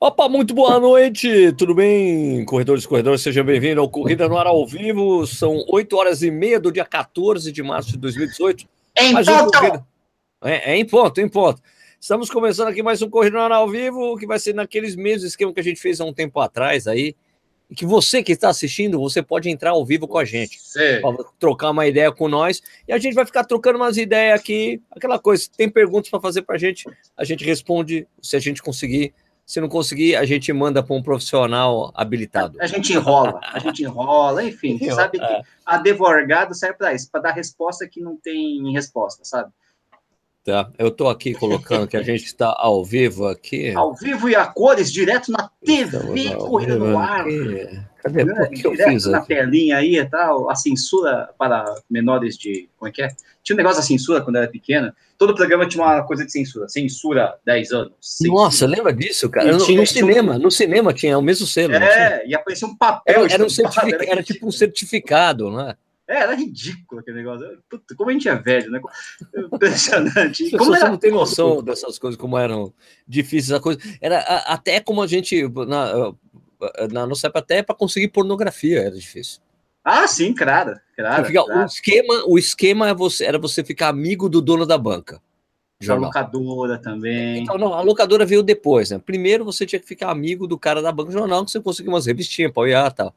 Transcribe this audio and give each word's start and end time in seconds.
Opa, 0.00 0.28
muito 0.28 0.54
boa 0.54 0.78
noite, 0.78 1.52
tudo 1.54 1.74
bem? 1.74 2.44
Corredores 2.44 2.84
e 2.84 2.88
corredores, 2.88 3.20
sejam 3.20 3.44
bem-vindos 3.44 3.78
ao 3.78 3.90
Corrida 3.90 4.28
no 4.28 4.36
Ar 4.38 4.46
ao 4.46 4.64
Vivo. 4.64 5.26
São 5.26 5.64
8 5.68 5.96
horas 5.96 6.22
e 6.22 6.30
meia 6.30 6.60
do 6.60 6.70
dia 6.70 6.84
14 6.84 7.50
de 7.50 7.62
março 7.64 7.90
de 7.92 7.98
2018. 7.98 8.64
Em 8.96 9.12
Mais 9.12 9.26
um 9.26 9.36
ponto! 9.36 9.58
Corrida- 9.58 9.86
É, 10.44 10.72
é 10.72 10.76
em 10.76 10.84
ponto, 10.86 11.20
em 11.20 11.28
ponto. 11.28 11.60
Estamos 12.00 12.30
começando 12.30 12.68
aqui 12.68 12.80
mais 12.80 13.02
um 13.02 13.10
Corrida 13.10 13.36
no 13.38 13.42
Ar 13.42 13.50
ao 13.50 13.68
Vivo, 13.68 14.16
que 14.16 14.24
vai 14.26 14.38
ser 14.38 14.54
naqueles 14.54 14.94
mesmos 14.94 15.24
esquema 15.24 15.52
que 15.52 15.58
a 15.58 15.64
gente 15.64 15.80
fez 15.80 16.00
há 16.00 16.04
um 16.04 16.12
tempo 16.12 16.38
atrás 16.38 16.86
aí. 16.86 17.16
E 17.68 17.74
que 17.74 17.84
você 17.84 18.22
que 18.22 18.32
está 18.32 18.48
assistindo, 18.48 18.98
você 19.00 19.20
pode 19.20 19.50
entrar 19.50 19.70
ao 19.72 19.84
vivo 19.84 20.06
com 20.08 20.16
a 20.16 20.24
gente. 20.24 20.58
Trocar 21.38 21.70
uma 21.70 21.86
ideia 21.86 22.10
com 22.10 22.26
nós 22.28 22.62
e 22.86 22.92
a 22.94 22.98
gente 22.98 23.12
vai 23.14 23.26
ficar 23.26 23.44
trocando 23.44 23.76
umas 23.76 23.96
ideias 23.98 24.40
aqui, 24.40 24.80
aquela 24.90 25.18
coisa. 25.18 25.48
Tem 25.54 25.68
perguntas 25.68 26.08
para 26.08 26.20
fazer 26.20 26.42
para 26.42 26.54
a 26.54 26.58
gente, 26.58 26.84
a 27.16 27.24
gente 27.24 27.44
responde 27.44 28.06
se 28.22 28.36
a 28.36 28.38
gente 28.38 28.62
conseguir. 28.62 29.12
Se 29.48 29.62
não 29.62 29.68
conseguir, 29.68 30.14
a 30.14 30.26
gente 30.26 30.52
manda 30.52 30.82
para 30.82 30.94
um 30.94 31.02
profissional 31.02 31.90
habilitado. 31.94 32.60
A 32.60 32.66
gente 32.66 32.92
enrola, 32.92 33.40
a 33.42 33.58
gente 33.58 33.82
enrola, 33.82 34.44
enfim, 34.44 34.78
sabe 34.92 35.18
que 35.18 35.24
É. 35.24 35.40
advogado 35.64 36.54
serve 36.54 36.76
para 36.76 36.92
isso, 36.92 37.10
para 37.10 37.22
dar 37.22 37.32
resposta 37.32 37.88
que 37.88 37.98
não 37.98 38.14
tem 38.14 38.70
resposta, 38.74 39.24
sabe? 39.24 39.50
Tá? 40.48 40.70
Eu 40.78 40.88
estou 40.88 41.10
aqui 41.10 41.34
colocando 41.34 41.86
que 41.86 41.94
a 41.94 42.02
gente 42.02 42.24
está 42.24 42.54
ao 42.58 42.82
vivo 42.82 43.26
aqui. 43.26 43.74
Ao 43.74 43.94
vivo 43.94 44.30
e 44.30 44.34
a 44.34 44.46
cores, 44.46 44.90
direto 44.90 45.30
na 45.30 45.50
TV, 45.62 45.98
vivo 46.14 46.58
no 46.78 46.98
ar. 46.98 47.20
aqui. 47.20 47.78
Cadê? 48.02 48.24
né? 48.24 48.34
Por 48.34 48.48
que 48.48 48.66
eu 48.66 48.70
direto 48.70 48.88
fiz 48.90 49.04
na 49.04 49.18
aqui? 49.18 49.28
telinha 49.28 49.76
aí 49.76 49.98
e 49.98 50.04
tal, 50.06 50.48
a 50.48 50.54
censura 50.54 51.28
para 51.36 51.66
menores 51.90 52.38
de. 52.38 52.66
Como 52.78 52.88
é 52.88 52.92
que 52.92 53.02
é? 53.02 53.08
Tinha 53.42 53.54
um 53.54 53.58
negócio 53.58 53.78
da 53.80 53.86
censura 53.86 54.22
quando 54.22 54.36
eu 54.36 54.42
era 54.42 54.50
pequena. 54.50 54.96
Todo 55.18 55.34
programa 55.34 55.68
tinha 55.68 55.84
uma 55.84 56.02
coisa 56.06 56.24
de 56.24 56.32
censura. 56.32 56.66
Censura 56.66 57.34
10 57.44 57.70
anos. 57.72 57.92
censura- 58.00 58.40
Nossa, 58.40 58.66
lembra 58.66 58.92
disso, 58.94 59.28
cara? 59.28 59.52
No, 59.52 59.58
tinha- 59.62 59.78
no 59.80 59.86
cinema, 59.86 60.38
no 60.38 60.50
cinema 60.50 60.94
tinha 60.94 61.18
o 61.18 61.22
mesmo 61.22 61.46
selo. 61.46 61.74
É, 61.74 62.26
e 62.26 62.34
aparecia 62.34 62.66
um 62.66 62.74
papel. 62.74 63.24
Era, 63.24 63.34
era, 63.34 63.44
um 63.44 63.50
certifica- 63.50 63.86
era 63.96 63.96
ridículo. 63.96 64.22
tipo 64.22 64.46
um 64.46 64.52
certificado, 64.52 65.50
né? 65.50 65.76
É, 66.08 66.20
era 66.22 66.34
ridículo 66.34 67.02
aquele 67.02 67.18
negócio. 67.18 67.46
Puta, 67.68 67.94
como 67.94 68.08
a 68.08 68.12
gente 68.14 68.28
é 68.28 68.34
velho, 68.34 68.70
né? 68.70 68.80
Impressionante. 69.36 70.44
As 70.44 70.52
E 70.52 70.56
Como 70.56 70.74
era 70.74 70.88
não 70.88 70.96
têm 70.96 71.10
noção 71.12 71.62
dessas 71.62 71.98
coisas, 71.98 72.18
como 72.18 72.38
eram 72.38 72.72
difíceis 73.06 73.52
a 73.52 73.60
coisa. 73.60 73.78
Era 74.00 74.20
até 74.46 74.80
como 74.80 75.02
a 75.02 75.06
gente, 75.06 75.42
na, 75.66 76.12
na 76.90 77.06
nossa 77.06 77.26
época, 77.26 77.40
até 77.40 77.62
para 77.62 77.74
conseguir 77.76 78.08
pornografia 78.08 78.80
era 78.80 78.96
difícil. 78.96 79.42
Ah, 79.84 80.06
sim, 80.06 80.34
claro. 80.34 80.78
claro, 80.96 81.22
Você 81.22 81.28
fica- 81.28 81.44
claro. 81.44 81.60
O 81.62 81.66
esquema, 81.66 82.24
o 82.26 82.38
esquema 82.38 82.88
é 82.88 82.94
você, 82.94 83.24
era 83.24 83.38
você 83.38 83.62
ficar 83.62 83.88
amigo 83.88 84.28
do 84.30 84.40
dono 84.40 84.64
da 84.64 84.78
banca. 84.78 85.20
Da 85.86 85.94
locadora 85.94 86.76
também. 86.78 87.42
Então, 87.42 87.56
não, 87.56 87.72
a 87.72 87.80
locadora 87.82 88.26
veio 88.26 88.42
depois, 88.42 88.90
né? 88.90 88.98
Primeiro 88.98 89.44
você 89.44 89.64
tinha 89.64 89.78
que 89.78 89.86
ficar 89.86 90.10
amigo 90.10 90.46
do 90.46 90.58
cara 90.58 90.82
da 90.82 90.90
banca 90.90 91.12
jornal, 91.12 91.44
que 91.44 91.52
você 91.52 91.60
conseguia 91.60 91.92
umas 91.92 92.06
revistinhas 92.06 92.50
para 92.50 92.62
olhar 92.62 92.90
e 92.90 92.94
tal. 92.94 93.14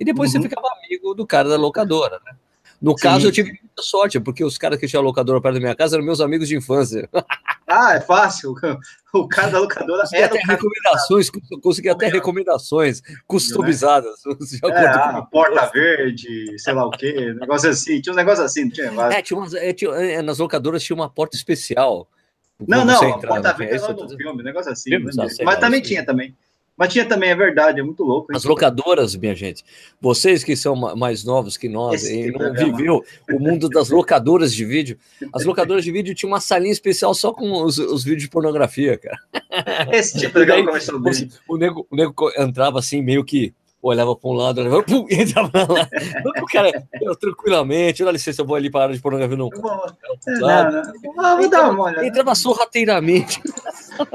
E 0.00 0.04
depois 0.04 0.34
Uhum. 0.34 0.40
você 0.42 0.48
ficava 0.48 0.66
amigo 0.84 1.14
do 1.14 1.26
cara 1.26 1.48
da 1.48 1.56
locadora, 1.56 2.18
né? 2.24 2.32
No 2.80 2.96
Sim. 2.96 3.02
caso, 3.04 3.26
eu 3.28 3.32
tive 3.32 3.50
muita 3.50 3.82
sorte, 3.82 4.18
porque 4.18 4.42
os 4.42 4.56
caras 4.56 4.78
que 4.80 4.88
tinham 4.88 5.02
locadora 5.02 5.38
perto 5.38 5.54
da 5.56 5.60
minha 5.60 5.74
casa 5.76 5.96
eram 5.96 6.04
meus 6.04 6.18
amigos 6.22 6.48
de 6.48 6.56
infância. 6.56 7.08
Ah, 7.72 7.94
é 7.94 8.00
fácil. 8.00 8.52
O 9.14 9.28
cara 9.28 9.48
da 9.50 9.58
locadora 9.60 10.02
Consegui 10.02 10.22
era 10.22 10.26
até 10.34 10.40
recomendações, 10.44 11.30
consegui 11.62 11.88
até 11.88 12.06
é? 12.06 12.08
recomendações 12.10 13.00
customizadas. 13.28 14.20
É, 14.64 14.86
ah, 14.86 15.22
porta 15.30 15.66
verde, 15.72 16.56
sei 16.58 16.72
lá 16.74 16.86
o 16.86 16.90
quê, 16.90 17.32
negócio 17.38 17.70
assim. 17.70 18.00
Tinha 18.00 18.12
um 18.12 18.16
negócio 18.16 18.42
assim, 18.44 18.64
não 18.64 18.70
tinha 18.72 18.90
vários. 18.90 19.14
É, 19.16 19.22
tinha 19.22 19.38
umas, 19.38 19.54
é, 19.54 19.72
tinha- 19.72 19.90
é, 19.92 20.20
nas 20.22 20.38
locadoras 20.38 20.82
tinha 20.82 20.96
uma 20.96 21.08
porta 21.08 21.36
especial. 21.36 22.08
Não, 22.66 22.84
não, 22.84 23.00
a 23.14 23.18
porta 23.18 23.48
é 23.50 23.52
verde 23.54 23.74
era 23.84 23.94
tô 23.94 24.04
do 24.06 24.16
filme, 24.16 24.42
negócio 24.42 24.72
assim. 24.72 24.90
Né? 24.90 24.98
Mas 25.44 25.58
também 25.60 25.80
tinha 25.80 26.04
também. 26.04 26.36
Mas 26.80 26.92
tinha 26.94 27.04
também, 27.04 27.28
é 27.28 27.36
verdade, 27.36 27.78
é 27.78 27.82
muito 27.82 28.02
louco. 28.02 28.34
As 28.34 28.42
locadoras, 28.44 29.14
minha 29.14 29.34
gente, 29.34 29.62
vocês 30.00 30.42
que 30.42 30.56
são 30.56 30.74
ma- 30.74 30.96
mais 30.96 31.22
novos 31.24 31.58
que 31.58 31.68
nós 31.68 32.02
Esse 32.02 32.18
e 32.22 32.30
não 32.32 32.38
programa. 32.38 32.76
viveu 32.76 33.04
o 33.30 33.38
mundo 33.38 33.68
das 33.68 33.90
locadoras 33.90 34.54
de 34.54 34.64
vídeo, 34.64 34.96
as 35.30 35.44
locadoras 35.44 35.84
de 35.84 35.92
vídeo 35.92 36.14
tinham 36.14 36.32
uma 36.32 36.40
salinha 36.40 36.72
especial 36.72 37.12
só 37.12 37.32
com 37.34 37.52
os, 37.64 37.76
os 37.78 38.02
vídeos 38.02 38.22
de 38.22 38.30
pornografia, 38.30 38.96
cara. 38.96 39.18
Esse 39.92 40.18
tipo 40.18 40.40
de 40.40 40.46
daí, 40.46 40.64
começou 40.64 40.96
O, 40.98 41.00
bem. 41.00 41.28
o 41.46 41.56
nego, 41.58 41.86
o 41.90 41.94
nego 41.96 42.14
entrava 42.38 42.78
assim, 42.78 43.02
meio 43.02 43.22
que 43.22 43.52
olhava 43.82 44.14
para 44.16 44.30
um 44.30 44.32
lado, 44.34 44.60
olhava, 44.60 44.82
pum, 44.84 45.06
e 45.08 45.14
entrava 45.22 45.50
lá. 45.54 45.88
O 46.42 46.46
cara, 46.46 46.70
eu, 47.00 47.16
tranquilamente, 47.16 48.04
dá 48.04 48.12
licença, 48.12 48.42
eu 48.42 48.46
vou 48.46 48.56
ali 48.56 48.70
para 48.70 48.80
a 48.80 48.82
área 48.84 48.94
de 48.96 49.00
pornografia, 49.02 49.36
não. 49.36 49.48
Vou- 49.50 49.86
É, 50.50 51.36
vou 51.36 51.48
dar 51.50 51.70
uma 51.70 51.84
olhada. 51.84 52.06
Entrava 52.06 52.34
sorrateiramente. 52.34 53.40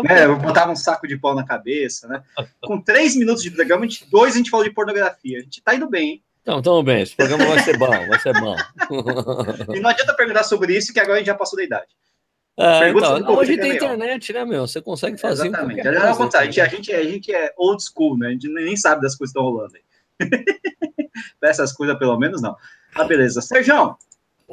né? 0.03 0.25
Eu 0.25 0.37
botava 0.37 0.71
um 0.71 0.75
saco 0.75 1.07
de 1.07 1.17
pau 1.17 1.35
na 1.35 1.45
cabeça, 1.45 2.07
né? 2.07 2.23
Com 2.61 2.81
três 2.81 3.15
minutos 3.15 3.43
de 3.43 3.51
programa, 3.51 3.85
a 3.85 3.87
gente- 3.87 4.09
dois 4.09 4.33
a 4.33 4.37
gente 4.37 4.49
falou 4.49 4.65
de 4.65 4.71
pornografia. 4.71 5.39
A 5.39 5.41
gente 5.41 5.61
tá 5.61 5.75
indo 5.75 5.89
bem, 5.89 6.09
hein? 6.09 6.21
Então, 6.41 6.61
tamo 6.61 6.83
bem, 6.83 7.01
esse 7.01 7.15
programa 7.15 7.43
vai 7.45 7.59
ser 7.63 7.77
bom, 7.77 7.87
vai 7.89 8.19
ser 8.19 8.33
bom. 8.39 8.55
E 9.75 9.79
não 9.79 9.89
adianta 9.89 10.13
perguntar 10.15 10.43
sobre 10.43 10.77
isso, 10.77 10.93
que 10.93 10.99
agora 10.99 11.15
a 11.15 11.17
gente 11.17 11.27
já 11.27 11.33
passou 11.35 11.57
da 11.57 11.63
idade. 11.63 11.87
Pergunta 12.55 13.19
então, 13.19 13.35
hoje 13.35 13.57
tem 13.57 13.75
internet, 13.75 14.31
né, 14.31 14.45
meu? 14.45 14.65
Você 14.65 14.81
consegue 14.81 15.17
fazer. 15.17 15.47
Exatamente. 15.47 15.81
coisa. 15.81 16.39
A 16.39 16.45
gente, 16.45 16.57
né? 16.57 16.63
a, 16.63 16.67
gente 16.67 16.91
é, 16.91 16.95
a 16.95 17.03
gente 17.03 17.33
é 17.33 17.53
old 17.57 17.83
school, 17.83 18.17
né? 18.17 18.27
A 18.27 18.31
gente 18.31 18.47
nem 18.47 18.77
sabe 18.77 19.01
das 19.01 19.15
coisas 19.15 19.33
que 19.33 19.39
estão 19.39 19.51
rolando 19.51 19.73
aí. 19.75 19.83
Essas 21.43 21.73
coisas, 21.73 21.97
pelo 21.99 22.17
menos, 22.17 22.41
não. 22.41 22.55
Ah, 22.95 23.03
beleza. 23.03 23.41
Sérgio, 23.41 23.97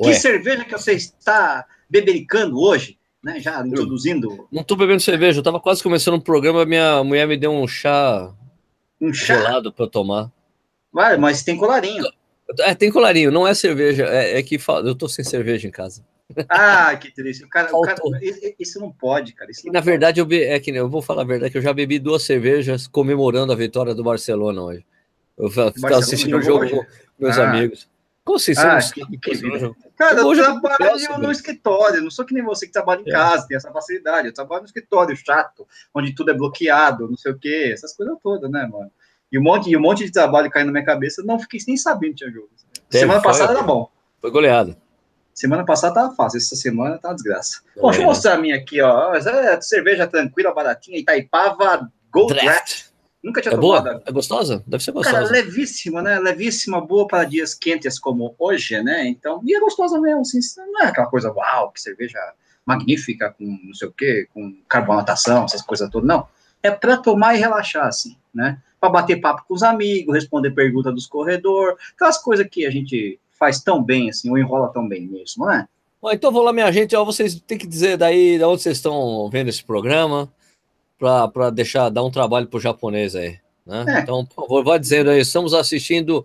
que 0.02 0.14
cerveja 0.14 0.64
que 0.64 0.72
você 0.72 0.92
está 0.92 1.64
bebericando 1.88 2.60
hoje? 2.60 2.98
Né? 3.22 3.38
Já 3.38 3.64
introduzindo 3.64 4.48
não 4.50 4.64
tô 4.64 4.74
bebendo 4.74 5.00
cerveja, 5.00 5.38
eu 5.38 5.44
tava 5.44 5.60
quase 5.60 5.80
começando 5.80 6.14
um 6.14 6.20
programa, 6.20 6.66
minha 6.66 7.04
mulher 7.04 7.28
me 7.28 7.36
deu 7.36 7.52
um 7.52 7.68
chá 7.68 8.34
um 9.00 9.14
chá. 9.14 9.36
gelado 9.36 9.72
para 9.72 9.84
eu 9.84 9.88
tomar. 9.88 10.32
Vai, 10.92 11.16
mas 11.16 11.44
tem 11.44 11.56
colarinho. 11.56 12.04
É, 12.58 12.74
tem 12.74 12.90
colarinho, 12.90 13.30
não 13.30 13.46
é 13.46 13.54
cerveja, 13.54 14.06
é, 14.06 14.38
é 14.38 14.42
que 14.42 14.58
eu 14.84 14.94
tô 14.96 15.08
sem 15.08 15.24
cerveja 15.24 15.68
em 15.68 15.70
casa. 15.70 16.04
Ah, 16.48 16.96
que 16.96 17.10
triste. 17.12 17.44
O 17.44 17.48
cara, 17.48 17.74
o 17.76 17.82
cara- 17.82 17.98
isso 18.58 18.80
não 18.80 18.90
pode, 18.90 19.32
cara. 19.34 19.50
Não 19.64 19.72
na 19.72 19.80
pode. 19.80 19.84
verdade, 19.86 20.20
eu, 20.20 20.26
be- 20.26 20.44
é 20.44 20.58
que, 20.58 20.70
eu 20.70 20.88
vou 20.88 21.02
falar 21.02 21.22
a 21.22 21.26
verdade, 21.26 21.52
que 21.52 21.58
eu 21.58 21.62
já 21.62 21.72
bebi 21.72 21.98
duas 21.98 22.22
cervejas 22.22 22.86
comemorando 22.86 23.52
a 23.52 23.56
vitória 23.56 23.94
do 23.94 24.02
Barcelona 24.04 24.62
hoje. 24.62 24.84
Eu 25.36 25.50
Barcelona 25.50 25.98
assistindo 25.98 26.36
o 26.38 26.42
jogo 26.42 26.64
hoje? 26.64 26.74
com 26.74 26.84
meus 27.18 27.38
Ah. 27.38 27.50
amigos. 27.50 27.88
Como 28.24 28.36
assim? 28.36 28.54
Você 28.54 28.60
Ah, 28.60 28.78
não 28.78 28.90
que- 29.18 29.18
que? 29.18 29.74
Cara, 29.96 30.20
eu 30.20 30.32
eu 30.32 30.34
trabalho 30.60 30.76
gosto, 30.78 31.20
no 31.20 31.30
escritório, 31.32 32.02
não 32.02 32.10
sou 32.10 32.24
que 32.24 32.32
nem 32.32 32.42
você 32.42 32.66
que 32.66 32.72
trabalha 32.72 33.00
em 33.04 33.08
É. 33.08 33.12
casa, 33.12 33.46
tem 33.48 33.56
essa 33.56 33.70
facilidade. 33.72 34.28
Eu 34.28 34.32
trabalho 34.34 34.62
no 34.62 34.66
escritório 34.66 35.16
chato, 35.16 35.66
onde 35.92 36.14
tudo 36.14 36.30
é 36.30 36.34
bloqueado, 36.34 37.08
não 37.08 37.16
sei 37.16 37.32
o 37.32 37.38
quê, 37.38 37.70
essas 37.74 37.94
coisas 37.96 38.16
todas, 38.22 38.48
né, 38.50 38.66
mano? 38.70 38.90
E 39.30 39.38
um 39.38 39.42
monte, 39.42 39.68
e 39.70 39.76
um 39.76 39.80
monte 39.80 40.04
de 40.04 40.12
trabalho 40.12 40.50
caindo 40.50 40.66
na 40.66 40.72
minha 40.72 40.84
cabeça, 40.84 41.22
não 41.24 41.38
fiquei 41.38 41.58
nem 41.66 41.76
sabendo 41.76 42.10
que 42.10 42.18
tinha 42.18 42.30
jogo. 42.30 42.48
Teve, 42.88 43.00
semana 43.00 43.20
foi? 43.20 43.30
passada 43.32 43.52
era 43.54 43.62
bom. 43.62 43.90
Foi 44.20 44.30
goleado. 44.30 44.76
Semana 45.34 45.64
passada 45.64 45.94
tava 45.94 46.14
fácil, 46.14 46.38
essa 46.38 46.54
semana 46.56 46.98
tá 46.98 47.08
uma 47.08 47.14
desgraça. 47.14 47.60
Bom, 47.76 47.88
deixa 47.88 48.00
eu 48.00 48.04
É. 48.04 48.06
mostrar 48.06 48.34
a 48.34 48.38
minha 48.38 48.56
aqui, 48.56 48.80
ó. 48.80 49.14
É 49.14 49.60
cerveja 49.60 50.06
tranquila, 50.06 50.52
baratinha, 50.54 50.98
Itaipava 50.98 51.90
Gold 52.12 52.34
Draft. 52.34 52.44
Draft. 52.46 52.84
Nunca 53.24 53.40
tinha 53.40 53.54
É 53.54 53.56
tomado. 53.56 53.84
boa? 53.84 54.02
É 54.04 54.12
gostosa? 54.12 54.62
Deve 54.66 54.82
ser 54.82 54.92
Cara, 54.92 55.20
gostosa. 55.20 55.32
levíssima, 55.32 56.02
né? 56.02 56.18
Levíssima, 56.18 56.80
boa 56.80 57.06
para 57.06 57.24
dias 57.24 57.54
quentes 57.54 57.98
como 57.98 58.34
hoje, 58.38 58.82
né? 58.82 59.06
Então, 59.06 59.40
e 59.46 59.54
é 59.54 59.60
gostosa 59.60 59.98
mesmo, 60.00 60.20
assim, 60.22 60.40
não 60.56 60.82
é 60.82 60.86
aquela 60.88 61.06
coisa, 61.06 61.30
uau, 61.32 61.70
que 61.70 61.80
cerveja 61.80 62.18
magnífica, 62.66 63.30
com 63.38 63.44
não 63.64 63.74
sei 63.74 63.88
o 63.88 63.92
quê, 63.92 64.28
com 64.34 64.54
carbonatação, 64.68 65.44
essas 65.44 65.62
coisas 65.62 65.88
todas, 65.88 66.06
não. 66.06 66.26
É 66.62 66.70
para 66.70 66.96
tomar 66.96 67.34
e 67.34 67.38
relaxar, 67.38 67.86
assim, 67.86 68.16
né? 68.34 68.58
Para 68.80 68.90
bater 68.90 69.20
papo 69.20 69.44
com 69.46 69.54
os 69.54 69.62
amigos, 69.62 70.14
responder 70.14 70.50
pergunta 70.50 70.90
dos 70.92 71.06
corredores, 71.06 71.76
aquelas 71.94 72.18
coisas 72.18 72.46
que 72.50 72.66
a 72.66 72.70
gente 72.70 73.18
faz 73.42 73.60
tão 73.60 73.82
bem, 73.82 74.08
assim, 74.08 74.30
ou 74.30 74.38
enrola 74.38 74.72
tão 74.72 74.86
bem 74.86 75.08
mesmo, 75.08 75.44
não 75.44 75.52
é? 75.52 75.66
Bom, 76.00 76.12
então 76.12 76.30
vou 76.30 76.44
lá, 76.44 76.52
minha 76.52 76.70
gente. 76.70 76.94
Ó, 76.94 77.04
vocês 77.04 77.40
têm 77.44 77.58
que 77.58 77.66
dizer 77.66 77.96
daí 77.96 78.38
de 78.38 78.44
onde 78.44 78.62
vocês 78.62 78.76
estão 78.76 79.28
vendo 79.28 79.48
esse 79.48 79.64
programa 79.64 80.32
para 80.96 81.50
deixar 81.50 81.88
dar 81.88 82.04
um 82.04 82.10
trabalho 82.10 82.46
pro 82.46 82.60
japonês 82.60 83.16
aí. 83.16 83.36
Né? 83.66 83.84
É. 83.88 84.00
Então, 84.00 84.24
por 84.24 84.44
favor, 84.44 84.64
vá 84.64 84.78
dizendo 84.78 85.10
aí. 85.10 85.20
Estamos 85.20 85.54
assistindo 85.54 86.24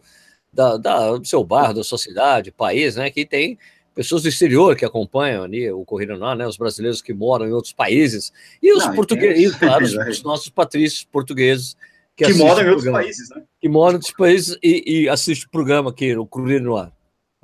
da, 0.53 0.77
da- 0.77 1.18
do 1.18 1.25
seu 1.25 1.44
bairro, 1.44 1.74
da 1.74 1.83
sua 1.83 1.97
cidade, 1.97 2.51
país, 2.51 2.95
né? 2.95 3.09
Que 3.09 3.25
tem 3.25 3.57
pessoas 3.95 4.21
do 4.21 4.30
exterior 4.30 4.75
que 4.75 4.86
acompanham 4.86 5.44
ali 5.44 5.71
o 5.71 5.83
Corrida 5.83 6.15
no 6.15 6.24
Ar, 6.24 6.36
né? 6.36 6.45
Os 6.45 6.56
brasileiros 6.57 7.01
que 7.01 7.15
moram 7.15 7.47
em 7.47 7.51
outros 7.51 7.74
países 7.74 8.31
e 8.62 8.71
os 8.71 8.86
Não, 8.86 8.94
e 8.94 8.95
portugueses, 8.95 9.53
e, 9.56 9.57
claro, 9.57 9.83
os, 9.83 9.94
os 9.95 10.21
nossos 10.21 10.50
patrícios 10.50 11.03
portugueses 11.03 11.75
Que, 12.15 12.25
assistem 12.25 12.47
moram 12.47 12.62
em 12.63 12.69
outros 12.69 12.92
países, 12.92 13.30
né? 13.31 13.42
que 13.59 13.68
moram 13.68 13.94
em 13.94 13.95
outros 13.95 14.13
países 14.13 14.57
e, 14.62 15.01
e 15.01 15.09
assistem 15.09 15.47
o 15.47 15.51
programa 15.51 15.89
aqui, 15.89 16.15
o 16.15 16.25
Corrida 16.27 16.63
no 16.63 16.77
Ar. 16.77 16.96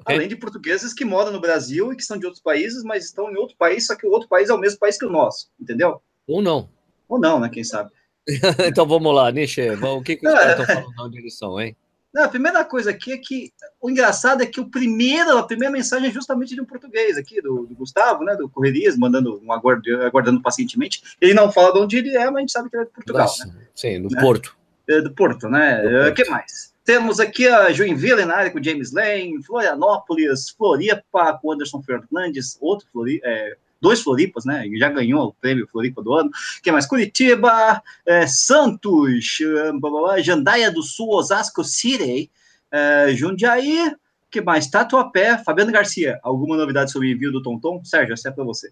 Além 0.05 0.27
de 0.27 0.35
portugueses 0.35 0.93
que 0.93 1.05
moram 1.05 1.31
no 1.31 1.39
Brasil 1.39 1.91
e 1.91 1.95
que 1.95 2.03
são 2.03 2.17
de 2.17 2.25
outros 2.25 2.41
países, 2.41 2.83
mas 2.83 3.05
estão 3.05 3.31
em 3.31 3.37
outro 3.37 3.55
país, 3.57 3.87
só 3.87 3.95
que 3.95 4.05
o 4.05 4.11
outro 4.11 4.27
país 4.27 4.49
é 4.49 4.53
o 4.53 4.57
mesmo 4.57 4.79
país 4.79 4.97
que 4.97 5.05
o 5.05 5.11
nosso, 5.11 5.49
entendeu? 5.59 6.01
Ou 6.27 6.41
não. 6.41 6.69
Ou 7.07 7.19
não, 7.19 7.39
né? 7.39 7.49
Quem 7.49 7.63
sabe? 7.63 7.91
então 8.67 8.85
vamos 8.87 9.13
lá, 9.13 9.31
Nietzsche. 9.31 9.69
O 9.69 10.01
que, 10.01 10.15
que 10.15 10.25
os 10.25 10.33
Não, 10.33 10.39
caras 10.39 10.59
é- 10.59 10.61
estão 10.61 10.75
falando 10.75 10.95
na 10.95 11.09
direção, 11.09 11.59
hein? 11.59 11.75
Não, 12.13 12.25
a 12.25 12.29
primeira 12.29 12.63
coisa 12.63 12.91
aqui 12.91 13.11
é 13.11 13.17
que 13.17 13.51
o 13.81 13.89
engraçado 13.89 14.43
é 14.43 14.45
que 14.45 14.61
o 14.61 14.69
primeiro, 14.69 15.35
a 15.35 15.47
primeira 15.47 15.71
mensagem 15.71 16.09
é 16.09 16.11
justamente 16.11 16.53
de 16.53 16.61
um 16.61 16.65
português 16.65 17.17
aqui, 17.17 17.41
do, 17.41 17.65
do 17.65 17.73
Gustavo, 17.73 18.23
né? 18.23 18.35
Do 18.35 18.47
Correrias, 18.47 18.95
mandando 18.95 19.41
um 19.43 19.51
aguardo, 19.51 19.83
aguardando 20.03 20.39
pacientemente. 20.39 21.01
Ele 21.19 21.33
não 21.33 21.51
fala 21.51 21.73
de 21.73 21.79
onde 21.79 21.97
ele 21.97 22.15
é, 22.15 22.25
mas 22.25 22.35
a 22.35 22.39
gente 22.41 22.51
sabe 22.51 22.69
que 22.69 22.75
ele 22.75 22.83
é 22.83 22.85
de 22.85 22.91
Portugal, 22.91 23.23
Nossa, 23.23 23.47
né? 23.47 23.67
Sim, 23.73 24.03
do 24.03 24.09
né? 24.09 24.21
Porto. 24.21 24.55
É, 24.87 25.01
do 25.01 25.11
Porto, 25.11 25.49
né? 25.49 26.05
O 26.05 26.11
uh, 26.11 26.13
que 26.13 26.23
mais? 26.25 26.72
Temos 26.85 27.19
aqui 27.19 27.47
a 27.47 27.71
Joinville 27.71 28.25
na 28.25 28.35
área 28.35 28.51
com 28.51 28.61
James 28.61 28.91
Lane, 28.91 29.41
Florianópolis, 29.43 30.49
Floripa 30.49 31.39
com 31.41 31.53
Anderson 31.53 31.81
Fernandes, 31.81 32.57
outro 32.59 32.85
Floripa, 32.91 33.25
é, 33.25 33.55
dois 33.79 34.01
Floripas, 34.01 34.43
né? 34.43 34.65
Já 34.75 34.89
ganhou 34.89 35.27
o 35.27 35.33
prêmio 35.33 35.67
Floripa 35.71 36.03
do 36.03 36.13
ano. 36.13 36.29
que 36.61 36.71
mais? 36.71 36.85
Curitiba, 36.85 37.81
é, 38.05 38.27
Santos, 38.27 39.37
blá, 39.79 39.89
blá, 39.89 40.01
blá, 40.01 40.21
Jandaia 40.21 40.69
do 40.69 40.81
Sul, 40.81 41.09
Osasco 41.09 41.63
City, 41.63 42.29
é, 42.69 43.13
Jundiaí, 43.13 43.93
que 44.29 44.41
mais? 44.41 44.67
Tatuapé, 44.67 45.37
Fabiano 45.37 45.71
Garcia, 45.71 46.19
alguma 46.21 46.57
novidade 46.57 46.91
sobre 46.91 47.07
o 47.07 47.11
envio 47.11 47.31
do 47.31 47.41
Tonton? 47.41 47.83
Sérgio, 47.85 48.13
essa 48.13 48.29
é 48.29 48.31
para 48.31 48.43
você. 48.43 48.71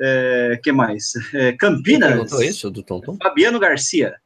É, 0.00 0.58
que 0.62 0.72
mais? 0.72 1.12
É, 1.34 1.52
Campinas. 1.52 2.32
Quem 2.32 2.48
isso 2.48 2.70
do 2.70 2.82
Tonton? 2.82 3.16
Fabiano 3.22 3.60
Garcia. 3.60 4.16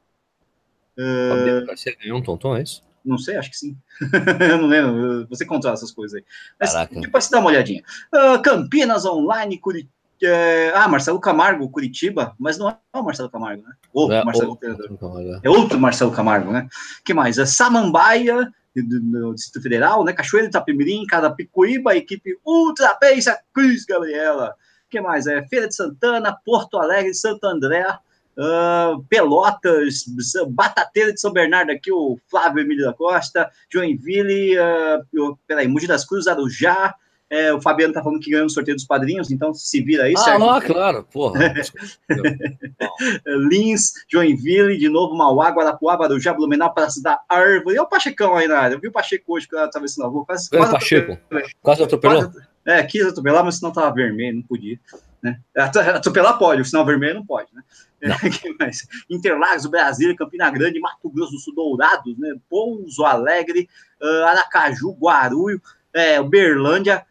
Fabiano 0.97 1.67
Garcia 1.67 1.95
ganhou 2.01 2.19
um 2.19 2.23
Tonton, 2.23 2.57
é 2.57 2.63
isso? 2.63 2.87
Não 3.07 3.17
sei, 3.17 3.37
acho 3.37 3.51
que 3.51 3.57
sim. 3.57 3.77
eu 4.51 4.59
não 4.59 4.67
lembro. 4.67 5.27
Você 5.29 5.47
controla 5.47 5.75
essas 5.75 5.93
coisas 5.93 6.19
aí. 6.19 6.25
Mas 6.61 6.73
Caraca. 6.73 7.01
depois 7.01 7.25
você 7.25 7.31
dá 7.31 7.39
uma 7.39 7.49
olhadinha. 7.49 7.83
Uh, 8.13 8.43
Campinas 8.43 9.05
Online, 9.05 9.57
Curitiba. 9.59 9.95
É, 10.23 10.73
ah, 10.75 10.89
Marcelo 10.89 11.21
Camargo, 11.21 11.69
Curitiba, 11.69 12.35
mas 12.39 12.57
não 12.57 12.71
é 12.71 12.77
o 12.95 13.03
Marcelo 13.03 13.29
Camargo, 13.29 13.63
né? 13.63 13.75
Ou 13.93 14.11
é, 14.11 14.25
Marcelo 14.25 14.53
outro, 14.53 14.71
é. 14.71 15.41
é 15.43 15.51
outro 15.51 15.79
Marcelo 15.79 16.11
Camargo, 16.11 16.51
né? 16.51 16.67
que 17.05 17.13
mais? 17.13 17.37
É 17.37 17.45
Samambaia, 17.45 18.51
do, 18.83 19.01
do, 19.01 19.35
Distrito 19.35 19.63
Federal, 19.63 20.05
né? 20.05 20.13
Cachoeira 20.13 20.49
de 20.49 20.51
Itapemirim, 20.57 21.07
Carapicuíba, 21.07 21.97
equipe 21.97 22.39
Ultra 22.45 22.95
Pensa 22.95 23.39
Cris 23.53 23.85
Gabriela. 23.85 24.55
que 24.89 25.01
mais? 25.01 25.27
É 25.27 25.47
Feira 25.49 25.69
de 25.69 25.75
Santana, 25.75 26.37
Porto 26.45 26.79
Alegre, 26.79 27.15
Santo 27.15 27.45
André, 27.45 27.87
uh, 28.39 29.03
Pelotas, 29.09 30.05
Batateira 30.49 31.13
de 31.13 31.21
São 31.21 31.33
Bernardo 31.33 31.71
aqui, 31.71 31.93
o 31.93 32.19
Flávio 32.29 32.63
Emílio 32.63 32.85
da 32.85 32.93
Costa, 32.93 33.51
Joinville, 33.73 34.57
uh, 34.59 35.39
peraí, 35.47 35.69
Mogi 35.69 35.87
das 35.87 36.05
Cruzes, 36.05 36.29
Arujá, 36.29 36.95
é, 37.29 37.53
o 37.53 37.61
Fabiano 37.61 37.93
tá 37.93 38.01
falando 38.03 38.21
que 38.21 38.31
ganhou 38.31 38.45
no 38.45 38.51
sorteio 38.51 38.77
dos 38.77 38.87
padrinhos, 38.87 39.33
então 39.33 39.53
se 39.53 39.83
vira 39.83 40.05
aí, 40.05 40.15
ah, 40.17 40.21
certo? 40.21 40.49
Ah, 40.49 40.61
claro, 40.61 41.05
porra. 41.13 41.53
Lins, 43.51 43.95
Joinville, 44.09 44.79
de 44.79 44.89
novo, 44.89 45.17
Mauá, 45.17 45.51
Guarapuá, 45.51 45.97
Barujá, 45.97 46.33
Blumenau, 46.33 46.73
Praça 46.73 47.03
da 47.03 47.21
Árvore. 47.29 47.77
E 47.77 47.81
o 47.81 47.87
Pachecão 47.87 48.37
aí 48.37 48.47
na 48.47 48.61
área. 48.61 48.77
Eu 48.77 48.81
vi 48.81 48.87
o 48.87 48.93
Pacheco 48.93 49.35
hoje 49.35 49.49
que 49.49 49.57
eu 49.57 49.71
tava 49.71 49.85
na 49.99 50.07
rua. 50.07 50.25
Quase, 50.25 50.49
quase 50.49 50.73
Pacheco. 50.73 51.19
Quase 51.61 51.83
atropelou? 51.83 52.31
Quase, 52.31 52.47
é, 52.65 52.83
quis 52.85 53.05
atropelar, 53.05 53.45
mas 53.45 53.57
senão 53.57 53.73
tava 53.73 53.93
vermelho, 53.93 54.37
não 54.37 54.43
podia. 54.43 54.79
Né? 55.23 55.41
Atropelar 55.57 56.39
pode, 56.39 56.63
o 56.63 56.65
sinal 56.65 56.85
vermelho 56.85 57.17
não 57.17 57.27
pode, 57.27 57.49
né? 57.55 57.63
Não. 58.03 58.17
Interlagos, 59.11 59.67
Brasília, 59.67 60.17
Campina 60.17 60.51
Grande, 60.51 60.79
Mato 60.79 61.11
Grosso 61.11 61.33
do 61.33 61.39
Sul, 61.39 61.55
Dourados, 61.55 62.19
né? 62.19 62.37
Pouso 62.49 63.05
Alegre, 63.05 63.69
uh, 64.01 64.25
Aracaju, 64.27 64.93
Guarulho, 64.93 65.61
é, 65.93 66.21
Uberlândia, 66.21 67.05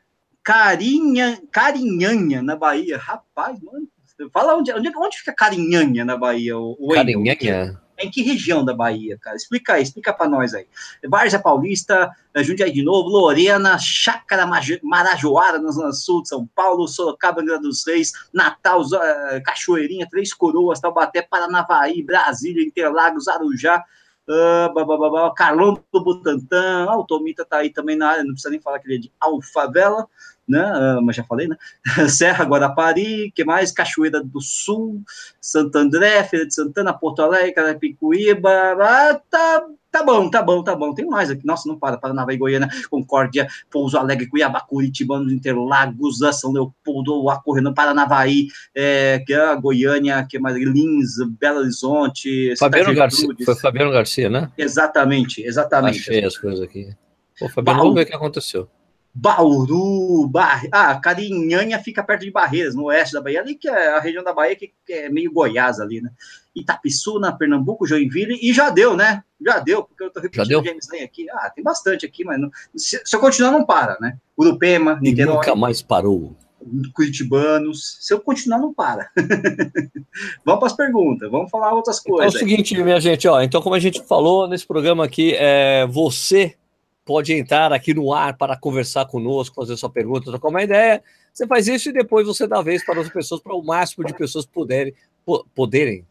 Carinha, 0.43 1.41
Carinhanha, 1.51 2.41
na 2.41 2.55
Bahia. 2.55 2.97
Rapaz, 2.97 3.59
mano, 3.61 3.87
fala 4.31 4.55
onde, 4.55 4.71
onde, 4.71 4.91
onde 4.95 5.17
fica 5.17 5.33
Carinhanha 5.33 6.05
na 6.05 6.15
Bahia? 6.15 6.57
O, 6.57 6.89
Carinhanha? 6.93 7.81
Em 7.97 8.11
que 8.11 8.21
região 8.21 8.63
da 8.63 8.73
Bahia, 8.73 9.17
cara? 9.21 9.35
Explica 9.35 9.73
aí, 9.73 9.83
explica 9.83 10.13
para 10.13 10.29
nós 10.29 10.53
aí. 10.53 10.67
Várzea 11.07 11.39
Paulista, 11.39 12.11
eh, 12.33 12.43
Jundiaí 12.43 12.71
de 12.71 12.83
novo, 12.83 13.09
Lorena, 13.09 13.77
Chácara 13.77 14.45
Marajoara, 14.83 15.59
na 15.59 15.71
Zona 15.71 15.93
Sul 15.93 16.21
de 16.21 16.29
São 16.29 16.45
Paulo, 16.53 16.87
Sorocaba, 16.87 17.41
Angra 17.41 17.59
dos 17.59 17.85
Reis, 17.87 18.11
Natal, 18.33 18.81
uh, 18.81 19.43
Cachoeirinha, 19.45 20.07
Três 20.09 20.33
Coroas, 20.33 20.79
Taubaté, 20.79 21.21
Paranavaí, 21.21 22.03
Brasília, 22.03 22.63
Interlagos, 22.63 23.27
Arujá, 23.27 23.83
Uh, 24.27 24.73
babá, 24.73 25.31
Carlão 25.35 25.79
do 25.93 26.03
Butantã, 26.03 26.87
o 26.97 27.03
Tomita 27.03 27.45
tá 27.45 27.57
aí 27.57 27.69
também 27.69 27.95
na 27.95 28.09
área, 28.09 28.23
não 28.23 28.31
precisa 28.31 28.49
nem 28.49 28.59
falar 28.59 28.79
que 28.79 28.87
ele 28.87 28.95
é 28.95 28.97
de 28.97 29.11
Alfavela, 29.19 30.07
né? 30.47 30.97
Uh, 30.97 31.01
mas 31.01 31.15
já 31.15 31.23
falei, 31.23 31.47
né? 31.47 31.57
Serra 32.09 32.45
Guarapari, 32.45 33.31
que 33.35 33.43
mais? 33.43 33.71
Cachoeira 33.71 34.23
do 34.23 34.41
Sul, 34.41 35.01
Santo 35.39 35.77
André, 35.77 36.23
Feira 36.23 36.45
de 36.45 36.53
Santana, 36.53 36.93
Porto 36.93 37.21
Alegre, 37.21 37.53
Carapicuíba, 37.53 38.49
ah, 38.79 39.19
tá 39.29 39.65
Tá 39.95 40.03
bom, 40.03 40.29
tá 40.29 40.43
bom, 40.43 40.61
tá 40.61 40.75
bom. 40.75 40.93
Tem 40.93 41.05
mais 41.05 41.31
aqui. 41.31 41.45
Nossa, 41.45 41.69
não 41.69 41.79
para. 41.79 41.95
Paraná 41.95 42.25
e 42.29 42.35
Goiânia, 42.35 42.67
Concórdia, 42.89 43.47
Pouso 43.71 43.97
Alegre, 43.97 44.27
Cuiabá, 44.27 44.59
Curitiba, 44.59 45.15
Interlagos, 45.19 46.19
São 46.33 46.51
Leopoldo, 46.51 47.29
Acorrendo, 47.29 47.73
Paranavaí, 47.73 48.47
é, 48.75 49.23
que 49.25 49.33
é 49.33 49.39
a 49.39 49.55
Goiânia, 49.55 50.27
que 50.29 50.35
é 50.35 50.39
mais 50.41 50.57
Lins, 50.57 51.15
Belo 51.39 51.59
Horizonte. 51.59 52.53
Fabiano 52.57 52.93
Garcia. 52.93 53.29
Foi 53.45 53.55
Fabiano 53.55 53.89
Garcia, 53.89 54.29
né? 54.29 54.51
Exatamente, 54.57 55.41
exatamente. 55.41 56.01
Achei 56.01 56.25
as 56.25 56.37
coisas 56.37 56.61
aqui. 56.61 56.93
Pô, 57.39 57.47
Fabiano, 57.47 57.79
vamos 57.79 57.95
ver 57.95 58.01
o 58.01 58.05
que 58.05 58.13
aconteceu. 58.13 58.69
Bauru, 59.17 60.27
Bar... 60.27 60.67
ah, 60.73 60.99
Carinhanha 60.99 61.79
fica 61.79 62.03
perto 62.03 62.25
de 62.25 62.31
Barreiras, 62.31 62.75
no 62.75 62.85
oeste 62.85 63.13
da 63.13 63.21
Bahia, 63.21 63.39
ali 63.39 63.55
que 63.55 63.69
é 63.69 63.95
a 63.95 63.99
região 64.01 64.21
da 64.21 64.33
Bahia 64.33 64.57
que, 64.57 64.73
é 64.89 65.07
meio 65.07 65.31
Goiás 65.31 65.79
ali, 65.79 66.01
né? 66.01 66.11
Itapiçuna, 66.53 67.31
Pernambuco, 67.31 67.87
Joinville, 67.87 68.37
e 68.41 68.53
já 68.53 68.69
deu, 68.69 68.97
né? 68.97 69.23
Já 69.43 69.59
deu, 69.59 69.83
porque 69.83 70.03
eu 70.03 70.11
tô 70.11 70.19
repetindo 70.19 70.59
o 70.59 70.65
James 70.65 70.87
Lane 70.91 71.05
aqui. 71.05 71.27
Ah, 71.31 71.49
tem 71.49 71.63
bastante 71.63 72.05
aqui, 72.05 72.25
mas 72.25 72.39
não... 72.41 72.51
se, 72.75 73.01
se, 73.05 73.15
eu 73.15 73.19
continuar, 73.21 73.51
não 73.51 73.65
para, 73.65 73.97
né? 74.01 74.17
Urupema, 74.37 74.99
Niterói. 75.01 75.35
Nunca 75.35 75.55
mais 75.55 75.81
parou. 75.81 76.35
Curitibanos. 76.93 77.97
Se 78.01 78.13
eu 78.13 78.19
continuar, 78.19 78.57
não 78.57 78.73
para. 78.73 79.09
vamos 80.43 80.59
para 80.59 80.67
as 80.67 80.73
perguntas, 80.73 81.31
vamos 81.31 81.49
falar 81.49 81.73
outras 81.73 82.01
coisas. 82.01 82.35
Então 82.35 82.41
é 82.41 82.43
o 82.43 82.49
seguinte, 82.49 82.83
minha 82.83 82.99
gente, 82.99 83.27
ó. 83.29 83.41
Então, 83.41 83.61
como 83.61 83.75
a 83.75 83.79
gente 83.79 84.03
falou 84.03 84.47
nesse 84.47 84.67
programa 84.67 85.05
aqui, 85.05 85.33
é, 85.37 85.85
você 85.87 86.55
pode 87.05 87.33
entrar 87.33 87.71
aqui 87.71 87.93
no 87.93 88.11
ar 88.11 88.35
para 88.35 88.57
conversar 88.57 89.05
conosco, 89.05 89.55
fazer 89.55 89.77
sua 89.77 89.89
pergunta, 89.89 90.31
trocar 90.31 90.49
uma 90.49 90.63
ideia. 90.63 91.03
Você 91.31 91.45
faz 91.45 91.67
isso 91.67 91.89
e 91.89 91.93
depois 91.93 92.25
você 92.25 92.47
dá 92.47 92.61
vez 92.61 92.83
para 92.83 92.99
as 92.99 93.09
pessoas, 93.09 93.39
para 93.39 93.53
o 93.53 93.63
máximo 93.63 94.03
de 94.03 94.13
pessoas 94.13 94.45
puderem, 94.45 94.93
poderem, 95.53 96.05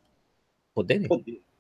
poderem, 0.73 1.09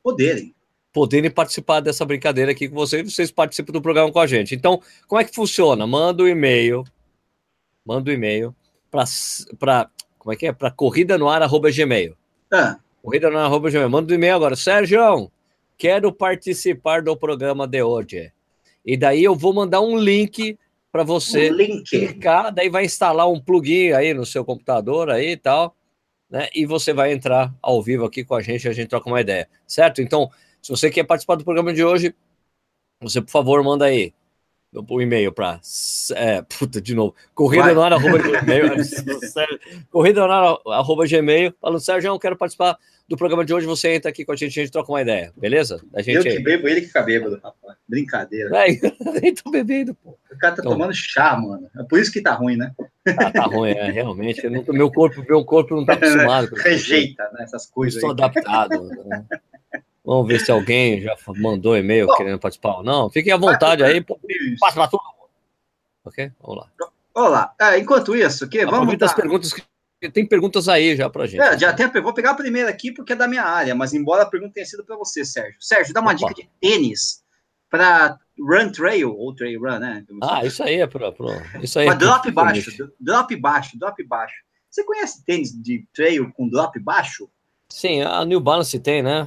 poderem, 0.02 0.54
poderem 0.92 1.30
participar 1.30 1.80
dessa 1.80 2.04
brincadeira 2.04 2.52
aqui 2.52 2.68
com 2.68 2.76
vocês. 2.76 3.12
Vocês 3.12 3.32
participam 3.32 3.72
do 3.72 3.82
programa 3.82 4.12
com 4.12 4.20
a 4.20 4.26
gente. 4.26 4.54
Então, 4.54 4.80
como 5.08 5.20
é 5.20 5.24
que 5.24 5.34
funciona? 5.34 5.86
Manda 5.86 6.22
um 6.22 6.28
e-mail, 6.28 6.84
manda 7.84 8.10
um 8.10 8.14
e-mail 8.14 8.54
para 8.90 9.90
como 10.18 10.32
é 10.32 10.36
que 10.36 10.46
é? 10.46 10.52
Para 10.52 10.70
corrida 10.70 11.18
no 11.18 11.28
ar 11.28 11.42
arroba 11.42 11.70
gmail. 11.70 12.16
Ah. 12.50 12.78
Corrida 13.02 13.28
no 13.28 13.36
ar 13.36 13.44
arroba 13.44 13.68
gmail. 13.68 13.90
Manda 13.90 14.12
um 14.12 14.16
e-mail 14.16 14.36
agora, 14.36 14.56
Sérgio. 14.56 15.30
Quero 15.76 16.12
participar 16.12 17.02
do 17.02 17.14
programa 17.16 17.66
de 17.66 17.82
hoje. 17.82 18.32
E 18.84 18.96
daí 18.96 19.24
eu 19.24 19.34
vou 19.34 19.52
mandar 19.52 19.80
um 19.80 19.96
link 19.96 20.58
para 20.92 21.02
você 21.02 21.50
um 21.50 21.54
link. 21.54 21.88
clicar, 21.88 22.52
daí 22.52 22.68
vai 22.68 22.84
instalar 22.84 23.28
um 23.28 23.40
plugin 23.40 23.92
aí 23.92 24.14
no 24.14 24.24
seu 24.24 24.44
computador 24.44 25.10
aí 25.10 25.30
e 25.30 25.36
tal, 25.36 25.74
né? 26.30 26.48
E 26.54 26.66
você 26.66 26.92
vai 26.92 27.12
entrar 27.12 27.52
ao 27.60 27.82
vivo 27.82 28.04
aqui 28.04 28.24
com 28.24 28.34
a 28.34 28.42
gente, 28.42 28.68
a 28.68 28.72
gente 28.72 28.88
troca 28.88 29.08
uma 29.08 29.20
ideia, 29.20 29.48
certo? 29.66 30.00
Então, 30.00 30.30
se 30.62 30.70
você 30.70 30.90
quer 30.90 31.04
participar 31.04 31.36
do 31.36 31.44
programa 31.44 31.72
de 31.72 31.82
hoje, 31.82 32.14
você, 33.00 33.20
por 33.20 33.30
favor, 33.30 33.62
manda 33.62 33.86
aí 33.86 34.14
o 34.72 35.00
e-mail 35.00 35.32
para 35.32 35.60
é, 36.14 36.42
puta, 36.58 36.80
de 36.80 36.94
novo, 36.94 37.14
ar, 40.30 40.58
arroba 40.72 41.06
gmail, 41.06 41.54
falando, 41.60 41.80
Sérgio, 41.80 42.08
eu 42.08 42.18
quero 42.18 42.36
participar 42.36 42.78
do 43.08 43.16
programa 43.16 43.44
de 43.44 43.52
hoje, 43.52 43.66
você 43.66 43.94
entra 43.94 44.10
aqui 44.10 44.24
com 44.24 44.32
a 44.32 44.36
gente, 44.36 44.58
a 44.58 44.62
gente 44.62 44.72
troca 44.72 44.90
uma 44.90 45.02
ideia, 45.02 45.32
beleza? 45.36 45.84
A 45.92 46.00
gente... 46.00 46.16
Eu 46.16 46.22
que 46.22 46.38
bebo, 46.38 46.68
ele 46.68 46.80
que 46.80 46.86
fica 46.86 47.02
bêbado. 47.02 47.40
Brincadeira. 47.88 48.50
É, 48.56 48.66
nem 49.20 49.34
tô 49.34 49.50
bebendo, 49.50 49.94
pô. 49.94 50.16
O 50.30 50.38
cara 50.38 50.54
tá 50.56 50.62
então... 50.62 50.72
tomando 50.72 50.94
chá, 50.94 51.36
mano. 51.36 51.70
É 51.78 51.82
por 51.84 51.98
isso 51.98 52.10
que 52.10 52.22
tá 52.22 52.34
ruim, 52.34 52.56
né? 52.56 52.72
Ah, 53.18 53.30
tá 53.30 53.42
ruim, 53.44 53.70
é, 53.70 53.90
realmente. 53.90 54.42
Meu, 54.48 54.90
corpo, 54.90 55.22
meu 55.28 55.44
corpo 55.44 55.76
não 55.76 55.84
tá 55.84 55.92
acostumado. 55.92 56.54
Rejeita, 56.56 57.22
né, 57.32 57.44
essas 57.44 57.66
coisas. 57.66 57.96
Estou 57.96 58.10
adaptado. 58.10 58.82
Né? 59.04 59.24
Vamos 60.04 60.28
ver 60.28 60.40
se 60.40 60.50
alguém 60.50 61.00
já 61.00 61.14
mandou 61.36 61.76
e-mail 61.76 62.06
Bom, 62.06 62.14
querendo 62.16 62.38
participar 62.38 62.78
ou 62.78 62.82
não. 62.82 63.10
Fiquem 63.10 63.32
à 63.32 63.36
vontade 63.36 63.84
aí, 63.84 64.02
passa 64.58 64.74
para 64.74 64.88
todo 64.88 65.02
mundo. 65.02 65.30
Ok? 66.04 66.32
Vamos 66.40 66.62
lá. 66.62 66.70
Olá. 67.14 67.54
É, 67.60 67.78
enquanto 67.78 68.16
isso, 68.16 68.44
aqui, 68.44 68.58
vamos. 68.64 68.74
Aproveita 68.74 69.04
as 69.04 69.14
perguntas 69.14 69.52
que 69.52 70.10
tem 70.10 70.26
perguntas 70.26 70.68
aí 70.68 70.96
já 70.96 71.08
pra 71.08 71.26
gente. 71.26 71.40
É, 71.40 71.58
já 71.58 71.72
tem, 71.72 71.88
vou 72.02 72.12
pegar 72.12 72.32
a 72.32 72.34
primeira 72.34 72.68
aqui 72.68 72.92
porque 72.92 73.12
é 73.12 73.16
da 73.16 73.28
minha 73.28 73.44
área, 73.44 73.74
mas 73.74 73.94
embora 73.94 74.22
a 74.22 74.26
pergunta 74.26 74.54
tenha 74.54 74.66
sido 74.66 74.84
para 74.84 74.96
você, 74.96 75.24
Sérgio. 75.24 75.56
Sérgio, 75.60 75.94
dá 75.94 76.00
uma 76.00 76.12
Opa. 76.12 76.28
dica 76.28 76.34
de 76.34 76.50
tênis 76.60 77.23
para 77.74 78.16
run 78.38 78.70
trail 78.70 79.12
ou 79.12 79.34
trail 79.34 79.60
run, 79.60 79.80
né? 79.80 80.04
Ah, 80.22 80.44
isso 80.44 80.62
aí 80.62 80.76
é 80.76 80.86
para 80.86 81.12
isso 81.60 81.80
aí. 81.80 81.86
Mas 81.86 81.96
é 81.96 81.98
drop 81.98 82.30
baixo, 82.30 82.70
drop 83.00 83.36
baixo, 83.36 83.76
drop 83.76 84.04
baixo. 84.04 84.36
Você 84.70 84.84
conhece 84.84 85.24
tênis 85.24 85.50
de 85.50 85.84
trail 85.92 86.32
com 86.32 86.48
drop 86.48 86.78
baixo? 86.78 87.28
Sim, 87.68 88.02
a 88.02 88.24
New 88.24 88.38
Balance 88.38 88.78
tem, 88.78 89.02
né? 89.02 89.26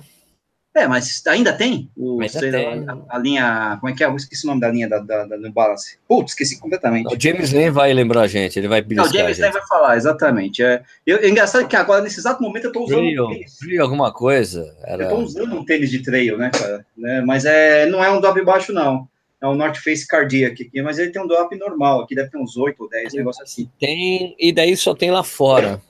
É, 0.78 0.88
mas 0.88 1.24
ainda 1.26 1.52
tem? 1.52 1.90
O, 1.98 2.22
ainda 2.22 2.40
tem. 2.40 2.88
A, 2.88 2.98
a, 3.10 3.18
linha. 3.18 3.78
Como 3.80 3.92
é 3.92 3.96
que 3.96 4.04
é? 4.04 4.08
Eu 4.08 4.16
esqueci 4.16 4.46
o 4.46 4.48
nome 4.48 4.62
da 4.62 4.70
linha 4.70 4.88
da, 4.88 5.00
da, 5.00 5.26
da 5.26 5.36
New 5.36 5.52
Balance. 5.52 5.98
Putz, 6.08 6.34
esqueci 6.34 6.60
completamente. 6.60 7.12
O 7.12 7.20
James 7.20 7.52
nem 7.52 7.72
vai 7.72 7.92
lembrar 7.92 8.22
a 8.22 8.28
gente, 8.28 8.60
ele 8.60 8.68
vai 8.68 8.86
Não, 8.92 9.06
o 9.06 9.12
James 9.12 9.40
nem 9.40 9.52
vai 9.52 9.66
falar, 9.66 9.98
exatamente. 9.98 10.62
É, 10.62 10.84
eu, 11.04 11.18
é 11.18 11.28
engraçado 11.28 11.68
que 11.68 11.76
agora, 11.76 12.04
nesse 12.04 12.20
exato 12.20 12.44
momento, 12.44 12.66
eu 12.66 12.72
tô 12.72 12.84
usando. 12.84 13.00
Trail, 13.00 13.26
um 13.26 13.30
tênis. 13.30 13.80
alguma 13.80 14.14
coisa. 14.14 14.76
Era... 14.84 15.06
Eu 15.06 15.10
tô 15.10 15.18
usando 15.18 15.56
um 15.56 15.66
tênis 15.66 15.90
de 15.90 16.04
trail, 16.04 16.38
né, 16.38 16.52
cara? 16.52 16.86
Né? 16.96 17.22
Mas 17.22 17.44
é, 17.44 17.88
não 17.88 18.04
é 18.04 18.12
um 18.12 18.22
drop 18.22 18.40
baixo, 18.44 18.72
não. 18.72 19.08
É 19.42 19.48
um 19.48 19.56
North 19.56 19.78
Face 19.78 20.08
Cardiac 20.08 20.62
aqui, 20.62 20.82
mas 20.84 21.00
ele 21.00 21.10
tem 21.10 21.22
um 21.22 21.28
drop 21.28 21.56
normal. 21.58 22.02
Aqui 22.02 22.14
deve 22.14 22.30
ter 22.30 22.38
uns 22.38 22.56
8 22.56 22.84
ou 22.84 22.88
10, 22.88 23.14
negócio 23.14 23.42
assim. 23.42 23.68
Tem, 23.80 24.36
e 24.38 24.54
daí 24.54 24.78
só 24.78 24.94
tem 24.94 25.10
lá 25.10 25.24
fora. 25.24 25.82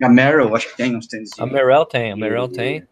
A 0.00 0.08
Merrill, 0.08 0.54
acho 0.54 0.68
que 0.70 0.76
tem 0.76 0.94
uns 0.94 1.08
tênis. 1.08 1.30
A 1.36 1.46
Merrill 1.46 1.84
tem, 1.86 2.12
a 2.12 2.16
Merrill 2.16 2.48
tem. 2.48 2.86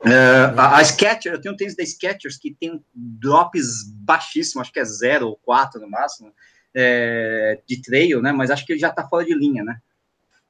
Uh, 0.00 0.58
a, 0.58 0.78
a 0.78 0.82
eu 1.24 1.40
tenho 1.40 1.54
um 1.54 1.56
tênis 1.56 1.76
da 1.76 1.84
Skechers 1.84 2.36
que 2.36 2.54
tem 2.54 2.84
drops 2.94 3.84
baixíssimos, 4.00 4.62
acho 4.62 4.72
que 4.72 4.80
é 4.80 4.84
0 4.84 5.28
ou 5.28 5.36
4 5.36 5.80
no 5.80 5.88
máximo, 5.88 6.32
é, 6.74 7.60
de 7.66 7.80
trail, 7.80 8.20
né? 8.20 8.32
Mas 8.32 8.50
acho 8.50 8.66
que 8.66 8.72
ele 8.72 8.80
já 8.80 8.90
tá 8.90 9.06
fora 9.06 9.24
de 9.24 9.34
linha, 9.34 9.62
né? 9.62 9.78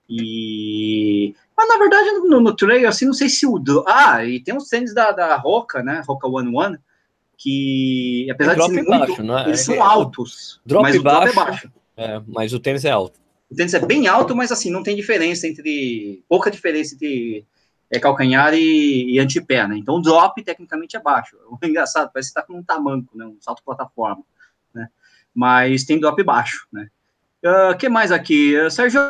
E. 0.08 1.34
Mas 1.56 1.68
na 1.68 1.78
verdade, 1.78 2.10
no, 2.28 2.40
no 2.40 2.56
trail, 2.56 2.88
assim, 2.88 3.06
não 3.06 3.12
sei 3.12 3.28
se 3.28 3.46
o. 3.46 3.62
Ah, 3.86 4.24
e 4.24 4.40
tem 4.40 4.56
os 4.56 4.68
tênis 4.68 4.94
da, 4.94 5.12
da 5.12 5.36
Roca, 5.36 5.82
né? 5.82 6.02
Roca 6.06 6.26
One 6.26 6.54
One, 6.54 6.78
que 7.36 8.28
apesar 8.30 8.54
de 8.54 8.64
ser 8.66 8.84
baixo, 8.84 9.22
muito, 9.22 9.38
é? 9.38 9.48
eles 9.48 9.60
são 9.60 9.82
altos. 9.82 10.60
Drop 10.64 10.82
mas 10.82 11.00
baixo, 11.02 11.18
o 11.18 11.20
drop 11.20 11.28
é 11.28 11.32
baixo. 11.32 11.72
É, 11.96 12.22
mas 12.26 12.52
o 12.52 12.60
tênis 12.60 12.84
é 12.84 12.90
alto. 12.90 13.20
O 13.50 13.54
tênis 13.54 13.72
é 13.74 13.78
bem 13.78 14.06
alto, 14.06 14.34
mas 14.34 14.50
assim, 14.50 14.70
não 14.70 14.82
tem 14.82 14.96
diferença 14.96 15.46
entre. 15.46 16.22
pouca 16.28 16.50
diferença 16.50 16.94
entre 16.94 17.46
é 17.96 18.00
calcanhar 18.00 18.54
e, 18.54 19.14
e 19.14 19.18
antepé, 19.18 19.66
né? 19.66 19.76
Então 19.76 19.96
o 19.96 20.02
drop 20.02 20.42
tecnicamente 20.42 20.96
é 20.96 21.00
baixo. 21.00 21.36
É 21.62 21.66
engraçado, 21.66 22.10
parece 22.12 22.32
que 22.32 22.38
está 22.38 22.42
com 22.42 22.58
um 22.58 22.62
tamanco, 22.62 23.16
né? 23.16 23.24
Um 23.24 23.36
salto 23.40 23.62
plataforma, 23.64 24.22
né? 24.74 24.88
Mas 25.34 25.84
tem 25.84 26.00
drop 26.00 26.22
baixo, 26.22 26.66
né? 26.72 26.88
O 27.42 27.48
uh, 27.48 27.70
ah, 27.70 27.74
que 27.74 27.88
mais 27.88 28.10
aqui? 28.10 28.58
Uh, 28.58 28.70
Sérgio, 28.70 29.00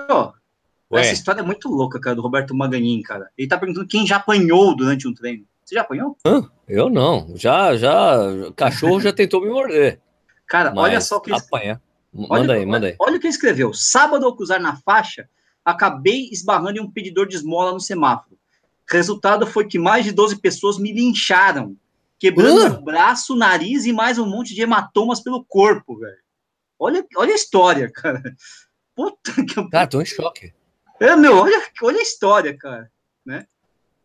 Ué. 0.91 1.01
essa 1.01 1.13
história 1.13 1.41
é 1.41 1.45
muito 1.45 1.69
louca, 1.69 2.01
cara, 2.01 2.17
do 2.17 2.23
Roberto 2.23 2.55
Maganin, 2.55 3.01
cara. 3.03 3.31
Ele 3.39 3.49
tá 3.49 3.57
perguntando 3.57 3.87
quem 3.87 4.07
já 4.07 4.17
apanhou 4.17 4.75
durante 4.75 5.07
um 5.07 5.15
treino. 5.15 5.47
Você 5.65 5.75
já 5.77 5.81
apanhou? 5.81 6.17
Hã? 6.27 6.49
Eu 6.69 6.91
não. 6.91 7.33
Já, 7.37 7.77
já. 7.77 8.17
Cachorro 8.57 9.01
já 9.01 9.13
tentou 9.13 9.41
me 9.41 9.49
morder. 9.49 10.01
Cara, 10.47 10.71
Mas 10.71 10.85
olha 10.85 11.01
só 11.01 11.17
o 11.17 11.21
que. 11.21 11.33
Apanha. 11.33 11.81
Manda 12.13 12.35
olha, 12.35 12.55
aí, 12.55 12.67
manda 12.67 12.87
aí. 12.89 12.97
Olha 12.99 13.17
o 13.17 13.21
que 13.21 13.27
ele 13.27 13.35
escreveu. 13.35 13.73
Sábado, 13.73 14.25
ao 14.25 14.37
cruzar 14.37 14.61
na 14.61 14.77
faixa, 14.77 15.29
acabei 15.65 16.29
esbarrando 16.31 16.79
em 16.79 16.83
um 16.83 16.91
pedidor 16.91 17.27
de 17.27 17.35
esmola 17.35 17.73
no 17.73 17.81
semáforo. 17.81 18.39
Resultado 18.91 19.47
foi 19.47 19.67
que 19.67 19.79
mais 19.79 20.05
de 20.05 20.13
12 20.13 20.41
pessoas 20.41 20.79
me 20.79 20.93
lincharam, 20.93 21.77
quebrando 22.19 22.75
uh? 22.75 22.79
o 22.79 22.83
braço, 22.83 23.35
nariz 23.35 23.87
e 23.87 23.93
mais 23.93 24.19
um 24.19 24.27
monte 24.27 24.55
de 24.55 24.63
hematomas 24.63 25.21
pelo 25.21 25.45
corpo, 25.45 25.99
velho. 25.99 26.19
Olha, 26.79 27.05
olha 27.17 27.33
a 27.33 27.37
história, 27.37 27.91
cara. 27.91 28.23
Puta 28.95 29.33
que. 29.33 29.71
Cara, 29.71 29.87
tô 29.87 30.01
em 30.01 30.05
choque. 30.07 30.53
É, 31.01 31.17
meu, 31.17 31.37
olha, 31.37 31.61
olha 31.83 31.99
a 31.99 32.03
história, 32.03 32.57
cara. 32.57 32.91
Né? 33.25 33.47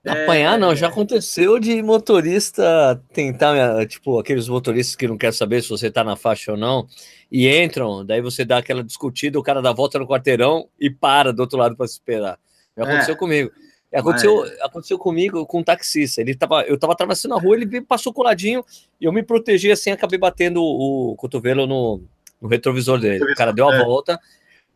Apanhar 0.07 0.57
não, 0.57 0.73
já 0.73 0.87
aconteceu 0.87 1.59
de 1.59 1.81
motorista 1.81 3.03
tentar, 3.13 3.85
tipo, 3.85 4.17
aqueles 4.17 4.47
motoristas 4.47 4.95
que 4.95 5.07
não 5.07 5.17
querem 5.17 5.35
saber 5.35 5.61
se 5.61 5.69
você 5.69 5.91
tá 5.91 6.05
na 6.05 6.15
faixa 6.15 6.51
ou 6.51 6.57
não, 6.57 6.87
e 7.29 7.47
entram, 7.47 8.05
daí 8.05 8.21
você 8.21 8.45
dá 8.45 8.57
aquela 8.59 8.83
discutida, 8.83 9.37
o 9.37 9.43
cara 9.43 9.61
dá 9.61 9.73
volta 9.73 9.99
no 9.99 10.07
quarteirão 10.07 10.69
e 10.79 10.89
para 10.89 11.33
do 11.33 11.41
outro 11.41 11.59
lado 11.59 11.75
para 11.75 11.85
esperar. 11.85 12.39
Já 12.77 12.83
aconteceu 12.85 13.13
é. 13.13 13.17
comigo. 13.17 13.51
Aconteceu, 13.93 14.41
Mas... 14.41 14.61
aconteceu 14.61 14.99
comigo 14.99 15.45
com 15.45 15.59
um 15.59 15.63
taxista. 15.63 16.21
Ele 16.21 16.35
tava, 16.35 16.61
eu 16.63 16.77
tava 16.77 16.93
atravessando 16.93 17.33
a 17.33 17.39
rua, 17.39 17.55
ele 17.55 17.81
passou 17.81 18.13
coladinho 18.13 18.63
e 19.01 19.05
eu 19.05 19.11
me 19.11 19.23
protegi 19.23 19.71
assim, 19.71 19.89
acabei 19.89 20.19
batendo 20.19 20.61
o, 20.61 21.15
cotovelo 21.15 21.65
no, 21.65 22.01
no 22.39 22.47
retrovisor 22.47 22.99
dele. 22.99 23.23
O 23.23 23.35
cara 23.35 23.51
deu 23.51 23.67
a 23.67 23.75
é. 23.75 23.83
volta, 23.83 24.19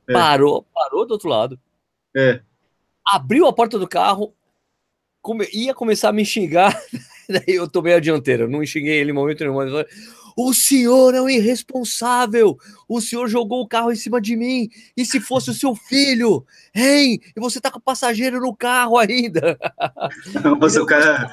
é. 0.10 0.14
parou, 0.14 0.66
parou 0.74 1.06
do 1.06 1.12
outro 1.12 1.30
lado. 1.30 1.60
É. 2.16 2.42
Abriu 3.06 3.46
a 3.46 3.54
porta 3.54 3.78
do 3.78 3.88
carro, 3.88 4.34
come, 5.22 5.48
ia 5.54 5.76
começar 5.76 6.10
a 6.10 6.14
me 6.14 6.26
xingar. 6.26 6.76
Daí 7.30 7.56
eu 7.56 7.70
tomei 7.70 7.94
a 7.94 8.00
dianteira, 8.00 8.48
não 8.48 8.66
xinguei 8.66 9.00
ele 9.00 9.12
em 9.12 9.14
momento 9.14 9.42
nenhum. 9.42 9.56
Mas 9.56 9.72
o 10.38 10.54
senhor 10.54 11.14
é 11.14 11.22
um 11.22 11.30
irresponsável. 11.30 12.58
O 12.88 13.00
senhor 13.02 13.28
jogou 13.28 13.62
o 13.62 13.68
carro 13.68 13.92
em 13.92 13.96
cima 13.96 14.20
de 14.20 14.36
mim. 14.36 14.70
E 14.96 15.06
se 15.06 15.20
fosse 15.20 15.50
o 15.50 15.54
seu 15.54 15.76
filho? 15.76 16.46
Hein? 16.74 17.20
E 17.36 17.40
você 17.40 17.60
tá 17.60 17.70
com 17.72 17.80
o 17.80 17.82
passageiro 17.82 18.40
no 18.40 18.56
carro 18.56 18.98
ainda. 18.98 19.58
Mas 20.60 20.76
o 20.76 20.86
cara. 20.86 21.30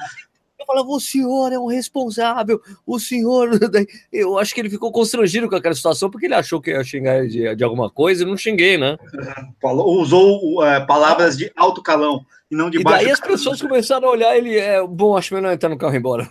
Eu 0.59 0.65
falava, 0.65 0.89
o 0.89 0.99
senhor 0.99 1.51
é 1.51 1.57
um 1.57 1.65
responsável, 1.65 2.61
o 2.85 2.99
senhor. 2.99 3.49
Eu 4.13 4.37
acho 4.37 4.53
que 4.53 4.61
ele 4.61 4.69
ficou 4.69 4.91
constrangido 4.91 5.49
com 5.49 5.55
aquela 5.55 5.73
situação, 5.73 6.09
porque 6.09 6.27
ele 6.27 6.35
achou 6.35 6.61
que 6.61 6.69
ia 6.69 6.83
xingar 6.83 7.27
de, 7.27 7.55
de 7.55 7.63
alguma 7.63 7.89
coisa 7.89 8.23
e 8.23 8.27
não 8.27 8.37
xinguei, 8.37 8.77
né? 8.77 8.97
Falou, 9.59 9.99
usou 9.99 10.63
é, 10.63 10.79
palavras 10.85 11.35
de 11.35 11.51
alto 11.55 11.81
calão 11.81 12.23
e 12.49 12.55
não 12.55 12.69
de 12.69 12.79
baixo. 12.79 13.01
E 13.01 13.05
daí 13.05 13.11
as 13.11 13.19
pessoas 13.19 13.59
começaram 13.59 14.07
a 14.07 14.11
olhar 14.11 14.37
ele, 14.37 14.55
é, 14.55 14.85
bom, 14.85 15.17
acho 15.17 15.33
melhor 15.33 15.51
entrar 15.51 15.69
no 15.69 15.77
carro 15.77 15.93
e 15.93 15.95
ir 15.95 15.99
embora. 15.99 16.29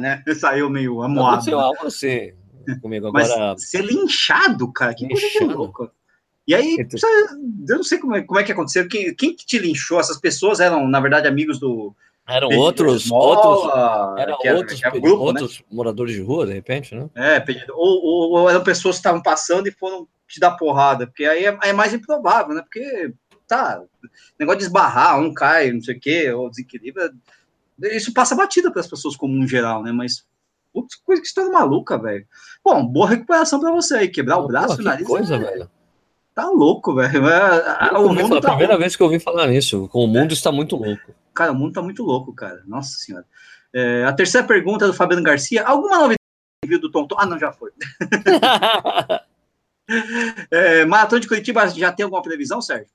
Né? 0.00 0.22
Saiu 0.34 0.68
meio. 0.70 1.02
Aconteceu 1.02 1.58
algo 1.60 1.86
assim 1.86 2.32
comigo 2.74 3.08
agora. 3.08 3.54
Mas 3.54 3.70
ser 3.70 3.84
linchado, 3.84 4.72
cara, 4.72 4.94
que 4.94 5.06
linchado. 5.06 5.38
coisa 5.38 5.54
louca. 5.54 5.90
E 6.46 6.54
aí, 6.54 6.76
eu 7.68 7.76
não 7.76 7.82
sei 7.82 7.98
como 7.98 8.14
é, 8.14 8.22
como 8.22 8.38
é 8.38 8.44
que 8.44 8.52
aconteceu. 8.52 8.86
Quem, 8.88 9.14
quem 9.14 9.34
que 9.34 9.44
te 9.44 9.58
linchou? 9.58 9.98
Essas 9.98 10.18
pessoas 10.18 10.60
eram, 10.60 10.86
na 10.86 11.00
verdade, 11.00 11.26
amigos 11.26 11.58
do. 11.58 11.94
Eram 12.28 12.48
outros, 12.58 13.08
outros, 13.10 13.72
eram 14.18 14.36
outros, 14.56 14.82
era, 14.82 14.98
grupo, 14.98 15.22
outros 15.22 15.60
né? 15.60 15.64
moradores 15.70 16.12
de 16.14 16.20
rua, 16.20 16.44
de 16.44 16.54
repente, 16.54 16.92
né? 16.92 17.08
É, 17.14 17.44
ou, 17.70 18.04
ou, 18.04 18.30
ou, 18.32 18.50
eram 18.50 18.64
pessoas 18.64 18.96
que 18.96 19.00
estavam 19.00 19.22
passando 19.22 19.68
e 19.68 19.72
foram 19.72 20.08
te 20.26 20.40
dar 20.40 20.56
porrada, 20.56 21.06
porque 21.06 21.24
aí 21.24 21.44
é, 21.46 21.56
é 21.62 21.72
mais 21.72 21.94
improvável, 21.94 22.52
né? 22.52 22.62
Porque, 22.62 23.12
tá, 23.46 23.80
negócio 24.40 24.58
de 24.58 24.64
esbarrar, 24.64 25.20
um 25.20 25.32
cai, 25.32 25.70
não 25.70 25.80
sei 25.80 25.96
o 25.96 26.00
quê, 26.00 26.32
ou 26.32 26.50
desequilibra, 26.50 27.12
isso 27.82 28.12
passa 28.12 28.34
batida 28.34 28.70
para 28.70 28.80
as 28.80 28.88
pessoas 28.88 29.16
como 29.16 29.36
em 29.36 29.46
geral, 29.46 29.82
né? 29.82 29.92
Mas 29.92 30.24
putz, 30.72 30.94
coisa 30.96 31.22
que 31.22 31.28
história 31.28 31.50
maluca, 31.50 31.98
velho. 31.98 32.26
Bom, 32.64 32.86
boa 32.86 33.08
recuperação 33.08 33.58
para 33.60 33.70
você 33.70 33.96
aí, 33.96 34.08
quebrar 34.08 34.38
o 34.38 34.46
braço, 34.46 34.80
o 34.80 34.84
nariz. 34.84 35.06
coisa, 35.06 35.36
é... 35.36 35.38
velho. 35.38 35.70
Tá 36.34 36.50
louco, 36.50 36.94
velho. 36.94 37.22
O 37.98 38.12
mundo 38.12 38.40
tá 38.42 38.48
a 38.48 38.50
primeira 38.50 38.74
louco. 38.74 38.80
vez 38.80 38.94
que 38.94 39.02
eu 39.02 39.06
ouvi 39.06 39.18
falar 39.18 39.46
nisso. 39.46 39.88
O 39.90 40.06
mundo 40.06 40.32
é. 40.32 40.34
está 40.34 40.52
muito 40.52 40.76
louco. 40.76 41.14
Cara, 41.34 41.52
o 41.52 41.54
mundo 41.54 41.68
está 41.68 41.80
muito 41.80 42.02
louco, 42.02 42.34
cara. 42.34 42.62
Nossa 42.66 42.98
senhora. 42.98 43.24
É, 43.72 44.04
a 44.04 44.12
terceira 44.12 44.46
pergunta 44.46 44.86
do 44.86 44.92
Fabiano 44.92 45.22
Garcia. 45.22 45.64
Alguma 45.64 45.96
novidade 45.96 46.18
do 46.78 46.90
Tonton? 46.90 47.16
Ah, 47.18 47.24
não, 47.24 47.38
já 47.38 47.52
foi. 47.52 47.70
é, 50.50 50.84
Maratona 50.84 51.20
de 51.22 51.28
Curitiba 51.28 51.66
já 51.68 51.90
tem 51.90 52.04
alguma 52.04 52.20
previsão, 52.20 52.60
Sérgio? 52.60 52.90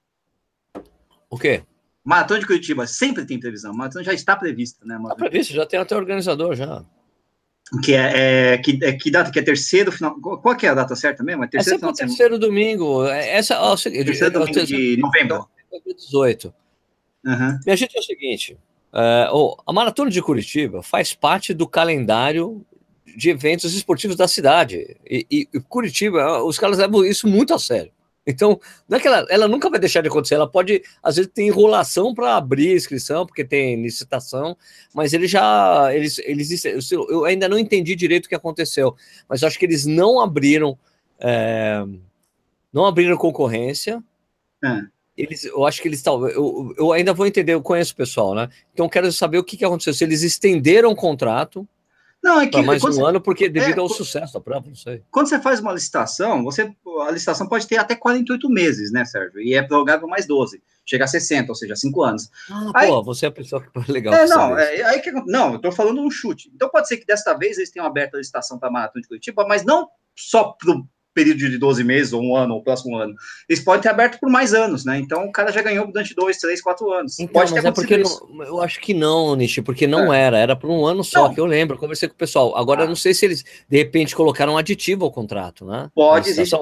O 1.28 1.38
quê? 1.38 1.64
Maratona 2.04 2.40
de 2.40 2.48
Curitiba 2.48 2.88
sempre 2.88 3.26
tem 3.26 3.40
previsão. 3.40 3.74
Maratona 3.74 4.04
já 4.04 4.14
está 4.14 4.36
prevista, 4.36 4.86
né? 4.86 4.98
Está 5.02 5.16
previsto, 5.16 5.54
já 5.54 5.66
tem 5.66 5.80
até 5.80 5.96
organizador 5.96 6.56
já. 6.56 6.84
Que 7.84 7.94
é, 7.94 8.54
é, 8.54 8.58
que, 8.58 8.80
é, 8.84 8.94
que 8.94 9.10
data? 9.10 9.32
Que 9.32 9.40
é 9.40 9.42
terceiro 9.42 9.92
final. 9.92 10.20
Qual 10.20 10.56
que 10.58 10.66
é 10.66 10.70
a 10.70 10.74
data 10.74 10.96
certa 10.96 11.24
mesmo? 11.24 11.44
É 11.46 11.48
terceiro, 11.48 11.88
é 11.88 11.94
terceiro 11.94 12.38
domingo. 12.38 13.06
É, 13.06 13.30
essa, 13.38 13.62
ó, 13.62 13.76
terceiro 13.78 14.26
é, 14.26 14.30
domingo 14.30 14.60
é, 14.60 14.64
de 14.66 14.98
novembro. 14.98 15.48
18. 15.96 16.54
Uhum. 17.26 17.60
Minha 17.66 17.78
gente 17.78 17.96
é 17.96 18.00
o 18.00 18.04
seguinte: 18.04 18.58
é, 18.94 19.30
a 19.66 19.74
Maratona 19.74 20.12
de 20.12 20.22
Curitiba 20.22 20.84
faz 20.84 21.14
parte 21.14 21.54
do 21.54 21.66
calendário 21.66 22.66
de 23.16 23.30
eventos 23.30 23.74
esportivos 23.74 24.18
da 24.18 24.28
cidade. 24.28 24.98
E, 25.10 25.26
e 25.32 25.60
Curitiba, 25.62 26.44
os 26.44 26.60
caras 26.60 26.78
levam 26.78 27.06
isso 27.06 27.26
muito 27.28 27.54
a 27.54 27.60
sério. 27.60 27.92
Então, 28.26 28.60
não 28.88 28.98
é 28.98 29.02
ela, 29.04 29.26
ela 29.30 29.48
nunca 29.48 29.70
vai 29.70 29.80
deixar 29.80 30.02
de 30.02 30.08
acontecer, 30.08 30.36
ela 30.36 30.50
pode, 30.50 30.84
às 31.02 31.16
vezes, 31.16 31.32
ter 31.34 31.44
enrolação 31.44 32.14
para 32.14 32.36
abrir 32.36 32.72
a 32.72 32.76
inscrição, 32.76 33.26
porque 33.26 33.44
tem 33.44 33.82
licitação, 33.82 34.56
mas 34.94 35.12
eles 35.14 35.32
já. 35.32 35.90
Eles, 35.94 36.20
eles, 36.20 36.92
eu 36.92 37.26
ainda 37.26 37.50
não 37.50 37.58
entendi 37.58 37.96
direito 37.96 38.26
o 38.26 38.30
que 38.30 38.36
aconteceu, 38.36 38.96
mas 39.28 39.44
acho 39.44 39.58
que 39.58 39.66
eles 39.66 39.86
não 39.86 40.22
abriram. 40.22 40.78
É, 41.20 41.84
não 42.72 42.86
abriram 42.86 43.18
concorrência. 43.18 44.04
É. 44.64 44.82
Eles, 45.18 45.44
eu 45.44 45.66
acho 45.66 45.82
que 45.82 45.88
eles 45.88 46.00
estão. 46.00 46.28
Eu, 46.30 46.74
eu 46.78 46.94
ainda 46.94 47.14
vou 47.14 47.26
entender, 47.26 47.54
eu 47.54 47.62
conheço 47.62 47.94
o 47.94 47.98
pessoal, 47.98 48.36
né? 48.36 48.50
Então 48.74 48.88
quero 48.88 49.12
saber 49.12 49.40
o 49.40 49.44
que, 49.44 49.58
que 49.58 49.66
aconteceu. 49.66 49.94
Se 49.94 50.04
eles 50.04 50.22
estenderam 50.22 50.92
o 50.92 50.96
contrato 50.96 51.68
não, 52.24 52.40
é 52.40 52.48
que. 52.48 52.62
mais 52.62 52.84
um 52.84 52.88
você, 52.92 53.02
ano, 53.02 53.20
porque 53.20 53.50
devido 53.50 53.80
é, 53.80 53.82
ao 53.82 53.90
sucesso 53.90 54.34
da 54.34 54.40
prova, 54.40 54.68
não 54.68 54.76
sei. 54.76 55.04
Quando 55.10 55.28
você 55.28 55.40
faz 55.40 55.60
uma 55.60 55.74
licitação, 55.74 56.44
você, 56.44 56.72
a 57.08 57.12
licitação 57.12 57.48
pode 57.48 57.68
ter 57.68 57.78
até 57.78 57.96
48 57.96 58.48
meses, 58.50 58.92
né, 58.92 59.04
Sérgio? 59.06 59.42
E 59.42 59.56
é 59.56 59.64
prorrogável 59.64 60.08
mais 60.08 60.28
12. 60.28 60.62
Chega 60.86 61.06
a 61.06 61.08
60, 61.08 61.52
ou 61.52 61.56
seja, 61.56 61.76
5 61.76 62.04
anos. 62.04 62.30
Ah, 62.50 62.72
aí, 62.76 62.88
pô, 62.90 63.04
você 63.04 63.26
é 63.26 63.30
a 63.30 63.32
pessoa 63.32 63.62
que 63.62 63.92
legal. 63.92 64.14
É, 64.14 64.28
não, 64.28 64.58
é, 64.58 64.84
aí 64.84 65.00
que, 65.00 65.12
não, 65.12 65.54
eu 65.54 65.60
tô 65.60 65.72
falando 65.72 66.02
um 66.02 66.12
chute. 66.12 66.52
Então 66.54 66.70
pode 66.70 66.88
ser 66.88 66.98
que 66.98 67.06
desta 67.06 67.34
vez 67.34 67.58
eles 67.58 67.72
tenham 67.72 67.88
aberto 67.88 68.16
a 68.16 68.18
licitação 68.18 68.60
para 68.60 68.70
a 68.70 68.72
Maratona 68.72 69.02
de 69.02 69.08
Curitiba, 69.08 69.46
mas 69.48 69.64
não 69.64 69.90
só 70.16 70.56
período 71.14 71.38
de 71.38 71.58
12 71.58 71.84
meses, 71.84 72.14
ou 72.14 72.22
um 72.22 72.36
ano, 72.36 72.56
ou 72.56 72.60
o 72.60 72.64
próximo 72.64 72.98
ano. 72.98 73.14
Eles 73.48 73.64
podem 73.64 73.82
ter 73.82 73.90
aberto 73.90 74.20
por 74.20 74.30
mais 74.30 74.54
anos, 74.54 74.86
né? 74.86 75.00
Então 75.00 75.26
o 75.26 75.32
cara 75.32 75.52
já 75.52 75.62
ganhou 75.62 75.86
durante 75.88 76.16
dois, 76.16 76.38
três, 76.38 76.62
quatro 76.62 76.92
anos. 76.92 77.20
Então, 77.20 77.34
Pode 77.34 77.54
mas 77.54 77.66
é 77.66 77.72
porque 77.72 77.98
não, 77.98 78.44
eu 78.44 78.62
acho 78.62 78.80
que 78.80 78.94
não, 78.94 79.36
Nishi, 79.36 79.62
porque 79.62 79.88
não 79.88 80.14
é. 80.14 80.22
era, 80.22 80.38
era 80.38 80.56
por 80.56 80.70
um 80.70 80.86
ano 80.86 81.04
só, 81.04 81.28
não. 81.28 81.34
que 81.34 81.40
eu 81.40 81.46
lembro, 81.46 81.78
conversei 81.78 82.08
com 82.08 82.16
o 82.16 82.18
pessoal. 82.18 82.58
Agora, 82.58 82.82
ah. 82.82 82.84
eu 82.86 82.88
não 82.88 82.96
sei 82.96 83.14
se 83.14 83.26
eles, 83.26 83.44
de 83.68 83.78
repente, 83.78 84.16
colocaram 84.16 84.54
um 84.54 84.58
aditivo 84.58 85.06
ao 85.06 85.12
contrato, 85.12 85.66
né? 85.66 85.90
Pode 85.94 86.30
existir 86.30 86.58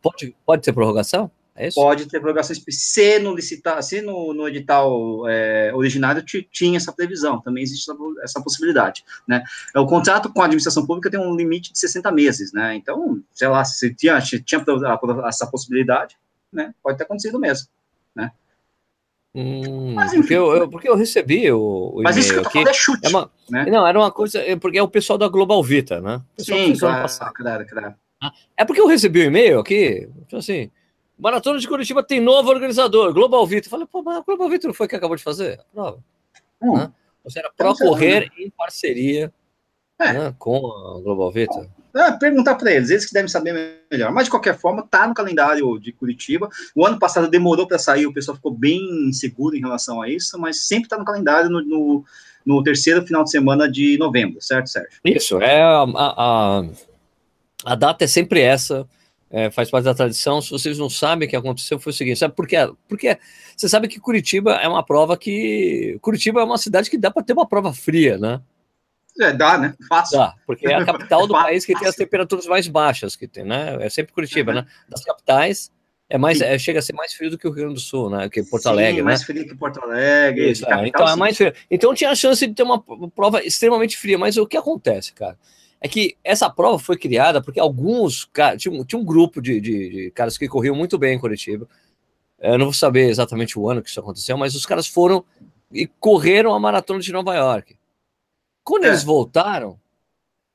pode, 0.00 0.34
pode 0.44 0.62
ter 0.62 0.72
prorrogação? 0.72 1.30
É 1.60 1.70
pode 1.72 2.06
ter 2.06 2.20
prorrogação 2.20 2.56
se 2.56 3.18
no 3.18 3.34
licitar, 3.34 3.82
se 3.82 4.00
no, 4.00 4.32
no 4.32 4.48
edital 4.48 5.28
é, 5.28 5.70
originário 5.74 6.24
tinha 6.50 6.78
essa 6.78 6.90
previsão, 6.90 7.38
também 7.42 7.62
existe 7.62 7.90
essa, 7.90 8.00
essa, 8.22 8.42
possibilidade, 8.42 9.04
né? 9.28 9.44
O 9.76 9.84
contrato 9.84 10.32
com 10.32 10.40
a 10.40 10.46
administração 10.46 10.86
pública 10.86 11.10
tem 11.10 11.20
um 11.20 11.36
limite 11.36 11.70
de 11.70 11.78
60 11.78 12.10
meses, 12.12 12.52
né? 12.54 12.74
Então, 12.74 13.20
sei 13.34 13.48
lá, 13.48 13.62
se 13.62 13.94
tinha, 13.94 14.18
se 14.22 14.42
tinha 14.42 14.64
essa 15.26 15.46
possibilidade, 15.46 16.16
né? 16.50 16.72
Pode 16.82 16.96
ter 16.96 17.04
acontecido 17.04 17.38
mesmo, 17.38 17.68
né? 18.16 18.32
Hum, 19.34 19.92
Mas, 19.94 20.14
porque, 20.14 20.34
eu, 20.34 20.56
eu, 20.56 20.68
porque 20.68 20.88
eu 20.88 20.96
recebi 20.96 21.52
o, 21.52 21.92
o 21.94 22.02
Mas 22.02 22.16
isso 22.16 22.32
que 22.32 22.38
eu 22.38 22.42
tô 22.42 22.50
falando 22.50 22.68
é 22.68 22.72
chute, 22.72 23.06
é 23.06 23.08
uma, 23.10 23.30
né? 23.50 23.66
Não, 23.66 23.86
era 23.86 23.98
uma 23.98 24.10
coisa, 24.10 24.38
é 24.38 24.56
porque 24.56 24.78
é 24.78 24.82
o 24.82 24.88
pessoal 24.88 25.18
da 25.18 25.28
Global 25.28 25.62
Vita, 25.62 26.00
né? 26.00 26.22
Sim, 26.38 26.74
claro, 26.76 27.06
claro, 27.34 27.66
claro. 27.66 27.94
É 28.56 28.64
porque 28.64 28.80
eu 28.80 28.86
recebi 28.86 29.20
o 29.20 29.22
um 29.24 29.26
e-mail 29.26 29.60
aqui, 29.60 30.08
tipo 30.22 30.36
assim, 30.36 30.70
Maratona 31.20 31.58
de 31.58 31.68
Curitiba 31.68 32.02
tem 32.02 32.18
novo 32.18 32.48
organizador, 32.48 33.12
Global 33.12 33.46
Vitor. 33.46 33.66
Eu 33.66 33.70
falei, 33.70 33.86
pô, 33.86 34.02
mas 34.02 34.24
Global 34.24 34.48
Vitor 34.48 34.68
não 34.68 34.74
foi 34.74 34.88
que 34.88 34.96
acabou 34.96 35.16
de 35.16 35.22
fazer 35.22 35.60
a 35.60 35.64
prova? 35.74 35.98
Hum. 36.62 36.76
Né? 36.76 36.92
Você 37.24 37.38
era 37.38 37.50
Pro 37.54 37.76
Correr 37.76 38.30
em 38.38 38.48
parceria 38.48 39.30
é. 39.98 40.12
né, 40.14 40.34
com 40.38 40.56
a 40.56 41.00
Global 41.00 41.30
Vitor. 41.30 41.68
É, 41.94 42.12
perguntar 42.12 42.54
para 42.54 42.72
eles, 42.72 42.88
eles 42.88 43.04
que 43.04 43.12
devem 43.12 43.28
saber 43.28 43.82
melhor. 43.90 44.10
Mas 44.12 44.24
de 44.24 44.30
qualquer 44.30 44.56
forma, 44.56 44.86
tá 44.88 45.06
no 45.06 45.12
calendário 45.12 45.78
de 45.78 45.92
Curitiba. 45.92 46.48
O 46.74 46.86
ano 46.86 46.98
passado 46.98 47.28
demorou 47.28 47.66
para 47.66 47.78
sair, 47.78 48.06
o 48.06 48.14
pessoal 48.14 48.36
ficou 48.36 48.52
bem 48.52 48.80
inseguro 49.08 49.56
em 49.56 49.60
relação 49.60 50.00
a 50.00 50.08
isso, 50.08 50.38
mas 50.38 50.66
sempre 50.66 50.84
está 50.84 50.96
no 50.96 51.04
calendário 51.04 51.50
no, 51.50 51.60
no, 51.60 52.04
no, 52.46 52.62
terceiro 52.62 53.04
final 53.04 53.24
de 53.24 53.30
semana 53.30 53.70
de 53.70 53.98
novembro, 53.98 54.40
certo, 54.40 54.68
Sérgio? 54.68 55.00
Isso, 55.04 55.38
é 55.40 55.60
a, 55.60 55.82
a, 55.82 56.64
a 57.64 57.74
data 57.74 58.04
é 58.04 58.06
sempre 58.06 58.40
essa 58.40 58.88
é, 59.30 59.50
faz 59.50 59.70
parte 59.70 59.84
da 59.84 59.94
tradição. 59.94 60.42
Se 60.42 60.50
vocês 60.50 60.76
não 60.76 60.90
sabem 60.90 61.26
o 61.26 61.30
que 61.30 61.36
aconteceu, 61.36 61.78
foi 61.78 61.92
o 61.92 61.94
seguinte: 61.94 62.18
sabe 62.18 62.34
por 62.34 62.46
quê? 62.46 62.56
Porque 62.88 63.16
você 63.56 63.68
sabe 63.68 63.86
que 63.86 64.00
Curitiba 64.00 64.54
é 64.54 64.66
uma 64.66 64.82
prova 64.82 65.16
que. 65.16 65.96
Curitiba 66.00 66.40
é 66.40 66.44
uma 66.44 66.58
cidade 66.58 66.90
que 66.90 66.98
dá 66.98 67.10
para 67.10 67.22
ter 67.22 67.32
uma 67.32 67.46
prova 67.46 67.72
fria, 67.72 68.18
né? 68.18 68.40
É, 69.20 69.32
dá, 69.32 69.58
né? 69.58 69.74
Fácil. 69.88 70.18
Dá, 70.18 70.34
porque 70.46 70.66
é 70.66 70.74
a 70.74 70.84
capital 70.84 71.26
do 71.26 71.34
país 71.34 71.64
que 71.64 71.78
tem 71.78 71.86
as 71.86 71.94
temperaturas 71.94 72.46
mais 72.46 72.66
baixas 72.66 73.14
que 73.14 73.28
tem, 73.28 73.44
né? 73.44 73.76
É 73.80 73.88
sempre 73.88 74.12
Curitiba, 74.12 74.50
uhum. 74.50 74.58
né? 74.58 74.66
Das 74.88 75.04
capitais. 75.04 75.70
É 76.12 76.18
mais, 76.18 76.40
é, 76.40 76.58
chega 76.58 76.80
a 76.80 76.82
ser 76.82 76.92
mais 76.92 77.14
frio 77.14 77.30
do 77.30 77.38
que 77.38 77.46
o 77.46 77.52
Rio 77.52 77.60
Grande 77.60 77.74
do 77.74 77.80
Sul, 77.80 78.10
né? 78.10 78.28
Que 78.28 78.42
Porto 78.42 78.64
sim, 78.64 78.68
Alegre, 78.70 79.00
mais 79.00 79.20
né? 79.20 79.26
frio 79.26 79.46
que 79.46 79.54
Porto 79.54 79.80
Alegre. 79.80 80.50
Isso, 80.50 80.68
é, 80.68 80.88
então 80.88 81.08
é 81.08 81.14
mais 81.14 81.36
frio. 81.36 81.52
Então 81.70 81.94
tinha 81.94 82.10
a 82.10 82.16
chance 82.16 82.44
de 82.44 82.52
ter 82.52 82.64
uma 82.64 82.82
prova 83.14 83.44
extremamente 83.44 83.96
fria, 83.96 84.18
mas 84.18 84.36
o 84.36 84.44
que 84.44 84.56
acontece, 84.56 85.12
cara? 85.12 85.38
É 85.80 85.88
que 85.88 86.16
essa 86.22 86.50
prova 86.50 86.78
foi 86.78 86.98
criada 86.98 87.42
porque 87.42 87.58
alguns 87.58 88.26
caras, 88.26 88.60
tinha, 88.60 88.84
tinha, 88.84 89.00
um 89.00 89.04
grupo 89.04 89.40
de, 89.40 89.60
de, 89.60 89.88
de, 89.88 90.10
caras 90.10 90.36
que 90.36 90.46
corriam 90.46 90.76
muito 90.76 90.98
bem 90.98 91.16
em 91.16 91.18
Curitiba. 91.18 91.66
Eu 92.38 92.58
não 92.58 92.66
vou 92.66 92.74
saber 92.74 93.08
exatamente 93.08 93.58
o 93.58 93.68
ano 93.68 93.82
que 93.82 93.88
isso 93.88 94.00
aconteceu, 94.00 94.36
mas 94.36 94.54
os 94.54 94.66
caras 94.66 94.86
foram 94.86 95.24
e 95.72 95.86
correram 95.86 96.54
a 96.54 96.60
maratona 96.60 97.00
de 97.00 97.12
Nova 97.12 97.34
York. 97.34 97.76
Quando 98.62 98.84
é. 98.84 98.88
eles 98.88 99.02
voltaram, 99.02 99.78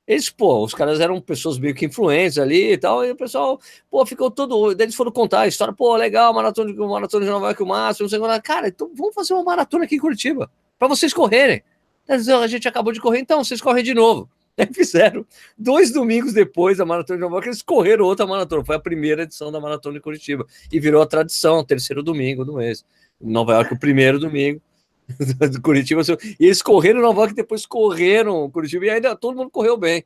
eles, 0.08 0.30
pô, 0.30 0.64
os 0.64 0.74
caras 0.74 1.00
eram 1.00 1.20
pessoas 1.20 1.58
meio 1.58 1.74
que 1.74 1.86
influentes 1.86 2.38
ali 2.38 2.74
e 2.74 2.78
tal, 2.78 3.04
e 3.04 3.12
o 3.12 3.16
pessoal, 3.16 3.60
pô, 3.90 4.06
ficou 4.06 4.30
todo. 4.30 4.76
Daí 4.76 4.86
eles 4.86 4.96
foram 4.96 5.12
contar 5.12 5.42
a 5.42 5.48
história, 5.48 5.74
pô, 5.74 5.96
legal, 5.96 6.32
maratona 6.34 6.72
de, 6.72 6.78
maratona 6.80 7.26
de 7.26 7.32
Nova 7.32 7.48
York, 7.48 7.64
o 7.64 7.66
máximo, 7.66 8.06
não 8.06 8.10
sei 8.10 8.20
o 8.20 8.34
que. 8.36 8.42
Cara, 8.42 8.68
então 8.68 8.92
vamos 8.94 9.16
fazer 9.16 9.34
uma 9.34 9.44
maratona 9.44 9.86
aqui 9.86 9.96
em 9.96 10.00
Curitiba, 10.00 10.52
para 10.78 10.88
vocês 10.88 11.12
correrem. 11.12 11.64
A 12.08 12.48
gente 12.48 12.68
acabou 12.68 12.94
de 12.94 13.02
correr, 13.02 13.20
então 13.20 13.44
vocês 13.44 13.60
correm 13.60 13.84
de 13.84 13.96
novo. 13.96 14.30
Aí 14.58 14.68
fizeram 14.74 15.26
dois 15.58 15.92
domingos 15.92 16.34
depois 16.34 16.78
da 16.78 16.86
Maratona 16.86 17.18
de 17.18 17.22
Nova 17.22 17.36
York, 17.36 17.50
eles 17.50 17.62
correram 17.62 18.06
outra 18.06 18.26
maratona. 18.26 18.64
Foi 18.64 18.76
a 18.76 18.80
primeira 18.80 19.24
edição 19.24 19.52
da 19.52 19.60
Maratona 19.60 19.96
de 19.96 20.02
Curitiba. 20.02 20.46
E 20.72 20.80
virou 20.80 21.02
a 21.02 21.06
tradição, 21.06 21.64
terceiro 21.64 22.02
domingo 22.02 22.46
do 22.46 22.54
mês. 22.54 22.86
Nova 23.20 23.54
York, 23.54 23.74
o 23.74 23.80
primeiro 23.80 24.18
domingo 24.18 24.62
do 25.52 25.62
Curitiba. 25.62 26.02
E 26.40 26.46
eles 26.46 26.62
correram 26.62 27.02
Nova 27.02 27.22
York, 27.22 27.36
depois 27.36 27.66
correram 27.66 28.50
Curitiba, 28.50 28.86
e 28.86 28.90
ainda 28.90 29.16
todo 29.16 29.36
mundo 29.36 29.50
correu 29.50 29.78
bem. 29.78 30.06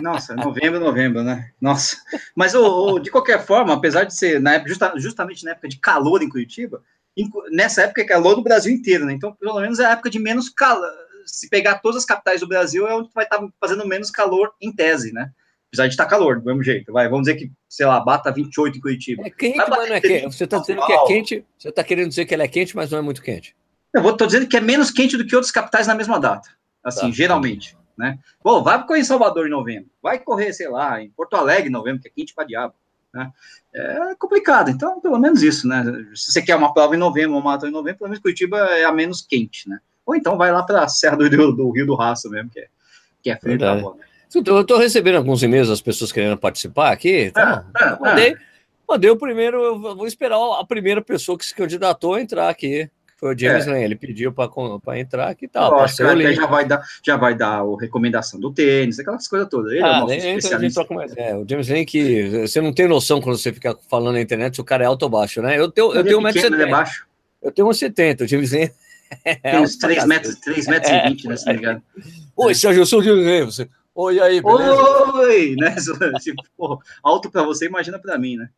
Nossa, 0.00 0.34
novembro, 0.34 0.78
novembro, 0.78 1.22
né? 1.22 1.50
Nossa. 1.60 1.96
Mas 2.34 2.54
oh, 2.54 2.92
oh, 2.92 2.98
de 2.98 3.10
qualquer 3.10 3.44
forma, 3.44 3.72
apesar 3.72 4.04
de 4.04 4.14
ser 4.14 4.38
na 4.38 4.54
época, 4.54 4.68
justa, 4.68 4.92
justamente 4.96 5.44
na 5.44 5.52
época 5.52 5.68
de 5.68 5.78
calor 5.78 6.22
em 6.22 6.28
Curitiba, 6.28 6.82
nessa 7.50 7.82
época 7.82 8.02
é 8.02 8.04
calor 8.04 8.36
no 8.36 8.42
Brasil 8.42 8.72
inteiro, 8.72 9.06
né? 9.06 9.12
Então, 9.14 9.34
pelo 9.34 9.58
menos 9.58 9.78
é 9.78 9.86
a 9.86 9.92
época 9.92 10.10
de 10.10 10.18
menos 10.18 10.50
calor 10.50 11.09
se 11.26 11.48
pegar 11.48 11.78
todas 11.78 11.98
as 11.98 12.04
capitais 12.04 12.40
do 12.40 12.48
Brasil, 12.48 12.86
é 12.86 12.94
onde 12.94 13.10
vai 13.14 13.24
estar 13.24 13.38
tá 13.38 13.48
fazendo 13.60 13.86
menos 13.86 14.10
calor 14.10 14.52
em 14.60 14.72
tese, 14.72 15.12
né? 15.12 15.30
Apesar 15.68 15.86
de 15.86 15.92
estar 15.92 16.04
tá 16.04 16.10
calor, 16.10 16.40
do 16.40 16.44
mesmo 16.44 16.62
jeito. 16.62 16.92
Vai, 16.92 17.08
vamos 17.08 17.26
dizer 17.26 17.38
que, 17.38 17.52
sei 17.68 17.86
lá, 17.86 18.00
bata 18.00 18.32
28 18.32 18.78
em 18.78 18.80
Curitiba. 18.80 19.22
É 19.24 19.30
quente, 19.30 19.56
mas 19.56 19.68
não 19.68 19.96
é 19.96 20.00
quente. 20.00 20.24
Você 20.36 20.44
está 20.44 20.58
dizendo 20.58 20.84
que 20.84 20.92
é 20.92 21.04
quente, 21.06 21.46
você 21.56 21.68
está 21.68 21.84
querendo 21.84 22.08
dizer 22.08 22.24
que 22.24 22.34
ela 22.34 22.42
é 22.42 22.48
quente, 22.48 22.74
mas 22.74 22.90
não 22.90 22.98
é 22.98 23.02
muito 23.02 23.22
quente. 23.22 23.54
Eu 23.94 24.02
vou, 24.02 24.16
tô 24.16 24.26
dizendo 24.26 24.48
que 24.48 24.56
é 24.56 24.60
menos 24.60 24.90
quente 24.90 25.16
do 25.16 25.24
que 25.24 25.34
outras 25.34 25.52
capitais 25.52 25.86
na 25.86 25.94
mesma 25.94 26.18
data. 26.18 26.48
Assim, 26.82 27.06
tá. 27.06 27.10
geralmente. 27.10 27.76
Né? 27.96 28.18
Pô, 28.42 28.62
vai 28.62 28.84
correr 28.86 29.00
em 29.00 29.04
Salvador 29.04 29.46
em 29.46 29.50
novembro. 29.50 29.90
Vai 30.02 30.18
correr, 30.18 30.52
sei 30.52 30.68
lá, 30.68 31.02
em 31.02 31.10
Porto 31.10 31.34
Alegre 31.34 31.68
em 31.68 31.72
novembro, 31.72 32.00
que 32.00 32.08
é 32.08 32.10
quente 32.10 32.34
para 32.34 32.46
diabo. 32.46 32.74
Né? 33.12 33.30
É 33.74 34.14
complicado. 34.18 34.70
Então, 34.70 35.00
pelo 35.00 35.18
menos 35.18 35.42
isso, 35.42 35.68
né? 35.68 35.84
Se 36.14 36.32
você 36.32 36.42
quer 36.42 36.56
uma 36.56 36.72
prova 36.72 36.94
em 36.94 36.98
novembro, 36.98 37.32
uma 37.32 37.42
maratona 37.42 37.70
em 37.70 37.74
novembro, 37.74 37.98
pelo 37.98 38.10
menos 38.10 38.22
Curitiba 38.22 38.58
é 38.58 38.84
a 38.84 38.92
menos 38.92 39.22
quente, 39.22 39.68
né? 39.68 39.80
Ou 40.10 40.16
então 40.16 40.36
vai 40.36 40.50
lá 40.50 40.64
para 40.64 40.82
a 40.82 40.88
Serra 40.88 41.16
do 41.16 41.28
Rio 41.28 41.52
do, 41.52 41.70
Rio 41.70 41.86
do 41.86 41.94
Raço 41.94 42.28
mesmo, 42.28 42.50
que 42.50 42.58
é, 42.58 42.66
que 43.22 43.30
é 43.30 43.36
frio 43.36 43.56
da 43.56 43.76
bola. 43.76 43.94
Eu 44.34 44.60
estou 44.62 44.76
recebendo 44.76 45.14
alguns 45.14 45.40
e-mails 45.44 45.68
das 45.68 45.80
pessoas 45.80 46.10
querendo 46.10 46.36
participar 46.36 46.90
aqui. 46.90 47.30
Tá? 47.30 47.64
É, 47.80 47.84
é, 47.84 47.98
mandei, 48.00 48.36
mandei 48.88 49.10
o 49.10 49.16
primeiro, 49.16 49.62
eu 49.62 49.78
vou 49.78 50.08
esperar 50.08 50.36
a 50.58 50.64
primeira 50.64 51.00
pessoa 51.00 51.38
que 51.38 51.44
se 51.44 51.54
candidatou 51.54 52.14
a 52.14 52.20
entrar 52.20 52.48
aqui. 52.48 52.90
Foi 53.18 53.34
o 53.34 53.38
James 53.38 53.68
é. 53.68 53.70
Lane, 53.70 53.84
ele 53.84 53.94
pediu 53.94 54.32
para 54.32 54.98
entrar 54.98 55.28
aqui 55.28 55.44
e 55.44 55.48
tal. 55.48 55.70
Lógico, 55.70 56.02
que 56.16 56.32
já 56.32 56.46
vai 56.46 56.64
dar, 56.64 56.82
já 57.04 57.16
vai 57.16 57.34
dar 57.36 57.60
a 57.60 57.80
recomendação 57.80 58.40
do 58.40 58.52
tênis, 58.52 58.98
aquelas 58.98 59.28
coisas 59.28 59.48
todas. 59.48 59.70
Ele 59.70 59.84
ah, 59.84 59.86
é 59.86 59.90
o 59.90 60.00
nosso 60.00 60.14
especialista. 60.14 60.86
É, 61.16 61.36
o 61.36 61.46
James 61.48 61.68
Lane 61.68 61.86
que 61.86 62.46
você 62.48 62.60
não 62.60 62.72
tem 62.72 62.88
noção 62.88 63.20
quando 63.20 63.38
você 63.38 63.52
fica 63.52 63.78
falando 63.88 64.14
na 64.14 64.20
internet 64.20 64.56
se 64.56 64.60
o 64.60 64.64
cara 64.64 64.82
é 64.82 64.86
alto 64.86 65.04
ou 65.04 65.08
baixo, 65.08 65.40
né? 65.40 65.56
Eu 65.56 65.70
tenho, 65.70 65.94
eu 65.94 66.02
tenho 66.02 66.20
1,70m. 66.20 66.60
É 66.60 66.66
baixo. 66.66 67.06
Eu 67.40 67.52
tenho 67.52 67.68
1,70m, 67.68 68.24
o 68.24 68.26
James 68.26 68.52
Lane 68.52 68.64
é, 68.64 68.72
Tem 69.42 69.60
uns 69.60 69.76
3 69.76 70.06
metros, 70.06 70.36
3 70.36 70.66
metros 70.66 70.92
e 70.92 71.08
20, 71.08 71.28
né, 71.28 71.36
se 71.36 71.46
não 71.46 71.52
me 71.52 71.58
engano. 71.58 71.82
Oi, 72.36 72.54
Sérgio, 72.54 72.82
eu 72.82 72.86
sou 72.86 73.00
o 73.00 73.02
Diego 73.02 73.46
você. 73.46 73.68
Oi, 73.94 74.20
aí, 74.20 74.40
beleza? 74.40 74.72
Oi, 75.14 75.56
né? 75.56 75.74
Tipo, 76.22 76.82
alto 77.02 77.30
para 77.30 77.42
você, 77.42 77.66
imagina 77.66 77.98
para 77.98 78.18
mim, 78.18 78.36
né? 78.36 78.48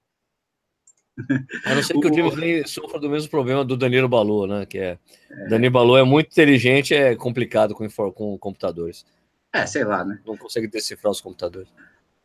A 1.64 1.74
não 1.74 1.82
ser 1.82 1.94
que 1.98 2.06
o, 2.06 2.10
o 2.10 2.14
James 2.14 2.36
Lane 2.36 2.68
sofra 2.68 2.98
do 2.98 3.08
mesmo 3.08 3.30
problema 3.30 3.64
do 3.64 3.76
Danilo 3.76 4.08
Balu, 4.08 4.46
né? 4.46 4.66
Que 4.66 4.78
é, 4.78 4.98
é. 5.30 5.48
Danilo 5.48 5.72
Balu 5.72 5.96
é 5.96 6.04
muito 6.04 6.28
inteligente, 6.28 6.94
é 6.94 7.14
complicado 7.14 7.74
com, 7.74 7.88
com 8.12 8.38
computadores. 8.38 9.04
É, 9.52 9.66
sei 9.66 9.84
lá, 9.84 10.04
né? 10.04 10.20
Não 10.24 10.36
consegue 10.36 10.66
decifrar 10.66 11.10
os 11.10 11.20
computadores. 11.20 11.68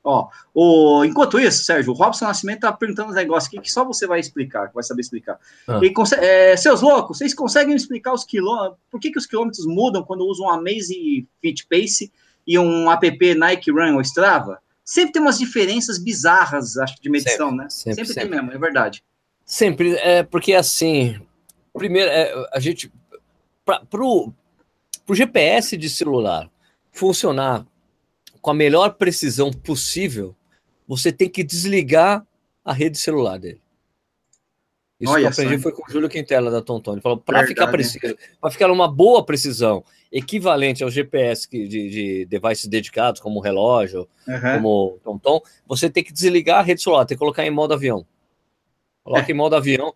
Ó, 0.10 0.30
o, 0.54 1.04
enquanto 1.04 1.38
isso, 1.38 1.66
Sérgio, 1.66 1.92
o 1.92 1.96
Robson 1.96 2.28
Nascimento 2.28 2.62
tá 2.62 2.72
perguntando 2.72 3.10
uns 3.10 3.16
negócios 3.16 3.48
aqui 3.50 3.60
que 3.60 3.70
só 3.70 3.84
você 3.84 4.08
vai 4.08 4.22
explicar, 4.22 4.70
que 4.70 4.74
vai 4.74 4.82
saber 4.82 5.02
explicar. 5.02 5.38
Ah. 5.68 5.82
é, 6.22 6.56
seus 6.56 6.82
loucos, 6.82 7.18
vocês 7.18 7.34
conseguem 7.34 7.76
explicar 7.76 8.14
os 8.14 8.24
quilômetros? 8.24 8.80
Por 8.90 9.02
que, 9.02 9.12
que 9.12 9.18
os 9.18 9.26
quilômetros 9.26 9.66
mudam 9.66 10.02
quando 10.04 10.26
usam 10.26 10.46
um 10.46 10.50
Amaze 10.50 11.28
Fit 11.42 11.68
Pace 11.70 12.10
e 12.48 12.58
um 12.58 12.90
app 12.90 13.36
Nike 13.36 13.70
Run 13.70 13.96
ou 13.96 14.02
Strava? 14.02 14.62
Sempre 14.82 15.12
tem 15.12 15.22
umas 15.22 15.38
diferenças 15.38 16.02
bizarras, 16.02 16.78
acho, 16.78 16.96
de 17.02 17.10
medição, 17.10 17.50
sempre, 17.50 17.64
né? 17.64 17.70
Sempre, 17.70 17.96
sempre, 17.96 18.14
sempre, 18.14 18.30
tem 18.30 18.40
mesmo, 18.40 18.54
é 18.54 18.58
verdade. 18.58 19.04
Sempre, 19.46 19.96
é 19.96 20.24
porque 20.24 20.54
assim, 20.54 21.20
primeiro, 21.74 22.10
é, 22.10 22.34
a 22.54 22.62
gente, 22.62 22.90
para 23.66 23.82
o 24.02 24.32
GPS 25.12 25.76
de 25.76 25.90
celular 25.90 26.50
funcionar 26.94 27.68
com 28.42 28.52
a 28.52 28.54
melhor 28.54 28.94
precisão 28.96 29.52
possível, 29.52 30.36
você 30.88 31.12
tem 31.12 31.30
que 31.30 31.44
desligar 31.44 32.26
a 32.64 32.74
rede 32.74 32.98
celular 32.98 33.38
dele. 33.38 33.62
Isso 35.00 35.12
Olha 35.12 35.22
que 35.22 35.28
eu 35.28 35.46
aprendi 35.46 35.62
foi 35.62 35.72
com 35.72 35.84
o 35.88 35.92
Júlio 35.92 36.10
Quintela 36.10 36.50
da 36.50 36.62
Tonton. 36.62 36.94
Ele 36.94 37.02
falou: 37.02 37.18
para 37.18 37.46
ficar 37.46 37.68
preciso, 37.68 38.18
para 38.42 38.52
ficar 38.52 38.72
uma 38.72 38.88
boa 38.88 39.24
precisão, 39.24 39.84
equivalente 40.12 40.84
ao 40.84 40.90
GPS 40.90 41.48
de, 41.50 41.68
de 41.68 42.26
devices 42.26 42.66
dedicados, 42.66 43.22
como 43.22 43.40
o 43.40 43.42
relógio, 43.42 44.08
uhum. 44.28 44.56
como 44.56 45.00
Tonton, 45.04 45.42
você 45.68 45.90
tem 45.90 46.04
que 46.04 46.12
desligar 46.12 46.60
a 46.60 46.64
rede 46.64 46.82
celular, 46.82 47.06
tem 47.06 47.16
que 47.16 47.20
colocar 47.20 47.46
em 47.46 47.52
modo 47.52 47.76
avião. 47.76 48.06
Coloca 49.04 49.30
é. 49.30 49.32
em 49.32 49.38
modo 49.38 49.56
avião, 49.56 49.94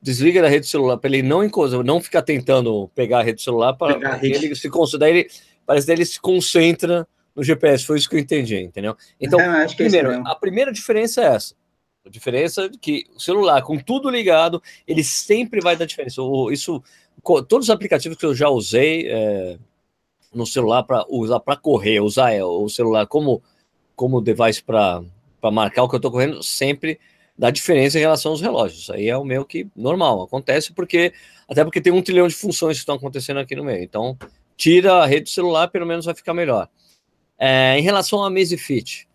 desliga 0.00 0.40
da 0.40 0.48
rede 0.48 0.66
celular 0.66 0.96
para 0.96 1.10
ele 1.10 1.22
não 1.22 1.40
não 1.84 2.00
ficar 2.00 2.22
tentando 2.22 2.88
pegar 2.94 3.20
a 3.20 3.22
rede 3.22 3.42
celular 3.42 3.74
para 3.74 4.18
ele 4.22 4.54
se 4.54 4.70
considera, 4.70 5.10
ele 5.10 5.30
parece 5.66 5.86
que 5.86 5.92
ele 5.92 6.06
se 6.06 6.18
concentra 6.18 7.06
no 7.38 7.44
GPS, 7.44 7.86
foi 7.86 7.98
isso 7.98 8.10
que 8.10 8.16
eu 8.16 8.20
entendi, 8.20 8.56
entendeu? 8.58 8.96
Então, 9.20 9.40
É, 9.40 9.64
é 9.64 9.68
primeiro, 9.68 10.08
mesmo. 10.08 10.26
a 10.26 10.34
primeira 10.34 10.72
diferença 10.72 11.22
é 11.22 11.26
essa. 11.36 11.54
A 12.04 12.10
diferença 12.10 12.64
é 12.64 12.70
que 12.80 13.04
o 13.14 13.20
celular, 13.20 13.62
com 13.62 13.78
tudo 13.78 14.10
ligado, 14.10 14.60
ele 14.86 15.04
sempre 15.04 15.60
vai 15.60 15.76
dar 15.76 15.84
diferença. 15.84 16.20
Isso, 16.50 16.82
todos 17.22 17.66
os 17.66 17.70
aplicativos 17.70 18.18
que 18.18 18.26
eu 18.26 18.34
já 18.34 18.48
usei 18.48 19.06
é, 19.06 19.56
no 20.34 20.44
celular 20.44 20.82
para 20.82 21.04
usar 21.08 21.38
para 21.38 21.54
correr, 21.56 22.00
usar 22.00 22.32
é, 22.32 22.42
o 22.42 22.68
celular 22.68 23.06
como, 23.06 23.40
como 23.94 24.20
device 24.20 24.60
para 24.60 25.00
marcar 25.52 25.84
o 25.84 25.88
que 25.88 25.94
eu 25.94 25.98
estou 25.98 26.10
correndo, 26.10 26.42
sempre 26.42 26.98
dá 27.36 27.50
diferença 27.52 27.98
em 27.98 28.00
relação 28.00 28.32
aos 28.32 28.40
relógios. 28.40 28.82
Isso 28.82 28.92
aí 28.92 29.08
é 29.08 29.16
o 29.16 29.24
meu 29.24 29.44
que 29.44 29.68
normal, 29.76 30.22
acontece 30.22 30.72
porque 30.72 31.12
até 31.48 31.62
porque 31.62 31.80
tem 31.80 31.92
um 31.92 32.02
trilhão 32.02 32.26
de 32.26 32.34
funções 32.34 32.78
que 32.78 32.80
estão 32.80 32.96
acontecendo 32.96 33.38
aqui 33.38 33.54
no 33.54 33.62
meio. 33.62 33.84
Então, 33.84 34.18
tira 34.56 34.94
a 34.94 35.06
rede 35.06 35.24
do 35.24 35.28
celular, 35.28 35.68
pelo 35.68 35.86
menos 35.86 36.04
vai 36.04 36.14
ficar 36.16 36.34
melhor. 36.34 36.68
É, 37.38 37.78
em 37.78 37.82
relação 37.82 38.18
ao 38.18 38.26
Amazfit, 38.26 39.08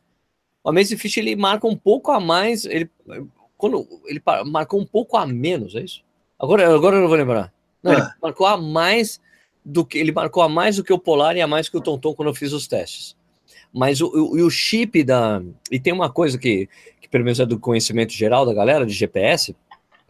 o 0.64 0.70
Amazfit 0.70 1.20
ele 1.20 1.36
marca 1.36 1.68
um 1.68 1.76
pouco 1.76 2.12
a 2.12 2.20
mais, 2.20 2.66
ele 2.66 2.90
quando 3.58 3.88
ele 4.06 4.22
marcou 4.46 4.80
um 4.80 4.86
pouco 4.86 5.16
a 5.18 5.26
menos, 5.26 5.76
é 5.76 5.82
isso? 5.82 6.04
Agora, 6.40 6.74
agora 6.74 6.98
eu 6.98 7.02
não 7.02 7.08
vou 7.08 7.18
lembrar. 7.18 7.54
Não, 7.82 7.94
ele 7.94 8.02
Ah. 8.02 8.14
marcou 8.22 8.46
a 8.46 8.58
mais 8.58 9.22
do 9.64 9.86
que 9.86 9.98
ele 9.98 10.12
marcou 10.12 10.44
a 10.44 10.50
mais 10.50 10.76
do 10.76 10.84
que 10.84 10.92
o 10.92 11.00
Polar 11.00 11.36
e 11.38 11.42
a 11.42 11.48
mais 11.48 11.70
que 11.70 11.78
o 11.78 11.82
Tonton 11.82 12.14
quando 12.14 12.28
eu 12.30 12.36
fiz 12.36 12.52
os 12.52 12.68
testes. 12.68 13.16
Mas 13.74 14.02
o, 14.02 14.08
o, 14.08 14.38
e 14.38 14.42
o 14.42 14.50
chip 14.50 15.04
da 15.04 15.42
e 15.72 15.80
tem 15.80 15.94
uma 15.94 16.10
coisa 16.12 16.38
que, 16.38 16.68
que 17.02 17.08
pelo 17.08 17.24
menos 17.24 17.40
é 17.40 17.46
do 17.46 17.60
conhecimento 17.60 18.12
geral 18.14 18.46
da 18.46 18.54
galera 18.54 18.86
de 18.86 18.94
GPS, 18.94 19.56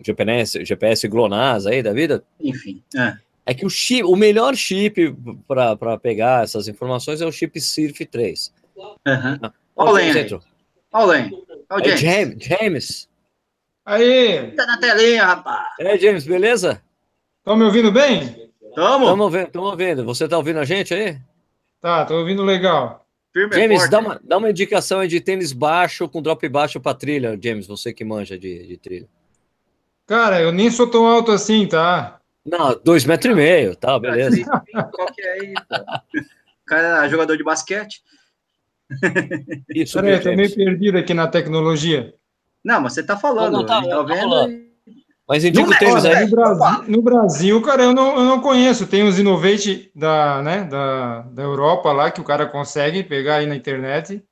GPS, 0.04 0.66
GPS 0.66 1.08
GLONASS 1.08 1.68
aí 1.68 1.84
da 1.84 1.94
vida, 1.94 2.24
Enfim. 2.40 2.82
É. 2.96 3.18
é 3.46 3.54
que 3.54 3.66
o 3.66 3.70
chip, 3.70 4.04
o 4.04 4.16
melhor 4.16 4.56
chip 4.56 5.16
para 5.48 5.98
pegar 5.98 6.44
essas 6.44 6.68
informações 6.68 7.22
é 7.22 7.26
o 7.26 7.32
chip 7.32 7.60
Sirf 7.60 8.06
3. 8.06 8.54
Aham. 9.08 9.40
Ó, 9.76 9.84
Olha 9.86 9.92
o 9.92 9.94
Len 9.96 10.04
James 10.06 10.16
aí. 10.18 10.24
entrou. 10.24 10.42
Olha 10.94 11.06
o 11.06 11.10
Len. 11.10 11.44
É 11.72 11.98
James. 11.98 12.00
James, 12.00 12.46
James. 12.46 13.10
Aí, 13.86 14.52
Tá 14.56 14.66
na 14.66 14.78
telinha, 14.78 15.26
rapaz. 15.26 15.68
É, 15.80 15.98
James, 15.98 16.26
beleza? 16.26 16.82
estão 17.40 17.56
me 17.58 17.66
ouvindo 17.66 17.92
bem? 17.92 18.50
Tamo. 18.76 19.04
Estamos 19.06 19.26
ouvindo, 19.26 19.48
estamos 19.48 19.70
ouvindo. 19.72 20.06
Você 20.06 20.24
está 20.24 20.38
ouvindo 20.38 20.60
a 20.60 20.66
gente 20.66 20.94
aí? 20.94 21.18
Tá, 21.82 22.06
tô 22.06 22.18
ouvindo 22.20 22.44
legal. 22.44 23.06
Firme 23.34 23.54
James, 23.56 23.78
forte. 23.80 23.92
dá 23.92 24.00
uma, 24.00 24.22
dá 24.24 24.38
uma 24.38 24.50
indicação 24.50 25.00
aí 25.00 25.08
de 25.08 25.20
tênis 25.20 25.52
baixo 25.52 26.08
com 26.08 26.22
drop 26.22 26.48
baixo 26.48 26.80
para 26.80 26.96
trilha, 26.96 27.38
James, 27.44 27.68
você 27.68 27.92
que 27.92 28.06
manja 28.06 28.38
de, 28.38 28.66
de 28.68 28.78
trilha. 28.78 29.10
Cara, 30.08 30.40
eu 30.42 30.52
nem 30.52 30.70
sou 30.72 30.88
tão 30.88 31.06
alto 31.08 31.32
assim, 31.32 31.66
tá? 31.68 32.20
Não, 32.46 32.80
dois 32.84 33.06
metros 33.06 33.32
e 33.32 33.36
meio, 33.36 33.76
tá, 33.76 33.98
beleza. 33.98 34.44
Qual 34.92 35.08
que 35.14 35.22
é 35.22 35.32
aí? 35.34 35.54
O 35.54 36.66
cara 36.66 37.06
é 37.06 37.10
jogador 37.10 37.38
de 37.38 37.44
basquete. 37.44 38.04
Isso, 39.70 39.94
Peraí, 40.00 40.14
eu 40.14 40.24
tô 40.24 40.34
meio 40.36 40.54
perdido 40.54 40.98
aqui 40.98 41.14
na 41.14 41.28
tecnologia. 41.28 42.14
Não, 42.64 42.82
mas 42.82 42.94
você 42.94 43.04
tá 43.04 43.18
falando. 43.18 43.54
Não, 43.54 43.60
não, 43.62 43.66
tá, 43.66 43.82
tá 43.82 43.88
tá 43.88 44.04
vendo. 44.04 44.50
e- 44.50 44.74
Mas 45.28 45.44
indica 45.44 45.70
o 45.70 45.78
tênis 45.78 46.06
olha, 46.06 46.18
aí. 46.18 46.26
no, 46.26 46.32
Brasil, 46.32 46.84
no 46.88 47.02
Brasil, 47.02 47.62
cara, 47.62 47.84
eu 47.84 47.94
não, 47.94 48.18
eu 48.18 48.24
não 48.26 48.42
conheço. 48.42 48.88
Tem 48.88 49.04
os 49.08 49.18
Innovate 49.18 49.90
da, 49.96 50.42
né, 50.42 50.64
da, 50.66 51.22
da 51.22 51.44
Europa 51.44 51.92
lá 51.92 52.12
que 52.12 52.22
o 52.22 52.26
cara 52.26 52.46
consegue 52.46 53.04
pegar 53.04 53.38
aí 53.38 53.46
na 53.46 53.56
internet. 53.56 54.24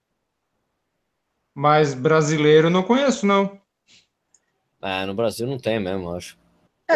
Mas 1.54 1.94
brasileiro 1.94 2.68
eu 2.68 2.72
não 2.72 2.84
conheço, 2.84 3.26
não. 3.26 3.60
Ah, 4.82 5.06
no 5.06 5.14
Brasil 5.14 5.46
não 5.48 5.58
tem 5.58 5.80
mesmo, 5.80 6.14
acho. 6.14 6.38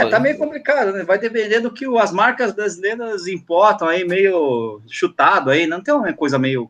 É, 0.01 0.09
tá 0.09 0.19
meio 0.19 0.37
complicado, 0.37 0.91
né? 0.91 1.03
Vai 1.03 1.17
depender 1.17 1.59
do 1.59 1.71
que 1.71 1.85
as 1.97 2.11
marcas 2.11 2.51
brasileiras 2.53 3.27
importam 3.27 3.87
aí, 3.87 4.05
meio 4.07 4.81
chutado 4.87 5.49
aí. 5.49 5.65
Não 5.67 5.81
tem 5.81 5.93
uma 5.93 6.11
coisa 6.13 6.37
meio. 6.39 6.69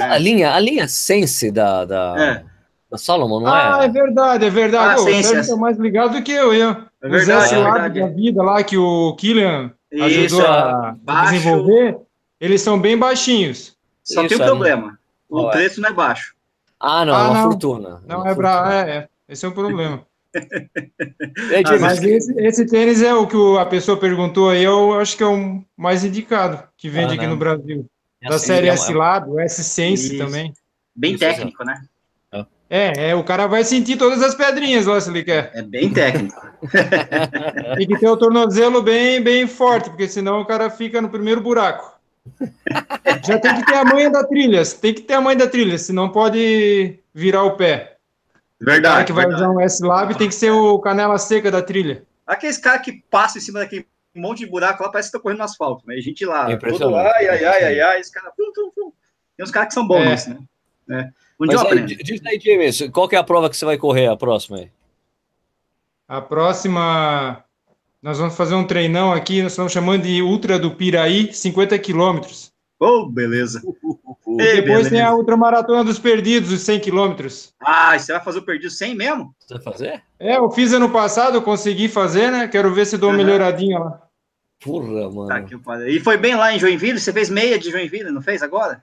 A 0.00 0.16
linha, 0.18 0.54
a 0.54 0.60
linha 0.60 0.88
Sense 0.88 1.50
da, 1.50 1.84
da, 1.84 2.14
É. 2.18 2.44
da 2.90 2.96
Salomon, 2.98 3.40
não 3.40 3.52
ah, 3.52 3.80
é 3.82 3.84
é? 3.84 3.88
verdade, 3.88 4.44
é 4.46 4.50
verdade. 4.50 5.00
Ah, 5.00 5.02
o 5.02 5.04
Sérgio 5.04 5.46
tá 5.46 5.56
mais 5.56 5.76
ligado 5.78 6.12
do 6.14 6.22
que 6.22 6.32
eu, 6.32 6.54
eu. 6.54 6.70
É 6.70 7.06
Os 7.06 7.10
verdade, 7.10 7.44
S 7.44 7.54
é 7.54 7.62
verdade. 7.62 8.00
da 8.00 8.06
vida 8.08 8.42
lá 8.42 8.62
que 8.64 8.78
o 8.78 9.14
Killian 9.16 9.72
Isso, 9.92 10.04
ajudou 10.40 10.46
a 10.46 10.96
baixo. 11.02 11.32
desenvolver, 11.32 11.98
eles 12.40 12.62
são 12.62 12.80
bem 12.80 12.96
baixinhinhos. 12.96 13.76
Só 14.02 14.22
Isso, 14.22 14.28
tem 14.28 14.38
um 14.38 14.42
é, 14.42 14.46
problema. 14.46 14.98
O 15.28 15.48
é? 15.48 15.50
preço 15.52 15.80
não 15.80 15.90
é 15.90 15.92
baixo. 15.92 16.34
Ah, 16.80 17.04
não, 17.04 17.14
Ah, 17.14 17.20
é 17.20 17.24
uma 17.24 17.34
não. 17.34 17.42
fortuna. 17.50 18.02
Não 18.06 18.22
Uma 18.22 18.30
é 18.30 18.90
é, 18.90 18.96
é. 18.96 19.08
Esse 19.28 19.44
é 19.44 19.48
o 19.48 19.52
problema. 19.52 20.02
Aí, 21.54 21.62
James, 21.66 21.80
Mas 21.80 22.02
esse, 22.02 22.40
esse 22.40 22.66
tênis 22.66 23.02
é 23.02 23.14
o 23.14 23.26
que 23.26 23.36
a 23.58 23.66
pessoa 23.66 23.96
perguntou 23.98 24.50
aí, 24.50 24.64
eu 24.64 24.98
acho 24.98 25.16
que 25.16 25.22
é 25.22 25.26
o 25.26 25.62
mais 25.76 26.04
indicado 26.04 26.62
que 26.76 26.88
vende 26.88 27.12
Ah, 27.12 27.14
aqui 27.14 27.24
não. 27.24 27.30
no 27.34 27.36
Brasil. 27.36 27.86
é 28.22 28.28
Da 28.28 28.36
assim, 28.36 28.46
série 28.46 28.68
é 28.68 28.72
S 28.72 28.92
Lab, 28.92 29.30
o 29.30 29.38
S 29.38 29.62
Sense 29.62 30.14
Isso. 30.14 30.18
também. 30.18 30.52
Bem 30.94 31.12
Isso, 31.12 31.20
técnico, 31.20 31.64
né? 31.64 31.80
É, 32.70 33.10
é, 33.10 33.14
o 33.14 33.22
cara 33.22 33.46
vai 33.46 33.62
sentir 33.62 33.96
todas 33.96 34.22
as 34.22 34.34
pedrinhas 34.34 34.86
lá 34.86 35.00
se 35.00 35.10
ele 35.10 35.22
quer. 35.22 35.52
É 35.54 35.62
bem 35.62 35.92
técnico. 35.92 36.40
Tem 37.76 37.86
que 37.86 37.98
ter 37.98 38.08
o 38.08 38.16
tornozelo 38.16 38.82
bem, 38.82 39.20
bem 39.22 39.46
forte, 39.46 39.90
porque 39.90 40.08
senão 40.08 40.40
o 40.40 40.46
cara 40.46 40.70
fica 40.70 41.00
no 41.00 41.10
primeiro 41.10 41.40
buraco. 41.40 41.92
Já 43.26 43.38
tem 43.38 43.54
que 43.56 43.66
ter 43.66 43.74
a 43.74 43.84
manha 43.84 44.10
da 44.10 44.24
trilha, 44.24 44.62
tem 44.80 44.94
que 44.94 45.02
ter 45.02 45.12
a 45.12 45.20
manha 45.20 45.36
da 45.36 45.46
trilha, 45.46 45.76
senão 45.76 46.08
pode 46.08 46.98
virar 47.14 47.44
o 47.44 47.52
pé. 47.56 47.93
O 48.60 48.64
cara 48.64 48.72
Verdade. 48.72 49.04
que 49.06 49.12
vai 49.12 49.24
verdade. 49.26 49.42
usar 49.44 49.52
um 49.52 49.60
S-Lab 49.60 50.16
tem 50.16 50.28
que 50.28 50.34
ser 50.34 50.50
o 50.50 50.78
canela 50.78 51.18
seca 51.18 51.50
da 51.50 51.60
trilha. 51.62 52.04
Aqueles 52.26 52.56
caras 52.58 52.82
que 52.82 53.02
passam 53.10 53.38
em 53.38 53.44
cima 53.44 53.58
daquele 53.60 53.86
monte 54.14 54.38
de 54.38 54.46
buraco 54.46 54.82
lá, 54.82 54.88
parece 54.90 55.08
que 55.08 55.16
estão 55.16 55.20
correndo 55.20 55.38
no 55.38 55.44
asfalto, 55.44 55.86
né? 55.86 55.96
E 55.96 55.98
a 55.98 56.02
gente 56.02 56.24
lá, 56.24 56.50
É 56.50 56.56
todo 56.56 56.94
ai, 56.96 57.26
ai, 57.28 57.44
ai, 57.44 57.64
ai, 57.64 57.80
ai, 57.80 58.00
esse 58.00 58.12
cara. 58.12 58.32
Tum, 58.36 58.52
tum, 58.52 58.70
tum. 58.74 58.92
Tem 59.36 59.44
uns 59.44 59.50
caras 59.50 59.68
que 59.68 59.74
são 59.74 59.86
bons 59.86 60.00
É. 60.00 60.10
nisso, 60.10 60.30
né? 60.30 60.38
É. 60.90 61.02
Um 61.40 61.46
Mas 61.46 61.60
aí, 61.64 61.84
diz 61.96 62.24
aí, 62.24 62.38
James, 62.40 62.88
qual 62.92 63.08
que 63.08 63.16
é 63.16 63.18
a 63.18 63.24
prova 63.24 63.50
que 63.50 63.56
você 63.56 63.64
vai 63.64 63.76
correr 63.76 64.06
a 64.06 64.16
próxima 64.16 64.58
aí? 64.58 64.70
A 66.06 66.20
próxima, 66.20 67.42
nós 68.00 68.18
vamos 68.18 68.36
fazer 68.36 68.54
um 68.54 68.64
treinão 68.66 69.12
aqui, 69.12 69.42
nós 69.42 69.52
estamos 69.52 69.72
chamando 69.72 70.02
de 70.02 70.22
Ultra 70.22 70.58
do 70.58 70.70
Piraí, 70.70 71.32
50 71.32 71.76
quilômetros. 71.80 72.52
Oh, 72.78 73.06
beleza. 73.06 73.62
Ei, 74.40 74.56
Depois 74.56 74.64
beleza. 74.88 74.90
tem 74.90 75.00
a 75.00 75.14
Ultramaratona 75.14 75.84
dos 75.84 75.98
Perdidos, 75.98 76.50
os 76.52 76.60
100 76.62 76.80
quilômetros. 76.80 77.52
Ah, 77.60 77.98
você 77.98 78.12
vai 78.12 78.22
fazer 78.22 78.38
o 78.38 78.42
perdido 78.42 78.70
sem 78.70 78.94
mesmo? 78.94 79.34
Você 79.38 79.54
vai 79.54 79.62
fazer? 79.62 80.02
É, 80.18 80.36
eu 80.36 80.50
fiz 80.50 80.72
ano 80.72 80.90
passado, 80.90 81.36
eu 81.36 81.42
consegui 81.42 81.88
fazer, 81.88 82.30
né? 82.30 82.48
Quero 82.48 82.72
ver 82.72 82.86
se 82.86 82.96
dou 82.98 83.10
uma 83.10 83.16
melhoradinha 83.18 83.78
lá. 83.78 84.00
Porra, 84.62 85.10
mano. 85.10 85.26
Tá 85.28 85.36
aqui, 85.36 85.54
e 85.88 86.00
foi 86.00 86.16
bem 86.16 86.34
lá 86.34 86.54
em 86.54 86.58
Joinville? 86.58 86.98
Você 86.98 87.12
fez 87.12 87.28
meia 87.28 87.58
de 87.58 87.70
Joinville, 87.70 88.10
não 88.10 88.22
fez 88.22 88.42
agora? 88.42 88.82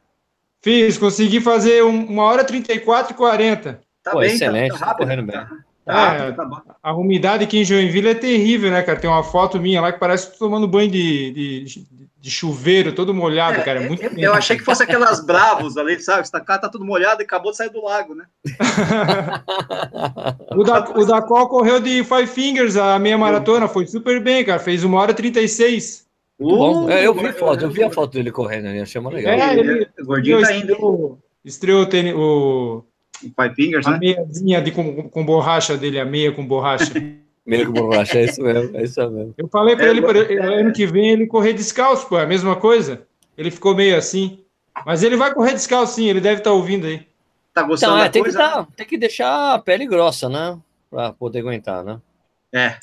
Fiz, 0.62 0.98
consegui 0.98 1.42
fazer 1.42 1.84
um- 1.84 2.06
uma 2.06 2.24
hora 2.24 2.44
34 2.44 3.14
e 3.14 3.18
40. 3.18 3.82
Tá 4.04 4.12
Pô, 4.12 4.20
bem, 4.20 4.32
excelente, 4.34 4.74
tá, 4.74 4.78
tá 4.78 4.80
tá 4.80 4.86
rápido. 4.92 5.08
correndo 5.08 5.24
bem. 5.26 5.36
Tá, 5.36 5.48
tá 5.86 5.94
É. 5.94 6.18
rápido, 6.20 6.36
tá 6.36 6.46
bom. 6.46 6.58
A 6.84 6.94
umidade 6.96 7.44
aqui 7.44 7.58
em 7.60 7.66
Joinville 7.66 8.10
é 8.10 8.14
terrível, 8.14 8.70
né, 8.70 8.84
cara? 8.84 9.00
Tem 9.00 9.10
uma 9.10 9.24
foto 9.24 9.60
minha 9.60 9.82
lá 9.82 9.92
que 9.92 10.00
parece 10.00 10.28
que 10.28 10.38
tô 10.38 10.46
tomando 10.46 10.68
banho 10.68 10.92
de, 10.92 11.32
de, 11.32 11.64
de 11.64 12.10
chuveiro, 12.29 12.93
todo 12.93 13.13
molhado, 13.13 13.63
cara. 13.63 13.81
É 13.84 13.88
muito 13.88 14.03
eu, 14.03 14.12
eu 14.17 14.34
achei 14.34 14.55
que 14.57 14.63
fosse 14.63 14.84
aquelas 14.84 15.25
bravos 15.25 15.75
ali, 15.77 15.99
sabe? 16.01 16.21
Esse 16.21 16.31
cara 16.31 16.60
tá 16.60 16.69
tudo 16.69 16.86
molhado 16.86 17.21
e 17.21 17.25
acabou 17.25 17.51
de 17.51 17.57
sair 17.57 17.69
do 17.69 17.84
lago, 17.84 18.13
né? 18.13 18.25
O 20.55 20.63
da, 20.63 20.89
o 20.91 21.05
da 21.05 21.21
qual 21.21 21.47
correu 21.47 21.79
de 21.79 22.03
Five 22.03 22.27
Fingers, 22.27 22.75
a 22.75 22.99
meia 22.99 23.17
maratona, 23.17 23.67
foi 23.67 23.86
super 23.88 24.21
bem, 24.21 24.43
cara. 24.43 24.60
Fez 24.60 24.84
uma 24.84 24.99
hora 24.99 25.13
36. 25.13 26.05
Muito 26.39 26.57
bom. 26.57 26.86
Uh, 26.86 26.89
É, 26.89 27.05
eu 27.07 27.13
vi 27.13 27.31
foto, 27.34 27.63
eu 27.63 27.69
vi 27.69 27.84
a 27.84 27.89
foto 27.89 28.13
dele 28.13 28.31
correndo 28.31 28.67
ali, 28.67 28.79
achei 28.81 28.99
uma 28.99 29.10
legal. 29.12 29.34
É, 29.34 29.57
ele- 29.57 29.88
O 29.99 30.05
gordinho 30.05 30.41
tá 30.41 30.53
indo. 30.53 30.71
estreou, 30.71 31.19
estreou 31.45 31.81
o, 31.84 31.86
tênis- 31.86 32.13
o- 32.15 32.84
Five 33.39 33.55
Fingers, 33.55 33.86
a 33.88 33.91
né? 33.91 33.99
meiazinha 33.99 34.62
de, 34.62 34.71
com, 34.71 35.07
com 35.10 35.23
borracha 35.25 35.77
dele, 35.77 35.99
a 35.99 36.05
meia 36.05 36.31
com 36.31 36.45
borracha. 36.45 36.91
Meio 37.45 37.65
que 37.65 37.71
borracha, 37.71 38.19
é 38.19 38.25
isso 38.25 38.41
mesmo, 38.41 38.77
é 38.77 38.84
isso 38.84 38.99
mesmo. 39.10 39.34
Eu 39.38 39.47
falei 39.47 39.75
pra 39.75 39.88
É, 39.88 39.89
ele, 39.89 40.01
pra 40.01 40.17
ele, 40.19 40.39
ano 40.39 40.71
que 40.73 40.86
vem, 40.86 41.10
ele 41.12 41.25
correr 41.27 41.54
descalço, 41.54 42.08
pô, 42.08 42.19
é 42.19 42.23
a 42.23 42.27
mesma 42.27 42.56
coisa. 42.56 43.01
Ele 43.38 43.49
ficou 43.49 43.75
meio 43.75 43.97
assim. 43.97 44.39
Mas 44.86 45.01
ele 45.04 45.15
vai 45.17 45.34
correr 45.34 45.54
descalço 45.54 45.95
sim, 45.95 46.08
ele 46.08 46.21
deve 46.21 46.39
estar 46.41 46.51
ouvindo 46.51 46.86
aí. 46.88 47.06
Tá 47.54 47.63
gostando 47.63 47.93
Então, 47.93 48.01
é, 48.01 48.06
da 48.06 48.10
tem 48.12 48.21
que, 48.23 48.30
coisa? 48.30 48.38
dar, 48.38 48.67
tem 48.75 48.86
que 48.88 48.97
deixar 48.97 49.56
a 49.56 49.60
pele 49.60 49.86
grossa, 49.86 50.30
né? 50.30 50.58
Pra 50.89 51.12
poder 51.13 51.39
aguentar, 51.39 51.84
né? 51.84 51.99
É. 52.54 52.77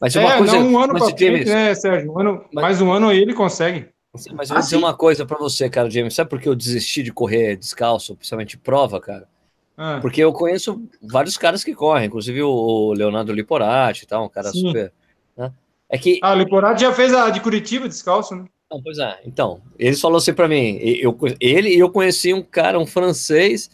Mas 0.00 0.14
É, 0.16 0.20
uma 0.20 0.36
coisa. 0.38 0.52
não 0.58 0.66
um 0.68 0.78
ano 0.78 0.98
frente, 0.98 1.20
James, 1.24 1.46
né, 1.48 1.74
Sérgio? 1.74 2.12
Um 2.12 2.18
ano, 2.20 2.44
Mas- 2.52 2.62
Mais 2.62 2.80
um 2.82 2.92
ano 2.92 3.08
aí 3.08 3.18
ele 3.18 3.32
consegue. 3.34 3.88
mas 4.12 4.26
eu 4.26 4.32
Ah, 4.34 4.36
vou 4.36 4.62
dizer 4.62 4.62
sim. 4.76 4.76
uma 4.76 4.94
coisa 4.94 5.24
pra 5.24 5.38
você, 5.38 5.70
cara, 5.70 5.88
James. 5.88 6.14
Sabe 6.14 6.28
por 6.28 6.40
que 6.40 6.48
eu 6.48 6.54
desisti 6.54 7.02
de 7.02 7.12
correr 7.12 7.56
descalço, 7.56 8.14
principalmente 8.16 8.58
prova, 8.58 9.00
cara? 9.00 9.28
Ah, 9.76 9.98
Porque 10.00 10.22
eu 10.22 10.32
conheço 10.32 10.82
vários 11.02 11.36
caras 11.36 11.62
que 11.62 11.74
correm, 11.74 12.06
inclusive 12.06 12.42
o 12.42 12.92
Leonardo 12.94 13.32
Liporati 13.32 14.04
e 14.04 14.06
tal, 14.06 14.24
um 14.24 14.28
cara 14.28 14.50
Sim. 14.50 14.68
super. 14.68 14.92
Né? 15.36 15.52
É 15.88 15.98
que. 15.98 16.18
Ah, 16.22 16.32
o 16.32 16.38
Liporati 16.38 16.80
já 16.80 16.92
fez 16.92 17.12
a 17.12 17.28
de 17.28 17.40
Curitiba 17.40 17.88
descalço, 17.88 18.34
né? 18.34 18.46
Não, 18.70 18.82
pois 18.82 18.98
é. 18.98 19.20
Então, 19.24 19.60
ele 19.78 19.96
falou 19.96 20.18
assim 20.18 20.32
pra 20.32 20.48
mim: 20.48 20.78
eu, 20.80 21.16
ele 21.38 21.74
e 21.74 21.78
eu 21.78 21.90
conheci 21.90 22.32
um 22.32 22.42
cara, 22.42 22.78
um 22.78 22.86
francês, 22.86 23.70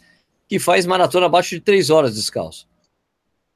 que 0.47 0.59
faz 0.59 0.85
maratona 0.85 1.25
abaixo 1.25 1.55
de 1.55 1.61
três 1.61 1.89
horas 1.89 2.15
descalço. 2.15 2.67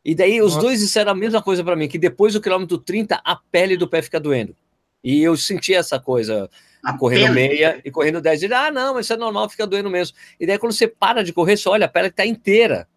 E 0.04 0.16
daí 0.16 0.42
os 0.42 0.56
Nossa. 0.56 0.68
dois 0.68 0.80
disseram 0.80 1.12
a 1.12 1.16
mesma 1.16 1.42
coisa 1.42 1.64
pra 1.64 1.76
mim: 1.76 1.88
que 1.88 2.00
depois 2.00 2.34
do 2.34 2.42
quilômetro 2.42 2.78
30, 2.78 3.22
a 3.24 3.36
pele 3.36 3.76
do 3.76 3.88
pé 3.88 4.02
fica 4.02 4.20
doendo. 4.20 4.56
E 5.04 5.22
eu 5.22 5.36
senti 5.38 5.74
essa 5.74 6.00
coisa. 6.00 6.50
A 6.84 6.98
correndo 6.98 7.34
pele. 7.34 7.48
meia 7.48 7.82
e 7.84 7.92
correndo 7.92 8.22
10. 8.22 8.44
Ele, 8.44 8.54
ah, 8.54 8.72
não, 8.72 8.94
mas 8.94 9.06
isso 9.06 9.14
é 9.14 9.18
normal, 9.18 9.50
fica 9.50 9.68
doendo 9.68 9.90
mesmo. 9.90 10.16
E 10.40 10.46
daí, 10.46 10.58
quando 10.58 10.74
você 10.74 10.88
para 10.88 11.24
de 11.24 11.34
correr, 11.34 11.58
você 11.58 11.68
olha, 11.68 11.86
a 11.86 11.90
perna 11.90 12.10
está 12.10 12.26
inteira, 12.26 12.88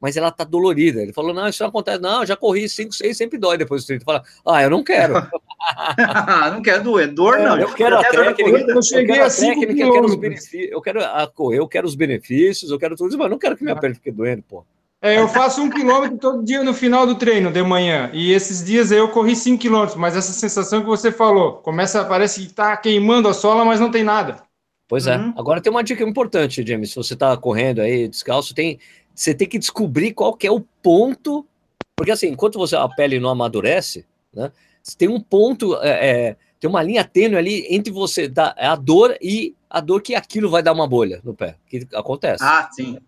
mas 0.00 0.16
ela 0.16 0.28
está 0.28 0.44
dolorida. 0.44 1.02
Ele 1.02 1.12
falou, 1.12 1.32
não, 1.32 1.48
isso 1.48 1.62
não 1.62 1.68
acontece. 1.68 2.00
Não, 2.00 2.20
eu 2.20 2.26
já 2.26 2.36
corri 2.36 2.68
5, 2.68 2.94
6, 2.94 3.16
sempre 3.16 3.38
dói 3.38 3.56
depois 3.56 3.82
do 3.82 3.86
30. 3.88 4.04
Fala, 4.04 4.22
ah, 4.46 4.62
eu 4.62 4.70
não 4.70 4.82
quero. 4.82 5.14
não 6.52 6.62
quero 6.62 6.82
doer. 6.82 7.08
Dor 7.08 7.38
não. 7.38 7.58
eu 7.58 7.72
quero 7.72 7.98
a 7.98 8.04
técnica. 8.04 8.72
Eu 8.72 8.82
cheguei 8.82 9.06
quero 9.06 9.24
a 9.24 9.26
a 9.26 9.30
5 9.30 9.60
técnica, 9.60 9.82
eu 9.82 9.92
quero 9.92 10.06
os 10.06 10.16
benefícios, 10.16 10.72
eu 10.72 10.80
quero 10.80 11.04
a 11.04 11.26
correr, 11.26 11.58
eu 11.58 11.68
quero 11.68 11.86
os 11.86 11.94
benefícios, 11.94 12.70
eu 12.70 12.78
quero 12.78 12.96
tudo 12.96 13.08
isso, 13.08 13.18
mas 13.18 13.26
eu 13.26 13.30
não 13.30 13.38
quero 13.38 13.56
que 13.56 13.64
minha 13.64 13.76
perna 13.76 13.94
fique 13.94 14.10
doendo, 14.10 14.42
pô. 14.42 14.64
É, 15.02 15.18
eu 15.18 15.28
faço 15.28 15.62
um 15.62 15.68
quilômetro 15.70 16.18
todo 16.18 16.42
dia 16.42 16.62
no 16.64 16.72
final 16.72 17.06
do 17.06 17.14
treino, 17.14 17.52
de 17.52 17.62
manhã. 17.62 18.10
E 18.12 18.32
esses 18.32 18.64
dias 18.64 18.90
aí 18.90 18.98
eu 18.98 19.08
corri 19.10 19.36
cinco 19.36 19.60
quilômetros, 19.60 19.96
mas 19.96 20.16
essa 20.16 20.32
sensação 20.32 20.80
que 20.80 20.86
você 20.86 21.12
falou, 21.12 21.54
começa, 21.54 22.04
parece 22.04 22.46
que 22.46 22.52
tá 22.52 22.76
queimando 22.76 23.28
a 23.28 23.34
sola, 23.34 23.64
mas 23.64 23.78
não 23.78 23.90
tem 23.90 24.02
nada. 24.02 24.42
Pois 24.88 25.06
é. 25.06 25.16
Uhum. 25.16 25.34
Agora 25.36 25.60
tem 25.60 25.70
uma 25.70 25.84
dica 25.84 26.02
importante, 26.02 26.66
James. 26.66 26.90
Se 26.90 26.96
você 26.96 27.14
tá 27.14 27.36
correndo 27.36 27.80
aí 27.80 28.08
descalço, 28.08 28.54
tem, 28.54 28.78
você 29.14 29.34
tem 29.34 29.48
que 29.48 29.58
descobrir 29.58 30.12
qual 30.12 30.34
que 30.34 30.46
é 30.46 30.50
o 30.50 30.60
ponto. 30.82 31.46
Porque 31.94 32.12
assim, 32.12 32.28
enquanto 32.28 32.58
você, 32.58 32.76
a 32.76 32.88
pele 32.88 33.20
não 33.20 33.30
amadurece, 33.30 34.06
né? 34.32 34.50
você 34.82 34.96
Tem 34.96 35.08
um 35.08 35.20
ponto, 35.20 35.76
é, 35.82 35.88
é, 36.08 36.36
tem 36.58 36.70
uma 36.70 36.82
linha 36.82 37.04
tênue 37.04 37.36
ali 37.36 37.66
entre 37.68 37.92
você, 37.92 38.28
da, 38.28 38.54
a 38.56 38.76
dor 38.76 39.16
e 39.20 39.54
a 39.68 39.80
dor 39.80 40.00
que 40.00 40.14
aquilo 40.14 40.48
vai 40.48 40.62
dar 40.62 40.72
uma 40.72 40.86
bolha 40.86 41.20
no 41.24 41.34
pé. 41.34 41.56
Que 41.68 41.86
acontece. 41.92 42.42
Ah, 42.42 42.68
sim. 42.72 42.98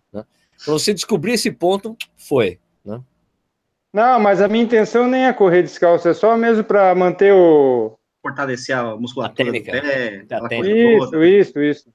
Pra 0.64 0.72
você 0.72 0.92
descobrir 0.92 1.32
esse 1.32 1.50
ponto, 1.50 1.96
foi. 2.16 2.58
Né? 2.84 3.00
Não, 3.92 4.20
mas 4.20 4.40
a 4.42 4.48
minha 4.48 4.64
intenção 4.64 5.06
nem 5.08 5.26
é 5.26 5.32
correr 5.32 5.62
descalço, 5.62 6.08
é 6.08 6.14
só 6.14 6.36
mesmo 6.36 6.64
para 6.64 6.94
manter 6.94 7.32
o. 7.32 7.96
Fortalecer 8.22 8.76
a 8.76 8.96
musculatura 8.96 9.48
A 9.48 9.52
do 9.52 9.62
técnica. 9.62 9.72
pé. 9.80 10.16
A 10.18 10.22
aquela 10.22 10.48
técnica. 10.48 10.76
Isso, 10.78 11.10
toda. 11.10 11.26
isso, 11.26 11.60
isso. 11.62 11.88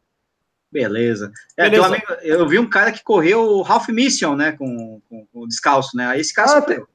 Beleza. 0.71 1.31
É, 1.55 1.69
Beleza. 1.69 1.89
tem 1.89 1.97
amigo- 1.97 2.21
eu 2.23 2.47
vi 2.47 2.57
um 2.57 2.67
cara 2.67 2.91
que 2.91 3.03
correu 3.03 3.43
o 3.43 3.63
Half 3.63 3.89
Mission, 3.89 4.35
né? 4.35 4.53
Com, 4.53 4.99
com, 5.07 5.25
com 5.31 5.47
descalço, 5.47 5.95
né? 5.95 6.07
Aí 6.07 6.21
esse 6.21 6.33
cara 6.33 6.49
Ah, 6.57 6.61
sofreu. 6.61 6.87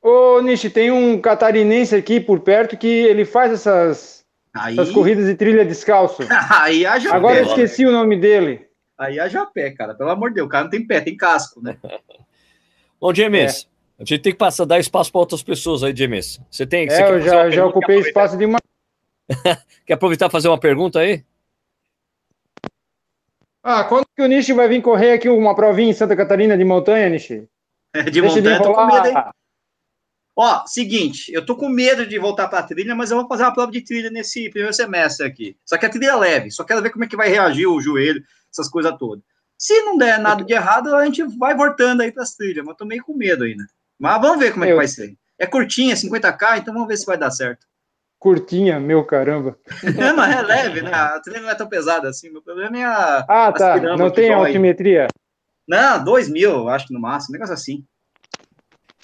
Ô, 0.00 0.40
Nishi, 0.40 0.70
tem 0.70 0.90
um 0.90 1.20
catarinense 1.20 1.94
aqui 1.94 2.20
por 2.20 2.40
perto 2.40 2.76
que 2.78 2.86
ele 2.86 3.24
faz 3.24 3.52
essas, 3.52 4.24
Aí, 4.54 4.72
essas 4.78 4.94
corridas 4.94 5.26
de 5.26 5.34
trilha 5.34 5.64
descalço. 5.66 6.22
aí 6.62 6.86
Agora 6.86 7.40
eu 7.40 7.46
esqueci 7.46 7.84
o 7.84 7.92
nome 7.92 8.16
dele. 8.18 8.65
Aí 8.98 9.20
haja 9.20 9.44
pé, 9.46 9.70
cara. 9.70 9.94
Pelo 9.94 10.10
amor 10.10 10.30
de 10.30 10.36
Deus, 10.36 10.46
o 10.46 10.50
cara 10.50 10.64
não 10.64 10.70
tem 10.70 10.86
pé, 10.86 11.00
tem 11.00 11.16
casco, 11.16 11.60
né? 11.62 11.76
Bom, 13.00 13.14
James, 13.14 13.68
a 13.98 14.04
gente 14.04 14.22
tem 14.22 14.32
que 14.32 14.38
passar, 14.38 14.64
dar 14.64 14.78
espaço 14.78 15.12
para 15.12 15.20
outras 15.20 15.42
pessoas 15.42 15.82
aí, 15.82 15.94
James. 15.94 16.40
Você 16.50 16.66
tem? 16.66 16.88
você 16.88 17.02
É, 17.02 17.10
eu 17.10 17.20
já, 17.20 17.50
já 17.50 17.66
ocupei 17.66 18.00
espaço 18.00 18.36
de 18.36 18.44
uma. 18.44 18.58
Quer 19.84 19.94
aproveitar 19.94 20.28
e 20.28 20.32
fazer 20.32 20.48
uma 20.48 20.58
pergunta 20.58 21.00
aí? 21.00 21.24
Ah, 23.62 23.84
quando 23.84 24.06
que 24.14 24.22
o 24.22 24.26
Nishi 24.26 24.52
vai 24.52 24.68
vir 24.68 24.80
correr 24.80 25.12
aqui 25.12 25.28
uma 25.28 25.54
provinha 25.54 25.90
em 25.90 25.94
Santa 25.94 26.14
Catarina 26.14 26.56
de 26.56 26.64
montanha, 26.64 27.08
Nishi? 27.08 27.48
De 27.92 28.20
Deixa 28.20 28.36
montanha, 28.36 28.62
tô 28.62 28.74
com 28.74 28.86
medo, 28.86 29.08
hein? 29.08 29.14
Ó, 30.38 30.66
seguinte, 30.66 31.32
eu 31.32 31.44
tô 31.44 31.56
com 31.56 31.66
medo 31.66 32.06
de 32.06 32.18
voltar 32.18 32.46
pra 32.46 32.62
trilha, 32.62 32.94
mas 32.94 33.10
eu 33.10 33.16
vou 33.16 33.26
fazer 33.26 33.44
uma 33.44 33.54
prova 33.54 33.72
de 33.72 33.80
trilha 33.80 34.10
nesse 34.10 34.50
primeiro 34.50 34.74
semestre 34.74 35.26
aqui. 35.26 35.56
Só 35.64 35.78
que 35.78 35.86
a 35.86 35.88
trilha 35.88 36.10
é 36.10 36.14
leve, 36.14 36.50
só 36.50 36.62
quero 36.62 36.82
ver 36.82 36.90
como 36.90 37.04
é 37.04 37.08
que 37.08 37.16
vai 37.16 37.30
reagir 37.30 37.66
o 37.66 37.80
joelho, 37.80 38.22
essas 38.58 38.70
coisas 38.70 38.96
todas. 38.98 39.24
Se 39.58 39.80
não 39.82 39.96
der 39.96 40.18
nada 40.18 40.44
de 40.44 40.52
errado, 40.52 40.94
a 40.94 41.04
gente 41.04 41.22
vai 41.38 41.56
voltando 41.56 42.02
aí 42.02 42.12
pras 42.12 42.34
trilhas, 42.34 42.64
mas 42.64 42.76
tô 42.76 42.84
meio 42.84 43.02
com 43.02 43.14
medo 43.14 43.44
ainda. 43.44 43.64
Mas 43.98 44.20
vamos 44.20 44.38
ver 44.38 44.52
como 44.52 44.64
é 44.64 44.68
que 44.68 44.74
vai 44.74 44.88
ser. 44.88 45.16
É 45.38 45.46
curtinha, 45.46 45.94
50k, 45.94 46.58
então 46.58 46.74
vamos 46.74 46.88
ver 46.88 46.96
se 46.96 47.06
vai 47.06 47.16
dar 47.16 47.30
certo. 47.30 47.66
Curtinha, 48.18 48.80
meu 48.80 49.04
caramba. 49.04 49.58
É, 49.82 50.12
mas 50.12 50.36
é 50.36 50.42
leve, 50.42 50.82
né? 50.82 50.92
A 50.92 51.20
trilha 51.20 51.40
não 51.40 51.50
é 51.50 51.54
tão 51.54 51.68
pesada 51.68 52.08
assim. 52.08 52.30
Meu 52.30 52.42
problema 52.42 52.76
é 52.78 52.84
a. 52.84 53.26
Ah, 53.28 53.48
as 53.48 53.54
tá. 53.54 53.78
Não 53.96 54.10
tem 54.10 54.32
altimetria. 54.32 55.06
Não, 55.68 56.02
2 56.02 56.28
mil, 56.30 56.68
acho 56.68 56.86
que 56.86 56.94
no 56.94 57.00
máximo, 57.00 57.32
um 57.32 57.34
negócio 57.34 57.54
assim. 57.54 57.84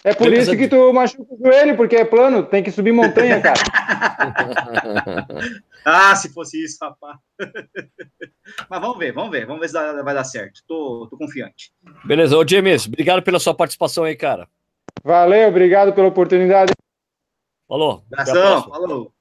É 0.05 0.13
por 0.13 0.25
Beleza. 0.25 0.51
isso 0.51 0.61
que 0.61 0.69
tu 0.69 0.93
machuca 0.93 1.33
o 1.33 1.39
joelho, 1.39 1.77
porque 1.77 1.95
é 1.95 2.05
plano, 2.05 2.45
tem 2.45 2.63
que 2.63 2.73
subir 2.73 2.93
montanha, 2.93 3.41
cara. 3.41 3.63
Ah, 5.85 6.15
se 6.15 6.33
fosse 6.33 6.63
isso, 6.63 6.79
rapaz. 6.81 7.19
Mas 8.71 8.81
vamos 8.81 8.99
ver, 8.99 9.13
vamos 9.13 9.33
ver, 9.33 9.47
vamos 9.47 9.61
ver 9.61 9.69
se 9.69 9.75
vai 9.75 10.15
dar 10.15 10.23
certo. 10.23 10.63
Tô, 10.65 11.09
tô 11.11 11.17
confiante. 11.17 11.73
Beleza, 12.05 12.37
ô 12.37 12.47
James, 12.47 12.87
obrigado 12.87 13.21
pela 13.21 13.41
sua 13.41 13.53
participação 13.53 14.05
aí, 14.05 14.15
cara. 14.15 14.49
Valeu, 15.03 15.49
obrigado 15.49 15.93
pela 15.93 16.07
oportunidade. 16.07 16.73
Falou. 17.69 18.05
Abração, 18.13 18.63
falou. 18.69 19.13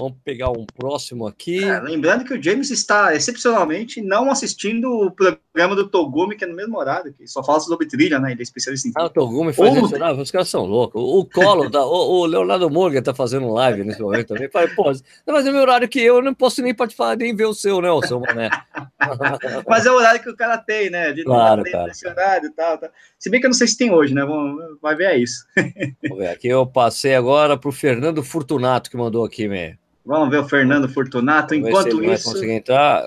Vamos 0.00 0.18
pegar 0.24 0.50
um 0.50 0.66
próximo 0.66 1.26
aqui. 1.26 1.62
É, 1.62 1.78
lembrando 1.78 2.24
que 2.24 2.34
o 2.34 2.42
James 2.42 2.70
está 2.70 3.14
excepcionalmente 3.14 4.02
não 4.02 4.30
assistindo 4.30 4.90
o 4.90 5.10
programa 5.12 5.40
do 5.54 5.86
Togumi, 5.88 6.34
que 6.36 6.44
é 6.44 6.46
no 6.46 6.54
mesmo 6.56 6.78
horário, 6.78 7.12
que 7.12 7.26
só 7.26 7.44
fala 7.44 7.60
sobre 7.60 7.86
trilha, 7.86 8.18
né? 8.18 8.32
Ele 8.32 8.40
é 8.40 8.42
especialista 8.42 8.88
em 8.88 8.92
Ah, 8.96 9.04
o 9.04 9.10
trilha. 9.10 9.26
Togumi 9.26 9.52
faz 9.52 9.70
Ontem. 9.70 9.84
isso. 9.84 9.98
Não, 9.98 10.20
os 10.20 10.30
caras 10.30 10.48
são 10.48 10.64
loucos. 10.64 11.00
O, 11.00 11.20
o 11.20 11.24
Colo, 11.26 11.70
tá, 11.70 11.84
o, 11.84 12.20
o 12.20 12.26
Leonardo 12.26 12.70
Morgan 12.70 13.02
tá 13.02 13.12
fazendo 13.12 13.50
live 13.52 13.84
nesse 13.84 14.00
momento 14.00 14.28
também. 14.28 14.48
Falei, 14.50 14.68
pô, 14.74 14.84
você 14.84 15.02
tá 15.26 15.32
fazendo 15.32 15.52
meu 15.52 15.62
horário 15.62 15.88
que 15.88 16.00
eu, 16.00 16.16
eu 16.16 16.22
não 16.22 16.32
posso 16.34 16.62
nem 16.62 16.74
participar, 16.74 17.16
nem 17.16 17.36
ver 17.36 17.44
o 17.46 17.54
seu, 17.54 17.80
né, 17.80 17.90
o 17.90 18.00
seu 18.02 18.18
mané. 18.18 18.48
Mas 19.68 19.84
é 19.86 19.90
o 19.90 19.94
horário 19.94 20.22
que 20.22 20.30
o 20.30 20.36
cara 20.36 20.56
tem, 20.58 20.88
né? 20.90 21.12
De 21.12 21.24
Claro, 21.24 21.62
tem 21.62 21.72
cara. 21.72 21.90
esse 21.90 22.06
horário 22.08 22.46
e 22.48 22.52
tal, 22.52 22.78
tal. 22.78 22.90
Se 23.18 23.28
bem 23.30 23.38
que 23.40 23.46
eu 23.46 23.50
não 23.50 23.54
sei 23.56 23.66
se 23.66 23.76
tem 23.76 23.92
hoje, 23.92 24.14
né? 24.14 24.24
Vamos, 24.24 24.62
vai 24.80 24.96
ver 24.96 25.04
é 25.04 25.18
isso. 25.18 25.44
Ver, 26.16 26.28
aqui 26.28 26.48
eu 26.48 26.66
passei 26.66 27.14
agora 27.14 27.56
pro 27.56 27.70
Fernando 27.72 28.22
Fortunato, 28.22 28.90
que 28.90 28.96
mandou 28.96 29.24
aqui, 29.24 29.48
meio. 29.48 29.76
Vamos 30.04 30.30
ver 30.30 30.38
o 30.38 30.48
Fernando 30.48 30.88
Fortunato. 30.88 31.54
Enquanto 31.54 31.88
ele 31.88 32.06
vai 32.06 32.16
isso. 32.16 32.24
conseguir 32.24 32.52
entrar. 32.52 33.04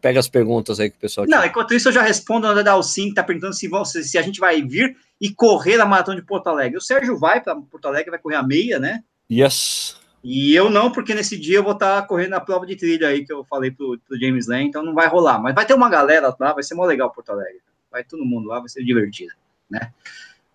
Pega, 0.00 0.18
as 0.18 0.28
perguntas 0.28 0.80
aí 0.80 0.88
que 0.90 0.96
o 0.96 1.00
pessoal 1.00 1.26
Não, 1.28 1.44
enquanto 1.44 1.74
isso 1.74 1.88
eu 1.88 1.92
já 1.92 2.02
respondo 2.02 2.46
a 2.46 2.62
Dalcin, 2.62 3.10
que 3.10 3.14
tá 3.14 3.22
perguntando 3.22 3.54
se, 3.54 3.68
vão, 3.68 3.84
se, 3.84 4.02
se 4.02 4.16
a 4.16 4.22
gente 4.22 4.40
vai 4.40 4.62
vir 4.62 4.96
e 5.20 5.32
correr 5.32 5.78
a 5.80 5.84
maratona 5.84 6.16
de 6.18 6.26
Porto 6.26 6.48
Alegre. 6.48 6.78
O 6.78 6.80
Sérgio 6.80 7.18
vai 7.18 7.40
para 7.40 7.54
Porto 7.54 7.86
Alegre, 7.86 8.10
vai 8.10 8.18
correr 8.18 8.36
a 8.36 8.42
meia, 8.42 8.78
né? 8.78 9.04
Yes. 9.30 9.96
E 10.24 10.54
eu 10.54 10.70
não, 10.70 10.90
porque 10.90 11.14
nesse 11.14 11.38
dia 11.38 11.58
eu 11.58 11.64
vou 11.64 11.72
estar 11.72 12.00
correndo 12.06 12.34
a 12.34 12.40
prova 12.40 12.64
de 12.64 12.76
trilha 12.76 13.08
aí 13.08 13.24
que 13.24 13.32
eu 13.32 13.44
falei 13.44 13.70
pro, 13.70 13.98
pro 14.06 14.18
James 14.18 14.46
Lane, 14.46 14.68
então 14.68 14.82
não 14.82 14.94
vai 14.94 15.08
rolar. 15.08 15.38
Mas 15.38 15.54
vai 15.54 15.66
ter 15.66 15.74
uma 15.74 15.90
galera 15.90 16.34
lá, 16.38 16.52
vai 16.52 16.62
ser 16.62 16.74
mó 16.74 16.84
legal 16.84 17.10
Porto 17.10 17.30
Alegre. 17.30 17.60
Vai 17.90 18.04
todo 18.04 18.24
mundo 18.24 18.48
lá, 18.48 18.58
vai 18.60 18.68
ser 18.68 18.84
divertido, 18.84 19.32
né? 19.68 19.92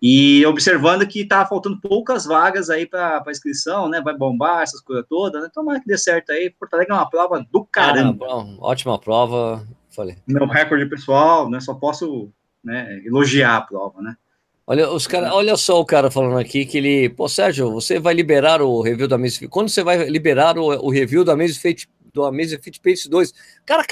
E 0.00 0.46
observando 0.46 1.06
que 1.06 1.24
tá 1.24 1.44
faltando 1.44 1.80
poucas 1.80 2.24
vagas 2.24 2.70
aí 2.70 2.86
para 2.86 3.22
inscrição, 3.28 3.88
né? 3.88 4.00
Vai 4.00 4.16
bombar 4.16 4.62
essas 4.62 4.80
coisas 4.80 5.04
todas, 5.08 5.42
né? 5.42 5.50
Tomara 5.52 5.80
que 5.80 5.86
dê 5.86 5.98
certo 5.98 6.30
aí. 6.30 6.50
Porto 6.50 6.74
Alegre 6.74 6.92
é 6.92 6.96
uma 6.96 7.10
prova 7.10 7.44
do 7.50 7.64
caramba. 7.64 8.26
Ah, 8.28 8.46
ótima 8.60 8.98
prova. 8.98 9.66
Falei. 9.90 10.16
Meu 10.26 10.46
recorde 10.46 10.86
pessoal, 10.86 11.50
né? 11.50 11.58
Só 11.58 11.74
posso 11.74 12.30
né, 12.62 13.02
elogiar 13.04 13.56
a 13.56 13.60
prova, 13.60 14.00
né? 14.00 14.16
Olha, 14.70 14.88
os 14.90 15.06
cara, 15.06 15.34
olha 15.34 15.56
só 15.56 15.80
o 15.80 15.84
cara 15.84 16.10
falando 16.10 16.38
aqui 16.38 16.66
que 16.66 16.76
ele. 16.76 17.08
Pô, 17.08 17.26
Sérgio, 17.26 17.72
você 17.72 17.98
vai 17.98 18.12
liberar 18.14 18.60
o 18.60 18.82
review 18.82 19.08
da 19.08 19.16
Amazing 19.16 19.48
Quando 19.48 19.70
você 19.70 19.82
vai 19.82 20.08
liberar 20.10 20.58
o, 20.58 20.66
o 20.66 20.90
review 20.90 21.24
da 21.24 21.32
Amazing 21.32 21.58
Fit, 21.58 21.88
do 22.18 22.24
Amazing 22.24 22.58
Fit 22.58 22.80
Pace 22.80 23.08
2? 23.08 23.32
Cara, 23.64 23.84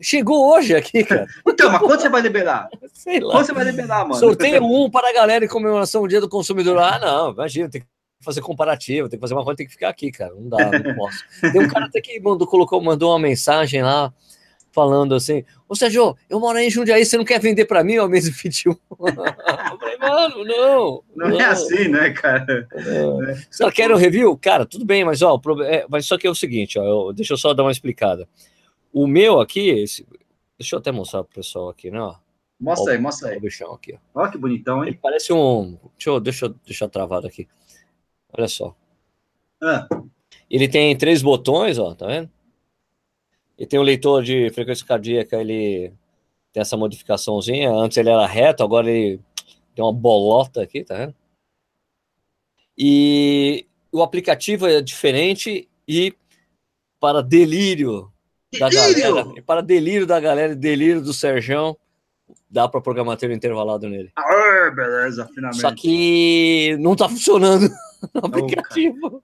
chegou 0.00 0.52
hoje 0.52 0.74
aqui, 0.74 1.04
cara. 1.04 1.26
Então, 1.46 1.70
mas 1.70 1.80
quando 1.80 2.00
você 2.00 2.08
vai 2.08 2.22
liberar? 2.22 2.68
Sei 2.94 3.20
lá. 3.20 3.32
Quando 3.32 3.46
você 3.46 3.52
vai 3.52 3.64
liberar, 3.64 4.04
mano? 4.04 4.14
Sorteio 4.14 4.64
um 4.64 4.90
para 4.90 5.10
a 5.10 5.12
galera 5.12 5.44
em 5.44 5.48
comemoração 5.48 6.02
do 6.02 6.08
Dia 6.08 6.20
do 6.20 6.28
Consumidor. 6.28 6.78
Ah, 6.78 6.98
não, 6.98 7.32
imagina, 7.32 7.68
tem 7.68 7.80
que 7.82 7.86
fazer 8.20 8.40
comparativo, 8.40 9.08
tem 9.08 9.18
que 9.18 9.20
fazer 9.20 9.34
uma 9.34 9.44
coisa, 9.44 9.56
tem 9.56 9.66
que 9.66 9.72
ficar 9.72 9.88
aqui, 9.88 10.10
cara. 10.10 10.32
Não 10.34 10.48
dá, 10.48 10.70
não 10.70 10.94
posso. 10.94 11.24
Tem 11.40 11.60
um 11.60 11.68
cara 11.68 11.86
até 11.86 12.00
que 12.00 12.18
mandou, 12.20 12.46
colocou, 12.46 12.80
mandou 12.80 13.10
uma 13.10 13.18
mensagem 13.18 13.82
lá 13.82 14.12
falando 14.72 15.14
assim: 15.14 15.44
Ô 15.68 15.74
Sérgio, 15.76 16.16
eu 16.28 16.40
moro 16.40 16.58
aí 16.58 16.66
em 16.66 16.70
Jundiaí, 16.70 17.04
você 17.04 17.16
não 17.16 17.24
quer 17.24 17.40
vender 17.40 17.66
para 17.66 17.84
mim 17.84 17.98
o 17.98 18.02
Amazing 18.04 18.32
Fit 18.32 18.68
1? 18.68 18.72
eu 18.72 18.78
falei, 19.78 19.98
mano, 19.98 20.44
não. 20.44 21.02
Não 21.14 21.40
é 21.40 21.44
assim, 21.44 21.88
né, 21.88 22.10
cara? 22.10 22.66
Você 23.50 23.70
quer 23.70 23.90
um 23.92 23.96
review? 23.96 24.36
Cara, 24.36 24.66
tudo 24.66 24.84
bem, 24.84 25.04
mas 25.04 25.22
ó, 25.22 25.40
é, 25.64 25.86
mas 25.88 26.06
só 26.06 26.18
que 26.18 26.26
é 26.26 26.30
o 26.30 26.34
seguinte, 26.34 26.78
ó, 26.78 26.84
eu- 26.84 27.12
deixa 27.12 27.32
eu 27.34 27.38
só 27.38 27.54
dar 27.54 27.62
uma 27.62 27.72
explicada. 27.72 28.28
O 28.92 29.06
meu 29.06 29.40
aqui, 29.40 29.68
esse- 29.70 30.06
deixa 30.58 30.74
eu 30.74 30.78
até 30.80 30.90
mostrar 30.90 31.22
pro 31.24 31.34
pessoal 31.34 31.68
aqui, 31.68 31.90
né? 31.90 32.00
Ó, 32.00 32.14
Mostra 32.60 32.92
aí, 32.92 32.98
mostra 33.00 33.28
Ó 33.28 33.30
aí. 33.30 33.38
o 33.38 33.40
bichão 33.40 33.72
aqui, 33.72 33.94
ó. 34.14 34.20
Olha 34.20 34.30
que 34.30 34.38
bonitão, 34.38 34.82
Ele 34.82 34.92
hein? 34.92 34.98
parece 35.02 35.32
um. 35.32 35.76
Deixa 35.96 36.10
eu, 36.10 36.20
deixa 36.20 36.46
eu 36.46 36.54
deixar 36.64 36.88
travado 36.88 37.26
aqui. 37.26 37.48
Olha 38.32 38.46
só. 38.46 38.74
Ah, 39.60 39.88
Ele 40.48 40.68
tem 40.68 40.96
três 40.96 41.22
botões, 41.22 41.76
ó, 41.78 41.92
tá 41.94 42.06
vendo? 42.06 42.30
E 43.58 43.66
tem 43.66 43.78
o 43.78 43.82
leitor 43.82 44.22
de 44.22 44.50
frequência 44.50 44.84
cardíaca, 44.86 45.36
ele 45.40 45.92
tem 46.52 46.60
essa 46.60 46.76
modificaçãozinha. 46.76 47.70
Antes 47.70 47.96
ele 47.98 48.10
era 48.10 48.26
reto, 48.26 48.62
agora 48.62 48.90
ele 48.90 49.20
tem 49.74 49.84
uma 49.84 49.92
bolota 49.92 50.62
aqui, 50.62 50.84
tá 50.84 50.96
vendo? 50.96 51.14
E 52.76 53.66
o 53.92 54.02
aplicativo 54.02 54.66
é 54.66 54.80
diferente 54.80 55.68
e 55.86 56.14
para 56.98 57.22
delírio 57.22 58.10
da 58.58 58.68
Delírio! 58.68 59.02
galera, 59.14 59.32
e 59.36 59.42
para 59.42 59.62
delírio 59.62 60.06
da 60.06 60.20
galera, 60.20 60.52
e 60.52 60.56
delírio 60.56 61.00
do 61.02 61.12
Serjão, 61.12 61.76
dá 62.50 62.68
para 62.68 62.80
programar 62.80 63.16
ter 63.16 63.30
intervalado 63.30 63.88
nele. 63.88 64.10
ah, 64.16 64.70
beleza, 64.74 65.28
finalmente. 65.34 65.60
Só 65.60 65.74
que 65.74 66.76
não 66.80 66.94
tá 66.96 67.08
funcionando. 67.08 67.68
no 68.14 68.26
aplicativo. 68.26 69.22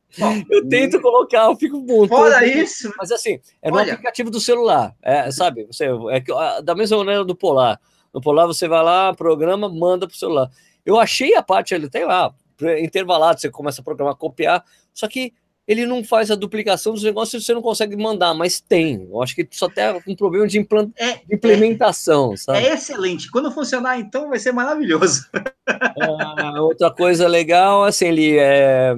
eu 0.50 0.68
tento 0.68 1.00
colocar, 1.00 1.44
eu 1.44 1.56
fico 1.56 1.78
muito. 1.78 2.08
Fora 2.08 2.46
isso. 2.46 2.92
Mas 2.96 3.10
assim, 3.10 3.40
é 3.60 3.70
no 3.70 3.76
Olha. 3.76 3.92
aplicativo 3.92 4.30
do 4.30 4.40
celular. 4.40 4.94
É, 5.02 5.30
sabe? 5.30 5.66
Você, 5.66 5.86
é, 5.86 6.62
da 6.62 6.74
mesma 6.74 6.98
maneira 6.98 7.24
do 7.24 7.34
Polar. 7.34 7.80
No 8.12 8.20
Polar 8.20 8.46
você 8.46 8.68
vai 8.68 8.82
lá, 8.82 9.12
programa, 9.14 9.68
manda 9.68 10.06
para 10.06 10.14
o 10.14 10.18
celular. 10.18 10.50
Eu 10.84 10.98
achei 10.98 11.34
a 11.34 11.42
parte 11.42 11.74
ali, 11.74 11.90
tem 11.90 12.04
lá, 12.04 12.32
intervalado, 12.80 13.40
você 13.40 13.50
começa 13.50 13.80
a 13.80 13.84
programar, 13.84 14.16
copiar, 14.16 14.64
só 14.94 15.06
que 15.06 15.34
ele 15.68 15.84
não 15.84 16.02
faz 16.02 16.30
a 16.30 16.34
duplicação 16.34 16.94
dos 16.94 17.02
negócios 17.02 17.42
e 17.42 17.44
você 17.44 17.52
não 17.52 17.60
consegue 17.60 17.94
mandar, 17.94 18.32
mas 18.32 18.58
tem. 18.58 19.06
Eu 19.10 19.22
acho 19.22 19.34
que 19.34 19.46
só 19.50 19.68
tem 19.68 19.84
um 20.06 20.16
problema 20.16 20.48
de, 20.48 20.58
é, 20.58 20.62
de 20.62 21.34
implementação, 21.34 22.32
é, 22.32 22.36
sabe? 22.38 22.58
É 22.60 22.72
excelente. 22.72 23.30
Quando 23.30 23.52
funcionar, 23.52 24.00
então, 24.00 24.30
vai 24.30 24.38
ser 24.38 24.52
maravilhoso. 24.52 25.26
Ah, 26.00 26.62
outra 26.62 26.90
coisa 26.90 27.28
legal, 27.28 27.84
assim, 27.84 28.06
ele 28.06 28.38
é 28.38 28.96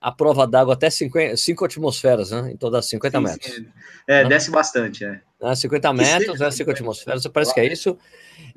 a 0.00 0.10
prova 0.10 0.48
d'água 0.48 0.74
até 0.74 0.90
50, 0.90 1.36
5 1.36 1.64
atmosferas, 1.64 2.32
né? 2.32 2.50
Em 2.52 2.56
todas 2.56 2.86
50 2.86 3.18
sim, 3.18 3.24
metros. 3.24 3.54
Sim. 3.54 3.66
É, 4.08 4.24
né? 4.24 4.28
desce 4.28 4.50
bastante, 4.50 5.04
é. 5.04 5.20
50 5.54 5.88
ah, 5.88 5.92
metros, 5.92 6.40
né? 6.40 6.50
5 6.50 6.70
atmosferas, 6.72 7.24
parece 7.28 7.54
que 7.54 7.60
é 7.60 7.72
isso. 7.72 7.96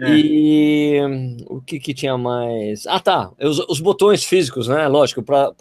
É. 0.02 0.10
E 0.10 1.00
o 1.46 1.62
que, 1.62 1.80
que 1.80 1.94
tinha 1.94 2.18
mais? 2.18 2.88
Ah, 2.88 3.00
tá. 3.00 3.32
Os, 3.40 3.60
os 3.60 3.80
botões 3.80 4.24
físicos, 4.24 4.68
né? 4.68 4.88
Lógico, 4.88 5.22
para 5.22 5.54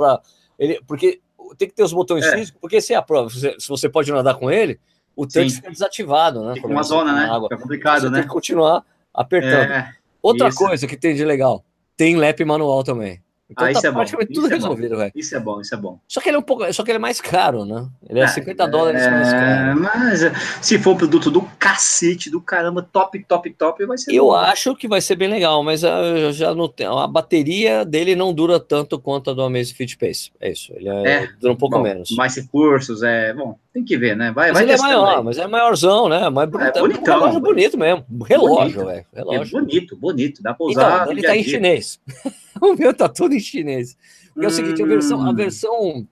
ele, 0.59 0.81
porque 0.87 1.21
tem 1.55 1.69
que 1.69 1.75
ter 1.75 1.83
os 1.83 1.93
botões 1.93 2.25
é. 2.25 2.37
físicos, 2.37 2.61
porque 2.61 2.81
se 2.81 2.95
a 2.95 3.03
prova, 3.03 3.31
se, 3.31 3.57
você 3.69 3.89
pode 3.89 4.11
nadar 4.13 4.35
com 4.35 4.51
ele, 4.51 4.79
o 5.17 5.27
touch 5.27 5.51
Sim. 5.51 5.57
fica 5.57 5.71
desativado, 5.71 6.45
né? 6.45 6.55
Fica 6.55 6.67
uma 6.67 6.83
zona, 6.83 7.13
né? 7.13 7.25
Água. 7.25 7.49
Fica 7.49 7.63
complicado, 7.63 8.03
você 8.03 8.11
né? 8.11 8.19
Tem 8.19 8.29
que 8.29 8.33
continuar 8.33 8.85
apertando. 9.13 9.71
É, 9.71 9.95
Outra 10.23 10.49
isso. 10.49 10.59
coisa 10.59 10.87
que 10.87 10.97
tem 10.97 11.15
de 11.15 11.25
legal, 11.25 11.65
tem 11.97 12.17
lap 12.17 12.45
manual 12.45 12.83
também. 12.83 13.23
Então 13.55 13.69
ah, 13.69 13.73
tá 13.73 13.79
isso 13.79 13.87
é 13.87 13.93
praticamente 13.93 14.29
bom. 14.29 14.35
tudo 14.35 14.47
isso 14.47 14.55
resolvido, 14.55 14.97
velho. 14.97 15.13
É 15.15 15.19
isso 15.19 15.37
é 15.37 15.41
bom, 15.41 15.61
isso 15.61 15.75
é 15.75 15.79
bom. 15.79 16.01
Só 16.09 16.21
que 16.21 16.29
ele 16.29 16.37
é 16.37 16.39
um 16.41 16.43
pouco, 16.43 16.73
só 16.73 16.83
que 16.83 16.91
ele 16.91 16.97
é 16.97 17.01
mais 17.01 17.21
caro, 17.21 17.65
né? 17.65 17.89
Ele 18.09 18.19
é, 18.19 18.25
é 18.25 18.27
50 18.27 18.67
dólares 18.67 19.01
é, 19.01 19.11
mais 19.11 19.33
caro. 19.33 19.81
Mas 19.81 20.21
se 20.61 20.77
for 20.79 20.95
um 20.95 20.97
produto 20.97 21.31
do 21.31 21.43
cacete, 21.59 22.29
do 22.29 22.41
caramba, 22.41 22.83
top, 22.83 23.25
top, 23.25 23.49
top, 23.53 23.87
vai 23.87 23.97
ser 23.97 24.13
Eu 24.13 24.27
bom. 24.27 24.35
acho 24.35 24.75
que 24.75 24.89
vai 24.89 25.01
ser 25.01 25.15
bem 25.15 25.29
legal, 25.29 25.63
mas 25.63 25.85
ah, 25.85 26.01
eu 26.01 26.33
já 26.33 26.53
não 26.53 26.69
tenho, 26.69 26.99
a 26.99 27.07
bateria 27.07 27.85
dele 27.85 28.17
não 28.17 28.35
dura 28.35 28.59
tanto 28.59 28.99
quanto 28.99 29.31
a 29.31 29.35
do 29.35 29.43
Amazfit 29.43 29.97
Pace. 29.97 30.33
É 30.41 30.51
isso, 30.51 30.73
ele 30.75 30.89
é, 30.89 31.25
é 31.25 31.29
dura 31.41 31.53
um 31.53 31.57
pouco 31.57 31.77
bom, 31.77 31.85
menos. 31.85 32.11
Mais 32.11 32.35
recursos, 32.35 33.05
é, 33.05 33.33
bom, 33.33 33.57
tem 33.75 33.85
que 33.85 33.99
ver, 33.99 34.17
né? 34.17 34.31
Vai, 34.31 34.53
mas 34.53 34.55
vai 34.55 34.63
ele 34.63 34.73
é 34.73 34.79
maior, 34.79 35.19
aí. 35.19 35.25
mas 35.25 35.37
é 35.37 35.49
maiorzão, 35.49 36.09
né? 36.09 36.31
Bonito, 36.31 36.61
é, 36.61 36.81
bonitão, 36.81 37.15
é 37.15 37.17
um 37.17 37.21
relógio 37.21 37.41
bonito 37.41 37.77
mesmo. 37.77 38.07
Relógio, 38.25 38.87
velho. 38.87 39.07
Relógio. 39.13 39.59
É 39.59 39.61
bonito, 39.61 39.97
bonito, 39.97 40.43
dá 40.43 40.55
pra 40.55 40.67
usar. 40.67 41.03
Então, 41.03 41.13
ele 41.13 41.23
tá 41.23 41.37
em 41.37 41.43
chinês. 41.43 42.01
o 42.63 42.75
meu 42.75 42.95
tá 42.95 43.09
todo 43.09 43.35
em 43.35 43.41
chinês. 43.41 43.97
Porque 44.33 44.47
hum. 44.47 44.49
é 44.49 44.53
o 44.53 44.55
seguinte, 44.55 44.81
a 44.81 44.87
versão, 44.87 45.27
a 45.27 45.31
hum. 45.31 45.35
versão, 45.35 46.09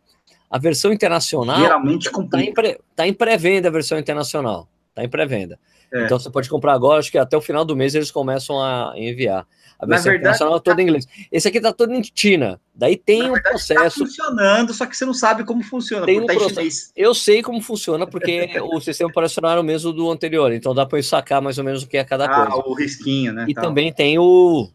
a 0.50 0.58
versão 0.58 0.92
internacional 0.92 1.60
geralmente 1.60 2.08
está 2.08 2.42
em, 2.42 2.52
pré, 2.52 2.78
tá 2.96 3.06
em 3.06 3.14
pré-venda 3.14 3.68
a 3.68 3.72
versão 3.72 3.96
internacional. 3.96 4.68
Está 4.88 5.04
em 5.04 5.08
pré-venda. 5.08 5.56
É. 5.92 6.04
Então 6.04 6.18
você 6.18 6.30
pode 6.30 6.50
comprar 6.50 6.72
agora, 6.72 6.98
acho 6.98 7.12
que 7.12 7.18
até 7.18 7.36
o 7.36 7.40
final 7.40 7.64
do 7.64 7.76
mês 7.76 7.94
eles 7.94 8.10
começam 8.10 8.60
a 8.60 8.92
enviar. 8.96 9.46
A 9.82 9.86
versão 9.86 10.12
verdade, 10.12 10.20
internacional 10.20 10.56
é 10.56 10.60
toda 10.60 10.76
tá... 10.76 10.82
em 10.82 10.84
inglês. 10.84 11.08
Esse 11.32 11.48
aqui 11.48 11.56
está 11.56 11.72
todo 11.72 11.92
em 11.92 12.02
China. 12.14 12.60
Daí 12.72 12.96
tem 12.96 13.28
um 13.28 13.34
processo. 13.34 13.98
Tá 13.98 14.06
funcionando, 14.06 14.72
só 14.72 14.86
que 14.86 14.96
você 14.96 15.04
não 15.04 15.12
sabe 15.12 15.42
como 15.42 15.60
funciona. 15.64 16.06
Tem 16.06 16.20
um 16.20 16.26
tá 16.26 16.34
processo. 16.34 16.92
Eu 16.94 17.12
sei 17.12 17.42
como 17.42 17.60
funciona, 17.60 18.06
porque 18.06 18.46
o 18.62 18.80
sistema 18.80 19.10
operacional 19.10 19.56
é 19.56 19.60
o 19.60 19.64
mesmo 19.64 19.92
do 19.92 20.08
anterior. 20.08 20.52
Então 20.52 20.72
dá 20.72 20.86
para 20.86 21.02
sacar 21.02 21.42
mais 21.42 21.58
ou 21.58 21.64
menos 21.64 21.82
o 21.82 21.88
que 21.88 21.96
é 21.96 22.04
cada 22.04 22.26
ah, 22.26 22.46
coisa. 22.46 22.68
o 22.68 22.74
risquinho, 22.74 23.32
né? 23.32 23.44
E 23.48 23.54
tal. 23.54 23.64
também 23.64 23.92
tem 23.92 24.20
o 24.20 24.70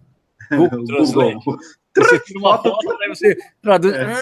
Google 0.51 0.83
Translate. 0.83 1.45
Você 1.95 2.19
tira 2.19 2.39
uma 2.39 2.61
foto, 2.61 2.97
aí 3.01 3.09
você 3.09 3.37
traduz. 3.61 3.93
É. 3.93 4.21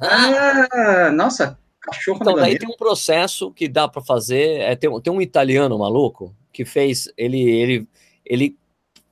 Ah, 0.00 0.68
ah, 0.72 1.10
nossa, 1.12 1.56
cachorro. 1.80 2.18
Então, 2.20 2.34
daí 2.34 2.58
tem 2.58 2.68
um 2.68 2.76
processo 2.76 3.52
que 3.52 3.68
dá 3.68 3.86
para 3.86 4.02
fazer. 4.02 4.60
É, 4.60 4.74
tem, 4.74 5.00
tem 5.00 5.12
um 5.12 5.22
italiano 5.22 5.78
maluco 5.78 6.34
que 6.52 6.64
fez. 6.64 7.08
Ele, 7.16 7.40
ele, 7.40 7.88
ele 8.26 8.58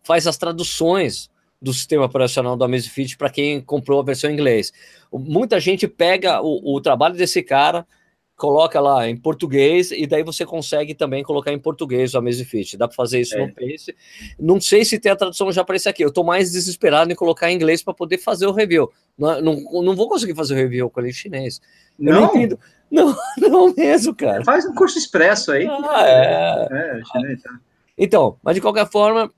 faz 0.08 0.26
as 0.26 0.38
traduções 0.38 1.28
do 1.60 1.70
sistema 1.70 2.06
operacional 2.06 2.56
do 2.56 2.64
Amazfit 2.64 3.18
para 3.18 3.28
quem 3.28 3.60
comprou 3.60 4.00
a 4.00 4.02
versão 4.02 4.30
em 4.30 4.32
inglês. 4.32 4.72
Muita 5.12 5.60
gente 5.60 5.86
pega 5.86 6.40
o, 6.40 6.76
o 6.76 6.80
trabalho 6.80 7.14
desse 7.14 7.42
cara 7.42 7.86
coloca 8.34 8.80
lá 8.80 9.06
em 9.08 9.16
português 9.16 9.90
e 9.90 10.06
daí 10.06 10.22
você 10.22 10.46
consegue 10.46 10.94
também 10.94 11.24
colocar 11.24 11.52
em 11.52 11.58
português 11.58 12.14
o 12.14 12.18
Amazfit. 12.18 12.76
Dá 12.78 12.86
para 12.86 12.94
fazer 12.94 13.20
isso 13.20 13.36
é. 13.36 13.44
no 13.44 13.52
Pace. 13.52 13.94
Não 14.38 14.60
sei 14.60 14.84
se 14.84 14.98
tem 14.98 15.10
a 15.10 15.16
tradução 15.16 15.50
já 15.50 15.62
para 15.64 15.76
isso 15.76 15.88
aqui. 15.88 16.04
Eu 16.04 16.08
estou 16.08 16.24
mais 16.24 16.52
desesperado 16.52 17.12
em 17.12 17.16
colocar 17.16 17.50
em 17.50 17.56
inglês 17.56 17.82
para 17.82 17.92
poder 17.92 18.16
fazer 18.16 18.46
o 18.46 18.52
review. 18.52 18.90
Não, 19.18 19.42
não, 19.42 19.82
não 19.82 19.96
vou 19.96 20.08
conseguir 20.08 20.36
fazer 20.36 20.54
o 20.54 20.56
review 20.56 20.88
com 20.88 21.00
ele 21.00 21.10
em 21.10 21.12
chinês. 21.12 21.60
Eu 21.98 22.14
não, 22.14 22.20
não 22.20 22.28
entendo. 22.28 22.60
Não, 22.88 23.16
não 23.36 23.74
mesmo, 23.74 24.14
cara. 24.14 24.44
Faz 24.44 24.64
um 24.64 24.74
curso 24.74 24.96
expresso 24.96 25.50
aí. 25.50 25.66
Ah, 25.66 26.06
é. 26.06 27.00
é 27.00 27.02
chinês, 27.12 27.42
tá. 27.42 27.58
Então, 27.98 28.38
mas 28.44 28.54
de 28.54 28.60
qualquer 28.60 28.88
forma, 28.88 29.28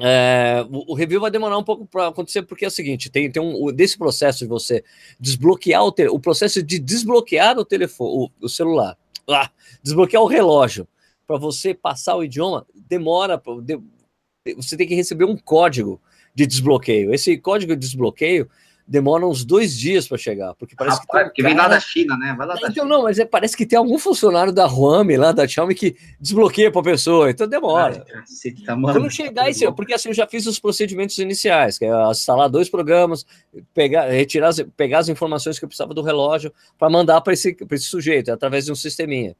é, 0.00 0.66
o, 0.70 0.94
review 0.94 1.20
vai 1.20 1.30
demorar 1.30 1.56
um 1.56 1.62
pouco 1.62 1.86
para 1.86 2.08
acontecer, 2.08 2.42
porque 2.42 2.64
é 2.64 2.68
o 2.68 2.70
seguinte: 2.70 3.10
tem, 3.10 3.30
tem 3.30 3.40
um 3.40 3.72
desse 3.72 3.96
processo 3.96 4.40
de 4.40 4.46
você 4.46 4.82
desbloquear 5.20 5.84
o, 5.84 5.92
te, 5.92 6.08
o 6.08 6.18
processo 6.18 6.62
de 6.62 6.78
desbloquear 6.80 7.56
o 7.58 7.64
telefone, 7.64 8.10
o, 8.40 8.46
o 8.46 8.48
celular, 8.48 8.98
ah, 9.28 9.50
desbloquear 9.82 10.22
o 10.22 10.26
relógio 10.26 10.88
para 11.26 11.38
você 11.38 11.72
passar 11.72 12.16
o 12.16 12.24
idioma, 12.24 12.66
demora. 12.74 13.40
De, 13.62 13.78
você 14.56 14.76
tem 14.76 14.86
que 14.86 14.94
receber 14.94 15.24
um 15.24 15.36
código 15.36 16.00
de 16.34 16.46
desbloqueio. 16.46 17.14
Esse 17.14 17.38
código 17.38 17.74
de 17.74 17.80
desbloqueio 17.80 18.50
demora 18.86 19.26
uns 19.26 19.44
dois 19.44 19.76
dias 19.76 20.06
para 20.06 20.18
chegar, 20.18 20.54
porque 20.54 20.74
parece 20.76 20.98
Rapaz, 21.00 21.08
que, 21.10 21.16
um 21.16 21.28
porque 21.28 21.42
cara... 21.42 21.54
vem 21.54 21.62
lá 21.62 21.68
da 21.68 21.80
China, 21.80 22.16
né? 22.16 22.34
Vai 22.36 22.46
lá 22.46 22.54
então, 22.56 22.70
China. 22.72 22.84
não, 22.84 23.02
mas 23.04 23.18
é, 23.18 23.24
parece 23.24 23.56
que 23.56 23.64
tem 23.64 23.78
algum 23.78 23.98
funcionário 23.98 24.52
da 24.52 24.66
Huami 24.66 25.16
lá 25.16 25.32
da 25.32 25.48
Xiaomi 25.48 25.74
que 25.74 25.96
desbloqueia 26.20 26.70
para 26.70 26.80
a 26.82 26.84
pessoa, 26.84 27.30
então 27.30 27.48
demora. 27.48 28.04
Ai, 28.14 28.52
tá, 28.64 28.76
Quando 28.76 29.10
chegar 29.10 29.48
esse, 29.48 29.70
porque 29.72 29.94
assim 29.94 30.08
eu 30.08 30.14
já 30.14 30.26
fiz 30.26 30.46
os 30.46 30.58
procedimentos 30.58 31.16
iniciais, 31.18 31.78
que 31.78 31.86
é 31.86 32.10
instalar 32.10 32.48
dois 32.50 32.68
programas, 32.68 33.24
pegar, 33.72 34.08
retirar, 34.10 34.48
as, 34.48 34.62
pegar 34.76 34.98
as 34.98 35.08
informações 35.08 35.58
que 35.58 35.64
eu 35.64 35.68
precisava 35.68 35.94
do 35.94 36.02
relógio 36.02 36.52
para 36.78 36.90
mandar 36.90 37.20
para 37.22 37.32
esse, 37.32 37.56
esse 37.70 37.86
sujeito 37.86 38.30
através 38.30 38.66
de 38.66 38.72
um 38.72 38.76
sisteminha. 38.76 39.34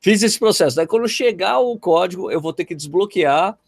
Fiz 0.00 0.22
esse 0.22 0.38
processo. 0.38 0.76
Daí 0.76 0.86
quando 0.86 1.08
chegar 1.08 1.58
o 1.58 1.76
código, 1.78 2.30
eu 2.30 2.40
vou 2.40 2.52
ter 2.52 2.64
que 2.64 2.74
desbloquear, 2.74 3.58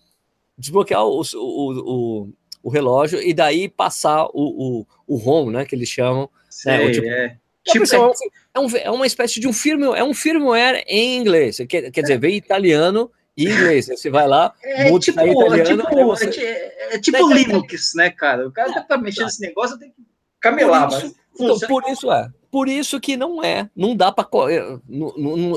desbloquear 0.57 1.05
o, 1.05 1.23
o, 1.35 2.23
o 2.25 2.33
o 2.62 2.70
relógio 2.70 3.20
e 3.20 3.35
daí 3.35 3.68
passar 3.68 4.27
o, 4.27 4.31
o, 4.35 4.87
o 5.07 5.29
home, 5.29 5.53
né? 5.53 5.64
Que 5.64 5.75
eles 5.75 5.88
chamam. 5.88 6.29
Sei, 6.48 6.87
né, 6.87 6.90
tipo, 6.92 7.07
é. 7.07 7.37
Tipo, 7.64 7.85
é, 7.94 8.12
é, 8.55 8.61
um, 8.61 8.77
é 8.77 8.90
uma 8.90 9.07
espécie 9.07 9.38
de 9.38 9.46
um 9.46 9.53
firmware, 9.53 9.98
é 9.98 10.05
um 10.05 10.14
firmware 10.14 10.83
em 10.87 11.16
inglês. 11.16 11.59
Quer, 11.68 11.90
quer 11.90 12.03
dizer, 12.03 12.18
vem 12.18 12.37
italiano 12.37 13.11
e 13.37 13.44
inglês. 13.44 13.87
Você 13.87 14.11
vai 14.11 14.27
lá, 14.27 14.53
é, 14.62 14.90
muda 14.90 15.05
tipo, 15.05 15.20
italiano. 15.20 15.83
É 15.83 15.87
tipo, 15.87 16.05
você... 16.07 16.40
é, 16.40 16.94
é 16.96 16.98
tipo 16.98 17.33
Linux, 17.33 17.92
né, 17.94 18.11
cara? 18.11 18.48
O 18.48 18.53
cara 18.53 18.83
tá 18.83 18.98
mexendo 18.98 19.27
nesse 19.27 19.40
negócio, 19.40 19.79
tem 19.79 19.90
que 19.90 20.03
camelar, 20.40 20.88
por 20.88 20.98
isso, 20.98 21.07
mas. 21.07 21.22
Então, 21.40 21.68
por 21.68 21.88
isso 21.88 22.12
é. 22.12 22.29
Por 22.51 22.68
isso 22.68 23.01
que 23.01 23.16
não 23.16 23.42
é, 23.42 23.70
não 23.75 23.96
dá 23.96 24.12
para 24.12 24.29
eu, 24.53 24.83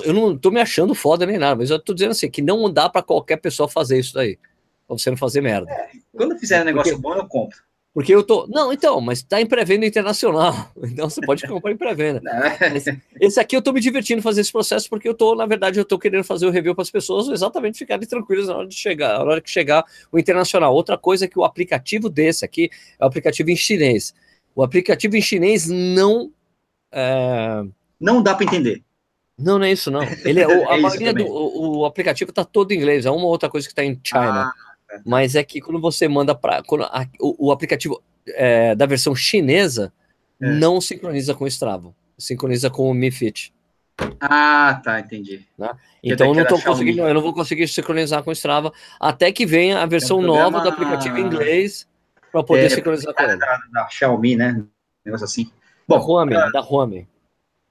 eu 0.06 0.14
não 0.14 0.38
tô 0.38 0.50
me 0.50 0.62
achando 0.62 0.96
foda 0.96 1.26
nem 1.26 1.38
nada, 1.38 1.54
mas 1.54 1.70
eu 1.70 1.78
tô 1.78 1.94
dizendo 1.94 2.12
assim 2.12 2.32
que 2.32 2.42
não 2.42 2.72
dá 2.72 2.88
para 2.88 3.02
qualquer 3.02 3.36
pessoa 3.36 3.68
fazer 3.68 4.00
isso 4.00 4.14
daí 4.14 4.40
pra 4.88 4.98
você 4.98 5.10
não 5.10 5.18
fazer 5.18 5.42
merda. 5.42 5.72
É, 5.72 5.90
quando 6.16 6.38
fizer 6.38 6.62
um 6.62 6.66
negócio 6.66 6.94
porque, 6.94 7.02
bom, 7.02 7.16
eu 7.16 7.28
compro. 7.28 7.58
Porque 7.96 8.14
eu 8.14 8.24
tô. 8.24 8.46
Não, 8.48 8.74
então, 8.74 9.00
mas 9.00 9.24
tá 9.24 9.40
em 9.40 9.46
pré-venda 9.46 9.86
internacional. 9.86 10.54
Então 10.84 11.10
você 11.10 11.22
pode 11.22 11.48
comprar 11.48 11.72
em 11.72 11.78
pré-venda. 11.78 12.22
esse 13.20 13.40
aqui 13.40 13.56
eu 13.56 13.62
tô 13.62 13.72
me 13.72 13.80
divertindo 13.80 14.22
fazer 14.22 14.42
esse 14.42 14.52
processo, 14.52 14.90
porque 14.90 15.08
eu 15.08 15.14
tô, 15.14 15.34
na 15.34 15.46
verdade, 15.46 15.80
eu 15.80 15.86
tô 15.86 15.98
querendo 15.98 16.24
fazer 16.24 16.46
o 16.46 16.52
review 16.52 16.76
para 16.76 16.82
as 16.82 16.92
pessoas 16.92 17.30
exatamente 17.30 17.78
ficarem 17.78 18.06
tranquilas 18.06 18.48
na 18.48 18.58
hora 18.58 18.68
de 18.68 18.76
chegar, 18.76 19.20
na 19.20 19.24
hora 19.24 19.42
que 19.42 19.50
chegar 19.50 19.86
o 20.12 20.20
internacional. 20.20 20.74
Outra 20.74 20.98
coisa 20.98 21.24
é 21.24 21.28
que 21.28 21.40
o 21.40 21.46
aplicativo 21.46 22.10
desse 22.10 22.44
aqui 22.44 22.70
é 23.00 23.04
o 23.04 23.08
aplicativo 23.08 23.50
em 23.50 23.56
chinês. 23.56 24.14
O 24.54 24.62
aplicativo 24.62 25.16
em 25.16 25.22
chinês 25.22 25.68
não. 25.70 26.32
É... 26.92 27.64
Não 28.00 28.22
dá 28.22 28.36
para 28.36 28.46
entender. 28.46 28.84
Não, 29.38 29.60
não 29.60 29.66
é 29.66 29.72
isso, 29.72 29.92
não. 29.92 30.02
Ele 30.24 30.40
é, 30.40 30.48
o, 30.48 30.68
a 30.70 30.78
é 30.78 30.82
maioria 30.82 31.14
do 31.14 31.26
o, 31.26 31.80
o, 31.80 31.86
aplicativo 31.86 32.32
está 32.32 32.44
todo 32.44 32.72
em 32.72 32.78
inglês. 32.78 33.06
É 33.06 33.12
uma 33.12 33.26
outra 33.26 33.50
coisa 33.50 33.68
que 33.68 33.72
está 33.72 33.84
em 33.84 34.00
China. 34.04 34.48
Ah, 34.48 34.54
mas 35.06 35.36
é 35.36 35.44
que 35.44 35.60
quando 35.60 35.80
você 35.80 36.08
manda 36.08 36.36
para. 36.36 36.64
O, 37.20 37.48
o, 37.48 37.52
aplicativo 37.52 38.02
é, 38.28 38.76
da 38.76 38.86
versão 38.86 39.16
chinesa 39.16 39.92
é. 40.42 40.50
não 40.50 40.80
sincroniza 40.80 41.34
com 41.34 41.46
o 41.46 41.48
Strava, 41.48 41.94
sincroniza 42.18 42.70
com 42.70 42.90
o 42.90 42.94
Mi 42.94 43.12
Fit. 43.12 43.54
Ah, 44.20 44.80
tá, 44.84 45.00
entendi. 45.00 45.46
Né? 45.58 45.70
Então 46.04 46.28
eu 46.28 46.34
não 46.34 46.46
tô 46.46 46.62
conseguindo, 46.62 47.02
eu 47.02 47.14
não 47.14 47.22
vou 47.22 47.34
conseguir 47.34 47.68
sincronizar 47.68 48.24
com 48.24 48.30
o 48.30 48.34
Strava 48.34 48.72
até 49.00 49.32
que 49.32 49.46
venha 49.46 49.80
a 49.80 49.86
versão 49.86 50.20
um 50.20 50.22
nova 50.22 50.60
do 50.60 50.70
aplicativo 50.70 51.18
em 51.18 51.22
inglês 51.22 51.88
para 52.32 52.44
poder 52.44 52.66
é, 52.66 52.70
sincronizar 52.70 53.14
com 53.14 53.24
ele. 53.24 53.38
Da, 53.38 53.60
da, 53.72 53.90
Xiaomi, 53.90 54.36
né? 54.36 54.64
negócio 55.06 55.26
assim. 55.26 55.50
Bom, 55.88 56.26
da 56.28 56.48
uh, 56.48 56.52
da 56.52 56.62
Huami. 56.62 57.08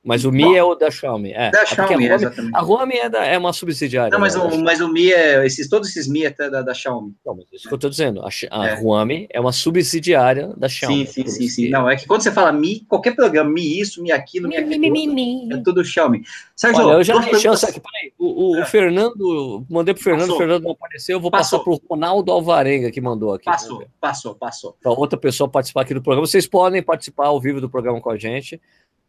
Mas 0.05 0.25
o 0.27 0.31
Mi 0.31 0.55
é 0.55 0.63
o 0.63 0.75
da 0.75 0.91
Xiaomi. 0.91 1.33
É. 1.33 1.51
Da 1.51 1.61
É 1.61 1.65
porque 1.65 1.75
Xiaomi, 1.75 2.09
a 2.53 2.59
a 2.59 2.63
Huami 2.63 2.95
é, 2.97 3.09
da- 3.09 3.25
é 3.25 3.39
uma 3.39 3.53
subsidiária. 3.55 4.11
Não, 4.11 4.21
mas 4.21 4.35
da- 4.35 4.45
o, 4.45 4.63
mas 4.63 4.81
o 4.81 4.89
Mi 4.93 5.11
é. 5.11 5.45
Esses, 5.47 5.69
todos 5.69 5.89
esses 5.89 6.07
Mi 6.07 6.25
é 6.25 6.27
até 6.29 6.51
da, 6.51 6.61
da 6.61 6.75
Xiaomi. 6.75 7.15
Não, 7.25 7.35
mas 7.35 7.47
isso 7.53 7.67
que 7.69 7.75
eu 7.75 7.79
tô 7.79 7.89
dizendo. 7.89 8.21
A, 8.21 8.29
a 8.51 8.69
É. 8.69 8.81
Huami 8.83 9.27
é 9.31 9.41
uma 9.41 9.53
subsidiária 9.53 10.49
da 10.57 10.69
Xiaomi. 10.69 11.07
Sim, 11.07 11.25
sim, 11.25 11.27
sim, 11.29 11.49
sim. 11.49 11.69
Não, 11.71 11.89
é 11.89 11.97
que 11.97 12.07
quando 12.07 12.21
você 12.23 12.31
fala 12.31 12.53
Mi, 12.53 12.81
qualquer 12.81 13.17
programa, 13.17 13.51
Mi 13.51 13.81
isso, 13.81 14.03
Mi 14.03 14.13
aquilo, 14.13 14.49
Mi 14.49 14.57
aquilo, 14.57 15.53
é 15.53 15.63
tudo 15.63 15.83
Xiaomi. 15.85 16.23
Sérgio, 16.55 16.85
Olha, 16.85 16.95
eu 16.99 17.03
já 17.05 17.19
dei 17.19 17.35
chance 17.41 17.65
aqui. 17.65 17.81
Peraí, 17.81 18.13
o, 18.19 18.27
o- 18.27 18.51
o 18.57 18.59
É. 18.61 18.67
Fernando, 18.67 19.65
mandei 19.71 19.95
pro 19.95 20.03
Fernando, 20.03 20.21
Passou. 20.23 20.35
o 20.37 20.39
Fernando 20.39 20.63
não 20.65 20.71
apareceu. 20.73 21.17
Eu 21.17 21.21
vou 21.21 21.31
passar 21.31 21.59
Passou. 21.59 21.79
pro 21.79 21.89
Ronaldo 21.89 22.31
Alvarenga 22.31 22.91
que 22.91 23.01
mandou 23.01 23.33
aqui. 23.33 23.45
Passou, 23.47 23.85
passou, 24.01 24.35
passou. 24.35 24.77
Para 24.83 24.93
outra 24.93 25.19
pessoa 25.19 25.49
participar 25.49 25.83
aqui 25.83 25.95
do 25.95 26.03
programa. 26.03 26.27
Vocês 26.27 26.47
podem 26.47 26.83
participar 26.83 27.27
ao 27.27 27.41
vivo 27.41 27.61
do 27.61 27.69
programa 27.71 28.01
com 28.01 28.11
a 28.11 28.17
gente. 28.17 28.61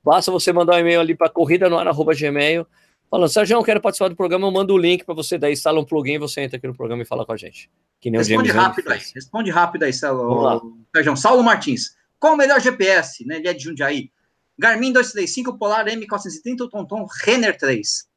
Basta 0.05 0.31
você 0.31 0.53
mandar 0.53 0.75
um 0.75 0.79
e-mail 0.79 0.99
ali 0.99 1.15
para 1.15 1.27
corrida 1.27 1.67
no 1.67 1.77
gmail, 2.13 2.67
falando, 3.09 3.27
Sérgio, 3.27 3.57
eu 3.57 3.63
quero 3.63 3.81
participar 3.81 4.07
do 4.07 4.15
programa, 4.15 4.45
eu 4.45 4.51
mando 4.51 4.75
o 4.75 4.77
link 4.77 5.03
para 5.03 5.15
você, 5.15 5.35
daí 5.35 5.53
instala 5.53 5.79
um 5.79 5.83
plugin, 5.83 6.19
você 6.19 6.41
entra 6.41 6.57
aqui 6.57 6.67
no 6.67 6.75
programa 6.75 7.01
e 7.01 7.05
fala 7.05 7.25
com 7.25 7.33
a 7.33 7.37
gente. 7.37 7.71
Que 7.99 8.11
nem 8.11 8.19
Responde 8.19 8.51
o 8.51 8.53
James 8.53 8.67
rápido 8.67 8.91
aí, 8.91 9.01
responde 9.15 9.49
rápido 9.49 9.83
aí, 9.83 9.91
lá. 10.03 10.61
Sérgio. 10.95 11.17
Saulo 11.17 11.43
Martins. 11.43 11.95
Qual 12.19 12.35
o 12.35 12.37
melhor 12.37 12.61
GPS? 12.61 13.25
Né? 13.25 13.37
Ele 13.37 13.47
é 13.47 13.53
de 13.53 13.63
Jundiaí. 13.63 14.11
Garmin 14.59 14.93
235, 14.93 15.57
Polar 15.57 15.85
M430 15.87 16.61
ou 16.61 16.69
Tonton 16.69 17.07
Renner 17.23 17.57
3? 17.57 18.07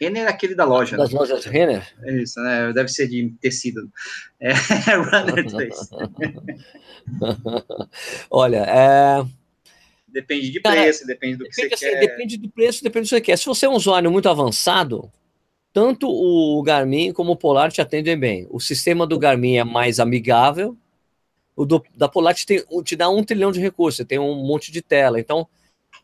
Renner 0.00 0.24
é 0.24 0.28
aquele 0.28 0.54
da 0.54 0.64
loja, 0.64 0.96
né? 0.96 1.02
Das 1.02 1.12
lojas 1.12 1.44
Renner? 1.44 1.86
É 2.02 2.22
isso, 2.22 2.40
né? 2.40 2.72
Deve 2.72 2.88
ser 2.88 3.08
de 3.08 3.30
tecido. 3.42 3.90
É 4.40 4.52
Runner 4.96 5.46
3. 5.46 5.90
Olha, 8.30 8.64
é, 8.66 9.26
Depende 10.16 10.50
de 10.50 10.60
Cara, 10.62 10.82
preço, 10.82 11.06
depende 11.06 11.36
do 11.38 11.46
que 11.46 11.54
depende, 11.54 11.68
você 11.68 11.70
assim, 11.74 11.96
quer. 11.96 11.96
depende 11.96 12.36
do 12.36 12.50
preço, 12.50 12.82
depende 12.82 13.06
do 13.06 13.08
que 13.10 13.16
você 13.16 13.20
quer. 13.20 13.38
Se 13.38 13.46
você 13.46 13.66
é 13.66 13.68
um 13.68 13.74
usuário 13.74 14.10
muito 14.10 14.28
avançado, 14.28 15.10
tanto 15.72 16.08
o 16.08 16.62
Garmin 16.62 17.12
como 17.12 17.32
o 17.32 17.36
Polar 17.36 17.72
te 17.72 17.80
atendem 17.82 18.18
bem. 18.18 18.46
O 18.50 18.60
sistema 18.60 19.06
do 19.06 19.18
Garmin 19.18 19.58
é 19.58 19.64
mais 19.64 20.00
amigável, 20.00 20.76
o 21.56 21.66
do- 21.66 21.84
da 21.96 22.08
Polar 22.08 22.34
te, 22.34 22.46
tem- 22.46 22.64
te 22.84 22.96
dá 22.96 23.08
um 23.10 23.24
trilhão 23.24 23.52
de 23.52 23.60
recursos, 23.60 23.98
você 23.98 24.04
tem 24.04 24.18
um 24.18 24.34
monte 24.46 24.72
de 24.72 24.82
tela. 24.82 25.20
Então, 25.20 25.48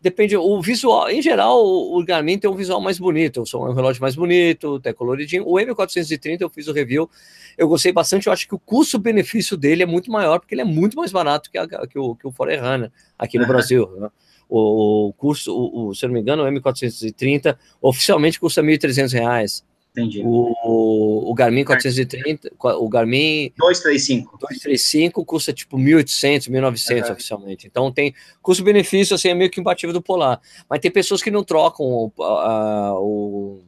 depende. 0.03 0.36
O 0.36 0.61
visual, 0.61 1.09
em 1.09 1.22
geral, 1.22 1.64
o, 1.64 2.05
Garmin 2.05 2.36
tem 2.38 2.50
um 2.50 2.55
visual 2.55 2.80
mais 2.80 2.98
bonito, 2.98 3.42
é 3.50 3.57
um 3.57 3.72
relógio 3.72 4.03
mais 4.03 4.14
bonito, 4.16 4.74
até 4.76 4.92
coloridinho. 4.92 5.44
O 5.46 5.55
M430 5.55 6.40
eu 6.40 6.50
fiz 6.50 6.66
o 6.68 6.72
review, 6.72 7.09
eu 7.57 7.68
gostei 7.68 7.92
bastante. 7.92 8.26
Eu 8.26 8.32
acho 8.32 8.46
que 8.48 8.55
o 8.55 8.59
custo-benefício 8.59 9.57
dele 9.57 9.84
é 9.84 9.86
muito 9.86 10.11
maior, 10.11 10.38
porque 10.40 10.55
ele 10.55 10.62
é 10.62 10.64
muito 10.64 10.96
mais 10.96 11.12
barato 11.12 11.50
que, 11.50 11.57
a- 11.57 11.66
que 11.86 11.98
o, 11.98 12.14
que 12.16 12.26
o 12.26 12.32
Forerunner 12.32 12.90
aqui 13.18 13.38
no. 13.38 13.46
Brasil. 13.46 13.88
né? 13.98 14.09
O, 14.48 15.09
o 15.09 15.12
curso, 15.14 15.50
o, 15.57 15.88
o- 15.88 15.94
se 15.94 16.05
eu 16.05 16.09
não 16.09 16.14
me 16.14 16.20
engano, 16.20 16.42
o 16.42 16.46
M430 16.46 17.57
oficialmente 17.80 18.38
custa 18.38 18.62
1.300 18.62 19.12
reais. 19.12 19.64
Entendi. 19.93 20.22
O, 20.24 21.30
o 21.30 21.34
Garmin 21.34 21.64
430, 21.64 22.51
o 22.62 22.88
Garmin 22.88 23.53
235. 23.59 24.38
235 24.38 25.24
custa 25.24 25.53
tipo 25.53 25.76
1.800, 25.76 26.49
1.900 26.49 27.03
Aham. 27.05 27.12
oficialmente. 27.12 27.66
Então 27.66 27.93
tem 27.93 28.14
custo-benefício, 28.40 29.14
assim, 29.14 29.28
é 29.28 29.34
meio 29.34 29.51
que 29.51 29.61
imbatível 29.61 29.93
do 29.93 30.01
Polar. 30.01 30.40
Mas 30.68 30.80
tem 30.80 30.90
pessoas 30.90 31.22
que 31.22 31.30
não 31.30 31.45
trocam 31.45 31.84
o, 31.84 32.12
a- 32.22 32.95
o, 32.99 33.61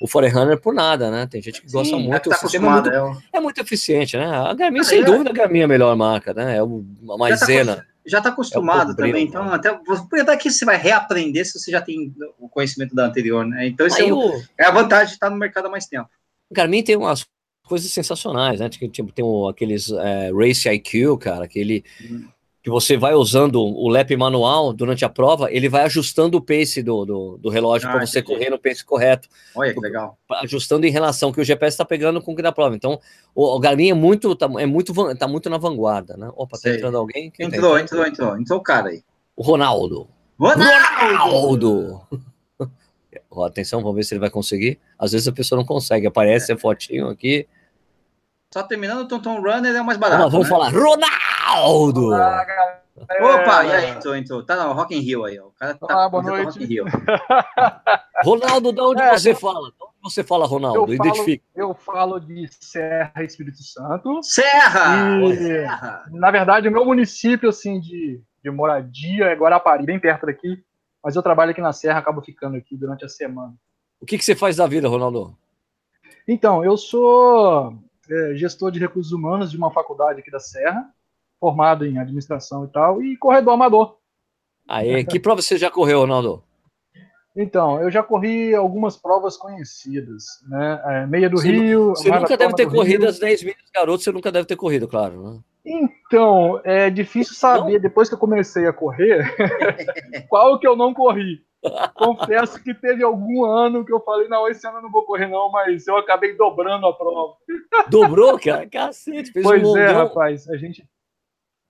o 0.00 0.06
Forerunner 0.06 0.60
por 0.60 0.72
nada, 0.72 1.10
né? 1.10 1.26
Tem 1.26 1.42
gente 1.42 1.60
que 1.60 1.72
gosta 1.72 1.96
Sim, 1.96 2.04
muito. 2.04 2.30
Tá 2.30 2.36
o 2.36 2.38
sistema 2.38 2.68
é 2.68 2.70
muito, 2.70 2.88
é 2.90 3.02
o- 3.02 3.16
é 3.32 3.40
muito 3.40 3.60
eficiente, 3.60 4.16
né? 4.16 4.26
A 4.26 4.54
Garmin, 4.54 4.80
Ah, 4.80 4.84
sem 4.84 5.00
é. 5.00 5.04
dúvida, 5.04 5.30
a 5.30 5.32
Garmin 5.32 5.58
é 5.60 5.64
a 5.64 5.68
melhor 5.68 5.96
marca, 5.96 6.32
né? 6.32 6.56
É 6.58 6.62
o, 6.62 6.84
a 7.02 7.06
tá 7.08 7.16
maisena. 7.18 7.84
Já 8.06 8.18
está 8.18 8.30
acostumado 8.30 8.92
É 8.92 8.96
também, 8.96 9.12
brilho, 9.12 9.28
então 9.28 9.52
até 9.52 9.72
porque 9.72 10.22
daqui 10.22 10.50
você 10.50 10.64
vai 10.64 10.76
reaprender 10.76 11.44
se 11.44 11.58
você 11.58 11.70
já 11.70 11.80
tem 11.80 12.14
o 12.38 12.48
conhecimento 12.48 12.94
da 12.94 13.06
anterior, 13.06 13.44
né? 13.44 13.66
Então 13.66 13.86
isso 13.86 14.00
é, 14.00 14.64
é 14.64 14.66
a 14.66 14.70
vantagem 14.70 15.08
de 15.08 15.14
estar 15.14 15.28
no 15.28 15.36
mercado 15.36 15.66
há 15.66 15.70
mais 15.70 15.86
tempo. 15.86 16.08
O 16.48 16.54
Garmin 16.54 16.82
tem 16.82 16.96
umas 16.96 17.26
coisas 17.66 17.90
sensacionais, 17.90 18.60
né? 18.60 18.68
Tipo, 18.68 19.12
tem 19.12 19.24
aqueles 19.50 19.90
é, 19.90 20.30
Race 20.32 20.68
IQ, 20.68 21.18
cara, 21.18 21.44
aquele 21.44 21.84
Uhum. 22.08 22.28
Que 22.66 22.70
você 22.70 22.96
vai 22.96 23.14
usando 23.14 23.62
o 23.62 23.88
lap 23.88 24.16
manual 24.16 24.72
durante 24.72 25.04
a 25.04 25.08
prova, 25.08 25.48
ele 25.52 25.68
vai 25.68 25.84
ajustando 25.84 26.36
o 26.36 26.40
pace 26.40 26.82
do, 26.82 27.04
do, 27.04 27.38
do 27.38 27.48
relógio 27.48 27.88
Ah, 27.88 27.92
para 27.92 28.04
você 28.04 28.20
correr 28.20 28.50
no 28.50 28.58
pace 28.58 28.84
correto, 28.84 29.28
Olha 29.54 29.72
que 29.72 29.78
legal. 29.78 30.18
ajustando 30.42 30.84
em 30.84 30.90
relação 30.90 31.30
que 31.30 31.40
o 31.40 31.44
GPS 31.44 31.74
está 31.74 31.84
pegando 31.84 32.20
com 32.20 32.32
o 32.32 32.34
que 32.34 32.42
da 32.42 32.50
prova. 32.50 32.74
Então, 32.74 32.98
o, 33.32 33.54
o 33.54 33.60
Garmin 33.60 33.90
é 33.90 33.94
muito, 33.94 34.34
tá, 34.34 34.50
é 34.58 34.66
muito, 34.66 34.92
tá 35.14 35.28
muito 35.28 35.48
na 35.48 35.58
vanguarda, 35.58 36.16
né? 36.16 36.28
Opa, 36.34 36.56
tá 36.56 36.62
Sei. 36.62 36.74
entrando 36.74 36.96
alguém? 36.98 37.30
Quem 37.30 37.48
tá 37.48 37.56
Entrou, 37.56 37.78
entrando? 37.78 38.04
entrou, 38.04 38.26
entrou. 38.26 38.40
Entrou 38.40 38.58
o 38.58 38.62
cara 38.64 38.88
aí. 38.88 39.04
O 39.36 39.44
Ronaldo. 39.44 40.08
Ronaldo! 40.36 41.22
Ronaldo! 41.30 42.00
Atenção, 43.46 43.80
vamos 43.80 43.94
ver 43.94 44.02
se 44.02 44.12
ele 44.12 44.20
vai 44.20 44.30
conseguir. 44.30 44.80
Às 44.98 45.12
vezes 45.12 45.28
a 45.28 45.32
pessoa 45.32 45.56
não 45.56 45.64
consegue, 45.64 46.08
aparece 46.08 46.50
a 46.50 46.58
fotinho 46.58 47.06
aqui. 47.10 47.46
Só 48.52 48.62
terminando, 48.62 49.00
o 49.02 49.08
Tonton 49.08 49.40
Runner 49.40 49.74
é 49.74 49.80
o 49.80 49.84
mais 49.84 49.98
Vamos, 49.98 49.98
barato. 49.98 50.22
lá, 50.22 50.28
vamos 50.28 50.48
né? 50.48 50.50
falar, 50.50 50.70
Ronaldo! 50.70 52.06
Opa, 53.20 53.64
e 53.66 53.72
aí, 53.72 54.18
entrou. 54.18 54.42
Tá 54.42 54.56
no 54.64 54.72
Rock 54.72 54.94
in 54.96 55.00
Rio 55.00 55.24
aí, 55.24 55.38
ó. 55.38 55.48
O 55.48 55.52
cara 55.52 55.74
tá 55.74 55.86
Ah, 55.90 56.08
boa 56.08 56.22
noite. 56.22 56.44
Rock 56.46 56.62
in 56.64 56.66
Rio. 56.66 56.84
Ronaldo, 58.24 58.72
de 58.72 58.80
onde 58.80 59.02
É, 59.02 59.18
você 59.18 59.32
não- 59.32 59.38
fala? 59.38 59.68
De 59.68 59.74
onde 59.82 60.14
você 60.14 60.24
fala, 60.24 60.46
Ronaldo? 60.46 60.78
Eu 60.92 60.96
falo- 60.96 61.08
Identifica. 61.10 61.44
Eu 61.54 61.74
falo 61.74 62.18
de 62.18 62.48
Serra 62.58 63.12
Espírito 63.22 63.62
Santo. 63.62 64.22
Serra! 64.22 65.20
E- 65.24 65.36
Serra! 65.36 66.04
Na 66.10 66.30
verdade, 66.30 66.68
o 66.68 66.72
meu 66.72 66.86
município 66.86 67.50
assim 67.50 67.78
de, 67.80 68.20
de 68.42 68.50
moradia 68.50 69.26
é 69.26 69.34
Guarapari, 69.34 69.84
bem 69.84 70.00
perto 70.00 70.24
daqui. 70.26 70.64
Mas 71.04 71.14
eu 71.14 71.22
trabalho 71.22 71.50
aqui 71.50 71.60
na 71.60 71.72
Serra, 71.74 71.98
acabo 71.98 72.22
ficando 72.22 72.56
aqui 72.56 72.76
durante 72.76 73.04
a 73.04 73.08
semana. 73.08 73.52
O 74.00 74.06
que, 74.06 74.16
que 74.16 74.24
você 74.24 74.34
faz 74.34 74.56
da 74.56 74.66
vida, 74.66 74.88
Ronaldo? 74.88 75.36
Então, 76.26 76.64
eu 76.64 76.76
sou 76.78 77.74
é, 78.10 78.34
gestor 78.34 78.70
de 78.70 78.78
recursos 78.78 79.12
humanos 79.12 79.50
de 79.50 79.56
uma 79.56 79.70
faculdade 79.70 80.20
aqui 80.20 80.30
da 80.30 80.40
Serra, 80.40 80.88
formado 81.40 81.84
em 81.84 81.98
administração 81.98 82.64
e 82.64 82.68
tal, 82.68 83.02
e 83.02 83.16
corredor 83.16 83.54
amador. 83.54 83.96
Aê, 84.68 85.04
que 85.04 85.20
prova 85.20 85.40
você 85.40 85.56
já 85.56 85.70
correu, 85.70 86.00
Ronaldo? 86.00 86.42
Então, 87.36 87.80
eu 87.82 87.90
já 87.90 88.02
corri 88.02 88.54
algumas 88.54 88.96
provas 88.96 89.36
conhecidas, 89.36 90.24
né? 90.48 90.80
É, 90.84 91.06
Meia 91.06 91.28
do 91.28 91.36
Você 91.36 91.50
Rio. 91.50 91.90
Você 91.90 92.10
nunca 92.10 92.36
deve 92.36 92.54
ter 92.54 92.64
do 92.64 92.74
corrido 92.74 93.02
Rio. 93.02 93.10
as 93.10 93.18
10 93.18 93.42
milhas 93.42 93.70
garoto, 93.74 94.02
você 94.02 94.10
nunca 94.10 94.32
deve 94.32 94.46
ter 94.46 94.56
corrido, 94.56 94.88
claro. 94.88 95.22
Né? 95.22 95.40
Então, 95.66 96.60
é 96.64 96.88
difícil 96.88 97.34
saber, 97.34 97.78
depois 97.78 98.08
que 98.08 98.14
eu 98.14 98.18
comecei 98.18 98.66
a 98.66 98.72
correr, 98.72 99.26
qual 100.30 100.58
que 100.58 100.66
eu 100.66 100.74
não 100.74 100.94
corri. 100.94 101.44
Confesso 101.94 102.62
que 102.62 102.74
teve 102.74 103.02
algum 103.02 103.44
ano 103.44 103.84
que 103.84 103.92
eu 103.92 104.00
falei, 104.00 104.28
não, 104.28 104.48
esse 104.48 104.66
ano 104.66 104.78
eu 104.78 104.82
não 104.82 104.90
vou 104.90 105.04
correr 105.04 105.26
não, 105.26 105.50
mas 105.50 105.86
eu 105.86 105.96
acabei 105.96 106.36
dobrando 106.36 106.86
a 106.86 106.92
prova. 106.92 107.36
Dobrou, 107.88 108.38
cara? 108.38 108.68
Cacete, 108.68 109.32
fez 109.32 109.44
pois 109.44 109.62
um 109.62 109.76
é, 109.76 109.90
rapaz, 109.90 110.48
a 110.48 110.56
gente... 110.56 110.88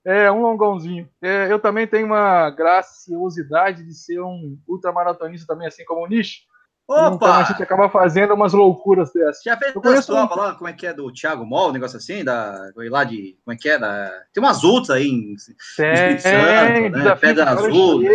É, 0.05 0.31
um 0.31 0.41
longãozinho. 0.41 1.09
É, 1.21 1.51
eu 1.51 1.59
também 1.59 1.85
tenho 1.85 2.05
uma 2.05 2.49
graciosidade 2.49 3.83
de 3.83 3.93
ser 3.93 4.21
um 4.21 4.57
ultramaratonista 4.65 5.45
também, 5.45 5.67
assim 5.67 5.83
como 5.83 6.05
o 6.05 6.07
Nish. 6.07 6.47
Então 6.89 7.27
a 7.27 7.43
gente 7.43 7.55
Opa! 7.55 7.63
acaba 7.63 7.89
fazendo 7.89 8.33
umas 8.33 8.53
loucuras 8.53 9.11
dessas. 9.11 9.43
Já 9.43 9.57
fez 9.57 9.75
um- 9.75 9.81
provas 9.81 10.07
lá, 10.07 10.55
como 10.55 10.69
é 10.69 10.73
que 10.73 10.87
é, 10.87 10.93
do 10.93 11.11
Thiago 11.11 11.45
Mol, 11.45 11.69
um 11.69 11.73
negócio 11.73 11.97
assim, 11.97 12.23
da, 12.23 12.71
lá 12.75 13.03
de, 13.03 13.37
como 13.43 13.53
é 13.53 13.57
que 13.57 13.67
é, 13.67 13.77
da, 13.77 14.09
tem 14.33 14.41
umas 14.41 14.63
ultras 14.63 14.91
aí, 14.91 15.09
em, 15.09 15.33
Espírito 15.33 16.21
Santo, 16.21 16.97
né? 16.97 17.15
Pedra 17.17 17.49
Azul, 17.49 18.01
né? 18.01 18.07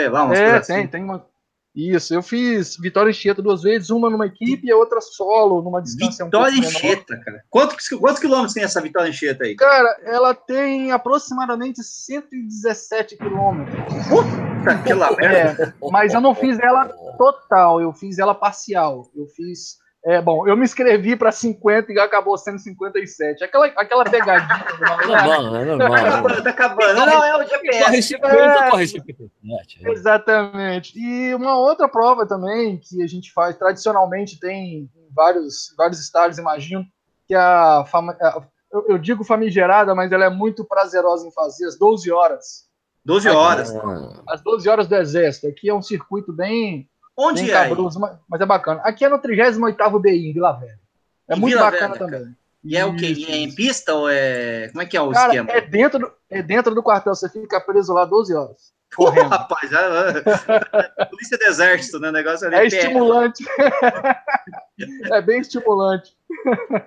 Sei 0.00 0.08
lá, 0.08 0.24
umas 0.24 0.38
É, 0.38 0.60
tem, 0.60 0.76
assim. 0.76 0.86
tem 0.86 1.04
uma. 1.04 1.26
Isso, 1.74 2.12
eu 2.12 2.20
fiz 2.20 2.76
Vitória 2.76 3.10
Anchieta 3.10 3.40
duas 3.40 3.62
vezes, 3.62 3.90
uma 3.90 4.10
numa 4.10 4.26
equipe 4.26 4.66
e 4.66 4.72
a 4.72 4.76
outra 4.76 5.00
solo, 5.00 5.62
numa 5.62 5.80
distância 5.80 6.24
Vitória 6.24 6.52
um 6.52 6.62
pouco. 6.62 6.76
Enxeta, 6.76 7.20
cara. 7.24 7.44
Quantos, 7.48 7.88
quantos 7.88 8.18
quilômetros 8.20 8.54
tem 8.54 8.64
essa 8.64 8.80
Vitória 8.80 9.08
Enxeta 9.08 9.44
aí? 9.44 9.54
Cara, 9.54 9.96
ela 10.02 10.34
tem 10.34 10.90
aproximadamente 10.90 11.80
117 11.82 13.16
quilômetros. 13.16 13.76
Aquela 14.66 15.14
merda. 15.14 15.74
É, 15.80 15.90
mas 15.92 16.12
eu 16.12 16.20
não 16.20 16.34
fiz 16.34 16.58
ela 16.58 16.88
total, 17.16 17.80
eu 17.80 17.92
fiz 17.92 18.18
ela 18.18 18.34
parcial. 18.34 19.08
Eu 19.14 19.26
fiz. 19.28 19.78
É, 20.02 20.20
bom, 20.22 20.48
eu 20.48 20.56
me 20.56 20.64
inscrevi 20.64 21.14
para 21.14 21.30
50 21.30 21.92
e 21.92 21.98
acabou 21.98 22.36
sendo 22.38 22.58
57. 22.58 23.44
Aquela, 23.44 23.66
aquela 23.66 24.04
pegadinha. 24.04 24.64
É 25.04 25.06
né? 25.62 25.64
normal, 25.66 25.94
é 25.96 26.00
Tá 26.00 26.08
acabando, 26.08 26.42
tá 26.42 26.50
acabando. 26.50 26.94
Não, 27.06 27.24
é 27.24 27.34
o 27.34 27.38
Corre 27.38 27.48
GPS. 27.48 28.02
50, 28.02 28.70
corre 28.70 28.86
57. 28.86 29.88
Exatamente. 29.90 30.98
E 30.98 31.34
uma 31.34 31.58
outra 31.58 31.88
prova 31.88 32.26
também 32.26 32.78
que 32.78 33.02
a 33.02 33.06
gente 33.06 33.30
faz, 33.32 33.56
tradicionalmente 33.56 34.40
tem 34.40 34.78
em 34.78 34.90
vários, 35.14 35.74
vários 35.76 36.00
estados, 36.00 36.38
imagino, 36.38 36.84
que 37.26 37.34
a, 37.34 37.84
fama- 37.86 38.16
a- 38.22 38.42
eu, 38.72 38.86
eu 38.90 38.98
digo 38.98 39.22
famigerada, 39.24 39.94
mas 39.94 40.10
ela 40.12 40.24
é 40.24 40.30
muito 40.30 40.64
prazerosa 40.64 41.26
em 41.26 41.32
fazer, 41.32 41.66
as 41.66 41.78
12 41.78 42.10
horas. 42.10 42.68
12 43.04 43.28
horas. 43.28 43.74
Ah, 43.76 44.22
As 44.28 44.42
12 44.42 44.68
horas 44.68 44.86
do 44.86 44.94
Exército. 44.94 45.46
Aqui 45.48 45.68
é 45.68 45.74
um 45.74 45.82
circuito 45.82 46.32
bem, 46.32 46.88
Onde 47.20 47.42
bem 47.42 47.50
é? 47.50 47.68
cabroso, 47.68 48.00
mas, 48.00 48.16
mas 48.28 48.40
é 48.40 48.46
bacana. 48.46 48.80
Aqui 48.82 49.04
é 49.04 49.08
no 49.08 49.18
38º 49.18 50.00
BI, 50.00 50.30
em 50.30 50.32
Vila 50.32 50.52
Velha. 50.52 50.78
É 51.28 51.36
Em 51.36 51.38
muito 51.38 51.56
Vila 51.56 51.70
bacana 51.70 51.94
Velha, 51.94 51.98
também. 51.98 52.36
E 52.62 52.76
é 52.76 52.84
o 52.84 52.96
quê? 52.96 53.06
Isso, 53.06 53.30
É 53.30 53.36
em 53.36 53.54
pista 53.54 53.94
ou 53.94 54.08
é. 54.08 54.68
Como 54.68 54.82
é 54.82 54.86
que 54.86 54.96
é 54.96 55.00
o 55.00 55.10
Cara, 55.10 55.28
esquema? 55.28 55.50
é 55.50 55.60
dentro, 55.60 55.98
do, 55.98 56.12
é 56.28 56.42
dentro 56.42 56.74
do 56.74 56.82
quartel, 56.82 57.14
você 57.14 57.28
fica 57.28 57.60
preso 57.60 57.92
lá 57.92 58.04
12 58.04 58.34
horas. 58.34 58.72
Correndo. 58.94 59.28
Pô, 59.28 59.28
rapaz, 59.28 59.70
já, 59.70 59.80
polícia 61.08 61.38
do 61.38 61.44
exército, 61.44 62.00
né? 62.00 62.08
O 62.08 62.12
negócio 62.12 62.46
ali. 62.46 62.56
É 62.56 62.66
estimulante. 62.66 63.44
é 65.12 65.22
bem 65.22 65.40
estimulante. 65.40 66.16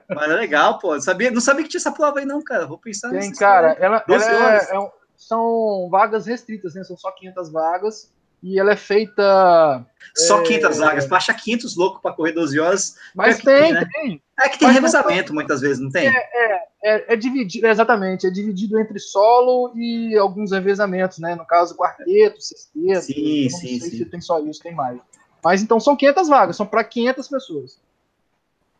Mas 0.09 0.29
é 0.29 0.33
legal, 0.35 0.79
pô. 0.79 0.99
Sabia, 0.99 1.31
não 1.31 1.39
sabia 1.39 1.63
que 1.63 1.69
tinha 1.69 1.79
essa 1.79 1.91
prova 1.91 2.19
aí, 2.19 2.25
não, 2.25 2.43
cara. 2.43 2.67
Vou 2.67 2.77
pensar 2.77 3.09
Tem, 3.09 3.31
cara. 3.33 3.77
Ela, 3.79 4.03
ela 4.07 4.53
é, 4.53 4.57
é, 4.57 4.91
são 5.15 5.87
vagas 5.89 6.25
restritas, 6.25 6.75
né? 6.75 6.83
São 6.83 6.97
só 6.97 7.09
500 7.11 7.51
vagas 7.51 8.13
e 8.43 8.59
ela 8.59 8.73
é 8.73 8.75
feita. 8.75 9.85
Só 10.13 10.41
é... 10.41 10.43
500 10.43 10.77
vagas. 10.77 11.05
Tu 11.05 11.15
acha 11.15 11.33
500 11.33 11.77
louco 11.77 12.01
para 12.01 12.13
correr 12.13 12.33
12 12.33 12.59
horas? 12.59 12.95
Mas 13.15 13.39
é 13.39 13.41
tem, 13.41 13.63
tem, 13.63 13.73
né? 13.73 13.89
tem. 13.93 14.21
É 14.41 14.49
que 14.49 14.59
tem 14.59 14.67
Mas 14.67 14.75
revezamento 14.75 15.29
não... 15.29 15.35
muitas 15.35 15.61
vezes, 15.61 15.79
não 15.79 15.89
tem? 15.89 16.07
É, 16.07 16.11
é, 16.11 16.67
é, 16.83 17.13
é, 17.13 17.15
dividido, 17.15 17.67
exatamente, 17.67 18.27
é 18.27 18.29
dividido 18.29 18.77
entre 18.79 18.99
solo 18.99 19.71
e 19.75 20.17
alguns 20.17 20.51
revezamentos, 20.51 21.19
né? 21.19 21.35
No 21.35 21.45
caso, 21.45 21.77
quarteto, 21.77 22.41
sexteto. 22.41 23.01
Sim, 23.01 23.43
não 23.43 23.49
sim, 23.51 23.79
sei 23.79 23.79
sim. 23.79 23.97
se 23.97 24.05
tem 24.05 24.19
só 24.19 24.39
isso, 24.39 24.61
tem 24.61 24.75
mais. 24.75 24.99
Mas 25.41 25.61
então 25.61 25.79
são 25.79 25.95
500 25.95 26.27
vagas, 26.27 26.55
são 26.57 26.65
para 26.65 26.83
500 26.83 27.27
pessoas. 27.27 27.79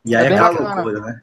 E 0.05 0.16
aí 0.16 0.26
é, 0.26 0.34
é 0.34 0.39
bacana. 0.39 0.74
loucura, 0.74 0.99
né? 0.99 1.22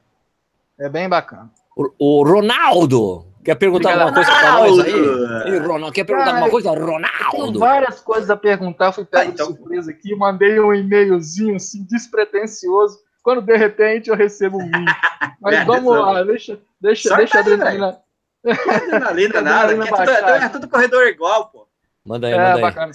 É 0.79 0.89
bem 0.89 1.09
bacana. 1.09 1.51
O, 1.77 1.91
o 1.99 2.25
Ronaldo 2.25 3.27
Quer 3.45 3.55
perguntar 3.55 3.93
alguma 3.93 4.13
coisa 4.13 4.31
para 4.31 4.53
nós 4.53 4.79
aí? 4.81 5.59
Ronaldo, 5.59 5.93
quer 5.93 6.05
perguntar 6.05 6.31
alguma 6.31 6.51
coisa? 6.51 6.71
Ronaldo! 6.71 7.59
várias 7.59 8.01
coisas 8.01 8.29
a 8.29 8.37
perguntar, 8.37 8.93
fui 8.93 9.05
pego 9.05 9.31
ah, 9.31 9.33
então... 9.33 9.53
de 9.53 9.57
surpresa 9.57 9.91
aqui, 9.91 10.15
mandei 10.15 10.61
um 10.61 10.75
e-mailzinho 10.75 11.57
assim, 11.57 11.83
despretensioso, 11.85 12.99
quando 13.23 13.41
de 13.41 13.57
repente 13.57 14.11
eu 14.11 14.17
recebo 14.17 14.59
um 14.59 14.65
link. 14.65 14.93
Mas 15.41 15.55
é, 15.55 15.65
vamos 15.65 15.97
lá, 15.97 16.23
deixa, 16.23 16.61
deixa, 16.81 17.17
deixa 17.17 17.39
a 17.39 17.41
adrenalina. 17.41 18.01
Adrenalina 18.45 19.41
nada, 19.43 19.73
é 19.73 19.77
tudo, 19.77 20.31
é 20.45 20.49
tudo 20.51 20.69
corredor 20.69 21.07
igual, 21.07 21.51
pô. 21.51 21.67
Manda 22.05 22.27
aí, 22.27 22.35
manda 22.35 22.59
é, 22.59 22.61
bacana. 22.61 22.93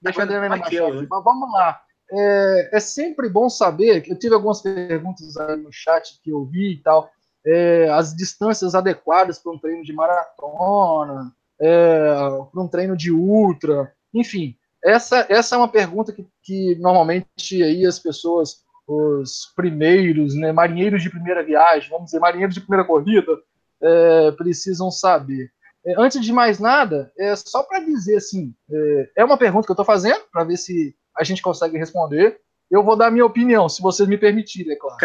Deixa 0.00 0.20
a 0.20 0.24
adrenalina 0.24 0.58
baixar. 0.58 0.92
Mas 0.92 1.24
vamos 1.24 1.52
lá. 1.52 1.80
É, 2.10 2.70
é 2.74 2.80
sempre 2.80 3.28
bom 3.28 3.50
saber, 3.50 4.08
eu 4.08 4.18
tive 4.18 4.34
algumas 4.34 4.62
perguntas 4.62 5.36
aí 5.36 5.56
no 5.56 5.72
chat 5.72 6.20
que 6.22 6.30
eu 6.30 6.44
vi 6.44 6.74
e 6.74 6.82
tal, 6.82 7.10
é, 7.48 7.88
as 7.88 8.14
distâncias 8.14 8.74
adequadas 8.74 9.38
para 9.38 9.52
um 9.52 9.58
treino 9.58 9.82
de 9.82 9.92
maratona, 9.92 11.32
é, 11.58 12.14
para 12.52 12.62
um 12.62 12.68
treino 12.68 12.94
de 12.94 13.10
ultra, 13.10 13.90
enfim. 14.12 14.54
Essa, 14.84 15.26
essa 15.28 15.54
é 15.54 15.58
uma 15.58 15.68
pergunta 15.68 16.12
que, 16.12 16.26
que 16.42 16.76
normalmente 16.76 17.62
aí 17.62 17.86
as 17.86 17.98
pessoas, 17.98 18.62
os 18.86 19.52
primeiros, 19.56 20.34
né, 20.34 20.52
marinheiros 20.52 21.02
de 21.02 21.10
primeira 21.10 21.42
viagem, 21.42 21.90
vamos 21.90 22.06
dizer, 22.06 22.20
marinheiros 22.20 22.54
de 22.54 22.60
primeira 22.60 22.86
corrida, 22.86 23.32
é, 23.80 24.30
precisam 24.32 24.90
saber. 24.90 25.50
É, 25.86 25.94
antes 25.98 26.20
de 26.20 26.32
mais 26.32 26.58
nada, 26.58 27.10
é 27.18 27.34
só 27.34 27.62
para 27.62 27.80
dizer 27.80 28.16
assim, 28.16 28.54
é, 28.70 29.10
é, 29.16 29.24
uma 29.24 29.38
pergunta 29.38 29.66
que 29.66 29.70
eu 29.70 29.74
estou 29.74 29.86
fazendo 29.86 30.22
para 30.30 30.44
ver 30.44 30.58
se 30.58 30.94
a 31.16 31.24
gente 31.24 31.42
consegue 31.42 31.78
responder. 31.78 32.40
Eu 32.70 32.84
vou 32.84 32.94
dar 32.94 33.06
a 33.06 33.10
minha 33.10 33.24
opinião, 33.24 33.68
se 33.68 33.80
vocês 33.80 34.06
me 34.06 34.18
permitirem, 34.18 34.74
é 34.74 34.76
claro. 34.76 34.98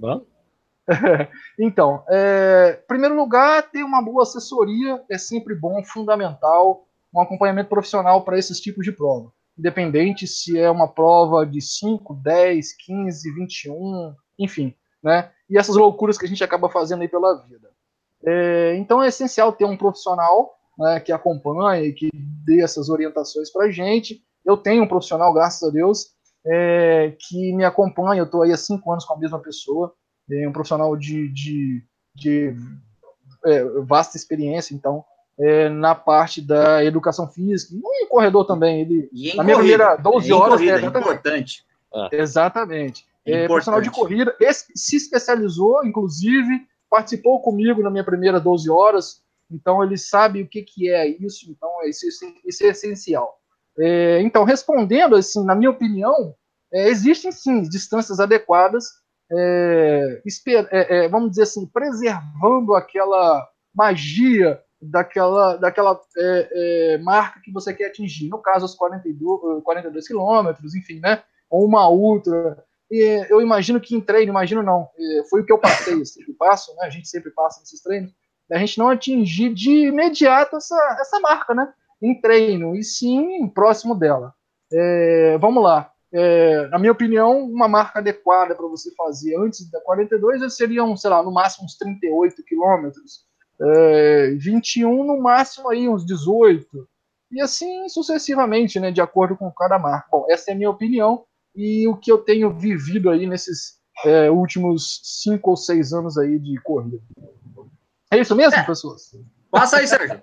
Claro. 0.00 0.26
então, 1.58 2.04
é, 2.08 2.80
em 2.82 2.86
primeiro 2.86 3.16
lugar, 3.16 3.70
ter 3.70 3.82
uma 3.82 4.02
boa 4.02 4.22
assessoria 4.22 5.02
é 5.10 5.18
sempre 5.18 5.54
bom, 5.54 5.82
fundamental, 5.84 6.86
um 7.14 7.20
acompanhamento 7.20 7.68
profissional 7.68 8.24
para 8.24 8.38
esses 8.38 8.60
tipos 8.60 8.84
de 8.84 8.92
prova. 8.92 9.32
Independente 9.58 10.26
se 10.26 10.58
é 10.58 10.70
uma 10.70 10.88
prova 10.88 11.44
de 11.44 11.60
5, 11.60 12.14
10, 12.14 12.72
15, 12.84 13.34
21, 13.34 14.14
enfim, 14.38 14.74
né? 15.02 15.30
E 15.48 15.58
essas 15.58 15.76
loucuras 15.76 16.16
que 16.16 16.24
a 16.24 16.28
gente 16.28 16.42
acaba 16.42 16.70
fazendo 16.70 17.02
aí 17.02 17.08
pela 17.08 17.34
vida. 17.46 17.70
É, 18.24 18.74
então 18.76 19.02
é 19.02 19.08
essencial 19.08 19.52
ter 19.52 19.64
um 19.64 19.76
profissional 19.76 20.54
né, 20.78 21.00
que 21.00 21.12
acompanhe, 21.12 21.92
que 21.92 22.08
dê 22.14 22.62
essas 22.62 22.88
orientações 22.88 23.52
para 23.52 23.66
a 23.66 23.70
gente. 23.70 24.22
Eu 24.44 24.56
tenho 24.56 24.84
um 24.84 24.88
profissional, 24.88 25.32
graças 25.34 25.68
a 25.68 25.70
Deus, 25.70 26.12
é, 26.46 27.14
que 27.18 27.54
me 27.54 27.64
acompanha. 27.64 28.20
Eu 28.20 28.24
estou 28.24 28.42
aí 28.42 28.52
há 28.52 28.56
cinco 28.56 28.90
anos 28.90 29.04
com 29.04 29.14
a 29.14 29.18
mesma 29.18 29.38
pessoa 29.38 29.94
é 30.32 30.48
um 30.48 30.52
profissional 30.52 30.96
de, 30.96 31.28
de, 31.28 31.82
de 32.14 32.54
é, 33.44 33.64
vasta 33.84 34.16
experiência, 34.16 34.74
então, 34.74 35.04
é, 35.38 35.68
na 35.68 35.94
parte 35.94 36.40
da 36.40 36.84
educação 36.84 37.28
física, 37.28 37.74
e 37.74 38.04
em 38.04 38.08
corredor 38.08 38.46
também. 38.46 38.82
Ele, 38.82 39.10
e 39.12 39.34
na 39.34 39.44
minha 39.44 39.56
primeira 39.56 39.96
12 39.96 40.32
horas. 40.32 40.60
Corrida, 40.60 40.80
é, 40.80 40.86
importante. 40.86 41.64
Ah. 41.94 42.08
Exatamente. 42.12 43.06
É, 43.24 43.46
profissional 43.46 43.80
de 43.80 43.90
corrida, 43.90 44.34
se 44.74 44.96
especializou, 44.96 45.84
inclusive, 45.84 46.66
participou 46.90 47.40
comigo 47.40 47.82
na 47.82 47.90
minha 47.90 48.04
primeira 48.04 48.40
12 48.40 48.68
horas, 48.68 49.22
então 49.50 49.82
ele 49.82 49.96
sabe 49.96 50.42
o 50.42 50.48
que, 50.48 50.62
que 50.62 50.90
é 50.90 51.06
isso, 51.06 51.50
então 51.50 51.70
isso, 51.84 52.06
isso 52.44 52.64
é 52.64 52.68
essencial. 52.68 53.38
É, 53.78 54.20
então, 54.22 54.44
respondendo, 54.44 55.14
assim, 55.14 55.44
na 55.44 55.54
minha 55.54 55.70
opinião, 55.70 56.34
é, 56.72 56.88
existem 56.88 57.30
sim 57.30 57.62
distâncias 57.62 58.18
adequadas 58.18 59.01
é, 59.34 60.22
é, 60.70 61.04
é, 61.04 61.08
vamos 61.08 61.30
dizer 61.30 61.42
assim, 61.42 61.66
preservando 61.66 62.74
aquela 62.74 63.48
magia 63.74 64.60
daquela, 64.80 65.56
daquela 65.56 65.98
é, 66.16 66.48
é, 66.94 66.98
marca 66.98 67.40
que 67.40 67.52
você 67.52 67.72
quer 67.72 67.86
atingir. 67.86 68.28
No 68.28 68.38
caso, 68.38 68.66
os 68.66 68.74
42, 68.74 69.62
42 69.62 70.06
quilômetros, 70.06 70.74
enfim, 70.74 71.00
né? 71.00 71.22
Ou 71.48 71.64
uma 71.64 71.88
ultra. 71.88 72.62
E 72.90 73.26
eu 73.30 73.40
imagino 73.40 73.80
que 73.80 73.94
em 73.94 74.00
treino, 74.00 74.32
imagino 74.32 74.62
não, 74.62 74.88
foi 75.30 75.40
o 75.40 75.46
que 75.46 75.52
eu 75.52 75.58
passei, 75.58 75.94
eu 75.94 76.04
sempre 76.04 76.34
passo, 76.34 76.74
né? 76.76 76.86
A 76.86 76.90
gente 76.90 77.08
sempre 77.08 77.30
passa 77.30 77.60
nesses 77.60 77.80
treinos, 77.80 78.12
a 78.50 78.58
gente 78.58 78.76
não 78.76 78.90
atingir 78.90 79.54
de 79.54 79.86
imediato 79.86 80.56
essa, 80.56 80.98
essa 81.00 81.18
marca, 81.20 81.54
né? 81.54 81.72
Em 82.02 82.20
treino, 82.20 82.74
e 82.74 82.82
sim 82.82 83.48
próximo 83.48 83.94
dela. 83.94 84.34
É, 84.70 85.38
vamos 85.38 85.62
lá 85.62 85.91
é, 86.12 86.68
na 86.68 86.78
minha 86.78 86.92
opinião, 86.92 87.40
uma 87.44 87.66
marca 87.66 87.98
adequada 87.98 88.54
para 88.54 88.66
você 88.66 88.94
fazer 88.94 89.34
antes 89.36 89.70
da 89.70 89.80
42 89.80 90.54
seriam, 90.54 90.94
sei 90.96 91.10
lá, 91.10 91.22
no 91.22 91.32
máximo 91.32 91.64
uns 91.64 91.76
38 91.78 92.42
quilômetros, 92.44 93.24
é, 93.60 94.34
21 94.38 95.04
no 95.04 95.20
máximo 95.20 95.70
aí 95.70 95.88
uns 95.88 96.04
18, 96.04 96.66
e 97.30 97.40
assim 97.40 97.88
sucessivamente, 97.88 98.78
né, 98.78 98.90
de 98.90 99.00
acordo 99.00 99.36
com 99.36 99.50
cada 99.50 99.78
marca. 99.78 100.08
Bom, 100.12 100.26
essa 100.28 100.50
é 100.50 100.54
a 100.54 100.56
minha 100.56 100.70
opinião 100.70 101.24
e 101.56 101.88
o 101.88 101.96
que 101.96 102.12
eu 102.12 102.18
tenho 102.18 102.52
vivido 102.52 103.08
aí 103.08 103.26
nesses 103.26 103.78
é, 104.04 104.30
últimos 104.30 105.00
cinco 105.02 105.50
ou 105.50 105.56
seis 105.56 105.94
anos 105.94 106.18
aí 106.18 106.38
de 106.38 106.60
corrida. 106.62 106.98
É 108.10 108.18
isso 108.18 108.36
mesmo, 108.36 108.58
é. 108.58 108.62
pessoas? 108.62 109.16
Passa 109.50 109.78
aí, 109.78 109.88
Sérgio. 109.88 110.20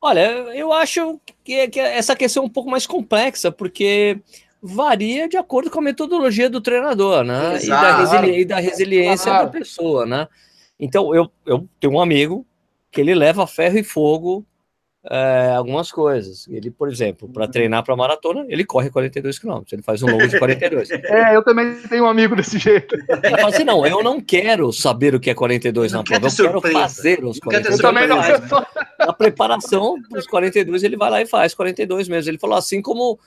Olha, 0.00 0.20
eu 0.54 0.72
acho 0.72 1.20
que, 1.42 1.68
que 1.68 1.80
essa 1.80 2.14
questão 2.14 2.42
é 2.42 2.46
um 2.46 2.50
pouco 2.50 2.68
mais 2.68 2.86
complexa, 2.86 3.50
porque 3.50 4.20
varia 4.66 5.28
de 5.28 5.36
acordo 5.36 5.70
com 5.70 5.78
a 5.78 5.82
metodologia 5.82 6.48
do 6.48 6.58
treinador, 6.58 7.22
né? 7.22 7.58
E 7.62 7.68
da, 7.68 7.98
resili 7.98 8.40
e 8.40 8.44
da, 8.46 8.58
resiliência 8.58 9.30
claro. 9.30 9.44
da 9.44 9.52
pessoa, 9.52 10.06
né? 10.06 10.26
Então, 10.80 11.14
eu, 11.14 11.30
eu 11.44 11.68
tenho 11.78 11.92
um 11.92 12.00
amigo 12.00 12.46
que 12.90 12.98
ele 12.98 13.14
leva 13.14 13.46
ferro 13.46 13.76
e 13.76 13.84
fogo 13.84 14.42
é, 15.10 15.52
algumas 15.54 15.92
coisas. 15.92 16.48
Ele, 16.48 16.70
por 16.70 16.88
exemplo, 16.90 17.28
para 17.28 17.46
treinar 17.46 17.84
para 17.84 17.94
maratona, 17.94 18.46
ele 18.48 18.64
corre 18.64 18.88
42 18.88 19.38
km, 19.38 19.60
ele 19.70 19.82
faz 19.82 20.02
um 20.02 20.06
longo 20.06 20.26
de 20.26 20.38
42. 20.38 20.88
É, 21.04 21.36
eu 21.36 21.44
também 21.44 21.74
tenho 21.82 22.04
um 22.04 22.08
amigo 22.08 22.34
desse 22.34 22.58
jeito. 22.58 22.94
Ele 22.94 23.36
fala 23.36 23.48
assim: 23.48 23.64
não, 23.64 23.86
eu 23.86 24.02
não 24.02 24.18
quero 24.18 24.72
saber 24.72 25.14
o 25.14 25.20
que 25.20 25.28
é 25.28 25.34
42 25.34 25.92
na 25.92 26.02
prova, 26.02 26.26
eu 26.26 26.60
quero 26.62 26.72
fazer 26.72 27.22
os 27.22 27.38
42. 27.38 27.78
Eu 27.78 27.86
também 27.86 28.08
não. 28.08 28.16
Na 28.98 29.12
preparação 29.12 29.96
dos 30.10 30.26
42, 30.26 30.82
ele 30.82 30.96
vai 30.96 31.10
lá 31.10 31.20
e 31.20 31.26
faz 31.26 31.52
42 31.52 32.08
mesmo. 32.08 32.30
Ele 32.30 32.38
falou 32.38 32.56
assim 32.56 32.80
como 32.80 33.18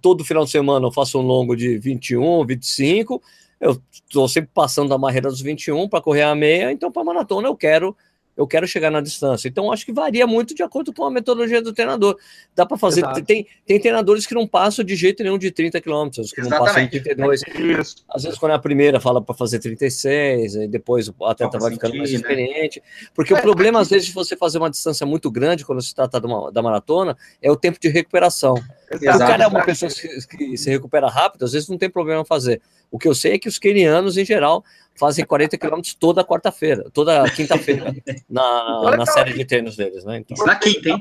todo 0.00 0.24
final 0.24 0.44
de 0.44 0.50
semana 0.50 0.86
eu 0.86 0.92
faço 0.92 1.18
um 1.18 1.22
longo 1.22 1.56
de 1.56 1.78
21, 1.78 2.44
25. 2.44 3.22
Eu 3.60 3.80
estou 3.92 4.28
sempre 4.28 4.50
passando 4.52 4.88
da 4.88 4.98
barreira 4.98 5.28
dos 5.28 5.40
21 5.40 5.88
para 5.88 6.00
correr 6.00 6.22
a 6.22 6.34
meia, 6.34 6.72
então 6.72 6.90
para 6.90 7.04
maratona 7.04 7.48
eu 7.48 7.56
quero 7.56 7.96
eu 8.36 8.46
quero 8.46 8.66
chegar 8.66 8.90
na 8.90 9.00
distância. 9.00 9.48
Então, 9.48 9.72
acho 9.72 9.86
que 9.86 9.92
varia 9.92 10.26
muito 10.26 10.54
de 10.54 10.62
acordo 10.62 10.92
com 10.92 11.04
a 11.04 11.10
metodologia 11.10 11.62
do 11.62 11.72
treinador. 11.72 12.18
Dá 12.54 12.66
para 12.66 12.76
fazer. 12.76 13.02
Tem, 13.24 13.46
tem 13.64 13.80
treinadores 13.80 14.26
que 14.26 14.34
não 14.34 14.46
passam 14.46 14.84
de 14.84 14.94
jeito 14.94 15.22
nenhum 15.22 15.38
de 15.38 15.50
30 15.50 15.80
quilômetros, 15.80 16.32
que 16.32 16.40
Exatamente. 16.40 16.60
não 16.60 16.74
passam 16.74 16.88
de 16.88 17.00
32. 17.00 17.42
Isso. 17.80 17.96
Às 18.08 18.24
vezes, 18.24 18.38
quando 18.38 18.52
é 18.52 18.54
a 18.54 18.58
primeira, 18.58 19.00
fala 19.00 19.22
para 19.22 19.34
fazer 19.34 19.58
36, 19.58 20.54
e 20.54 20.68
depois 20.68 21.08
o 21.08 21.24
atleta 21.24 21.58
vai 21.58 21.72
ficando 21.72 21.96
mais 21.96 22.10
né? 22.10 22.16
experiente. 22.16 22.82
Porque 23.14 23.32
é, 23.32 23.38
o 23.38 23.40
problema, 23.40 23.80
às 23.80 23.88
vezes, 23.88 24.08
de 24.08 24.12
você 24.12 24.36
fazer 24.36 24.58
uma 24.58 24.70
distância 24.70 25.06
muito 25.06 25.30
grande, 25.30 25.64
quando 25.64 25.80
se 25.80 25.94
trata 25.94 26.24
uma, 26.26 26.52
da 26.52 26.62
maratona, 26.62 27.16
é 27.40 27.50
o 27.50 27.56
tempo 27.56 27.78
de 27.80 27.88
recuperação. 27.88 28.56
Se 28.98 29.08
o 29.08 29.18
cara 29.18 29.44
é 29.44 29.46
uma 29.46 29.64
pessoa 29.64 29.90
que, 29.90 30.36
que 30.36 30.56
se 30.56 30.70
recupera 30.70 31.08
rápido, 31.08 31.44
às 31.44 31.52
vezes 31.52 31.68
não 31.68 31.78
tem 31.78 31.88
problema 31.88 32.24
fazer. 32.24 32.60
O 32.90 32.98
que 32.98 33.08
eu 33.08 33.14
sei 33.14 33.32
é 33.32 33.38
que 33.38 33.48
os 33.48 33.58
quenianos, 33.58 34.16
em 34.16 34.24
geral, 34.24 34.64
fazem 34.98 35.24
40 35.24 35.58
quilômetros 35.58 35.94
toda 35.94 36.24
quarta-feira, 36.24 36.90
toda 36.92 37.28
quinta-feira, 37.30 37.94
na, 38.28 38.96
na 38.96 39.06
série 39.06 39.34
de 39.34 39.44
treinos 39.44 39.76
deles, 39.76 40.04
né? 40.04 40.18
Então, 40.18 40.46
na 40.46 40.56
quinta, 40.56 40.88
hein? 40.88 41.00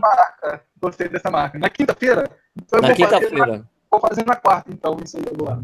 Gostei 0.79 1.09
dessa 1.09 1.29
marca. 1.31 1.57
Na 1.57 1.69
quinta-feira? 1.69 2.29
Então 2.55 2.81
na 2.81 2.93
quinta-feira. 2.93 3.67
Vou 3.89 3.99
fazer 3.99 4.25
na 4.25 4.35
quarta, 4.35 4.71
então, 4.71 4.97
isso 5.03 5.17
aí 5.17 5.23
agora. 5.33 5.63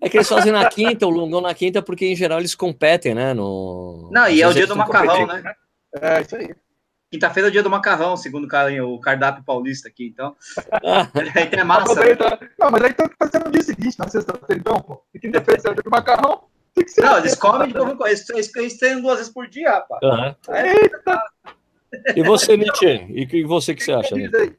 É 0.00 0.08
que 0.08 0.16
eles 0.16 0.28
fazem 0.28 0.52
na 0.52 0.68
quinta, 0.68 1.06
o 1.06 1.10
longão 1.10 1.40
na 1.40 1.54
quinta, 1.54 1.80
porque 1.80 2.06
em 2.06 2.16
geral 2.16 2.40
eles 2.40 2.54
competem, 2.54 3.14
né? 3.14 3.32
No... 3.32 4.10
Não, 4.12 4.28
e 4.28 4.42
é 4.42 4.48
o 4.48 4.52
dia 4.52 4.66
do 4.66 4.76
macarrão, 4.76 5.26
né? 5.26 5.54
É, 6.00 6.20
isso 6.20 6.36
aí. 6.36 6.54
Quinta-feira 7.10 7.48
é 7.48 7.50
o 7.50 7.52
dia 7.52 7.62
do 7.62 7.70
macarrão, 7.70 8.16
segundo 8.16 8.46
o 8.46 8.98
cardápio 8.98 9.44
paulista 9.44 9.88
aqui, 9.88 10.06
então. 10.06 10.34
aí 11.34 11.46
tem 11.46 11.62
massa. 11.62 11.94
Mas 11.94 11.98
aí, 11.98 12.16
tá, 12.16 12.38
não, 12.58 12.70
mas 12.70 12.82
aí 12.82 12.94
tá 12.94 13.10
fazendo 13.18 13.44
no 13.44 13.52
dia 13.52 13.62
seguinte, 13.62 13.98
na 13.98 14.08
sexta-feira, 14.08 14.60
então, 14.60 14.80
pô. 14.80 15.04
E 15.14 15.18
quinta-feira 15.18 15.60
é 15.62 15.70
o 15.70 15.74
dia 15.74 15.82
do 15.82 15.90
macarrão. 15.90 16.44
Não, 16.98 17.18
eles 17.18 17.34
comem 17.34 17.68
de 17.68 17.74
novo. 17.74 18.06
Eles, 18.06 18.28
eles 18.30 18.78
treinam 18.78 19.02
duas 19.02 19.18
vezes 19.18 19.32
por 19.32 19.46
dia, 19.48 19.70
rapaz. 19.70 20.02
Uhum. 20.02 20.34
E 22.16 22.22
você, 22.22 22.56
Nietzsche? 22.56 23.06
E 23.10 23.44
você 23.44 23.74
que 23.74 23.84
você 23.84 23.92
acha, 23.92 24.14
Nietzsche? 24.14 24.56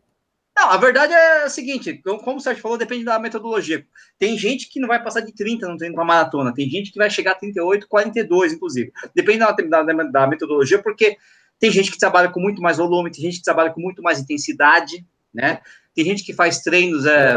Não, 0.55 0.69
a 0.69 0.77
verdade 0.77 1.11
é 1.11 1.43
a 1.43 1.49
seguinte, 1.49 1.99
como 2.23 2.37
o 2.37 2.39
Sérgio 2.39 2.61
falou, 2.61 2.77
depende 2.77 3.03
da 3.03 3.17
metodologia. 3.17 3.85
Tem 4.19 4.37
gente 4.37 4.69
que 4.69 4.79
não 4.79 4.87
vai 4.87 5.01
passar 5.01 5.21
de 5.21 5.33
30 5.33 5.67
no 5.67 5.77
treino 5.77 5.95
para 5.95 6.05
maratona, 6.05 6.53
tem 6.53 6.69
gente 6.69 6.91
que 6.91 6.99
vai 6.99 7.09
chegar 7.09 7.31
a 7.31 7.35
38, 7.35 7.87
42, 7.87 8.53
inclusive. 8.53 8.91
Depende 9.15 9.39
da, 9.39 9.51
da, 9.51 10.03
da, 10.03 10.27
metodologia, 10.27 10.81
porque 10.81 11.17
tem 11.59 11.71
gente 11.71 11.91
que 11.91 11.97
trabalha 11.97 12.29
com 12.29 12.39
muito 12.39 12.61
mais 12.61 12.77
volume, 12.77 13.09
tem 13.09 13.21
gente 13.21 13.39
que 13.39 13.43
trabalha 13.43 13.71
com 13.71 13.81
muito 13.81 14.03
mais 14.03 14.19
intensidade, 14.19 15.03
né? 15.33 15.59
Tem 15.95 16.05
gente 16.05 16.23
que 16.23 16.33
faz 16.33 16.59
treinos 16.59 17.05
é, 17.07 17.35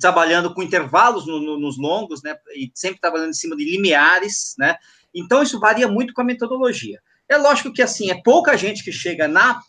trabalhando 0.00 0.52
com 0.52 0.62
intervalos 0.62 1.26
no, 1.26 1.40
no, 1.40 1.58
nos 1.58 1.78
longos, 1.78 2.22
né? 2.22 2.36
E 2.54 2.70
sempre 2.74 3.00
trabalhando 3.00 3.30
em 3.30 3.34
cima 3.34 3.56
de 3.56 3.64
limiares, 3.64 4.54
né? 4.58 4.76
Então, 5.14 5.42
isso 5.42 5.60
varia 5.60 5.88
muito 5.88 6.12
com 6.12 6.20
a 6.20 6.24
metodologia. 6.24 7.00
É 7.28 7.36
lógico 7.36 7.72
que, 7.72 7.82
assim, 7.82 8.10
é 8.10 8.20
pouca 8.22 8.56
gente 8.56 8.84
que 8.84 8.92
chega 8.92 9.26
na 9.26 9.60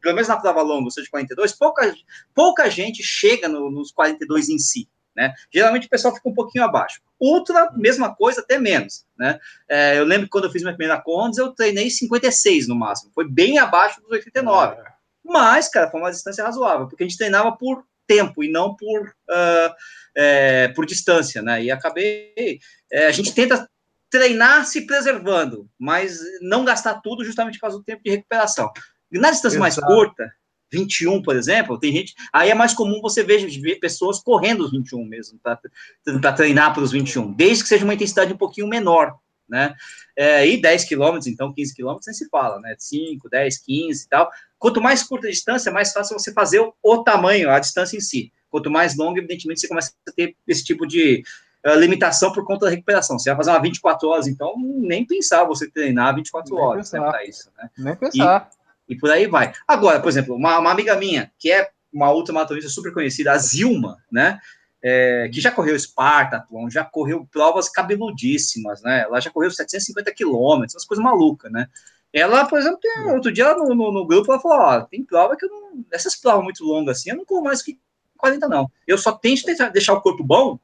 pelo 0.00 0.14
menos 0.14 0.28
na 0.28 0.36
prova 0.36 0.62
longa, 0.62 0.84
ou 0.84 0.90
seja, 0.90 1.08
42, 1.10 1.52
pouca, 1.52 1.94
pouca 2.34 2.70
gente 2.70 3.02
chega 3.02 3.48
no, 3.48 3.70
nos 3.70 3.90
42 3.90 4.48
em 4.48 4.58
si, 4.58 4.88
né? 5.16 5.34
Geralmente 5.52 5.86
o 5.86 5.90
pessoal 5.90 6.14
fica 6.14 6.28
um 6.28 6.34
pouquinho 6.34 6.64
abaixo. 6.64 7.00
Ultra, 7.18 7.70
mesma 7.72 8.14
coisa, 8.14 8.40
até 8.40 8.58
menos, 8.58 9.06
né? 9.18 9.38
É, 9.68 9.98
eu 9.98 10.04
lembro 10.04 10.26
que 10.26 10.30
quando 10.30 10.44
eu 10.44 10.50
fiz 10.50 10.62
minha 10.62 10.74
primeira 10.74 11.00
Condes, 11.00 11.38
eu 11.38 11.52
treinei 11.52 11.90
56 11.90 12.68
no 12.68 12.76
máximo, 12.76 13.10
foi 13.14 13.28
bem 13.28 13.58
abaixo 13.58 14.00
dos 14.00 14.10
89. 14.10 14.76
É. 14.76 14.84
Mas, 15.24 15.68
cara, 15.68 15.90
foi 15.90 16.00
uma 16.00 16.10
distância 16.10 16.44
razoável, 16.44 16.86
porque 16.86 17.02
a 17.02 17.06
gente 17.06 17.18
treinava 17.18 17.52
por 17.52 17.84
tempo 18.10 18.42
e 18.42 18.50
não 18.50 18.74
por, 18.74 19.06
uh, 19.08 19.74
é, 20.16 20.68
por 20.68 20.84
distância, 20.84 21.40
né? 21.40 21.62
E 21.62 21.70
acabei. 21.70 22.58
É, 22.90 23.06
a 23.06 23.12
gente 23.12 23.32
tenta 23.32 23.70
treinar 24.10 24.66
se 24.66 24.84
preservando, 24.84 25.70
mas 25.78 26.18
não 26.42 26.64
gastar 26.64 26.94
tudo 26.94 27.24
justamente 27.24 27.54
por 27.54 27.60
causa 27.60 27.78
do 27.78 27.84
tempo 27.84 28.02
de 28.02 28.10
recuperação. 28.10 28.68
Na 29.12 29.30
distância 29.30 29.56
Exato. 29.56 29.60
mais 29.60 29.76
curta, 29.76 30.28
21, 30.72 31.22
por 31.22 31.36
exemplo, 31.36 31.78
tem 31.78 31.92
gente. 31.92 32.14
Aí 32.32 32.50
é 32.50 32.54
mais 32.54 32.74
comum 32.74 33.00
você 33.00 33.22
ver, 33.22 33.46
ver 33.60 33.76
pessoas 33.76 34.20
correndo 34.20 34.64
os 34.64 34.72
21 34.72 35.04
mesmo, 35.04 35.38
para 35.38 36.32
treinar 36.32 36.74
para 36.74 36.82
os 36.82 36.90
21, 36.90 37.32
desde 37.32 37.62
que 37.62 37.68
seja 37.68 37.84
uma 37.84 37.94
intensidade 37.94 38.32
um 38.32 38.36
pouquinho 38.36 38.66
menor, 38.66 39.14
né? 39.50 39.74
É, 40.16 40.46
e 40.46 40.60
10 40.60 40.84
quilômetros, 40.84 41.26
então 41.26 41.52
15 41.52 41.74
quilômetros, 41.74 42.06
nem 42.06 42.14
se 42.14 42.28
fala, 42.28 42.60
né? 42.60 42.74
5, 42.78 43.28
10, 43.28 43.58
15 43.58 44.04
e 44.04 44.08
tal. 44.08 44.30
Quanto 44.58 44.80
mais 44.80 45.02
curta 45.02 45.26
a 45.26 45.30
distância, 45.30 45.72
mais 45.72 45.92
fácil 45.92 46.18
você 46.18 46.32
fazer 46.32 46.60
o, 46.60 46.72
o 46.82 47.02
tamanho, 47.02 47.50
a 47.50 47.58
distância 47.58 47.96
em 47.96 48.00
si. 48.00 48.32
Quanto 48.50 48.70
mais 48.70 48.96
longa, 48.96 49.18
evidentemente, 49.18 49.60
você 49.60 49.68
começa 49.68 49.92
a 50.08 50.12
ter 50.12 50.36
esse 50.46 50.64
tipo 50.64 50.86
de 50.86 51.22
uh, 51.66 51.74
limitação 51.74 52.32
por 52.32 52.44
conta 52.44 52.66
da 52.66 52.70
recuperação. 52.70 53.18
Você 53.18 53.30
vai 53.30 53.36
fazer 53.36 53.50
uma 53.50 53.62
24 53.62 54.08
horas, 54.08 54.26
então 54.26 54.54
nem 54.58 55.04
pensar 55.04 55.44
você 55.44 55.70
treinar 55.70 56.14
24 56.14 56.54
nem 56.54 56.64
horas 56.64 56.92
né, 56.92 57.00
para 57.00 57.24
isso, 57.24 57.50
né? 57.56 57.70
Nem 57.78 57.96
pensar. 57.96 58.50
E, 58.88 58.94
e 58.94 58.98
por 58.98 59.10
aí 59.10 59.26
vai. 59.26 59.52
Agora, 59.66 60.00
por 60.00 60.08
exemplo, 60.08 60.34
uma, 60.34 60.58
uma 60.58 60.70
amiga 60.70 60.96
minha, 60.96 61.30
que 61.38 61.50
é 61.50 61.70
uma 61.92 62.12
ultramaratonista 62.12 62.68
super 62.68 62.92
conhecida, 62.92 63.32
a 63.32 63.38
Zilma, 63.38 63.98
né? 64.10 64.38
É, 64.82 65.28
que 65.32 65.40
já 65.40 65.50
correu 65.50 65.78
Spartathlon, 65.78 66.70
já 66.70 66.84
correu 66.84 67.28
provas 67.30 67.68
cabeludíssimas, 67.68 68.82
né? 68.82 69.02
Ela 69.02 69.20
já 69.20 69.30
correu 69.30 69.50
750 69.50 70.10
quilômetros, 70.12 70.74
umas 70.74 70.86
coisas 70.86 71.04
malucas, 71.04 71.52
né? 71.52 71.68
Ela, 72.12 72.46
por 72.46 72.58
exemplo, 72.58 72.78
tem, 72.80 73.02
outro 73.12 73.30
dia 73.30 73.54
no, 73.54 73.74
no, 73.74 73.92
no, 73.92 74.06
grupo, 74.06 74.32
ela 74.32 74.40
falou: 74.40 74.58
Ó, 74.58 74.80
tem 74.82 75.04
prova 75.04 75.36
que 75.36 75.44
eu 75.44 75.50
não. 75.50 75.84
Essas 75.92 76.16
provas 76.16 76.42
muito 76.42 76.64
longas 76.64 76.98
assim, 76.98 77.10
eu 77.10 77.16
não 77.16 77.24
corro 77.24 77.44
mais 77.44 77.62
que 77.62 77.78
40, 78.16 78.48
não. 78.48 78.70
Eu 78.86 78.98
só 78.98 79.12
tento 79.12 79.44
deixar 79.72 79.92
o 79.92 80.00
corpo 80.00 80.24
bom, 80.24 80.58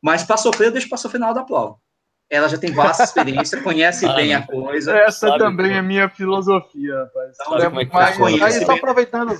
mas 0.00 0.22
para 0.22 0.36
sofrer, 0.36 0.68
eu 0.68 0.72
deixo 0.72 0.88
para 0.88 0.98
sofrer 0.98 1.18
na 1.18 1.26
hora 1.26 1.36
da 1.36 1.44
prova 1.44 1.78
ela 2.30 2.48
já 2.48 2.58
tem 2.58 2.72
vasta 2.72 3.04
experiência, 3.04 3.62
conhece 3.62 4.06
ah, 4.06 4.12
bem 4.14 4.34
a 4.34 4.42
coisa. 4.42 4.96
Essa 4.98 5.38
também 5.38 5.66
como... 5.66 5.78
é 5.78 5.82
minha 5.82 6.08
filosofia, 6.08 6.98
rapaz. 7.04 7.36
Então, 7.40 7.58
é, 7.58 7.66
é 7.66 8.28
mas, 8.28 8.56
aí, 8.56 8.64
só 8.64 8.72
aproveitando, 8.72 9.36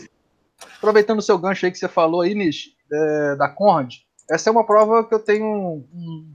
aproveitando 0.76 1.18
o 1.18 1.22
seu 1.22 1.38
gancho 1.38 1.66
aí 1.66 1.72
que 1.72 1.78
você 1.78 1.88
falou 1.88 2.20
aí, 2.20 2.34
Nish, 2.34 2.70
é, 2.92 3.36
da 3.36 3.48
Conrad, 3.48 3.96
essa 4.30 4.48
é 4.48 4.52
uma 4.52 4.64
prova 4.66 5.06
que 5.06 5.14
eu 5.14 5.18
tenho 5.18 5.84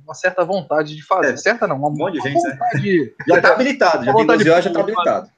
uma 0.04 0.14
certa 0.14 0.44
vontade 0.46 0.96
de 0.96 1.04
fazer. 1.04 1.34
É, 1.34 1.38
certa 1.38 1.68
não, 1.68 1.78
uma, 1.78 1.90
um 1.90 1.96
monte 1.96 2.14
de 2.14 2.22
gente. 2.22 2.42
Né? 2.42 2.52
Vontade? 2.52 3.16
Já 3.28 3.36
está 3.36 3.54
habilitado, 3.54 4.06
já 4.06 4.14
tem 4.14 4.26
12 4.26 4.50
horas, 4.50 4.64
já 4.64 4.70
está 4.70 4.80
habilitado. 4.82 5.30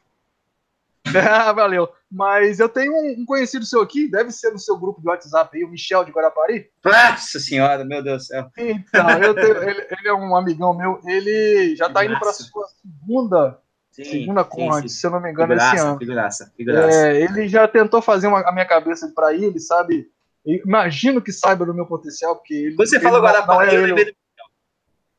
Ah, 1.15 1.51
valeu. 1.53 1.89
Mas 2.11 2.59
eu 2.59 2.69
tenho 2.69 2.93
um 2.93 3.25
conhecido 3.25 3.65
seu 3.65 3.81
aqui, 3.81 4.09
deve 4.09 4.31
ser 4.31 4.51
no 4.51 4.59
seu 4.59 4.77
grupo 4.77 5.01
de 5.01 5.07
WhatsApp 5.07 5.55
aí, 5.55 5.63
o 5.63 5.69
Michel 5.69 6.03
de 6.03 6.11
Guarapari. 6.11 6.69
Nossa 6.83 7.39
senhora, 7.39 7.83
meu 7.85 8.03
Deus 8.03 8.23
do 8.23 8.25
céu. 8.25 8.49
Então, 8.57 9.33
tenho, 9.33 9.63
ele, 9.63 9.87
ele, 9.89 10.07
é 10.07 10.13
um 10.13 10.35
amigão 10.35 10.75
meu, 10.75 10.99
ele 11.05 11.75
já 11.75 11.87
está 11.87 12.05
indo 12.05 12.19
para 12.19 12.29
a 12.29 12.33
sua 12.33 12.65
segunda, 12.67 13.59
sim, 13.91 14.03
segunda 14.03 14.43
Conrad, 14.43 14.87
se 14.87 15.05
eu 15.05 15.11
não 15.11 15.21
me 15.21 15.31
engano, 15.31 15.53
figuraça, 15.53 15.75
esse 15.75 15.85
ano. 15.85 15.97
Figuraça, 15.97 16.53
figuraça. 16.55 17.07
É, 17.07 17.21
ele 17.21 17.47
já 17.47 17.67
tentou 17.67 18.01
fazer 18.01 18.27
uma, 18.27 18.41
a 18.41 18.51
minha 18.51 18.65
cabeça 18.65 19.11
para 19.15 19.33
ir, 19.33 19.45
ele 19.45 19.59
sabe. 19.59 20.09
Imagino 20.45 21.21
que 21.21 21.31
saiba 21.31 21.65
do 21.65 21.73
meu 21.73 21.85
potencial, 21.85 22.35
porque 22.35 22.53
ele. 22.53 22.75
Você 22.75 22.95
ele 22.95 23.03
falou 23.03 23.21
Guarapari, 23.21 23.75
eu 23.75 23.85
lembrei 23.85 24.15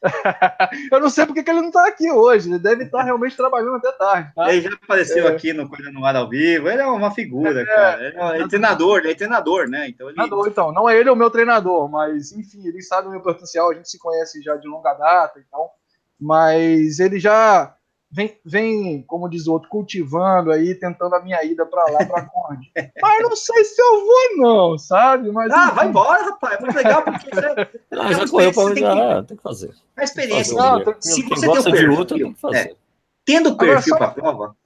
eu 0.91 1.01
não 1.01 1.09
sei 1.09 1.25
porque 1.25 1.43
que 1.43 1.51
ele 1.51 1.61
não 1.61 1.69
está 1.69 1.87
aqui 1.87 2.11
hoje. 2.11 2.49
Ele 2.49 2.59
deve 2.59 2.85
estar 2.85 3.03
realmente 3.03 3.37
trabalhando 3.37 3.77
até 3.77 3.93
tarde. 3.93 4.33
Tá? 4.35 4.53
Ele 4.53 4.63
já 4.63 4.75
apareceu 4.75 5.29
é. 5.29 5.31
aqui 5.31 5.53
no 5.53 5.69
Coisa 5.69 5.91
no 5.91 6.05
Ar 6.05 6.17
ao 6.17 6.29
vivo. 6.29 6.69
Ele 6.69 6.83
é 6.83 6.87
uma 6.87 7.13
figura, 7.13 7.63
é, 7.63 7.65
cara. 7.65 8.07
Ele 8.07 8.19
é, 8.19 8.43
é, 8.43 8.49
treinador, 8.49 8.99
ele 8.99 9.13
é 9.13 9.15
treinador, 9.15 9.69
né? 9.69 9.89
Então, 9.89 10.09
ele... 10.09 10.17
treinador, 10.17 10.49
então. 10.49 10.73
Não 10.73 10.89
é 10.89 10.99
ele 10.99 11.11
o 11.11 11.17
meu 11.17 11.31
treinador, 11.31 11.89
mas 11.89 12.33
enfim, 12.33 12.67
ele 12.67 12.83
sabe 12.83 13.09
o 13.09 13.11
meu 13.11 13.21
potencial. 13.21 13.71
A 13.71 13.75
gente 13.75 13.89
se 13.89 13.99
conhece 13.99 14.43
já 14.43 14.57
de 14.57 14.67
longa 14.67 14.93
data 14.95 15.39
e 15.39 15.45
tal. 15.51 15.73
Mas 16.21 16.99
ele 16.99 17.19
já 17.19 17.75
vem, 18.13 18.39
vem, 18.45 19.03
como 19.03 19.29
diz 19.29 19.47
o 19.47 19.53
outro, 19.53 19.71
cultivando 19.71 20.53
aí, 20.53 20.75
tentando 20.75 21.15
a 21.15 21.23
minha 21.23 21.43
ida 21.43 21.65
para 21.65 21.85
lá, 21.91 22.05
para 22.05 22.27
Conde. 22.27 22.71
Mas 23.01 23.23
não 23.23 23.35
sei 23.35 23.65
se 23.65 23.81
eu 23.81 24.05
vou, 24.05 24.37
não, 24.37 24.79
sabe? 24.79 25.33
Mas, 25.33 25.51
ah, 25.51 25.67
enfim. 25.67 25.75
vai 25.75 25.89
embora, 25.89 26.23
rapaz. 26.25 26.59
É 26.59 26.61
muito 26.61 26.77
legal, 26.77 27.03
porque 27.03 27.31
você. 27.35 27.81
Não, 27.91 28.13
já 28.13 28.29
correu 28.29 28.53
para 28.53 28.75
tem, 28.75 28.85
que... 28.85 29.27
tem 29.29 29.37
que 29.39 29.43
fazer. 29.43 29.75
A 29.97 30.05
experiência. 30.05 30.55
Não, 30.55 30.85
tem, 30.85 30.95
se 31.01 31.23
você 31.23 31.49
tem 31.49 31.59
o 31.59 31.65
perfil, 31.65 31.73
de 31.73 31.87
luta, 31.87 32.15
tem 32.15 32.35
que 32.35 32.41
fazer. 32.41 32.59
É, 32.59 32.77
tendo 33.25 33.57
perfil 33.57 33.97
para 33.97 34.07
a 34.07 34.11
prova, 34.11 34.57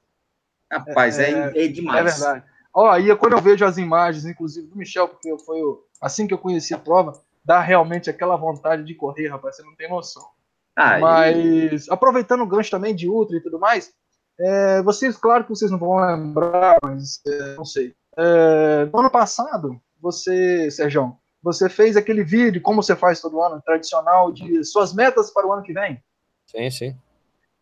rapaz, 0.70 1.18
é, 1.20 1.30
é, 1.30 1.64
é, 1.64 1.68
demais. 1.68 2.01
É 2.01 2.03
verdade. 2.03 2.44
Ó, 2.74 2.90
aí 2.90 3.14
quando 3.16 3.34
eu 3.34 3.40
vejo 3.40 3.64
as 3.64 3.78
imagens, 3.78 4.26
inclusive 4.26 4.66
do 4.66 4.76
Michel, 4.76 5.09
porque 5.09 5.34
foi 5.38 5.61
assim 6.01 6.26
que 6.26 6.34
eu 6.34 6.38
conheci 6.38 6.74
a 6.74 6.78
prova, 6.78 7.12
dá 7.44 7.61
realmente 7.61 8.11
aquela 8.11 8.36
vontade 8.36 8.84
de 8.84 8.94
correr, 8.94 9.28
rapaz, 9.28 9.57
você 9.57 9.62
não 9.62 9.74
tem 9.74 9.88
noção. 9.88 10.36
Ah, 10.77 10.99
mas, 10.99 11.87
e... 11.87 11.91
aproveitando 11.91 12.43
o 12.43 12.47
gancho 12.47 12.70
também 12.70 12.95
de 12.95 13.09
Ultra 13.09 13.39
e 13.39 13.43
tudo 13.43 13.59
mais, 13.59 13.91
é, 14.39 14.83
vocês, 14.83 15.16
claro 15.16 15.45
que 15.45 15.51
vocês 15.51 15.70
não 15.70 15.79
vão 15.79 15.97
lembrar, 15.97 16.77
mas 16.83 17.20
é, 17.27 17.55
não 17.55 17.64
sei. 17.64 17.95
É, 18.18 18.85
no 18.93 19.01
ano 19.01 19.11
passado, 19.11 19.81
você, 20.01 20.70
Sérgio, 20.70 21.16
você 21.43 21.68
fez 21.70 21.97
aquele 21.97 22.22
vídeo, 22.22 22.61
como 22.61 22.83
você 22.83 22.95
faz 22.95 23.20
todo 23.20 23.41
ano, 23.41 23.62
tradicional, 23.64 24.31
de 24.31 24.62
suas 24.64 24.93
metas 24.93 25.33
para 25.33 25.47
o 25.47 25.53
ano 25.53 25.62
que 25.62 25.72
vem. 25.72 26.03
Sim, 26.47 26.70
sim. 26.70 26.97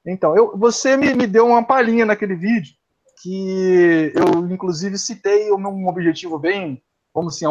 Então, 0.04 0.36
eu, 0.36 0.56
você 0.58 0.96
me, 0.96 1.14
me 1.14 1.26
deu 1.26 1.46
uma 1.46 1.64
palhinha 1.64 2.04
naquele 2.04 2.34
vídeo, 2.34 2.74
que 3.22 4.12
eu, 4.14 4.46
inclusive, 4.50 4.98
citei 4.98 5.50
o 5.50 5.58
meu 5.58 5.70
um 5.70 5.88
objetivo 5.88 6.38
bem, 6.38 6.82
vamos 7.14 7.36
assim, 7.36 7.46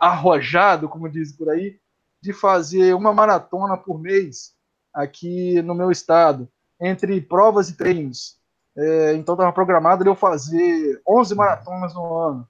arrojado, 0.00 0.88
como 0.88 1.08
diz 1.08 1.36
por 1.36 1.50
aí, 1.50 1.78
de 2.22 2.32
fazer 2.32 2.94
uma 2.94 3.12
maratona 3.12 3.76
por 3.76 4.00
mês 4.00 4.52
aqui 4.92 5.60
no 5.62 5.74
meu 5.74 5.90
estado, 5.90 6.48
entre 6.80 7.20
provas 7.20 7.68
e 7.68 7.76
treinos. 7.76 8.36
É, 8.76 9.14
então 9.14 9.34
estava 9.34 9.52
programado 9.52 10.02
de 10.02 10.10
eu 10.10 10.14
fazer 10.14 11.00
11 11.06 11.34
maratonas 11.34 11.94
no 11.94 12.16
ano. 12.16 12.48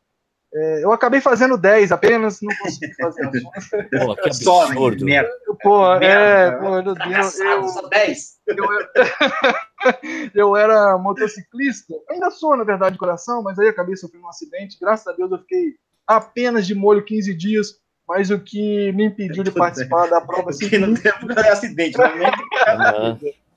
É, 0.54 0.84
eu 0.84 0.92
acabei 0.92 1.18
fazendo 1.20 1.56
10 1.56 1.92
apenas, 1.92 2.40
não 2.42 2.54
consegui 2.58 2.94
fazer. 2.94 3.30
Pô, 3.90 4.14
que 4.14 4.28
absurdo. 4.28 5.04
Né? 5.04 5.24
Pô, 5.62 5.94
é, 5.94 6.50
pô, 6.52 6.70
meu 6.70 6.94
Deus. 6.94 7.38
Eu, 7.40 7.68
só 7.68 7.88
10. 7.88 8.40
Eu, 8.46 8.56
eu 10.34 10.56
era 10.56 10.98
motociclista, 10.98 11.94
ainda 12.10 12.30
sou, 12.30 12.54
na 12.54 12.64
verdade, 12.64 12.92
de 12.92 12.98
coração, 12.98 13.42
mas 13.42 13.58
aí 13.58 13.68
acabei 13.68 13.96
sofrendo 13.96 14.26
um 14.26 14.28
acidente. 14.28 14.78
Graças 14.78 15.06
a 15.06 15.12
Deus 15.12 15.32
eu 15.32 15.38
fiquei 15.38 15.76
apenas 16.06 16.66
de 16.66 16.74
molho 16.74 17.02
15 17.02 17.34
dias 17.34 17.81
mas 18.08 18.30
o 18.30 18.38
que 18.38 18.92
me 18.92 19.06
impediu 19.06 19.42
de 19.42 19.50
participar 19.50 20.08
da 20.08 20.20
prova 20.20 20.50
assim, 20.50 20.78
não 20.78 20.94
tem 20.94 21.12
por 21.12 21.34
causa 21.34 21.52
acidente, 21.52 21.98
né? 21.98 22.30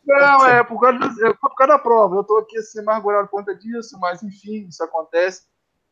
Não, 0.05 0.45
é 0.45 0.63
por 0.63 0.79
causa, 0.79 1.27
é 1.27 1.33
por 1.33 1.55
causa 1.55 1.73
da 1.73 1.79
prova. 1.79 2.15
Eu 2.15 2.21
estou 2.21 2.37
aqui 2.37 2.57
assim, 2.57 2.79
amargurado 2.79 3.27
por 3.27 3.39
conta 3.39 3.55
disso, 3.55 3.97
mas 3.99 4.21
enfim, 4.21 4.67
isso 4.69 4.83
acontece. 4.83 5.43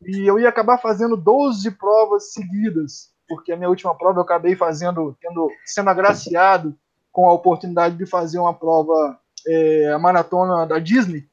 E 0.06 0.28
eu 0.28 0.38
ia 0.38 0.50
acabar 0.50 0.78
fazendo 0.78 1.18
12 1.18 1.72
provas 1.72 2.32
seguidas, 2.32 3.12
porque 3.28 3.52
a 3.52 3.58
minha 3.58 3.70
última 3.70 3.96
prova 3.96 4.20
eu 4.20 4.24
acabei 4.24 4.56
fazendo, 4.56 5.18
tendo, 5.20 5.50
sendo 5.66 5.90
agraciado 5.90 6.78
com 7.12 7.28
a 7.28 7.34
oportunidade 7.34 7.96
de 7.96 8.06
fazer 8.06 8.40
uma 8.40 8.54
prova, 8.54 9.20
é, 9.48 9.92
a 9.92 10.00
maratona 10.00 10.66
da 10.66 10.80
Disney, 10.80 11.28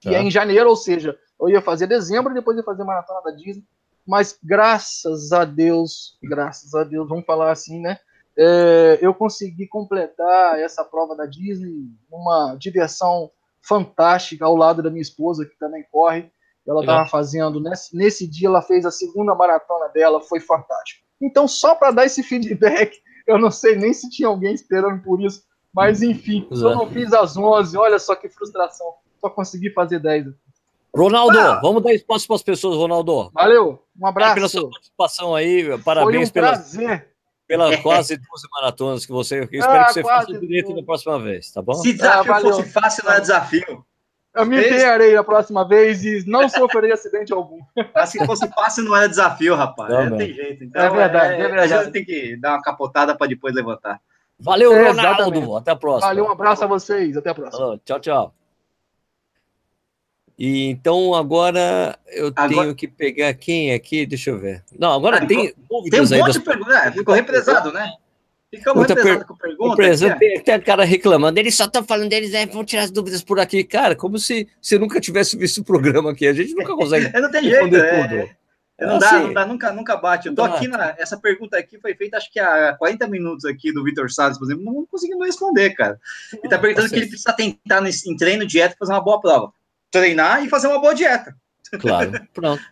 que 0.00 0.08
é 0.10 0.18
tá. 0.18 0.20
em 0.20 0.30
janeiro, 0.30 0.68
ou 0.68 0.76
seja, 0.76 1.18
Eu 1.40 1.48
ia 1.48 1.60
fazer 1.60 1.86
dezembro 1.86 2.32
e 2.32 2.34
depois 2.34 2.56
ia 2.56 2.62
fazer 2.62 2.84
maratona 2.84 3.20
da 3.22 3.30
Disney. 3.30 3.64
Mas 4.06 4.38
graças 4.42 5.32
a 5.32 5.44
Deus, 5.44 6.18
graças 6.22 6.74
a 6.74 6.84
Deus, 6.84 7.08
vamos 7.08 7.24
falar 7.24 7.50
assim, 7.50 7.80
né? 7.80 7.98
É, 8.36 8.98
eu 9.00 9.14
consegui 9.14 9.66
completar 9.66 10.58
essa 10.58 10.84
prova 10.84 11.16
da 11.16 11.24
Disney, 11.24 11.88
uma 12.10 12.56
diversão 12.56 13.30
fantástica 13.62 14.44
ao 14.44 14.56
lado 14.56 14.82
da 14.82 14.90
minha 14.90 15.02
esposa, 15.02 15.46
que 15.46 15.58
também 15.58 15.84
corre. 15.90 16.30
Ela 16.66 16.80
estava 16.80 17.06
fazendo, 17.06 17.60
nesse, 17.60 17.96
nesse 17.96 18.26
dia, 18.26 18.48
ela 18.48 18.62
fez 18.62 18.84
a 18.86 18.90
segunda 18.90 19.34
maratona 19.34 19.88
dela, 19.88 20.20
foi 20.20 20.40
fantástico. 20.40 21.04
Então, 21.20 21.46
só 21.46 21.74
para 21.74 21.90
dar 21.90 22.06
esse 22.06 22.22
feedback, 22.24 22.96
eu 23.26 23.38
não 23.38 23.50
sei 23.50 23.76
nem 23.76 23.92
se 23.92 24.10
tinha 24.10 24.28
alguém 24.28 24.54
esperando 24.54 25.02
por 25.02 25.20
isso, 25.20 25.42
mas 25.72 26.02
enfim, 26.02 26.46
Exato. 26.50 26.72
eu 26.72 26.76
não 26.76 26.90
fiz 26.90 27.12
as 27.12 27.36
11, 27.36 27.76
olha 27.76 27.98
só 27.98 28.14
que 28.14 28.28
frustração. 28.28 28.86
Só 29.20 29.28
consegui 29.30 29.70
fazer 29.70 29.98
10. 29.98 30.26
Ronaldo, 30.96 31.38
ah. 31.38 31.60
vamos 31.60 31.82
dar 31.82 31.92
espaço 31.92 32.26
para 32.26 32.36
as 32.36 32.42
pessoas, 32.42 32.76
Ronaldo. 32.76 33.30
Valeu, 33.32 33.82
um 34.00 34.06
abraço. 34.06 34.30
É, 34.30 34.34
pela 34.34 34.48
sua 34.48 34.70
participação 34.70 35.34
aí, 35.34 35.76
parabéns 35.82 36.30
Foi 36.30 36.40
um 36.40 36.44
prazer. 36.44 37.08
Pela, 37.46 37.68
pela 37.70 37.82
quase 37.82 38.16
12 38.16 38.48
maratonas 38.52 39.04
que 39.04 39.12
você. 39.12 39.40
Eu 39.40 39.44
espero 39.44 39.80
ah, 39.80 39.84
que 39.86 39.94
você 39.94 40.02
faça 40.02 40.38
direito 40.38 40.74
da 40.74 40.82
próxima 40.82 41.18
vez, 41.18 41.50
tá 41.50 41.60
bom? 41.60 41.74
Se 41.74 41.92
desafio 41.92 42.32
ah, 42.32 42.40
fosse 42.40 42.72
fácil, 42.72 43.04
não 43.04 43.12
é 43.12 43.20
desafio. 43.20 43.84
Eu 44.34 44.46
me 44.46 44.58
empenharei 44.58 45.16
a 45.16 45.22
próxima 45.22 45.66
vez 45.66 46.04
e 46.04 46.24
não 46.28 46.48
sofrerei 46.48 46.92
acidente 46.92 47.32
algum. 47.32 47.60
Mas 47.94 48.08
se 48.08 48.24
fosse 48.26 48.48
fácil, 48.48 48.84
não 48.84 48.96
era 48.96 49.08
desafio, 49.08 49.54
rapaz. 49.54 49.92
Não, 49.92 50.10
não. 50.10 50.16
tem 50.16 50.32
jeito. 50.32 50.64
Então, 50.64 50.82
é 50.82 50.90
verdade, 50.90 51.34
é, 51.34 51.40
é 51.40 51.48
verdade. 51.48 51.72
A 51.72 51.82
gente 51.84 51.92
tem 51.92 52.04
que 52.04 52.36
dar 52.36 52.54
uma 52.54 52.62
capotada 52.62 53.16
para 53.16 53.28
depois 53.28 53.54
levantar. 53.54 54.00
Valeu, 54.38 54.72
é, 54.72 54.88
Ronaldo. 54.88 55.00
Exatamente. 55.00 55.56
Até 55.56 55.70
a 55.70 55.76
próxima. 55.76 56.08
Valeu, 56.08 56.24
um 56.24 56.30
abraço 56.30 56.64
a 56.64 56.66
vocês. 56.66 57.16
Até 57.16 57.30
a 57.30 57.34
próxima. 57.34 57.66
Oh, 57.66 57.78
tchau, 57.78 58.00
tchau. 58.00 58.34
E 60.38 60.66
então 60.66 61.14
agora 61.14 61.96
eu 62.08 62.32
agora... 62.34 62.48
tenho 62.48 62.74
que 62.74 62.88
pegar 62.88 63.32
quem 63.34 63.72
aqui, 63.72 64.04
deixa 64.04 64.30
eu 64.30 64.38
ver. 64.38 64.64
Não, 64.76 64.92
agora 64.92 65.18
ah, 65.18 65.26
tem 65.26 65.46
tem 65.46 65.48
um 65.48 65.64
monte. 65.70 65.90
Das... 65.90 66.32
De 66.32 66.40
perguntas, 66.40 66.74
é, 66.74 66.92
ficou 66.92 67.14
represado, 67.14 67.72
né? 67.72 67.92
Ficamos 68.50 68.86
per... 68.86 69.24
com 69.24 69.36
pergunta. 69.36 70.16
Tem, 70.18 70.40
tem 70.40 70.60
cara 70.60 70.84
reclamando, 70.84 71.38
eles 71.38 71.54
só 71.54 71.64
estão 71.64 71.84
falando 71.84 72.08
deles, 72.08 72.34
é, 72.34 72.46
vão 72.46 72.64
tirar 72.64 72.82
as 72.82 72.90
dúvidas 72.90 73.22
por 73.22 73.40
aqui. 73.40 73.64
Cara, 73.64 73.96
como 73.96 74.18
se 74.18 74.48
você 74.60 74.78
nunca 74.78 75.00
tivesse 75.00 75.36
visto 75.36 75.58
o 75.58 75.64
programa 75.64 76.12
aqui. 76.12 76.26
A 76.26 76.32
gente 76.32 76.54
nunca 76.54 76.74
consegue. 76.76 77.12
não 77.20 77.30
tem 77.30 77.44
jeito, 77.44 77.76
é, 77.76 78.02
tudo. 78.02 78.30
Não, 78.80 78.98
dá, 78.98 79.10
assim, 79.10 79.26
não 79.26 79.32
dá, 79.32 79.46
nunca, 79.46 79.72
nunca 79.72 79.96
bate. 79.96 80.28
Eu 80.28 80.34
tô 80.34 80.42
aqui 80.42 80.66
na. 80.66 80.94
Essa 80.98 81.16
pergunta 81.16 81.56
aqui 81.56 81.78
foi 81.78 81.94
feita, 81.94 82.16
acho 82.16 82.32
que 82.32 82.40
há 82.40 82.74
40 82.76 83.06
minutos 83.06 83.44
aqui 83.44 83.72
do 83.72 83.84
Vitor 83.84 84.10
Salles, 84.10 84.36
por 84.36 84.46
exemplo, 84.46 84.64
não 84.64 84.84
conseguimos 84.86 85.24
responder, 85.24 85.70
cara. 85.74 85.98
Ele 86.32 86.48
tá 86.48 86.58
perguntando 86.58 86.88
tá 86.88 86.94
que 86.94 87.00
ele 87.00 87.08
precisa 87.08 87.32
tentar 87.32 87.82
em 87.88 88.16
treino, 88.16 88.46
dieta, 88.46 88.74
fazer 88.76 88.92
uma 88.92 89.00
boa 89.00 89.20
prova. 89.20 89.52
Treinar 89.98 90.44
e 90.44 90.48
fazer 90.48 90.66
uma 90.66 90.80
boa 90.80 90.94
dieta. 90.94 91.36
Claro, 91.80 92.10
pronto. 92.34 92.62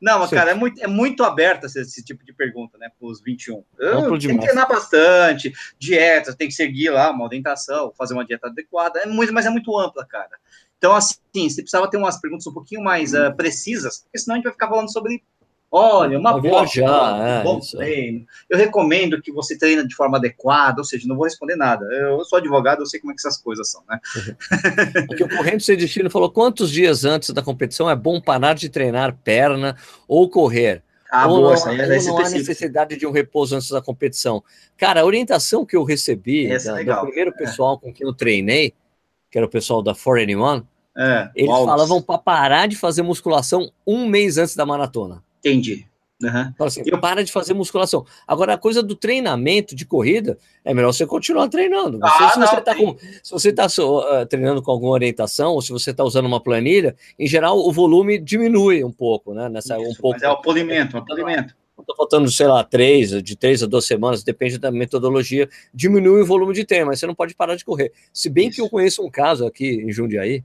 Não, 0.00 0.18
mas, 0.18 0.30
cara, 0.30 0.50
é 0.50 0.54
muito, 0.54 0.82
é 0.82 0.88
muito 0.88 1.22
aberto 1.22 1.66
esse, 1.66 1.80
esse 1.80 2.04
tipo 2.04 2.24
de 2.24 2.32
pergunta, 2.32 2.76
né, 2.76 2.90
para 2.98 3.08
os 3.08 3.22
21. 3.22 3.64
Eu, 3.78 4.18
tem 4.18 4.36
que 4.36 4.44
treinar 4.44 4.68
bastante, 4.68 5.52
dieta, 5.78 6.34
tem 6.34 6.48
que 6.48 6.54
seguir 6.54 6.90
lá 6.90 7.12
uma 7.12 7.24
orientação, 7.24 7.92
fazer 7.96 8.14
uma 8.14 8.26
dieta 8.26 8.48
adequada, 8.48 8.98
é 8.98 9.06
muito, 9.06 9.32
mas 9.32 9.46
é 9.46 9.50
muito 9.50 9.78
ampla, 9.78 10.04
cara. 10.04 10.36
Então, 10.76 10.92
assim, 10.92 11.12
você 11.32 11.62
precisava 11.62 11.88
ter 11.88 11.98
umas 11.98 12.20
perguntas 12.20 12.44
um 12.48 12.52
pouquinho 12.52 12.82
mais 12.82 13.14
uh, 13.14 13.32
precisas, 13.36 14.00
porque 14.00 14.18
senão 14.18 14.34
a 14.34 14.36
gente 14.38 14.44
vai 14.44 14.52
ficar 14.52 14.68
falando 14.68 14.92
sobre 14.92 15.22
Olha, 15.74 16.18
uma 16.18 16.38
boa, 16.38 16.66
é, 16.66 17.42
bom 17.42 17.58
treino. 17.58 18.26
Eu 18.50 18.58
recomendo 18.58 19.22
que 19.22 19.32
você 19.32 19.56
treine 19.56 19.88
de 19.88 19.94
forma 19.94 20.18
adequada, 20.18 20.82
ou 20.82 20.84
seja, 20.84 21.08
não 21.08 21.16
vou 21.16 21.24
responder 21.24 21.56
nada. 21.56 21.86
Eu 21.86 22.22
sou 22.26 22.38
advogado, 22.38 22.80
eu 22.80 22.86
sei 22.86 23.00
como 23.00 23.10
é 23.10 23.14
que 23.14 23.20
essas 23.22 23.38
coisas 23.40 23.70
são, 23.70 23.82
né? 23.88 23.98
Aqui 25.10 25.24
o 25.24 25.28
Corrente 25.30 25.64
Sem 25.64 25.78
Destino 25.78 26.10
falou: 26.10 26.30
quantos 26.30 26.70
dias 26.70 27.06
antes 27.06 27.30
da 27.30 27.40
competição 27.40 27.88
é 27.88 27.96
bom 27.96 28.20
parar 28.20 28.52
de 28.52 28.68
treinar 28.68 29.16
perna 29.24 29.74
ou 30.06 30.28
correr? 30.28 30.82
Ah, 31.10 31.26
ou 31.26 31.40
boa, 31.40 31.54
não, 31.54 31.72
ou 31.72 32.04
não 32.04 32.18
há 32.18 32.28
necessidade 32.28 32.96
de 32.98 33.06
um 33.06 33.10
repouso 33.10 33.56
antes 33.56 33.70
da 33.70 33.80
competição. 33.80 34.44
Cara, 34.76 35.00
a 35.00 35.04
orientação 35.06 35.64
que 35.64 35.74
eu 35.74 35.84
recebi 35.84 36.52
é 36.52 36.58
da, 36.58 37.00
do 37.00 37.06
primeiro 37.06 37.30
é. 37.30 37.32
pessoal 37.34 37.80
é. 37.82 37.86
com 37.86 37.92
quem 37.94 38.06
eu 38.06 38.12
treinei, 38.12 38.74
que 39.30 39.38
era 39.38 39.46
o 39.46 39.50
pessoal 39.50 39.82
da 39.82 39.94
481, 39.94 40.66
é, 40.94 41.30
eles 41.34 41.50
falavam 41.50 42.02
para 42.02 42.18
parar 42.18 42.68
de 42.68 42.76
fazer 42.76 43.00
musculação 43.00 43.72
um 43.86 44.06
mês 44.06 44.36
antes 44.36 44.54
da 44.54 44.66
maratona. 44.66 45.22
Entendi. 45.44 45.86
Uhum. 46.22 46.66
assim, 46.66 46.82
eu... 46.86 47.00
para 47.00 47.24
de 47.24 47.32
fazer 47.32 47.52
musculação. 47.52 48.06
Agora, 48.26 48.54
a 48.54 48.58
coisa 48.58 48.82
do 48.82 48.94
treinamento 48.94 49.74
de 49.74 49.84
corrida, 49.84 50.38
é 50.64 50.72
melhor 50.72 50.92
você 50.92 51.04
continuar 51.04 51.48
treinando. 51.48 51.98
Você, 51.98 52.22
ah, 52.22 52.30
se, 52.30 52.38
não, 52.38 52.46
você 52.46 52.60
tá 52.60 52.74
com, 52.76 52.96
se, 53.22 53.32
você 53.32 53.48
está 53.48 53.66
uh, 53.66 54.26
treinando 54.26 54.62
com 54.62 54.70
alguma 54.70 54.92
orientação, 54.92 55.52
ou 55.52 55.62
se 55.62 55.72
você 55.72 55.90
está 55.90 56.04
usando 56.04 56.26
uma 56.26 56.40
planilha, 56.40 56.94
em 57.18 57.26
geral, 57.26 57.58
o 57.58 57.72
volume 57.72 58.18
diminui 58.18 58.84
um 58.84 58.92
pouco, 58.92 59.34
né? 59.34 59.48
Nessa, 59.48 59.76
Isso, 59.78 59.90
um 59.90 59.94
pouco, 59.94 60.16
mas 60.16 60.22
é 60.22 60.30
o 60.30 60.40
polimento, 60.40 60.96
é 60.96 61.00
o 61.00 61.04
polimento. 61.04 61.54
Estou 61.78 61.96
faltando, 61.96 62.30
sei 62.30 62.46
lá, 62.46 62.62
três, 62.62 63.10
de 63.22 63.34
três 63.34 63.60
a 63.60 63.66
duas 63.66 63.84
semanas, 63.84 64.22
depende 64.22 64.56
da 64.56 64.70
metodologia, 64.70 65.48
diminui 65.74 66.22
o 66.22 66.26
volume 66.26 66.54
de 66.54 66.64
treino, 66.64 66.86
mas 66.86 67.00
você 67.00 67.06
não 67.08 67.14
pode 67.14 67.34
parar 67.34 67.56
de 67.56 67.64
correr. 67.64 67.92
Se 68.12 68.30
bem 68.30 68.48
Isso. 68.48 68.56
que 68.56 68.62
eu 68.62 68.68
conheço 68.68 69.04
um 69.04 69.10
caso 69.10 69.44
aqui 69.44 69.82
em 69.82 69.90
Jundiaí, 69.90 70.44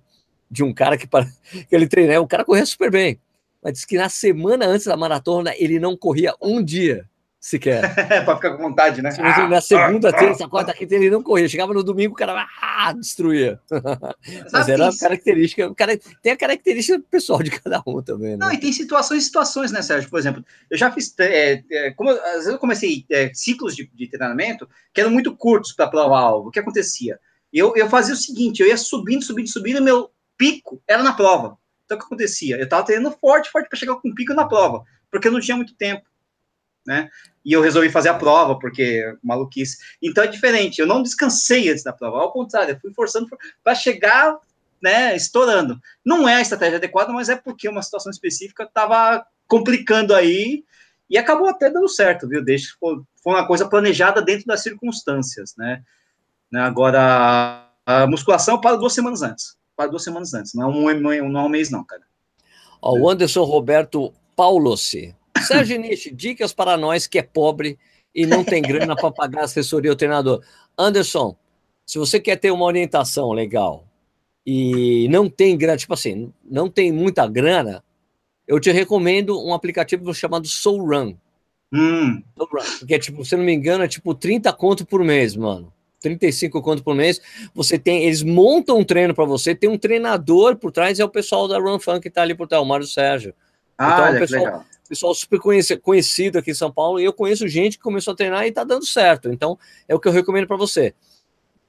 de 0.49 0.63
um 0.63 0.73
cara 0.73 0.97
que, 0.97 1.05
para, 1.05 1.27
que 1.69 1.75
ele 1.75 1.87
treinou, 1.87 2.23
o 2.23 2.27
cara 2.27 2.43
corria 2.43 2.65
super 2.65 2.89
bem 2.89 3.19
mas 3.67 3.73
disse 3.73 3.87
que 3.87 3.97
na 3.97 4.07
semana 4.07 4.65
antes 4.65 4.85
da 4.85 4.95
maratona 4.95 5.53
ele 5.57 5.77
não 5.77 5.97
corria 5.97 6.33
um 6.41 6.63
dia 6.63 7.05
sequer. 7.37 7.81
para 8.23 8.35
ficar 8.37 8.51
com 8.51 8.63
vontade, 8.63 9.01
né? 9.01 9.09
na 9.49 9.59
segunda, 9.59 10.13
terça, 10.13 10.47
quarta, 10.47 10.73
quinta 10.73 10.95
ele 10.95 11.09
não 11.09 11.21
corria. 11.21 11.49
Chegava 11.49 11.73
no 11.73 11.83
domingo, 11.83 12.13
o 12.13 12.17
cara 12.17 12.47
ah, 12.61 12.93
destruía. 12.93 13.59
Mas 14.53 14.69
era 14.69 14.87
a 14.87 14.97
característica, 14.97 15.75
cara, 15.75 15.99
tem 16.21 16.31
a 16.31 16.37
característica 16.37 16.97
pessoal 17.11 17.43
de 17.43 17.51
cada 17.51 17.83
um 17.85 18.01
também. 18.01 18.31
Né? 18.31 18.37
Não, 18.37 18.53
e 18.53 18.57
tem 18.57 18.71
situações 18.71 19.23
e 19.23 19.25
situações, 19.25 19.69
né, 19.69 19.81
Sérgio? 19.81 20.09
Por 20.09 20.17
exemplo, 20.17 20.45
eu 20.71 20.77
já 20.77 20.89
fiz, 20.89 21.13
é, 21.19 21.61
é, 21.69 21.91
como, 21.91 22.09
às 22.09 22.33
vezes 22.35 22.47
eu 22.47 22.59
comecei 22.59 23.05
é, 23.11 23.31
ciclos 23.33 23.75
de, 23.75 23.91
de, 23.93 24.07
treinamento 24.07 24.65
que 24.93 25.01
eram 25.01 25.11
muito 25.11 25.35
curtos 25.35 25.73
para 25.73 25.87
provar 25.87 26.21
algo. 26.21 26.47
O 26.47 26.51
que 26.51 26.59
acontecia? 26.59 27.19
Eu, 27.51 27.75
eu 27.75 27.89
fazia 27.89 28.13
o 28.13 28.17
seguinte, 28.17 28.61
eu 28.61 28.67
ia 28.67 28.77
subindo, 28.77 29.25
subindo, 29.25 29.49
subindo, 29.49 29.79
e 29.79 29.81
meu 29.81 30.09
pico 30.37 30.81
era 30.87 31.03
na 31.03 31.11
prova. 31.11 31.57
Então, 31.87 31.97
o 31.97 31.99
que 32.01 32.05
acontecia? 32.05 32.57
Eu 32.57 32.65
estava 32.65 32.85
treinando 32.85 33.17
forte, 33.17 33.49
forte 33.49 33.69
para 33.69 33.79
chegar 33.79 33.95
com 33.95 34.13
pico 34.13 34.33
na 34.33 34.45
prova, 34.45 34.83
porque 35.09 35.29
eu 35.29 35.31
não 35.31 35.39
tinha 35.39 35.55
muito 35.55 35.73
tempo, 35.73 36.05
né? 36.85 37.09
E 37.45 37.53
eu 37.53 37.61
resolvi 37.61 37.89
fazer 37.89 38.09
a 38.09 38.13
prova, 38.13 38.59
porque 38.59 39.15
maluquice. 39.23 39.77
Então, 40.01 40.23
é 40.23 40.27
diferente. 40.27 40.79
Eu 40.79 40.85
não 40.85 41.01
descansei 41.01 41.69
antes 41.69 41.83
da 41.83 41.93
prova, 41.93 42.17
ao 42.17 42.31
contrário, 42.33 42.73
eu 42.73 42.79
fui 42.79 42.93
forçando 42.93 43.27
para 43.63 43.73
chegar, 43.73 44.37
né, 44.83 45.15
estourando. 45.15 45.79
Não 46.03 46.27
é 46.27 46.35
a 46.35 46.41
estratégia 46.41 46.77
adequada, 46.77 47.13
mas 47.13 47.29
é 47.29 47.37
porque 47.37 47.69
uma 47.69 47.81
situação 47.81 48.11
específica 48.11 48.63
estava 48.63 49.25
complicando 49.47 50.13
aí 50.13 50.65
e 51.09 51.17
acabou 51.17 51.47
até 51.47 51.69
dando 51.69 51.87
certo, 51.87 52.27
viu? 52.27 52.43
Deixa, 52.43 52.75
foi 52.77 53.01
uma 53.25 53.47
coisa 53.47 53.65
planejada 53.65 54.21
dentro 54.21 54.45
das 54.45 54.61
circunstâncias, 54.61 55.55
né? 55.55 55.81
né 56.51 56.59
agora, 56.59 57.65
a 57.85 58.05
musculação 58.07 58.59
para 58.59 58.75
duas 58.75 58.91
semanas 58.91 59.21
antes 59.21 59.56
para 59.77 59.91
duas 59.91 60.03
semanas 60.03 60.33
antes. 60.33 60.55
Não 60.55 60.63
é 60.89 60.93
um, 60.95 60.99
não 60.99 61.39
é 61.39 61.43
um 61.43 61.49
mês, 61.49 61.69
não, 61.69 61.83
cara. 61.83 62.01
Ó, 62.81 62.97
o 62.97 63.09
Anderson 63.09 63.43
Roberto 63.43 64.11
Paulosi. 64.35 65.15
Sérgio 65.45 65.79
Nishi, 65.79 66.11
dicas 66.11 66.51
para 66.51 66.75
nós 66.75 67.05
que 67.05 67.19
é 67.19 67.23
pobre 67.23 67.77
e 68.13 68.25
não 68.25 68.43
tem 68.43 68.61
grana 68.61 68.95
para 68.95 69.11
pagar 69.11 69.43
assessoria 69.43 69.91
ao 69.91 69.95
treinador. 69.95 70.43
Anderson, 70.75 71.37
se 71.85 71.99
você 71.99 72.19
quer 72.19 72.37
ter 72.37 72.51
uma 72.51 72.65
orientação 72.65 73.31
legal 73.31 73.85
e 74.45 75.07
não 75.09 75.29
tem 75.29 75.55
grana, 75.55 75.77
tipo 75.77 75.93
assim, 75.93 76.33
não 76.43 76.69
tem 76.69 76.91
muita 76.91 77.27
grana, 77.27 77.83
eu 78.47 78.59
te 78.59 78.71
recomendo 78.71 79.39
um 79.39 79.53
aplicativo 79.53 80.11
chamado 80.13 80.47
Soul 80.47 80.87
Run. 80.87 81.15
Hum. 81.71 82.23
Soul 82.35 82.49
Run 82.51 82.79
porque, 82.79 82.97
tipo, 82.97 83.23
se 83.23 83.35
não 83.35 83.43
me 83.43 83.53
engano, 83.53 83.83
é 83.83 83.87
tipo 83.87 84.15
30 84.15 84.51
conto 84.53 84.85
por 84.85 85.03
mês, 85.03 85.35
mano. 85.35 85.71
35 85.99 86.61
conto 86.61 86.83
por 86.83 86.95
mês. 86.95 87.21
Você 87.53 87.77
tem, 87.77 88.03
eles 88.03 88.23
montam 88.23 88.79
um 88.79 88.83
treino 88.83 89.13
para 89.13 89.25
você, 89.25 89.55
tem 89.55 89.69
um 89.69 89.77
treinador 89.77 90.55
por 90.55 90.71
trás, 90.71 90.99
é 90.99 91.05
o 91.05 91.09
pessoal 91.09 91.47
da 91.47 91.59
Run 91.59 91.79
Fun 91.79 91.99
que 91.99 92.07
está 92.07 92.21
ali 92.21 92.35
por 92.35 92.47
trás, 92.47 92.63
o 92.63 92.65
Mário 92.65 92.87
Sérgio. 92.87 93.33
Ah, 93.77 93.91
então, 93.93 94.05
é 94.07 94.11
um 94.11 94.19
pessoal, 94.19 94.65
pessoal 94.89 95.15
super 95.15 95.39
conhecido 95.81 96.39
aqui 96.39 96.51
em 96.51 96.55
São 96.55 96.71
Paulo, 96.71 96.99
e 96.99 97.03
eu 97.03 97.13
conheço 97.13 97.47
gente 97.47 97.77
que 97.77 97.83
começou 97.83 98.13
a 98.13 98.15
treinar 98.15 98.45
e 98.45 98.49
está 98.49 98.63
dando 98.63 98.85
certo. 98.85 99.29
Então, 99.31 99.57
é 99.87 99.93
o 99.93 99.99
que 99.99 100.07
eu 100.07 100.11
recomendo 100.11 100.47
para 100.47 100.57
você. 100.57 100.93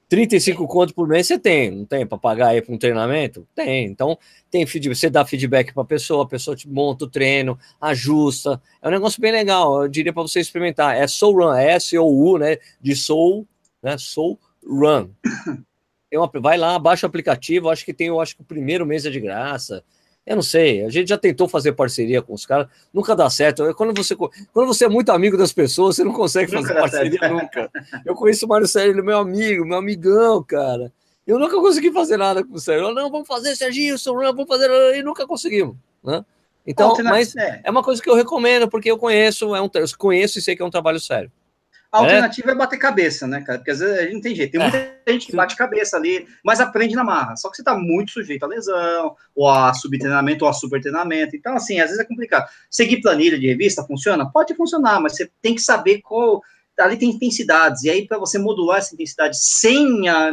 35 0.09 0.67
conto 0.67 0.95
por 0.95 1.07
mês 1.07 1.27
você 1.27 1.37
tem, 1.37 1.69
não 1.69 1.85
tem 1.85 2.03
para 2.03 2.17
pagar 2.17 2.47
aí 2.47 2.63
para 2.63 2.73
um 2.73 2.79
treinamento? 2.79 3.47
Tem. 3.53 3.85
Então, 3.85 4.17
tem 4.49 4.65
feedback, 4.65 4.97
você 4.97 5.07
dá 5.07 5.23
feedback 5.23 5.71
para 5.71 5.83
a 5.83 5.85
pessoa, 5.85 6.23
a 6.23 6.27
pessoa 6.27 6.55
te 6.55 6.67
monta 6.67 7.05
o 7.05 7.07
treino, 7.07 7.59
ajusta. 7.79 8.59
É 8.81 8.87
um 8.87 8.91
negócio 8.91 9.21
bem 9.21 9.31
legal, 9.31 9.83
eu 9.83 9.87
diria 9.87 10.11
para 10.11 10.23
você 10.23 10.39
experimentar. 10.39 10.97
É 10.97 11.05
Soul 11.05 11.35
Run, 11.35 11.53
é 11.53 11.73
S-O-U, 11.73 12.39
né? 12.39 12.57
De 12.81 12.95
Soul 12.95 13.47
né? 13.81 13.97
Soul 13.97 14.39
Run. 14.65 15.09
Uma, 16.11 16.29
vai 16.41 16.57
lá, 16.57 16.79
baixa 16.79 17.05
o 17.05 17.09
aplicativo, 17.09 17.69
acho 17.69 17.85
que 17.85 17.93
tem, 17.93 18.07
eu 18.07 18.19
acho 18.19 18.35
que 18.35 18.41
o 18.41 18.45
primeiro 18.45 18.83
mês 18.83 19.05
é 19.05 19.11
de 19.11 19.19
graça. 19.19 19.83
Eu 20.25 20.35
não 20.35 20.43
sei, 20.43 20.83
a 20.83 20.89
gente 20.89 21.09
já 21.09 21.17
tentou 21.17 21.47
fazer 21.47 21.73
parceria 21.73 22.21
com 22.21 22.33
os 22.33 22.45
caras, 22.45 22.67
nunca 22.93 23.15
dá 23.15 23.29
certo. 23.29 23.73
Quando 23.75 23.95
você, 23.95 24.15
quando 24.15 24.67
você 24.67 24.85
é 24.85 24.89
muito 24.89 25.11
amigo 25.11 25.37
das 25.37 25.53
pessoas, 25.53 25.95
você 25.95 26.03
não 26.03 26.13
consegue 26.13 26.51
fazer 26.51 26.67
nunca 26.67 26.81
parceria 26.81 27.29
nunca. 27.29 27.71
Eu 28.05 28.15
conheço 28.15 28.45
o 28.45 28.49
Mário 28.49 28.67
Sérgio, 28.67 28.91
ele 28.93 28.99
é 28.99 29.03
meu 29.03 29.17
amigo, 29.17 29.65
meu 29.65 29.77
amigão, 29.77 30.43
cara. 30.43 30.91
Eu 31.25 31.37
nunca 31.37 31.55
consegui 31.57 31.91
fazer 31.91 32.17
nada 32.17 32.43
com 32.43 32.53
o 32.53 32.59
Sérgio. 32.59 32.93
não, 32.93 33.09
vamos 33.09 33.27
fazer, 33.27 33.55
Serginho, 33.55 33.95
Run, 34.07 34.33
vamos 34.33 34.47
fazer, 34.47 34.69
e 34.95 35.03
nunca 35.03 35.27
conseguimos. 35.27 35.75
né? 36.03 36.25
Então, 36.65 36.93
mas 37.03 37.35
é. 37.35 37.61
é 37.63 37.71
uma 37.71 37.83
coisa 37.83 38.01
que 38.01 38.09
eu 38.09 38.15
recomendo, 38.15 38.67
porque 38.69 38.91
eu 38.91 38.97
conheço, 38.97 39.55
é 39.55 39.61
um, 39.61 39.69
eu 39.73 39.85
conheço 39.97 40.37
e 40.37 40.41
sei 40.41 40.55
que 40.55 40.61
é 40.61 40.65
um 40.65 40.69
trabalho 40.69 40.99
sério. 40.99 41.31
A 41.91 41.99
alternativa 41.99 42.51
é 42.51 42.55
bater 42.55 42.77
cabeça, 42.77 43.25
né, 43.25 43.41
cara? 43.41 43.57
Porque 43.57 43.71
às 43.71 43.79
vezes 43.79 43.97
a 43.97 44.01
gente 44.03 44.13
não 44.13 44.21
tem 44.21 44.35
jeito. 44.35 44.51
Tem 44.51 44.61
muita 44.61 44.93
gente 45.07 45.25
que 45.25 45.35
bate 45.35 45.55
cabeça 45.55 45.97
ali, 45.97 46.27
mas 46.43 46.59
aprende 46.59 46.95
na 46.95 47.03
marra. 47.03 47.35
Só 47.35 47.49
que 47.49 47.57
você 47.57 47.63
tá 47.63 47.75
muito 47.75 48.11
sujeito 48.11 48.43
a 48.43 48.47
lesão, 48.47 49.15
ou 49.35 49.49
a 49.49 49.73
subtreinamento, 49.73 50.45
ou 50.45 50.51
a 50.51 50.53
supertreinamento. 50.53 51.35
Então, 51.35 51.55
assim, 51.55 51.79
às 51.79 51.87
vezes 51.87 51.99
é 51.99 52.07
complicado. 52.07 52.47
Seguir 52.69 53.01
planilha 53.01 53.39
de 53.39 53.47
revista 53.47 53.83
funciona? 53.83 54.31
Pode 54.31 54.53
funcionar, 54.53 55.01
mas 55.01 55.15
você 55.15 55.31
tem 55.41 55.55
que 55.55 55.61
saber 55.61 56.01
qual. 56.01 56.41
Ali 56.77 56.95
tem 56.95 57.09
intensidades, 57.09 57.83
e 57.83 57.89
aí 57.89 58.07
para 58.07 58.17
você 58.17 58.37
modular 58.37 58.77
essa 58.77 58.93
intensidade 58.93 59.37
sem 59.37 60.07
a. 60.07 60.31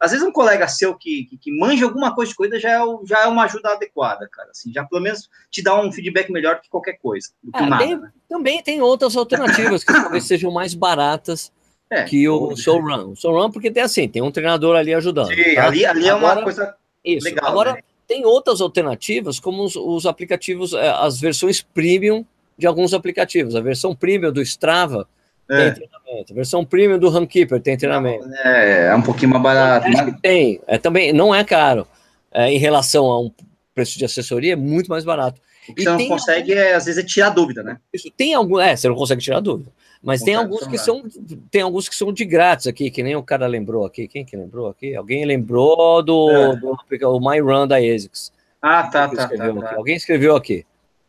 Às 0.00 0.12
vezes 0.12 0.24
um 0.26 0.30
colega 0.30 0.68
seu 0.68 0.94
que, 0.94 1.24
que, 1.24 1.36
que 1.36 1.58
manja 1.58 1.84
alguma 1.84 2.14
coisa 2.14 2.30
de 2.30 2.36
corrida 2.36 2.58
já 2.60 2.70
é, 2.70 2.78
já 3.04 3.22
é 3.22 3.26
uma 3.26 3.44
ajuda 3.44 3.70
adequada, 3.70 4.28
cara. 4.30 4.50
Assim, 4.50 4.72
já 4.72 4.84
pelo 4.84 5.02
menos 5.02 5.28
te 5.50 5.62
dá 5.62 5.80
um 5.80 5.90
feedback 5.90 6.30
melhor 6.30 6.60
que 6.60 6.68
qualquer 6.70 6.98
coisa. 6.98 7.28
Do 7.42 7.50
que 7.50 7.58
É, 7.62 7.66
nada, 7.66 7.84
tem- 7.84 7.96
né? 7.98 8.10
Também 8.28 8.62
tem 8.62 8.80
outras 8.80 9.16
alternativas 9.16 9.82
que 9.82 9.92
talvez 9.92 10.24
sejam 10.24 10.50
mais 10.52 10.72
baratas 10.74 11.50
É, 11.90 12.04
que 12.04 12.28
o 12.28 12.54
showrun. 12.54 13.10
O 13.12 13.16
showrun, 13.16 13.50
porque 13.50 13.70
tem 13.70 13.82
assim, 13.82 14.08
tem 14.08 14.22
um 14.22 14.30
treinador 14.30 14.76
ali 14.76 14.94
ajudando. 14.94 15.34
Sim, 15.34 15.54
tá? 15.54 15.66
ali, 15.66 15.84
ali 15.84 16.08
é 16.08 16.14
uma 16.14 16.28
Agora- 16.30 16.42
coisa 16.44 16.74
Isso. 17.04 17.24
legal. 17.24 17.50
Agora, 17.50 17.72
né? 17.74 17.80
tem 18.06 18.24
outras 18.24 18.60
alternativas, 18.60 19.40
como 19.40 19.64
os, 19.64 19.74
os 19.76 20.06
aplicativos, 20.06 20.72
eh, 20.74 20.88
as 21.00 21.18
versões 21.20 21.60
premium 21.60 22.24
de 22.56 22.66
alguns 22.66 22.94
aplicativos. 22.94 23.56
A 23.56 23.60
versão 23.60 23.94
premium 23.96 24.32
do 24.32 24.40
Strava 24.42 25.08
É. 25.50 25.70
tem 25.70 25.86
treinamento. 25.88 26.32
A 26.32 26.34
versão 26.36 26.64
premium 26.64 26.98
do 26.98 27.08
Runkeeper 27.08 27.60
tem 27.60 27.76
treinamento. 27.76 28.28
É, 28.44 28.88
é 28.88 28.94
um 28.94 29.02
pouquinho 29.02 29.30
mais 29.30 29.42
barato. 29.42 29.88
Mas, 29.88 30.00
que 30.02 30.20
tem. 30.20 30.60
É, 30.66 30.78
também 30.78 31.12
não 31.12 31.34
é 31.34 31.42
caro. 31.44 31.86
É, 32.32 32.50
em 32.50 32.58
relação 32.58 33.06
a 33.06 33.20
um 33.20 33.30
preço 33.74 33.98
de 33.98 34.04
assessoria, 34.04 34.52
é 34.52 34.56
muito 34.56 34.88
mais 34.88 35.04
barato. 35.04 35.40
o 35.68 35.74
que 35.74 35.82
você 35.82 35.90
não 35.90 36.08
consegue, 36.08 36.52
é, 36.52 36.74
às 36.74 36.84
vezes, 36.84 37.02
é 37.02 37.06
tirar 37.06 37.30
dúvida, 37.30 37.62
né? 37.62 37.78
Isso 37.92 38.10
tem 38.10 38.34
algum, 38.34 38.58
é, 38.58 38.76
você 38.76 38.88
não 38.88 38.96
consegue 38.96 39.22
tirar 39.22 39.40
dúvida. 39.40 39.70
Mas 40.02 40.22
tem 40.22 40.34
alguns 40.34 40.60
que 40.66 40.76
então 40.76 40.78
são 40.78 41.02
tem 41.50 41.62
alguns 41.62 41.88
que 41.88 41.96
são 41.96 42.12
de 42.12 42.24
grátis 42.24 42.66
aqui, 42.68 42.90
que 42.90 43.02
nem 43.02 43.16
o 43.16 43.22
cara 43.22 43.46
lembrou 43.46 43.84
aqui. 43.84 44.06
Quem 44.06 44.24
que 44.24 44.36
lembrou 44.36 44.68
aqui? 44.68 44.94
Alguém 44.94 45.24
lembrou 45.24 46.02
do, 46.02 46.30
É. 46.30 46.56
do 46.56 46.76
o 47.08 47.20
My 47.20 47.40
Run 47.40 47.66
da 47.66 47.76
ASICS. 47.76 48.32
Ah, 48.62 48.84
tá, 48.84 49.04
Alguém 49.04 49.16
tá, 49.16 49.22
escreveu 49.24 49.54
tá, 49.54 49.60
aqui. 49.60 49.70
tá. 49.70 49.76
Alguém 49.76 49.96
escreveu 49.96 50.36
aqui. 50.36 50.66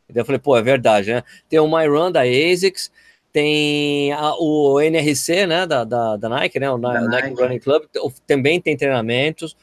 Então 0.09 0.21
eu 0.21 0.25
falei, 0.25 0.39
pô, 0.39 0.57
é 0.57 0.61
verdade, 0.61 1.13
né? 1.13 1.23
Tem 1.47 1.59
o 1.59 1.67
My 1.67 1.87
Run 1.87 2.11
da 2.11 2.21
ASICS, 2.21 2.91
tem 3.31 4.11
a- 4.13 4.33
o 4.39 4.79
NRC, 4.81 5.45
né, 5.45 5.65
da, 5.67 5.83
da, 5.83 6.17
da 6.17 6.29
Nike, 6.29 6.59
né, 6.59 6.69
o 6.71 6.77
Da 6.77 7.01
Ni- 7.01 7.07
Nike, 7.07 7.29
Nike. 7.29 7.41
Running 7.41 7.59
Club, 7.59 7.83
também 8.25 8.59
tem 8.59 8.75
treinamentos. 8.75 9.55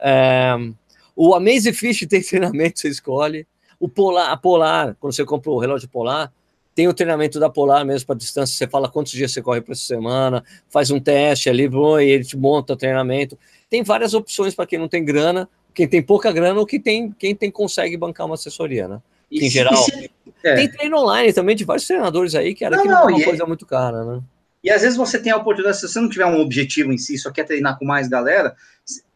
É, 0.00 0.54
o 1.16 1.34
Amazing 1.34 1.72
Fish 1.72 2.06
tem 2.08 2.22
treinamento, 2.22 2.78
você 2.78 2.88
escolhe. 2.88 3.46
O 3.80 3.88
Polar, 3.88 4.30
a 4.30 4.36
Polar, 4.36 4.96
quando 5.00 5.12
você 5.14 5.24
compra 5.24 5.50
o 5.50 5.58
relógio 5.58 5.88
Polar, 5.88 6.32
tem 6.74 6.86
o 6.86 6.94
treinamento 6.94 7.40
da 7.40 7.50
Polar 7.50 7.84
mesmo 7.84 8.06
para 8.06 8.14
distância, 8.16 8.54
você 8.56 8.66
fala 8.68 8.88
quantos 8.88 9.10
dias 9.12 9.32
você 9.32 9.42
corre 9.42 9.60
por 9.60 9.74
semana, 9.76 10.44
faz 10.68 10.90
um 10.92 11.00
teste 11.00 11.50
ali, 11.50 11.64
e 11.64 12.02
ele 12.04 12.24
te 12.24 12.36
monta 12.36 12.72
o 12.72 12.76
treinamento. 12.76 13.36
Tem 13.68 13.82
várias 13.82 14.14
opções 14.14 14.54
para 14.54 14.64
quem 14.66 14.78
não 14.78 14.86
tem 14.88 15.04
grana, 15.04 15.48
quem 15.74 15.88
tem 15.88 16.00
pouca 16.02 16.30
grana 16.32 16.58
ou 16.60 16.66
quem 16.66 16.80
tem, 16.80 17.10
quem 17.12 17.34
tem 17.34 17.50
consegue 17.50 17.96
bancar 17.96 18.26
uma 18.26 18.34
assessoria, 18.36 18.86
né? 18.86 19.00
Em 19.30 19.50
geral. 19.50 19.76
se- 19.76 20.10
é. 20.42 20.54
Tem 20.54 20.68
treino 20.68 20.98
online 20.98 21.32
também 21.32 21.56
de 21.56 21.64
vários 21.64 21.86
treinadores 21.86 22.34
aí, 22.34 22.54
que 22.54 22.64
era 22.64 22.76
Não, 22.76 22.82
que 22.82 22.88
não, 22.88 22.94
não, 23.02 23.08
é 23.10 23.12
uma 23.12 23.20
é- 23.20 23.24
coisa 23.24 23.46
muito 23.46 23.66
cara, 23.66 24.04
né? 24.04 24.20
E 24.62 24.70
às 24.70 24.82
vezes 24.82 24.96
você 24.96 25.18
tem 25.18 25.30
a 25.32 25.36
oportunidade, 25.36 25.78
se 25.78 25.88
você 25.88 26.00
não 26.00 26.08
tiver 26.08 26.26
um 26.26 26.40
objetivo 26.40 26.92
em 26.92 26.98
si, 26.98 27.16
só 27.16 27.30
quer 27.30 27.44
treinar 27.44 27.78
com 27.78 27.84
mais 27.84 28.08
galera, 28.08 28.56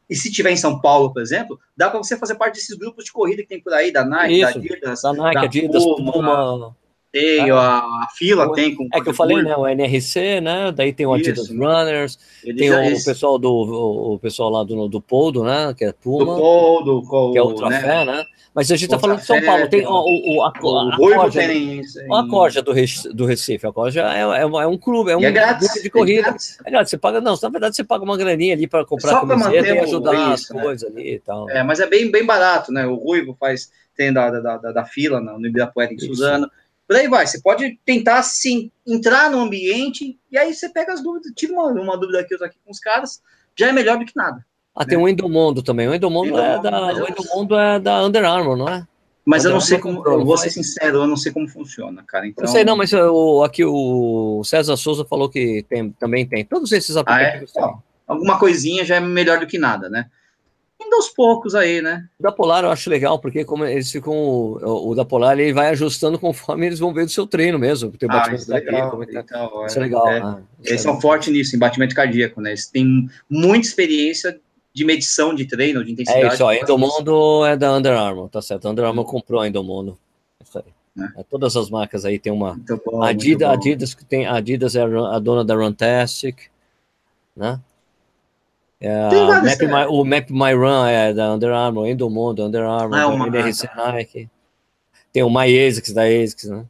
e 0.08 0.14
se 0.14 0.30
tiver 0.30 0.50
em 0.50 0.56
São 0.56 0.80
Paulo, 0.80 1.12
por 1.12 1.20
exemplo, 1.20 1.58
dá 1.76 1.90
para 1.90 1.98
você 1.98 2.16
fazer 2.16 2.34
parte 2.36 2.54
desses 2.54 2.76
grupos 2.76 3.04
de 3.04 3.12
corrida 3.12 3.42
que 3.42 3.48
tem 3.48 3.60
por 3.60 3.72
aí, 3.72 3.92
da 3.92 4.04
Nike, 4.04 4.40
da 4.40 4.48
Isso. 4.50 4.58
Adidas, 4.58 5.02
Da 5.02 5.12
Nike, 5.12 5.34
da 5.34 5.42
Adidas, 5.42 5.84
Puma, 5.84 6.12
Puma. 6.12 6.76
Tem, 7.12 7.50
a, 7.50 7.58
a 7.78 8.08
fila 8.16 8.46
O- 8.48 8.52
tem 8.52 8.74
com 8.74 8.88
É 8.92 9.00
que 9.00 9.08
eu 9.10 9.14
falei, 9.14 9.42
né? 9.42 9.54
O 9.56 9.66
NRC, 9.68 10.40
né? 10.40 10.72
Daí 10.72 10.92
tem 10.92 11.04
o 11.06 11.12
Adidas 11.12 11.44
Isso. 11.44 11.52
Runners, 11.52 12.18
Eles 12.42 12.58
tem 12.60 12.70
o 12.70 12.82
eles- 12.82 13.04
pessoal 13.04 13.38
do 13.38 13.52
o, 13.52 14.14
o 14.14 14.18
pessoal 14.18 14.48
lá 14.50 14.64
do, 14.64 14.88
do 14.88 15.00
Poldo, 15.00 15.44
né? 15.44 15.74
Que 15.76 15.84
é 15.84 15.88
do 15.88 15.94
Puma, 15.94 16.34
do, 16.36 17.30
que 17.32 17.38
é 17.38 17.42
o 17.42 17.50
né? 17.50 17.56
Trafé, 17.56 18.04
né? 18.06 18.24
Mas 18.54 18.70
a 18.70 18.76
gente 18.76 18.90
tá 18.90 18.98
falando 18.98 19.18
de 19.20 19.24
São 19.24 19.40
Paulo. 19.42 19.66
Tem 19.68 19.86
o, 19.86 19.90
o, 19.90 20.36
o, 20.36 20.42
a, 20.42 20.52
O 20.62 20.78
a, 20.78 20.96
Corja, 20.96 21.40
tem. 21.40 21.80
Olha 22.10 22.26
a 22.26 22.28
Corja 22.28 22.60
do, 22.62 22.72
do 23.14 23.24
Recife. 23.24 23.66
A 23.66 23.72
Corja 23.72 24.02
é, 24.02 24.20
é, 24.20 24.42
é 24.42 24.66
um 24.66 24.76
clube, 24.76 25.10
é 25.10 25.16
um 25.16 25.24
é 25.24 25.30
grátis. 25.30 25.68
grupo 25.68 25.80
de 25.82 25.86
é 25.86 25.90
corrida. 25.90 26.22
grátis. 26.22 26.58
É 26.64 26.70
grátis, 26.70 26.90
você 26.90 26.98
paga, 26.98 27.18
não, 27.20 27.34
na 27.42 27.48
verdade 27.48 27.76
você 27.76 27.82
paga 27.84 28.04
uma 28.04 28.16
graninha 28.16 28.54
ali 28.54 28.66
para 28.66 28.84
comprar 28.84 29.10
Só 29.12 29.26
camiseta 29.26 29.68
e 29.68 29.72
o- 29.80 29.82
ajudar 29.84 30.34
isso, 30.34 30.50
as 30.52 30.56
né? 30.56 30.62
coisas 30.62 30.90
ali 30.90 31.14
e 31.14 31.18
tal. 31.18 31.48
É, 31.48 31.62
mas 31.62 31.80
é 31.80 31.86
bem, 31.86 32.10
bem 32.10 32.26
barato, 32.26 32.70
né? 32.70 32.86
O 32.86 32.96
Ruivo 32.96 33.34
faz, 33.40 33.70
tem 33.96 34.12
da, 34.12 34.28
da, 34.28 34.56
da, 34.58 34.72
da 34.72 34.84
fila 34.84 35.18
no 35.18 35.46
Ibirapuera 35.46 35.92
em. 35.92 35.98
Suzano. 35.98 36.50
Por 36.92 36.98
aí 36.98 37.08
vai, 37.08 37.26
você 37.26 37.40
pode 37.40 37.78
tentar 37.86 38.18
assim, 38.18 38.70
entrar 38.86 39.30
no 39.30 39.40
ambiente 39.40 40.18
e 40.30 40.36
aí 40.36 40.52
você 40.52 40.68
pega 40.68 40.92
as 40.92 41.02
dúvidas, 41.02 41.32
tira 41.34 41.54
uma, 41.54 41.68
uma 41.68 41.96
dúvida 41.96 42.20
aqui, 42.20 42.34
outra 42.34 42.48
aqui 42.48 42.58
com 42.62 42.70
os 42.70 42.78
caras, 42.78 43.22
já 43.58 43.68
é 43.68 43.72
melhor 43.72 43.98
do 43.98 44.04
que 44.04 44.12
nada. 44.14 44.44
Ah, 44.76 44.84
tem 44.84 44.98
o 44.98 45.08
Endomondo 45.08 45.62
também. 45.62 45.88
O 45.88 45.94
Endomondo, 45.94 46.38
é 46.38 46.58
Endomondo, 46.58 46.62
da, 46.62 46.70
mas 46.82 46.98
eu 46.98 47.04
o 47.04 47.08
Endomondo 47.08 47.58
é 47.58 47.80
da 47.80 48.04
Under 48.04 48.24
Armour, 48.26 48.58
não 48.58 48.68
é? 48.68 48.86
Mas 49.24 49.46
eu 49.46 49.52
não 49.52 49.60
sei 49.60 49.78
eu 49.78 49.80
como, 49.80 50.06
eu 50.06 50.22
vou 50.22 50.36
ser 50.36 50.50
sincero, 50.50 50.98
eu 50.98 51.06
não 51.06 51.16
sei 51.16 51.32
como 51.32 51.48
funciona, 51.48 52.04
cara. 52.06 52.26
Então, 52.26 52.44
Não 52.44 52.52
sei, 52.52 52.62
não, 52.62 52.76
mas 52.76 52.92
o, 52.92 53.42
aqui 53.42 53.64
o 53.64 54.42
César 54.44 54.76
Souza 54.76 55.06
falou 55.06 55.30
que 55.30 55.64
tem, 55.70 55.90
também 55.92 56.26
tem. 56.26 56.44
Todos 56.44 56.72
esses 56.72 56.94
Ah, 56.94 57.00
é? 57.00 57.00
aplicativos 57.00 57.52
têm. 57.52 57.62
Ó, 57.62 57.78
alguma 58.06 58.38
coisinha 58.38 58.84
já 58.84 58.96
é 58.96 59.00
melhor 59.00 59.40
do 59.40 59.46
que 59.46 59.56
nada, 59.56 59.88
né? 59.88 60.10
Indo 60.92 60.96
aos 60.96 61.08
poucos 61.08 61.54
aí, 61.54 61.80
né? 61.80 62.06
O 62.18 62.22
da 62.22 62.30
Polar 62.30 62.64
eu 62.64 62.70
acho 62.70 62.90
legal, 62.90 63.18
porque 63.18 63.44
como 63.44 63.64
eles 63.64 63.90
ficam. 63.90 64.12
O, 64.12 64.90
o 64.90 64.94
da 64.94 65.04
Polar 65.04 65.38
ele 65.38 65.52
vai 65.52 65.68
ajustando 65.68 66.18
conforme 66.18 66.66
eles 66.66 66.78
vão 66.78 66.92
ver 66.92 67.06
do 67.06 67.10
seu 67.10 67.26
treino 67.26 67.58
mesmo. 67.58 67.90
Tem 67.92 68.08
Ah, 68.10 68.14
batimento 68.14 68.42
isso 68.42 68.52
é 68.52 68.60
legal. 68.60 68.90
como 68.90 69.02
é 69.02 69.06
que 69.06 69.12
tá. 69.12 69.20
Então, 69.20 69.66
Isso 69.66 69.78
é 69.78 69.82
legal. 69.82 70.08
é. 70.08 70.20
né? 70.20 70.42
Isso 70.60 70.70
Eles 70.70 70.80
é 70.80 70.82
são 70.82 70.92
legal. 70.92 71.00
fortes 71.02 71.32
nisso, 71.32 71.56
em 71.56 71.58
batimento 71.58 71.94
cardíaco, 71.94 72.40
né? 72.40 72.50
Eles 72.50 72.66
têm 72.66 73.08
muita 73.30 73.66
experiência 73.66 74.38
de 74.74 74.84
medição 74.84 75.34
de 75.34 75.46
treino, 75.46 75.82
de 75.84 75.92
intensidade. 75.92 76.24
É 76.24 76.28
isso, 76.34 76.44
ó. 76.44 76.52
Endomondo 76.52 77.44
é 77.46 77.56
da 77.56 77.72
Under 77.74 77.92
Armour, 77.92 78.28
tá 78.28 78.42
certo. 78.42 78.68
A 78.68 78.70
Under 78.70 78.84
Armour 78.84 79.04
comprou 79.06 79.40
a 79.40 79.48
Endomondo. 79.48 79.98
Isso 80.42 80.58
aí. 80.58 80.64
Né? 80.94 81.10
É, 81.16 81.22
todas 81.22 81.56
as 81.56 81.70
marcas 81.70 82.04
aí 82.04 82.18
tem 82.18 82.30
uma. 82.32 82.58
Bom, 82.84 83.02
Adidas. 83.02 83.48
Adidas 83.48 83.94
que 83.94 84.04
tem, 84.04 84.26
Adidas 84.26 84.76
é 84.76 84.82
a 84.82 85.18
dona 85.18 85.42
da 85.42 85.54
Runtastic, 85.54 86.36
né? 87.34 87.58
É, 88.84 89.08
Tem 89.10 89.26
Map. 89.26 89.60
My- 89.60 89.86
o 89.88 90.04
Map 90.04 90.30
My 90.30 90.52
Run 90.54 90.86
é 90.86 91.14
da 91.14 91.32
Under 91.32 91.52
Armour, 91.52 91.86
Endomondo, 91.86 92.44
Under 92.44 92.64
Armour, 92.64 92.98
Ah, 92.98 93.02
é 93.02 93.06
uma- 93.06 93.28
NRC 93.28 93.68
Nike. 93.76 94.28
Tem 95.12 95.22
o 95.22 95.30
My 95.30 95.46
ASICS 95.66 95.92
da 95.92 96.02
ASICS, 96.02 96.48
né? 96.48 96.64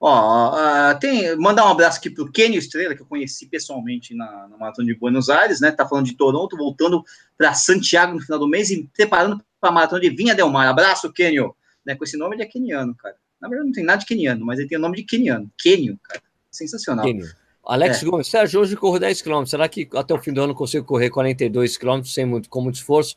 Ó, 0.00 0.10
ah, 0.54 0.94
tem, 1.00 1.34
mandar 1.36 1.64
um 1.64 1.70
abraço 1.70 1.98
aqui 1.98 2.10
pro 2.10 2.30
Kenio 2.30 2.58
Estrela, 2.58 2.94
que 2.94 3.00
eu 3.00 3.06
conheci 3.06 3.46
pessoalmente 3.46 4.14
na, 4.14 4.48
na 4.48 4.56
Maratona 4.58 4.86
de 4.86 4.94
Buenos 4.98 5.30
Aires, 5.30 5.60
né? 5.60 5.70
Tá 5.70 5.86
falando 5.86 6.04
de 6.06 6.14
Toronto, 6.14 6.56
voltando 6.58 7.02
para 7.38 7.54
Santiago 7.54 8.12
no 8.14 8.20
final 8.20 8.38
do 8.38 8.48
mês 8.48 8.70
e 8.70 8.86
preparando 8.94 9.42
para 9.60 9.70
a 9.70 9.72
Maratona 9.72 10.02
de 10.02 10.10
Vinha 10.10 10.34
Del 10.34 10.50
Mar. 10.50 10.66
Abraço, 10.68 11.10
Kenio. 11.12 11.54
Né, 11.86 11.94
com 11.94 12.04
esse 12.04 12.16
nome 12.16 12.34
ele 12.36 12.42
é 12.42 12.46
keniano, 12.46 12.94
cara. 12.94 13.14
Na 13.40 13.46
verdade, 13.48 13.66
não 13.68 13.74
tem 13.74 13.84
nada 13.84 13.98
de 13.98 14.06
keniano, 14.06 14.44
mas 14.44 14.58
ele 14.58 14.68
tem 14.68 14.76
o 14.78 14.80
nome 14.80 14.96
de 14.96 15.04
keniano. 15.04 15.50
Kenio, 15.56 15.98
cara. 16.02 16.20
Sensacional. 16.50 17.04
Kenio. 17.04 17.26
Alex 17.66 18.02
É. 18.02 18.06
Gomes, 18.06 18.26
Sérgio, 18.28 18.60
hoje 18.60 18.76
corro 18.76 18.98
10 18.98 19.22
km. 19.22 19.44
Será 19.46 19.68
que 19.68 19.88
até 19.94 20.12
o 20.14 20.18
fim 20.18 20.32
do 20.32 20.42
ano 20.42 20.52
eu 20.52 20.56
consigo 20.56 20.84
correr 20.84 21.10
42 21.10 21.76
km 21.76 22.02
sem 22.04 22.24
muito, 22.26 22.48
com 22.48 22.60
muito 22.60 22.74
esforço? 22.76 23.16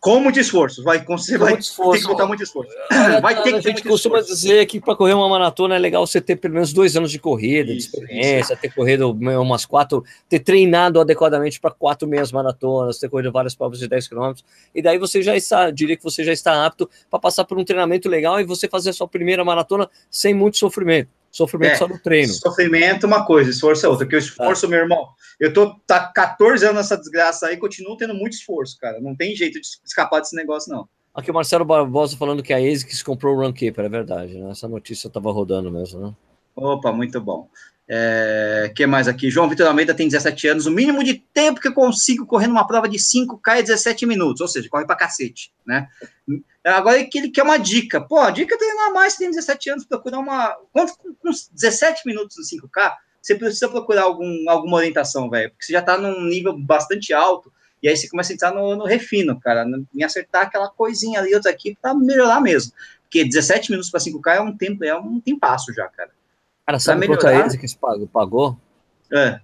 Com 0.00 0.18
muito 0.18 0.40
esforço. 0.40 0.82
Vai, 0.82 1.04
você 1.04 1.36
Com 1.36 1.44
vai 1.44 1.58
esforço. 1.58 1.92
ter 1.92 1.98
que 2.00 2.06
botar 2.06 2.26
muito 2.26 2.42
esforço. 2.42 2.72
Olha, 2.90 3.20
Vai 3.20 3.34
ter 3.34 3.40
a 3.40 3.58
que 3.58 3.62
ter 3.62 3.68
gente 3.68 3.82
costuma 3.82 4.18
esforço. 4.20 4.40
dizer 4.42 4.64
que 4.64 4.80
para 4.80 4.96
correr 4.96 5.12
uma 5.12 5.28
maratona 5.28 5.76
é 5.76 5.78
legal 5.78 6.06
você 6.06 6.22
ter 6.22 6.36
pelo 6.36 6.54
menos 6.54 6.72
dois 6.72 6.96
anos 6.96 7.10
de 7.12 7.18
corrida, 7.18 7.70
Isso, 7.70 7.90
de 7.92 7.98
experiência, 7.98 8.56
ter 8.56 8.72
corrido 8.72 9.10
umas 9.10 9.66
quatro, 9.66 10.02
ter 10.26 10.38
treinado 10.38 10.98
adequadamente 10.98 11.60
para 11.60 11.70
quatro 11.70 12.08
meias 12.08 12.32
maratonas, 12.32 12.98
ter 12.98 13.10
corrido 13.10 13.30
várias 13.30 13.54
provas 13.54 13.78
de 13.78 13.86
10 13.86 14.08
km, 14.08 14.32
e 14.74 14.80
daí 14.80 14.96
você 14.96 15.20
já 15.22 15.36
está, 15.36 15.70
diria 15.70 15.98
que 15.98 16.02
você 16.02 16.24
já 16.24 16.32
está 16.32 16.64
apto 16.64 16.88
para 17.10 17.18
passar 17.18 17.44
por 17.44 17.58
um 17.58 17.64
treinamento 17.64 18.08
legal 18.08 18.40
e 18.40 18.44
você 18.44 18.66
fazer 18.68 18.88
a 18.88 18.94
sua 18.94 19.06
primeira 19.06 19.44
maratona 19.44 19.86
sem 20.10 20.32
muito 20.32 20.56
sofrimento. 20.56 21.10
Sofrimento 21.30 21.72
É. 21.72 21.76
só 21.76 21.86
no 21.86 21.98
treino. 21.98 22.32
Sofrimento 22.32 23.04
é 23.04 23.06
uma 23.06 23.24
coisa, 23.24 23.50
esforço 23.50 23.86
é 23.86 23.88
outra. 23.88 24.04
Porque 24.04 24.16
o 24.16 24.18
esforço, 24.18 24.68
meu 24.68 24.80
irmão, 24.80 25.08
eu 25.38 25.52
tô 25.52 25.74
tá 25.86 26.10
14 26.12 26.64
anos 26.64 26.76
nessa 26.76 26.96
desgraça 26.96 27.46
aí, 27.46 27.56
continuo 27.56 27.96
tendo 27.96 28.14
muito 28.14 28.32
esforço, 28.32 28.76
cara. 28.78 29.00
Não 29.00 29.14
tem 29.14 29.34
jeito 29.34 29.60
de 29.60 29.66
escapar 29.84 30.20
desse 30.20 30.34
negócio, 30.34 30.72
não. 30.72 30.88
Aqui 31.14 31.30
o 31.30 31.34
Marcelo 31.34 31.64
Barbosa 31.64 32.16
falando 32.16 32.42
que 32.42 32.52
a 32.52 32.58
ASICS 32.58 33.02
comprou 33.02 33.36
o 33.36 33.40
Runkeeper, 33.40 33.84
é 33.84 33.88
verdade, 33.88 34.38
né? 34.38 34.50
Essa 34.50 34.68
notícia 34.68 35.08
estava 35.08 35.30
rodando 35.32 35.70
mesmo, 35.70 36.00
né? 36.00 36.14
Opa, 36.54 36.92
muito 36.92 37.20
bom. 37.20 37.48
É, 37.92 38.72
que 38.76 38.86
mais 38.86 39.08
aqui? 39.08 39.28
João 39.28 39.48
Vitor 39.48 39.66
Almeida 39.66 39.92
tem 39.92 40.06
17 40.06 40.46
anos. 40.46 40.66
O 40.66 40.70
mínimo 40.70 41.02
de 41.02 41.14
tempo 41.34 41.60
que 41.60 41.66
eu 41.66 41.74
consigo 41.74 42.24
correr 42.24 42.46
numa 42.46 42.64
prova 42.64 42.88
de 42.88 42.96
5K 42.96 43.58
é 43.58 43.62
17 43.62 44.06
minutos, 44.06 44.40
ou 44.40 44.46
seja, 44.46 44.68
corre 44.68 44.86
pra 44.86 44.94
cacete, 44.94 45.52
né? 45.66 45.88
Agora 46.64 47.02
que 47.04 47.18
ele 47.18 47.30
quer 47.30 47.42
uma 47.42 47.58
dica. 47.58 48.00
Pô, 48.00 48.20
a 48.20 48.30
dica 48.30 48.54
é 48.54 48.58
treinar 48.58 48.92
mais, 48.92 49.14
você 49.14 49.24
tem 49.24 49.30
17 49.30 49.70
anos, 49.70 49.84
procurar 49.84 50.20
uma. 50.20 50.56
Quanto, 50.72 50.92
com 50.98 51.30
17 51.52 52.02
minutos 52.06 52.36
no 52.36 52.44
5K, 52.44 52.94
você 53.20 53.34
precisa 53.34 53.68
procurar 53.68 54.02
algum, 54.02 54.48
alguma 54.48 54.76
orientação, 54.76 55.28
velho, 55.28 55.50
porque 55.50 55.64
você 55.64 55.72
já 55.72 55.82
tá 55.82 55.98
num 55.98 56.22
nível 56.22 56.56
bastante 56.56 57.12
alto 57.12 57.52
E 57.82 57.88
aí 57.88 57.96
você 57.96 58.08
começa 58.08 58.32
a 58.32 58.34
entrar 58.34 58.54
no, 58.54 58.76
no 58.76 58.84
refino, 58.84 59.40
cara, 59.40 59.66
em 59.92 60.04
acertar 60.04 60.42
aquela 60.42 60.68
coisinha 60.68 61.18
ali, 61.18 61.34
outra 61.34 61.50
aqui, 61.50 61.76
para 61.82 61.92
melhorar 61.92 62.40
mesmo. 62.40 62.72
Porque 63.02 63.24
17 63.24 63.72
minutos 63.72 63.90
para 63.90 63.98
5K 63.98 64.36
é 64.36 64.40
um 64.40 64.56
tempo, 64.56 64.84
é 64.84 64.96
um 64.96 65.20
tempasso 65.20 65.74
já, 65.74 65.88
cara. 65.88 66.12
Cara, 66.70 66.78
sabe 66.78 67.08
quanto 67.08 67.26
a 67.26 67.34
Easy 67.34 67.58
que 67.58 67.66
pagou? 68.06 68.56
É. 69.12 69.40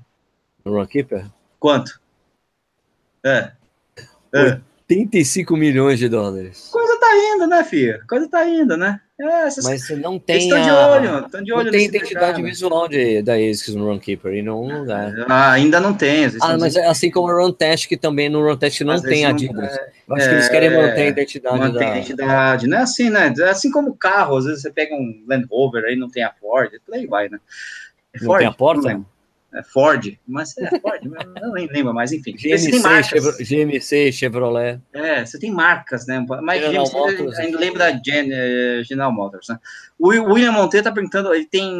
No 0.64 0.78
Runkeeper? 0.78 1.26
Quanto? 1.58 2.00
É. 3.24 3.50
é. 4.32 4.60
85 4.88 5.56
milhões 5.56 5.98
de 5.98 6.08
dólares. 6.08 6.68
Coisa 6.70 6.98
tá 7.00 7.08
indo, 7.34 7.46
né, 7.48 7.64
filha? 7.64 8.00
Coisa 8.08 8.28
tá 8.28 8.48
indo, 8.48 8.76
né? 8.76 9.00
É, 9.18 9.46
essas... 9.46 9.64
Mas 9.64 9.84
você 9.84 9.96
não 9.96 10.18
tem. 10.18 10.46
Estão 10.46 10.62
de 10.62 10.70
olho, 10.70 11.24
estão 11.24 11.42
de 11.42 11.52
olho. 11.52 11.64
Não 11.64 11.72
tem 11.72 11.86
identidade 11.86 12.42
visual 12.42 12.86
de, 12.86 13.22
da 13.22 13.34
ASICS 13.34 13.74
no 13.74 13.86
Runkeeper 13.86 14.34
e 14.34 14.42
não 14.42 14.62
lugar. 14.62 15.12
Ah, 15.28 15.52
ainda 15.52 15.80
não 15.80 15.92
tem. 15.92 16.26
Ah, 16.40 16.56
mas 16.58 16.76
é 16.76 16.86
assim 16.86 17.10
como 17.10 17.32
o 17.32 17.36
Runtest, 17.36 17.88
que 17.88 17.96
também 17.96 18.28
no 18.28 18.46
Runtest 18.46 18.84
não 18.84 19.00
tem 19.00 19.24
Adidas. 19.24 19.76
É, 19.76 19.90
Eu 20.06 20.14
acho 20.16 20.26
é, 20.26 20.28
que 20.28 20.34
eles 20.34 20.48
querem 20.50 20.70
manter 20.70 21.00
a 21.00 21.06
identidade. 21.08 21.58
Manter 21.58 21.78
da... 21.78 21.86
a 21.86 21.96
identidade, 21.96 22.66
não 22.68 22.78
é 22.78 22.82
assim, 22.82 23.10
né? 23.10 23.34
É 23.36 23.48
assim 23.48 23.70
como 23.70 23.96
carro, 23.96 24.36
às 24.36 24.44
vezes 24.44 24.62
você 24.62 24.70
pega 24.70 24.94
um 24.94 25.24
Land 25.26 25.46
Rover 25.50 25.84
aí 25.84 25.96
não 25.96 26.10
tem 26.10 26.22
a 26.22 26.32
Ford, 26.32 26.70
por 26.84 26.94
aí 26.94 27.06
vai, 27.06 27.28
né? 27.28 27.38
É 28.12 28.18
Ford, 28.18 28.30
não 28.30 28.38
tem 28.38 28.46
a 28.46 28.52
porta? 28.52 29.00
É 29.56 29.62
Ford, 29.62 30.18
mas 30.26 30.56
é 30.58 30.80
Ford, 30.80 31.00
eu 31.40 31.52
nem 31.52 31.66
lembro 31.68 31.94
mais, 31.94 32.12
enfim. 32.12 32.36
GMC, 32.36 33.02
Chevro, 33.02 33.32
GMC, 33.38 34.12
Chevrolet. 34.12 34.78
É, 34.92 35.24
você 35.24 35.38
tem 35.38 35.50
marcas, 35.50 36.06
né? 36.06 36.24
Mas 36.42 36.60
General 36.60 36.84
GMC 36.84 36.98
Motors, 36.98 37.38
ainda 37.38 37.58
lembra 37.58 37.78
da 37.78 38.02
Gen, 38.04 38.30
uh, 38.30 38.84
General 38.84 39.10
Motors, 39.10 39.48
né? 39.48 39.58
O 39.98 40.08
William 40.08 40.52
Monteiro 40.52 40.84
tá 40.84 40.92
perguntando, 40.92 41.34
ele 41.34 41.46
tem, 41.46 41.72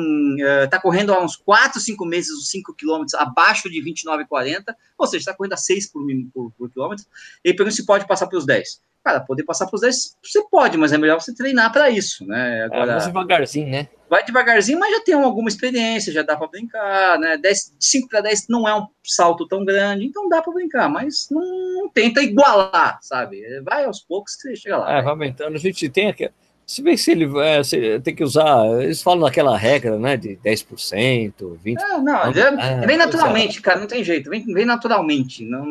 uh, 0.42 0.68
tá 0.70 0.80
correndo 0.80 1.12
há 1.12 1.22
uns 1.22 1.36
4, 1.36 1.78
5 1.78 2.06
meses 2.06 2.30
os 2.30 2.48
5 2.48 2.74
quilômetros 2.74 3.12
abaixo 3.14 3.68
de 3.68 3.82
29,40, 3.82 4.74
ou 4.96 5.06
seja, 5.06 5.18
está 5.18 5.34
correndo 5.34 5.52
a 5.52 5.58
6 5.58 5.92
por, 5.92 6.02
por, 6.32 6.52
por 6.52 6.70
quilômetro. 6.70 7.04
Ele 7.44 7.54
pergunta 7.54 7.76
se 7.76 7.84
pode 7.84 8.06
passar 8.06 8.26
para 8.26 8.38
os 8.38 8.46
10. 8.46 8.80
Cara, 9.06 9.20
poder 9.20 9.44
passar 9.44 9.66
para 9.66 9.76
os 9.76 9.82
10, 9.82 10.16
você 10.20 10.42
pode, 10.50 10.76
mas 10.76 10.92
é 10.92 10.98
melhor 10.98 11.20
você 11.20 11.32
treinar 11.32 11.72
para 11.72 11.88
isso, 11.88 12.26
né? 12.26 12.64
Agora, 12.64 12.94
é, 12.94 13.06
devagarzinho, 13.06 13.68
né? 13.68 13.86
Vai 14.10 14.24
devagarzinho, 14.24 14.80
mas 14.80 14.90
já 14.90 15.00
tem 15.00 15.14
alguma 15.14 15.48
experiência, 15.48 16.12
já 16.12 16.22
dá 16.22 16.36
para 16.36 16.48
brincar, 16.48 17.16
né? 17.16 17.36
10, 17.36 17.76
5 17.78 18.08
para 18.08 18.22
10 18.22 18.48
não 18.48 18.66
é 18.66 18.74
um 18.74 18.84
salto 19.04 19.46
tão 19.46 19.64
grande, 19.64 20.06
então 20.06 20.28
dá 20.28 20.42
para 20.42 20.52
brincar, 20.52 20.88
mas 20.88 21.28
não, 21.30 21.40
não, 21.40 21.88
tenta 21.88 22.20
igualar, 22.20 22.98
sabe? 23.00 23.44
Vai 23.60 23.84
aos 23.84 24.00
poucos 24.00 24.34
que 24.34 24.42
você 24.42 24.56
chega 24.56 24.76
lá. 24.76 24.98
É, 24.98 25.02
vai 25.02 25.12
aumentando. 25.12 25.54
A 25.54 25.60
gente 25.60 25.88
tem 25.88 26.08
aqui. 26.08 26.28
Se 26.66 26.82
bem 26.82 26.96
que 26.96 27.00
se 27.00 27.12
ele 27.12 27.30
é, 27.38 27.62
se 27.62 28.00
tem 28.00 28.12
que 28.12 28.24
usar, 28.24 28.66
eles 28.82 29.00
falam 29.00 29.20
naquela 29.24 29.56
regra, 29.56 29.96
né, 30.00 30.16
de 30.16 30.36
10%, 30.44 31.32
20%. 31.64 31.78
É, 31.78 31.98
não, 31.98 32.22
é, 32.24 32.84
vem 32.84 32.96
naturalmente, 32.96 33.62
cara, 33.62 33.78
não 33.78 33.86
tem 33.86 34.02
jeito, 34.02 34.28
vem, 34.28 34.44
vem 34.44 34.66
naturalmente. 34.66 35.44
Não, 35.44 35.64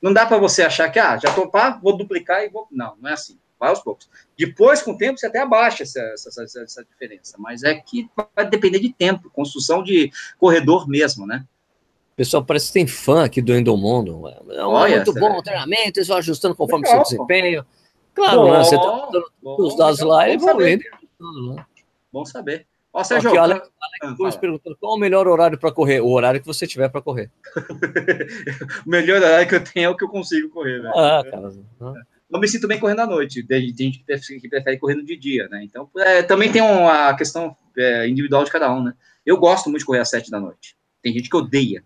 não 0.00 0.14
dá 0.14 0.24
para 0.24 0.38
você 0.38 0.62
achar 0.62 0.88
que, 0.88 0.98
ah, 0.98 1.18
já 1.18 1.30
topar, 1.34 1.78
vou 1.82 1.94
duplicar 1.94 2.42
e 2.42 2.48
vou. 2.48 2.66
Não, 2.72 2.94
não 2.98 3.10
é 3.10 3.12
assim, 3.12 3.36
vai 3.58 3.68
aos 3.68 3.80
poucos. 3.80 4.08
Depois, 4.38 4.80
com 4.80 4.92
o 4.92 4.96
tempo, 4.96 5.18
você 5.18 5.26
até 5.26 5.40
abaixa 5.40 5.82
essa, 5.82 6.00
essa, 6.00 6.42
essa, 6.42 6.62
essa 6.62 6.84
diferença, 6.84 7.36
mas 7.38 7.62
é 7.62 7.74
que 7.74 8.08
vai 8.34 8.48
depender 8.48 8.78
de 8.78 8.94
tempo, 8.94 9.28
construção 9.28 9.82
de 9.82 10.10
corredor 10.38 10.88
mesmo, 10.88 11.26
né? 11.26 11.44
Pessoal, 12.16 12.42
parece 12.42 12.68
que 12.68 12.72
tem 12.72 12.86
fã 12.86 13.24
aqui 13.24 13.42
do 13.42 13.54
Endomundo. 13.54 14.26
É 14.50 14.62
Olha, 14.62 14.96
muito 14.96 15.12
bom 15.12 15.36
o 15.36 15.42
treinamento, 15.42 15.98
eles 15.98 16.08
vão 16.08 16.16
ajustando 16.16 16.54
conforme 16.54 16.86
o 16.86 16.90
seu 16.90 17.02
desempenho. 17.02 17.64
Claro, 18.14 18.42
bom, 18.42 18.52
né? 18.52 18.58
Você 18.58 18.76
tá 18.76 19.08
bom, 19.42 19.56
os 19.58 19.76
dados 19.76 20.00
lá 20.00 20.28
e 20.28 20.36
vão 20.36 20.56
vendo. 20.56 20.82
Bom 22.12 22.24
saber. 22.24 22.66
Ó, 22.92 23.04
Sérgio, 23.04 23.30
Aqui, 23.30 23.38
Alex, 23.38 23.70
Alex 24.02 24.36
ah, 24.36 24.38
perguntando 24.38 24.76
qual 24.76 24.96
o 24.96 24.98
melhor 24.98 25.28
horário 25.28 25.56
para 25.56 25.70
correr? 25.70 26.00
O 26.00 26.10
horário 26.10 26.40
que 26.40 26.46
você 26.46 26.66
tiver 26.66 26.88
para 26.88 27.00
correr. 27.00 27.30
o 28.84 28.90
melhor 28.90 29.22
horário 29.22 29.48
que 29.48 29.54
eu 29.54 29.62
tenho 29.62 29.86
é 29.86 29.88
o 29.88 29.96
que 29.96 30.02
eu 30.02 30.08
consigo 30.08 30.48
correr, 30.48 30.82
né? 30.82 30.90
Ah, 30.94 31.22
cara. 31.30 31.52
Não 32.28 32.40
me 32.40 32.48
sinto 32.48 32.66
bem 32.66 32.80
correndo 32.80 33.00
à 33.00 33.06
noite. 33.06 33.44
Tem 33.44 33.60
gente 33.76 34.04
que 34.04 34.48
prefere 34.48 34.78
correr 34.78 35.00
de 35.02 35.16
dia, 35.16 35.48
né? 35.48 35.62
Então, 35.62 35.88
é, 35.98 36.22
também 36.22 36.50
tem 36.50 36.62
uma 36.62 37.14
questão 37.14 37.56
é, 37.76 38.08
individual 38.08 38.44
de 38.44 38.50
cada 38.50 38.72
um, 38.72 38.82
né? 38.82 38.94
Eu 39.24 39.36
gosto 39.36 39.68
muito 39.68 39.80
de 39.80 39.86
correr 39.86 40.00
às 40.00 40.10
sete 40.10 40.30
da 40.30 40.40
noite. 40.40 40.76
Tem 41.00 41.12
gente 41.12 41.28
que 41.28 41.36
odeia. 41.36 41.84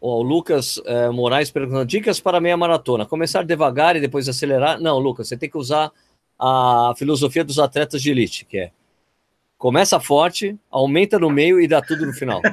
O 0.00 0.22
Lucas 0.22 0.80
é, 0.84 1.08
Moraes 1.10 1.50
perguntando: 1.50 1.86
dicas 1.86 2.20
para 2.20 2.40
meia 2.40 2.56
maratona. 2.56 3.06
Começar 3.06 3.44
devagar 3.44 3.96
e 3.96 4.00
depois 4.00 4.28
acelerar? 4.28 4.80
Não, 4.80 4.98
Lucas, 4.98 5.28
você 5.28 5.36
tem 5.36 5.50
que 5.50 5.58
usar 5.58 5.90
a 6.38 6.94
filosofia 6.96 7.44
dos 7.44 7.58
atletas 7.58 8.00
de 8.00 8.10
elite, 8.10 8.44
que 8.44 8.58
é 8.58 8.70
começa 9.58 9.98
forte, 9.98 10.56
aumenta 10.70 11.18
no 11.18 11.28
meio 11.28 11.60
e 11.60 11.66
dá 11.66 11.82
tudo 11.82 12.06
no 12.06 12.12
final. 12.12 12.40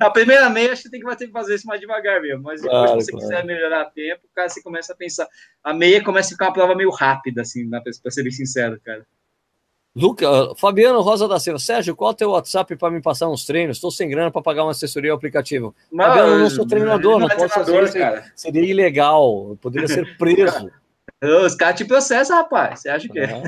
a 0.00 0.08
primeira 0.10 0.48
meia 0.48 0.72
acho 0.72 0.84
que 0.84 0.90
tem 0.90 1.00
que, 1.00 1.06
vai 1.06 1.16
ter 1.16 1.26
que 1.26 1.32
fazer 1.32 1.56
isso 1.56 1.66
mais 1.66 1.80
devagar 1.80 2.22
mesmo, 2.22 2.44
mas 2.44 2.62
depois, 2.62 2.84
claro, 2.84 3.00
se 3.00 3.06
você 3.06 3.12
claro. 3.12 3.26
quiser 3.26 3.44
melhorar 3.44 3.86
tempo, 3.86 4.22
cara, 4.32 4.48
você 4.48 4.62
começa 4.62 4.92
a 4.92 4.96
pensar. 4.96 5.26
A 5.64 5.74
meia 5.74 6.02
começa 6.02 6.28
a 6.28 6.30
ficar 6.30 6.46
uma 6.46 6.52
prova 6.52 6.76
meio 6.76 6.90
rápida, 6.90 7.42
assim, 7.42 7.68
para 7.68 7.82
ser 8.10 8.22
bem 8.22 8.30
sincero, 8.30 8.80
cara. 8.84 9.04
Luca, 9.96 10.54
Fabiano 10.56 11.00
Rosa 11.00 11.26
da 11.26 11.40
Silva, 11.40 11.58
Sérgio, 11.58 11.96
qual 11.96 12.10
é 12.10 12.12
o 12.12 12.16
teu 12.16 12.30
WhatsApp 12.32 12.76
para 12.76 12.90
me 12.90 13.00
passar 13.00 13.30
uns 13.30 13.46
treinos? 13.46 13.78
Estou 13.78 13.90
sem 13.90 14.10
grana 14.10 14.30
para 14.30 14.42
pagar 14.42 14.64
uma 14.64 14.72
assessoria 14.72 15.10
ao 15.10 15.16
aplicativo. 15.16 15.74
Mas, 15.90 16.08
Fabiano, 16.08 16.32
eu 16.32 16.38
não 16.40 16.50
sou 16.50 16.66
treinador, 16.66 17.12
não, 17.12 17.20
não 17.20 17.34
é 17.34 17.34
posso 17.34 17.54
fazer 17.54 17.92
cara. 17.94 18.30
Seria 18.36 18.62
ilegal, 18.62 19.46
eu 19.48 19.56
poderia 19.56 19.88
ser 19.88 20.18
preso. 20.18 20.70
Os 21.46 21.54
caras 21.54 21.78
te 21.78 21.86
processam, 21.86 22.36
rapaz. 22.36 22.80
Você 22.80 22.90
acha 22.90 23.08
que 23.08 23.18
é? 23.18 23.42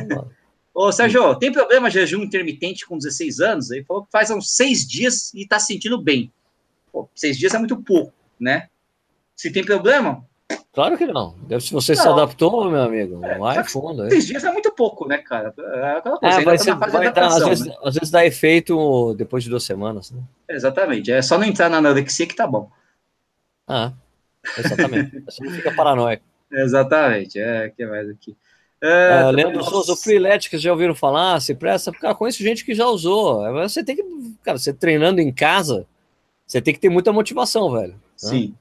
Ô, 0.73 0.91
Sérgio, 0.91 1.35
tem 1.35 1.53
problema 1.53 1.91
jejum 1.91 2.23
intermitente 2.23 2.87
com 2.87 2.97
16 2.97 3.41
anos? 3.41 3.71
Ele 3.71 3.85
falou 3.85 4.05
que 4.05 4.11
faz 4.11 4.31
uns 4.31 4.57
seis 4.57 4.89
dias 4.89 5.35
e 5.35 5.43
está 5.43 5.59
se 5.59 5.67
sentindo 5.67 6.01
bem. 6.01 6.33
Pô, 6.91 7.11
seis 7.15 7.37
dias 7.37 7.53
é 7.53 7.59
muito 7.59 7.77
pouco, 7.77 8.15
né? 8.41 8.69
Se 9.37 9.53
tem 9.53 9.63
problema, 9.63 10.25
Claro 10.73 10.97
que 10.97 11.07
não. 11.07 11.35
Deve 11.43 11.63
se 11.63 11.73
você 11.73 11.95
não. 11.95 12.03
se 12.03 12.09
adaptou, 12.09 12.71
meu 12.71 12.83
amigo. 12.83 13.25
É, 13.25 13.37
vai 13.37 13.65
fundo. 13.65 14.07
Três 14.07 14.27
dias 14.27 14.45
é 14.45 14.53
muito 14.53 14.71
pouco, 14.73 15.09
né, 15.09 15.19
cara? 15.19 15.53
É 15.59 16.01
coisa, 16.01 16.41
é, 16.41 16.45
vai 16.45 16.57
tá 16.57 16.65
ser, 16.65 16.75
vai 16.77 17.13
dar, 17.13 17.27
às, 17.27 17.45
vezes, 17.45 17.67
né? 17.67 17.75
às 17.83 17.95
vezes 17.95 18.11
dá 18.11 18.25
efeito 18.25 19.13
depois 19.15 19.43
de 19.43 19.51
duas 19.51 19.65
semanas. 19.65 20.11
Né? 20.13 20.23
Exatamente. 20.49 21.11
É 21.11 21.21
só 21.21 21.37
não 21.37 21.45
entrar 21.45 21.69
na 21.69 21.79
anorexia 21.79 22.27
que 22.27 22.37
tá 22.37 22.47
bom. 22.47 22.71
Ah, 23.67 23.93
exatamente. 24.57 25.21
Você 25.29 25.45
não 25.45 25.53
fica 25.53 25.75
paranoico. 25.75 26.23
Exatamente. 26.51 27.41
É, 27.41 27.71
que 27.71 27.85
mais 27.85 28.09
aqui? 28.09 28.37
É, 28.81 29.25
uh, 29.25 29.31
Leandro 29.31 29.65
Souza, 29.65 29.93
o 29.93 29.97
Freelet, 29.97 30.49
que 30.49 30.57
já 30.59 30.71
ouviram 30.71 30.95
falar, 30.95 31.41
se 31.41 31.55
presta, 31.55 31.91
cara, 31.91 32.15
conheço 32.15 32.43
gente 32.43 32.65
que 32.65 32.75
já 32.75 32.87
usou. 32.87 33.43
Você 33.55 33.83
tem 33.83 33.97
que, 33.97 34.05
cara, 34.45 34.57
você 34.57 34.73
treinando 34.73 35.21
em 35.21 35.33
casa, 35.33 35.87
você 36.47 36.63
tem 36.63 36.73
que 36.73 36.79
ter 36.79 36.89
muita 36.89 37.13
motivação, 37.13 37.73
velho. 37.73 37.95
Né? 37.95 37.99
Sim. 38.17 38.49
Né? 38.49 38.55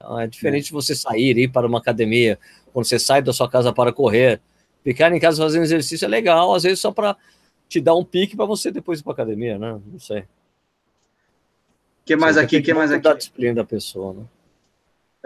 Então, 0.00 0.20
é 0.20 0.28
diferente 0.28 0.66
de 0.66 0.72
você 0.72 0.94
sair, 0.94 1.36
ir 1.36 1.48
para 1.48 1.66
uma 1.66 1.78
academia, 1.78 2.38
quando 2.72 2.86
você 2.86 3.00
sai 3.00 3.20
da 3.20 3.32
sua 3.32 3.50
casa 3.50 3.72
para 3.72 3.92
correr. 3.92 4.40
Ficar 4.84 5.12
em 5.12 5.18
casa 5.18 5.42
fazendo 5.42 5.64
exercício 5.64 6.04
é 6.04 6.08
legal, 6.08 6.54
às 6.54 6.62
vezes 6.62 6.78
só 6.78 6.92
para 6.92 7.16
te 7.68 7.80
dar 7.80 7.96
um 7.96 8.04
pique 8.04 8.36
para 8.36 8.46
você 8.46 8.70
depois 8.70 9.00
ir 9.00 9.02
para 9.02 9.12
academia, 9.12 9.58
né? 9.58 9.80
Não 9.84 9.98
sei. 9.98 10.24
que 12.04 12.14
mais 12.14 12.36
você 12.36 12.42
aqui? 12.42 12.62
que 12.62 12.72
mais 12.72 12.92
aqui? 12.92 13.02
Da 13.02 13.14
disciplina 13.14 13.56
da 13.56 13.64
pessoa, 13.64 14.14
né? 14.14 14.24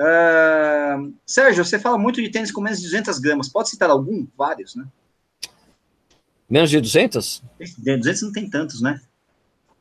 Uh, 0.01 1.13
Sérgio, 1.27 1.65
você 1.67 1.79
fala 1.79 1.99
muito 1.99 2.23
de 2.23 2.31
tênis 2.31 2.51
com 2.51 2.63
menos 2.63 2.81
de 2.81 2.87
200 2.87 3.19
gramas. 3.19 3.51
Pode 3.51 3.69
citar 3.69 3.91
algum? 3.91 4.27
Vários, 4.37 4.75
né? 4.75 4.87
Menos 6.49 6.71
de 6.71 6.81
200? 6.81 7.43
200 7.79 8.23
não 8.23 8.33
tem 8.33 8.49
tantos, 8.49 8.81
né? 8.81 9.03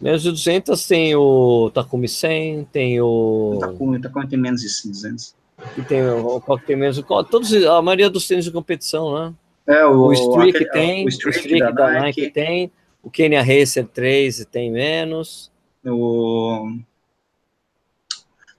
Menos 0.01 0.23
de 0.23 0.31
200 0.31 0.87
tem 0.87 1.15
o 1.15 1.69
Takumi 1.71 2.07
100, 2.07 2.65
tem 2.71 2.99
o. 2.99 3.53
O 3.55 3.59
Takumi, 3.59 3.97
o 3.97 4.01
Takumi 4.01 4.27
tem 4.27 4.39
menos 4.39 4.61
de 4.61 4.89
200. 4.89 5.35
E 5.77 5.81
tem 5.83 6.09
o 6.09 6.41
qual 6.41 6.57
que 6.57 6.65
tem 6.65 6.75
menos. 6.75 6.99
Todos, 7.29 7.53
a 7.53 7.81
maioria 7.83 8.09
dos 8.09 8.27
tênis 8.27 8.45
de 8.45 8.51
competição, 8.51 9.13
né? 9.13 9.33
É, 9.67 9.85
o, 9.85 10.07
o 10.07 10.13
Streak 10.13 10.57
aquele, 10.57 10.71
tem, 10.71 11.05
o 11.05 11.09
Streak, 11.09 11.37
o 11.37 11.39
Streak 11.39 11.59
da, 11.59 11.71
da 11.71 11.99
Nike. 11.99 12.21
Nike. 12.21 12.33
tem, 12.33 12.71
o 13.03 13.11
Kenya 13.11 13.43
Racer 13.43 13.87
3 13.87 14.45
tem 14.51 14.71
menos. 14.71 15.51
O... 15.85 16.77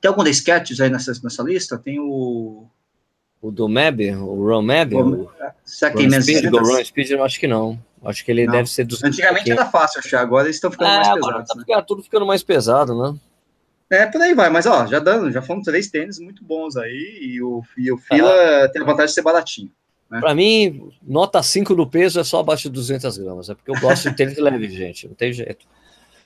Tem 0.00 0.08
algum 0.08 0.22
da 0.22 0.32
Skechers 0.32 0.80
aí 0.80 0.90
nessa, 0.90 1.12
nessa 1.22 1.42
lista? 1.42 1.76
Tem 1.76 1.98
o. 1.98 2.66
O 3.42 3.50
do 3.50 3.68
Mab, 3.68 4.00
o 4.14 4.48
Run 4.48 4.62
Mab? 4.62 4.94
O... 4.94 5.30
Menos 5.96 6.24
Speed, 6.24 6.48
do 6.48 6.58
Run 6.58 6.84
Speed, 6.84 7.10
eu 7.10 7.24
acho 7.24 7.40
que 7.40 7.48
não. 7.48 7.78
Acho 8.04 8.24
que 8.24 8.30
ele 8.30 8.46
não. 8.46 8.52
deve 8.52 8.70
ser 8.70 8.84
dos. 8.84 9.02
Antigamente 9.02 9.50
era 9.50 9.66
fácil 9.66 10.00
achar, 10.04 10.20
agora 10.20 10.46
eles 10.46 10.56
estão 10.56 10.70
ficando 10.70 10.90
é, 10.90 10.96
mais 10.96 11.08
pesados. 11.08 11.48
Tá 11.48 11.54
né? 11.56 11.64
ficando, 11.66 11.86
tudo 11.86 12.02
ficando 12.02 12.26
mais 12.26 12.42
pesado, 12.42 13.00
né? 13.00 13.18
É, 13.90 14.06
por 14.06 14.22
aí 14.22 14.32
vai, 14.32 14.48
mas 14.48 14.64
ó, 14.64 14.86
já 14.86 14.98
dando, 14.98 15.30
já 15.30 15.42
foram 15.42 15.60
três 15.60 15.90
tênis 15.90 16.18
muito 16.18 16.42
bons 16.42 16.76
aí, 16.76 17.18
e 17.20 17.42
o, 17.42 17.62
e 17.76 17.92
o 17.92 17.98
Fila 17.98 18.30
é. 18.30 18.68
tem 18.68 18.80
a 18.80 18.84
vantagem 18.86 19.08
de 19.08 19.12
ser 19.12 19.22
baratinho. 19.22 19.70
Né? 20.10 20.18
Para 20.18 20.34
mim, 20.34 20.90
nota 21.02 21.42
5 21.42 21.74
do 21.74 21.86
peso 21.86 22.18
é 22.18 22.24
só 22.24 22.40
abaixo 22.40 22.64
de 22.64 22.70
200 22.70 23.18
gramas, 23.18 23.50
é 23.50 23.54
porque 23.54 23.70
eu 23.70 23.78
gosto 23.78 24.08
de 24.08 24.16
tênis 24.16 24.36
leve, 24.40 24.68
gente, 24.70 25.08
não 25.08 25.14
tem 25.14 25.32
jeito. 25.32 25.66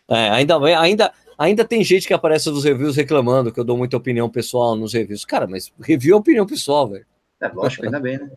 É, 0.08 0.30
ainda, 0.30 0.56
ainda, 0.78 1.12
ainda 1.38 1.64
tem 1.64 1.82
gente 1.82 2.06
que 2.06 2.14
aparece 2.14 2.50
nos 2.50 2.64
reviews 2.64 2.96
reclamando 2.96 3.52
que 3.52 3.60
eu 3.60 3.64
dou 3.64 3.76
muita 3.76 3.96
opinião 3.96 4.28
pessoal 4.28 4.76
nos 4.76 4.92
reviews. 4.92 5.24
Cara, 5.24 5.46
mas 5.46 5.72
review 5.80 6.16
é 6.16 6.18
opinião 6.18 6.46
pessoal, 6.46 6.88
velho. 6.88 7.06
É 7.40 7.48
lógico, 7.48 7.84
ainda 7.84 8.00
bem, 8.00 8.18
né? 8.18 8.30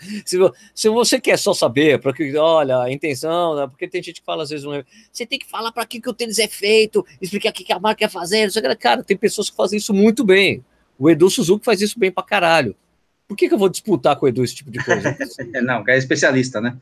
Se, 0.24 0.38
se 0.74 0.88
você 0.88 1.20
quer 1.20 1.38
só 1.38 1.52
saber, 1.52 2.00
para 2.00 2.12
que, 2.12 2.34
olha, 2.36 2.80
a 2.80 2.90
intenção, 2.90 3.54
né, 3.54 3.66
porque 3.66 3.86
tem 3.86 4.02
gente 4.02 4.20
que 4.20 4.24
fala 4.24 4.44
às 4.44 4.48
vezes, 4.48 4.66
é, 4.66 4.84
você 5.12 5.26
tem 5.26 5.38
que 5.38 5.46
falar 5.46 5.72
para 5.72 5.84
que, 5.84 6.00
que 6.00 6.08
o 6.08 6.14
tênis 6.14 6.38
é 6.38 6.48
feito, 6.48 7.04
explicar 7.20 7.50
o 7.50 7.52
que, 7.52 7.64
que 7.64 7.72
a 7.72 7.78
marca 7.78 7.98
quer 7.98 8.10
fazer. 8.10 8.50
Cara, 8.78 9.02
tem 9.02 9.16
pessoas 9.16 9.50
que 9.50 9.56
fazem 9.56 9.76
isso 9.76 9.92
muito 9.92 10.24
bem. 10.24 10.64
O 10.98 11.10
Edu 11.10 11.28
Suzuki 11.28 11.64
faz 11.64 11.82
isso 11.82 11.98
bem 11.98 12.10
para 12.10 12.22
caralho. 12.22 12.74
Por 13.28 13.36
que, 13.36 13.46
que 13.46 13.54
eu 13.54 13.58
vou 13.58 13.68
disputar 13.68 14.16
com 14.16 14.26
o 14.26 14.28
Edu 14.28 14.42
esse 14.42 14.54
tipo 14.54 14.70
de 14.70 14.82
coisa? 14.82 15.16
Não, 15.62 15.84
que 15.84 15.90
é 15.90 15.98
especialista, 15.98 16.60
né? 16.60 16.76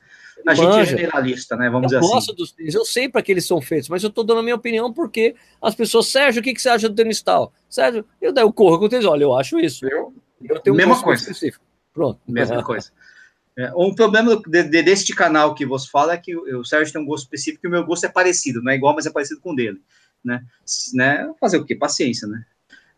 A 0.46 0.54
gente 0.54 0.78
é 0.78 0.84
generalista, 0.84 1.56
né? 1.56 1.68
Vamos 1.68 1.92
eu 1.92 2.00
dizer 2.00 2.16
assim. 2.16 2.34
Dos 2.34 2.52
tênis, 2.52 2.74
eu 2.74 2.84
sei 2.84 3.08
para 3.08 3.22
que 3.22 3.32
eles 3.32 3.46
são 3.46 3.60
feitos, 3.60 3.88
mas 3.88 4.02
eu 4.02 4.08
estou 4.08 4.24
dando 4.24 4.40
a 4.40 4.42
minha 4.42 4.54
opinião 4.54 4.92
porque 4.92 5.34
as 5.60 5.74
pessoas, 5.74 6.06
Sérgio, 6.06 6.40
o 6.40 6.42
que, 6.44 6.54
que 6.54 6.62
você 6.62 6.68
acha 6.68 6.88
do 6.88 6.94
tênis 6.94 7.22
tal? 7.22 7.52
Sérgio, 7.68 8.04
eu 8.20 8.32
daí 8.32 8.44
eu 8.44 8.52
corro 8.52 8.78
com 8.78 8.86
o 8.86 8.88
tênis, 8.88 9.04
olha, 9.04 9.24
eu 9.24 9.36
acho 9.36 9.58
isso. 9.58 9.86
Eu, 9.86 10.12
eu 10.42 10.60
tenho 10.60 10.74
um 10.74 10.76
Mesma 10.76 11.02
coisa. 11.02 11.22
Específico. 11.22 11.64
Pronto. 11.92 12.20
Mesma 12.26 12.62
coisa. 12.64 12.90
É, 13.56 13.72
um 13.76 13.92
problema 13.94 14.40
de, 14.46 14.62
de, 14.62 14.82
deste 14.82 15.14
canal 15.14 15.54
que 15.54 15.66
você 15.66 15.88
fala 15.90 16.12
é 16.12 16.16
que 16.16 16.36
o, 16.36 16.60
o 16.60 16.64
Sérgio 16.64 16.92
tem 16.92 17.02
um 17.02 17.06
gosto 17.06 17.24
específico 17.24 17.66
e 17.66 17.68
o 17.68 17.70
meu 17.70 17.84
gosto 17.84 18.04
é 18.04 18.08
parecido, 18.08 18.62
não 18.62 18.70
é 18.70 18.76
igual, 18.76 18.94
mas 18.94 19.06
é 19.06 19.10
parecido 19.10 19.40
com 19.40 19.52
o 19.52 19.56
dele, 19.56 19.82
né? 20.24 20.44
né? 20.94 21.28
Fazer 21.40 21.58
o 21.58 21.64
quê? 21.64 21.74
Paciência, 21.74 22.28
né? 22.28 22.44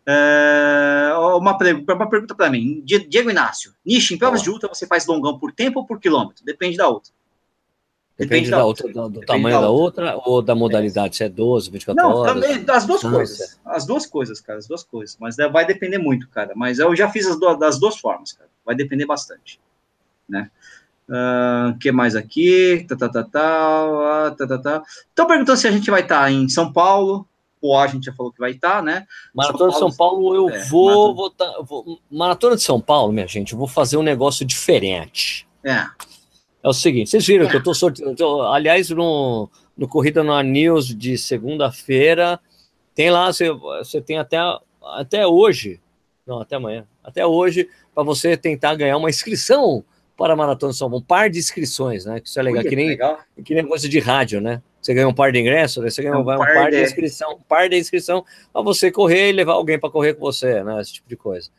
É, 0.07 1.13
uma, 1.15 1.57
uma 1.57 2.09
pergunta 2.11 2.35
para 2.35 2.51
mim, 2.51 2.83
Diego 2.85 3.31
Inácio. 3.31 3.73
Nishi, 3.85 4.15
em 4.15 4.19
provas 4.19 4.43
de 4.43 4.51
ultra 4.51 4.69
você 4.69 4.87
faz 4.87 5.07
longão 5.07 5.39
por 5.39 5.53
tempo 5.53 5.81
ou 5.81 5.87
por 5.87 6.01
quilômetro? 6.01 6.45
Depende 6.45 6.77
da 6.77 6.89
outra. 6.89 7.13
Depende, 8.21 8.51
Depende 8.51 8.51
da, 8.51 8.65
outra, 8.67 8.93
do, 8.93 9.09
do 9.09 9.21
tamanho 9.23 9.61
da 9.61 9.71
outra. 9.71 10.05
da 10.05 10.15
outra. 10.15 10.31
ou 10.31 10.43
da 10.43 10.55
modalidade, 10.55 11.17
se 11.17 11.25
é 11.25 11.29
12, 11.29 11.71
24 11.71 12.03
Não, 12.03 12.15
horas. 12.17 12.35
Também, 12.35 12.65
as 12.69 12.87
duas 12.87 13.01
coisas. 13.01 13.61
As 13.65 13.87
duas 13.87 14.07
coisas, 14.07 14.41
cara, 14.43 14.59
as 14.59 14.69
duas 14.69 14.85
coisas. 14.85 15.17
Mas 15.19 15.39
é, 15.39 15.49
vai 15.49 15.65
depender 15.65 15.97
muito, 15.97 16.29
cara. 16.29 16.53
Mas 16.55 16.79
eu 16.79 16.95
já 16.95 17.09
fiz 17.09 17.27
as 17.27 17.41
duas, 17.41 17.59
das 17.59 17.81
duas 17.81 17.97
formas, 17.97 18.33
cara. 18.33 18.51
Vai 18.65 18.75
depender 18.75 19.07
bastante, 19.07 19.59
né? 20.29 20.51
O 21.09 21.13
uh, 21.13 21.17
ah, 21.17 21.77
que 21.81 21.91
mais 21.91 22.15
aqui? 22.15 22.85
Tá, 22.87 22.95
tá, 22.95 23.09
tá, 23.09 23.25
tá, 23.25 24.35
tá, 24.37 24.47
tá, 24.47 24.59
tá. 24.59 24.83
Estão 25.09 25.27
perguntando 25.27 25.59
se 25.59 25.67
a 25.67 25.73
gente 25.73 25.91
vai 25.91 26.03
estar 26.03 26.21
tá 26.21 26.31
em 26.31 26.47
São 26.49 26.71
Paulo. 26.71 27.27
Poá 27.59 27.85
a 27.85 27.87
gente 27.89 28.05
já 28.05 28.13
falou 28.13 28.33
que 28.33 28.39
vai 28.39 28.53
estar, 28.53 28.77
tá, 28.77 28.83
né? 28.83 29.07
Maratona 29.35 29.73
São 29.73 29.91
Paulo, 29.91 29.91
de 29.91 29.97
São 29.97 29.97
Paulo 29.97 30.35
eu 30.35 30.51
é, 30.51 30.65
vou, 30.69 30.87
Maratona. 30.87 31.15
Vou, 31.15 31.31
tá, 31.31 31.63
vou. 31.63 32.01
Maratona 32.11 32.57
de 32.57 32.63
São 32.63 32.81
Paulo, 32.81 33.13
minha 33.13 33.27
gente, 33.27 33.55
eu 33.55 33.59
vou 33.59 33.67
fazer 33.67 33.97
um 33.97 34.03
negócio 34.03 34.45
diferente. 34.45 35.49
É. 35.65 35.87
É 36.63 36.69
o 36.69 36.73
seguinte, 36.73 37.11
vocês 37.11 37.27
viram 37.27 37.49
que 37.49 37.57
eu 37.57 37.59
estou 37.59 37.75
sorteando. 37.75 38.43
Aliás, 38.43 38.91
no, 38.91 39.49
no 39.77 39.89
Corrida 39.89 40.23
no 40.23 40.41
News 40.43 40.95
de 40.95 41.17
segunda-feira, 41.17 42.39
tem 42.95 43.11
lá, 43.11 43.33
você, 43.33 43.51
você 43.51 44.01
tem 44.01 44.19
até, 44.19 44.39
até 44.99 45.27
hoje, 45.27 45.81
não, 46.27 46.41
até 46.41 46.57
amanhã, 46.57 46.87
até 47.03 47.27
hoje, 47.27 47.69
para 47.95 48.03
você 48.03 48.37
tentar 48.37 48.75
ganhar 48.75 48.97
uma 48.99 49.09
inscrição 49.09 49.83
para 50.19 50.35
a 50.35 50.37
Maratona 50.37 50.73
de 50.73 50.79
São 50.79 50.91
Paulo, 50.91 51.03
um 51.03 51.07
par 51.07 51.31
de 51.31 51.39
inscrições, 51.39 52.05
né? 52.05 52.21
Que 52.21 52.29
isso 52.29 52.39
é 52.39 52.43
legal, 52.43 52.63
que 52.63 52.77
nem, 52.77 52.89
legal. 52.89 53.19
que 53.43 53.55
nem 53.55 53.67
coisa 53.67 53.89
de 53.89 53.99
rádio, 53.99 54.39
né? 54.39 54.61
Você 54.81 54.93
ganha 54.93 55.09
um 55.09 55.15
par 55.15 55.33
de 55.33 55.39
ingressos, 55.39 55.83
né? 55.83 55.89
você 55.89 56.03
ganha 56.03 56.15
é 56.15 56.19
um, 56.19 56.21
um, 56.21 56.25
par, 56.25 56.39
par 56.39 56.71
de... 56.71 56.77
de 56.77 56.83
inscrição, 56.83 57.33
um 57.33 57.41
par 57.41 57.69
de 57.71 57.79
inscrição 57.79 58.25
para 58.53 58.61
você 58.61 58.91
correr 58.91 59.31
e 59.31 59.33
levar 59.33 59.53
alguém 59.53 59.79
para 59.79 59.91
correr 59.91 60.13
com 60.13 60.21
você, 60.21 60.63
né? 60.63 60.79
Esse 60.79 60.93
tipo 60.93 61.09
de 61.09 61.17
coisa. 61.17 61.51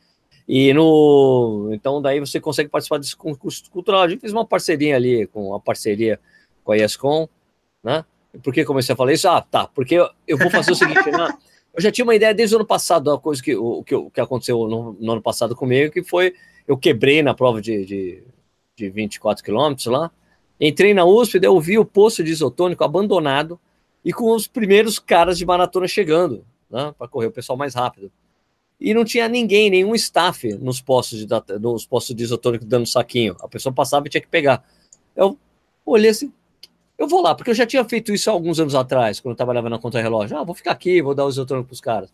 E 0.53 0.73
no. 0.73 1.69
Então, 1.71 2.01
daí 2.01 2.19
você 2.19 2.37
consegue 2.37 2.69
participar 2.69 2.97
desse 2.97 3.15
concurso 3.15 3.71
cultural. 3.71 4.01
A 4.01 4.09
gente 4.09 4.19
fez 4.19 4.33
uma 4.33 4.45
parceria 4.45 4.97
ali, 4.97 5.25
com 5.27 5.47
uma 5.47 5.59
parceria 5.61 6.19
com 6.61 6.73
a 6.73 6.77
ESCOM, 6.77 7.29
né? 7.81 8.03
Por 8.43 8.53
que 8.53 8.65
comecei 8.65 8.91
a 8.91 8.95
falar 8.95 9.13
isso? 9.13 9.29
Ah, 9.29 9.41
tá, 9.41 9.67
porque 9.67 9.95
eu, 9.95 10.09
eu 10.27 10.37
vou 10.37 10.49
fazer 10.51 10.73
o 10.73 10.75
seguinte, 10.75 11.09
né? 11.09 11.29
Eu 11.73 11.81
já 11.81 11.89
tinha 11.89 12.03
uma 12.03 12.13
ideia 12.13 12.33
desde 12.33 12.53
o 12.53 12.57
ano 12.57 12.67
passado, 12.67 13.09
uma 13.09 13.17
coisa 13.17 13.41
que, 13.41 13.55
o, 13.55 13.81
que, 13.81 13.95
que 14.09 14.19
aconteceu 14.19 14.67
no, 14.67 14.91
no 14.99 15.13
ano 15.13 15.21
passado 15.21 15.55
comigo, 15.55 15.89
que 15.89 16.03
foi 16.03 16.33
eu 16.67 16.77
quebrei 16.77 17.23
na 17.23 17.33
prova 17.33 17.61
de, 17.61 17.85
de, 17.85 18.23
de 18.75 18.89
24 18.89 19.41
quilômetros 19.41 19.85
lá, 19.85 20.11
Entrei 20.63 20.93
na 20.93 21.03
USP, 21.03 21.39
daí 21.39 21.49
eu 21.49 21.59
vi 21.59 21.79
o 21.79 21.83
posto 21.83 22.23
de 22.23 22.29
isotônico 22.29 22.83
abandonado 22.83 23.59
e 24.05 24.13
com 24.13 24.31
os 24.35 24.45
primeiros 24.45 24.99
caras 24.99 25.35
de 25.35 25.43
maratona 25.43 25.87
chegando, 25.87 26.45
né, 26.69 26.93
para 26.99 27.07
correr 27.07 27.25
o 27.25 27.31
pessoal 27.31 27.57
mais 27.57 27.73
rápido. 27.73 28.11
E 28.81 28.95
não 28.95 29.05
tinha 29.05 29.29
ninguém, 29.29 29.69
nenhum 29.69 29.93
staff 29.93 30.51
nos 30.55 30.81
postos 30.81 31.23
de, 31.23 31.27
nos 31.59 31.85
postos 31.85 32.15
de 32.15 32.23
isotônico 32.23 32.65
dando 32.65 32.87
saquinho. 32.87 33.37
A 33.39 33.47
pessoa 33.47 33.71
passava 33.71 34.07
e 34.07 34.09
tinha 34.09 34.21
que 34.21 34.27
pegar. 34.27 34.65
Eu 35.15 35.37
olhei 35.85 36.09
assim, 36.09 36.33
eu 36.97 37.07
vou 37.07 37.21
lá, 37.21 37.35
porque 37.35 37.51
eu 37.51 37.55
já 37.55 37.65
tinha 37.65 37.83
feito 37.85 38.11
isso 38.11 38.29
há 38.29 38.33
alguns 38.33 38.59
anos 38.59 38.73
atrás, 38.73 39.19
quando 39.19 39.33
eu 39.33 39.37
trabalhava 39.37 39.69
na 39.69 39.77
conta-relógio. 39.77 40.35
Ah, 40.35 40.43
vou 40.43 40.55
ficar 40.55 40.71
aqui, 40.71 40.99
vou 40.99 41.13
dar 41.13 41.25
o 41.25 41.29
isotônico 41.29 41.67
para 41.67 41.73
os 41.73 41.81
caras. 41.81 42.09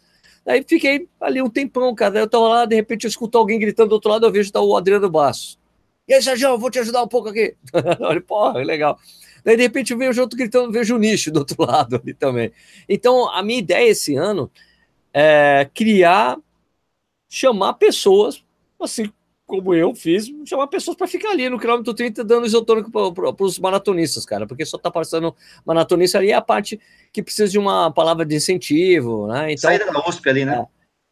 Daí 0.45 0.63
fiquei 0.67 1.07
ali 1.21 1.41
um 1.41 1.49
tempão, 1.49 1.95
cara. 1.95 2.19
Eu 2.19 2.27
tava 2.29 2.47
lá, 2.49 2.65
de 2.65 2.75
repente 2.75 3.05
eu 3.05 3.09
escuto 3.09 3.37
alguém 3.37 3.59
gritando 3.59 3.89
do 3.89 3.93
outro 3.93 4.09
lado, 4.09 4.25
eu 4.25 4.31
vejo 4.31 4.51
tá 4.51 4.61
o 4.61 4.75
Adriano 4.75 5.09
Bastos. 5.09 5.57
E 6.05 6.13
aí, 6.13 6.21
Sérgio, 6.21 6.57
vou 6.57 6.71
te 6.71 6.79
ajudar 6.79 7.03
um 7.03 7.07
pouco 7.07 7.29
aqui. 7.29 7.55
Olha, 7.99 8.21
porra, 8.21 8.59
legal. 8.59 8.97
Daí, 9.43 9.57
de 9.57 9.63
repente, 9.63 9.91
eu 9.91 9.97
vejo 9.97 10.21
outro 10.21 10.37
gritando, 10.37 10.71
vejo 10.71 10.95
o 10.95 10.97
nicho 10.97 11.31
do 11.31 11.39
outro 11.39 11.57
lado 11.63 11.97
ali 12.01 12.13
também. 12.13 12.51
Então, 12.87 13.29
a 13.29 13.43
minha 13.43 13.59
ideia 13.59 13.89
esse 13.89 14.15
ano 14.15 14.49
é 15.13 15.69
criar, 15.73 16.37
chamar 17.29 17.73
pessoas, 17.73 18.43
assim 18.81 19.11
como 19.45 19.73
eu 19.73 19.95
fiz, 19.95 20.29
chamar 20.45 20.67
pessoas 20.67 20.97
para 20.97 21.07
ficar 21.07 21.29
ali 21.29 21.49
no 21.49 21.57
quilômetro 21.57 21.93
30 21.93 22.21
dando 22.23 22.45
isotônico 22.45 22.91
para 22.91 23.45
os 23.45 23.57
maratonistas, 23.57 24.25
cara, 24.25 24.45
porque 24.45 24.65
só 24.65 24.77
tá 24.77 24.91
passando 24.91 25.33
maratonista 25.65 26.17
ali 26.17 26.31
é 26.31 26.35
a 26.35 26.41
parte 26.41 26.79
que 27.13 27.23
precisa 27.23 27.49
de 27.49 27.57
uma 27.57 27.89
palavra 27.89 28.25
de 28.25 28.35
incentivo, 28.35 29.27
né? 29.27 29.53
Então, 29.53 29.69
Saída 29.69 29.85
da 29.89 30.07
USP 30.07 30.29
ali, 30.29 30.43
né? 30.43 30.65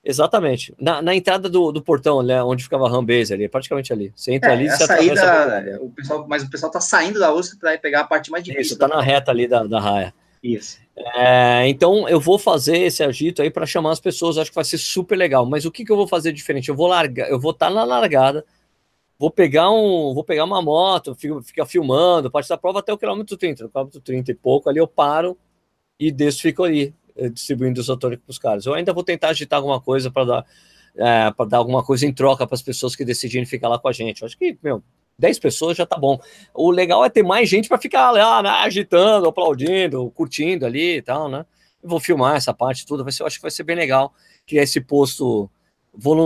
É, 0.05 0.09
Exatamente. 0.09 0.75
Na, 0.79 1.01
na 1.01 1.15
entrada 1.15 1.49
do, 1.49 1.71
do 1.71 1.81
portão, 1.81 2.21
né, 2.21 2.43
onde 2.43 2.63
ficava 2.63 2.85
a 2.85 2.89
Rambase 2.89 3.33
ali, 3.33 3.47
praticamente 3.47 3.91
ali. 3.91 4.13
Você 4.15 4.33
entra 4.33 4.51
é, 4.51 4.53
ali, 4.53 4.69
você 4.69 4.85
saída, 4.85 5.79
o 5.81 5.89
pessoal, 5.89 6.27
mas 6.27 6.43
o 6.43 6.49
pessoal 6.49 6.71
tá 6.71 6.81
saindo 6.81 7.19
da 7.19 7.33
USP 7.33 7.57
para 7.57 7.75
pegar 7.77 8.01
a 8.01 8.03
parte 8.03 8.29
mais 8.29 8.43
difícil. 8.43 8.73
Isso, 8.73 8.77
tá 8.77 8.87
na 8.87 9.01
reta 9.01 9.31
ali 9.31 9.47
da, 9.47 9.63
da 9.63 9.79
raia. 9.79 10.13
Isso. 10.45 10.79
É, 10.95 11.67
então 11.67 12.07
eu 12.07 12.19
vou 12.19 12.37
fazer 12.37 12.77
esse 12.77 13.03
agito 13.03 13.41
aí 13.41 13.49
para 13.49 13.65
chamar 13.65 13.91
as 13.91 13.99
pessoas, 13.99 14.37
acho 14.37 14.51
que 14.51 14.55
vai 14.55 14.63
ser 14.63 14.77
super 14.77 15.15
legal. 15.17 15.43
Mas 15.43 15.65
o 15.65 15.71
que, 15.71 15.83
que 15.83 15.91
eu 15.91 15.95
vou 15.95 16.07
fazer 16.07 16.31
diferente? 16.31 16.69
Eu 16.69 16.75
vou 16.75 16.85
largar, 16.85 17.27
eu 17.29 17.39
vou 17.39 17.49
estar 17.49 17.69
tá 17.69 17.73
na 17.73 17.83
largada, 17.83 18.45
vou 19.17 19.31
pegar 19.31 19.71
um, 19.71 20.13
vou 20.13 20.23
pegar 20.23 20.43
uma 20.43 20.61
moto, 20.61 21.15
fico, 21.15 21.41
ficar 21.41 21.65
filmando, 21.65 22.29
parte 22.29 22.47
da 22.47 22.57
prova 22.57 22.79
até 22.79 22.93
o 22.93 22.97
quilômetro 22.97 23.35
30, 23.35 23.63
no 23.63 23.69
quilômetro 23.69 23.99
30 23.99 24.31
e 24.31 24.35
pouco, 24.35 24.69
ali 24.69 24.77
eu 24.77 24.87
paro 24.87 25.35
e 25.99 26.11
desço 26.11 26.43
fico 26.43 26.63
ali 26.63 26.93
eh, 27.17 27.29
distribuindo 27.29 27.79
isotônico 27.79 28.23
para 28.23 28.31
os 28.31 28.37
caras. 28.37 28.65
Eu 28.67 28.75
ainda 28.75 28.93
vou 28.93 29.03
tentar 29.03 29.29
agitar 29.29 29.57
alguma 29.57 29.81
coisa 29.81 30.11
para 30.11 30.25
dar, 30.25 30.45
é, 30.95 31.31
para 31.31 31.49
dar 31.49 31.57
alguma 31.57 31.83
coisa 31.83 32.05
em 32.05 32.13
troca 32.13 32.45
para 32.45 32.55
as 32.55 32.61
pessoas 32.61 32.95
que 32.95 33.03
decidirem 33.03 33.45
ficar 33.47 33.67
lá 33.67 33.79
com 33.79 33.87
a 33.87 33.91
gente. 33.91 34.21
Eu 34.21 34.27
acho 34.27 34.37
que, 34.37 34.57
meu, 34.61 34.83
10 35.17 35.39
pessoas 35.39 35.77
já 35.77 35.85
tá 35.85 35.97
bom. 35.97 36.19
O 36.53 36.71
legal 36.71 37.03
é 37.05 37.09
ter 37.09 37.23
mais 37.23 37.49
gente 37.49 37.69
para 37.69 37.77
ficar 37.77 38.11
lá, 38.11 38.43
né, 38.43 38.49
agitando, 38.49 39.27
aplaudindo, 39.27 40.11
curtindo 40.11 40.65
ali 40.65 40.97
e 40.97 41.01
tal, 41.01 41.29
né? 41.29 41.45
Eu 41.81 41.89
vou 41.89 41.99
filmar 41.99 42.35
essa 42.35 42.53
parte 42.53 42.85
toda, 42.85 43.03
vai 43.03 43.11
ser, 43.11 43.23
eu 43.23 43.27
acho 43.27 43.37
que 43.37 43.41
vai 43.41 43.51
ser 43.51 43.63
bem 43.63 43.75
legal 43.75 44.13
criar 44.45 44.63
esse 44.63 44.81
posto 44.81 45.49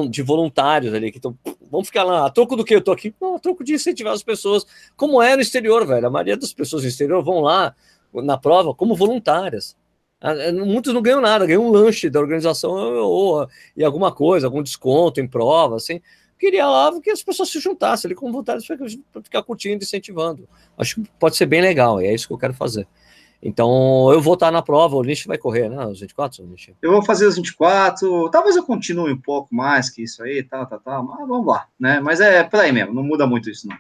de 0.10 0.24
voluntários 0.24 0.94
ali, 0.94 1.12
que 1.12 1.18
estão. 1.18 1.38
Vamos 1.70 1.88
ficar 1.88 2.04
lá, 2.04 2.26
a 2.26 2.30
troco 2.30 2.56
do 2.56 2.66
que 2.66 2.76
eu 2.76 2.82
tô 2.82 2.92
aqui? 2.92 3.14
Não, 3.22 3.36
a 3.36 3.40
troco 3.40 3.64
de 3.64 3.74
incentivar 3.74 4.14
as 4.14 4.24
pessoas, 4.24 4.66
como 4.98 5.22
é 5.22 5.36
no 5.36 5.42
exterior, 5.42 5.86
velho. 5.86 6.08
A 6.08 6.10
maioria 6.10 6.36
das 6.36 6.52
pessoas 6.52 6.82
no 6.84 6.90
exterior 6.90 7.24
vão 7.24 7.42
lá 7.42 7.76
na 8.14 8.38
prova 8.38 8.74
como 8.74 8.96
voluntárias. 8.96 9.78
Ah, 10.22 10.34
é, 10.34 10.52
muitos 10.52 10.94
não 10.94 11.02
ganham 11.02 11.22
nada, 11.22 11.46
ganham 11.46 11.66
um 11.66 11.72
lanche 11.72 12.10
da 12.10 12.20
organização 12.20 12.72
ou, 12.72 13.48
e 13.78 13.84
alguma 13.84 14.12
coisa, 14.12 14.48
algum 14.48 14.64
desconto 14.64 15.22
em 15.22 15.28
prova, 15.28 15.76
assim. 15.76 16.02
Queria 16.40 16.66
lá 16.66 17.00
que 17.02 17.10
as 17.10 17.22
pessoas 17.22 17.50
se 17.50 17.60
juntassem 17.60 18.08
ali 18.08 18.16
com 18.16 18.32
vontade 18.32 18.66
para 19.12 19.22
ficar 19.22 19.44
curtindo, 19.44 19.84
incentivando. 19.84 20.48
Acho 20.78 20.96
que 20.96 21.10
pode 21.20 21.36
ser 21.36 21.46
bem 21.46 21.62
legal, 21.62 22.02
e 22.02 22.08
é 22.08 22.14
isso 22.14 22.28
que 22.28 22.34
eu 22.34 22.38
quero 22.38 22.54
fazer. 22.54 22.88
Então, 23.44 24.12
eu 24.12 24.22
vou 24.22 24.34
estar 24.36 24.50
na 24.50 24.62
prova, 24.62 24.96
o 24.96 25.04
Nish 25.04 25.26
vai 25.26 25.38
correr, 25.38 25.70
né? 25.70 25.86
Os 25.86 26.00
24, 26.00 26.46
Nish? 26.46 26.72
Eu 26.82 26.92
vou 26.92 27.04
fazer 27.04 27.26
os 27.26 27.36
24, 27.36 28.30
talvez 28.30 28.56
eu 28.56 28.64
continue 28.64 29.12
um 29.12 29.22
pouco 29.22 29.54
mais 29.54 29.90
que 29.90 30.04
isso 30.04 30.24
aí, 30.24 30.42
tá, 30.42 30.66
tá, 30.66 30.78
tá, 30.78 31.04
mas 31.04 31.28
vamos 31.28 31.46
lá, 31.46 31.68
né? 31.78 32.00
Mas 32.00 32.22
é 32.22 32.44
por 32.44 32.60
aí 32.62 32.72
mesmo, 32.72 32.94
não 32.94 33.04
muda 33.04 33.28
muito 33.28 33.50
isso, 33.50 33.68
não. 33.68 33.78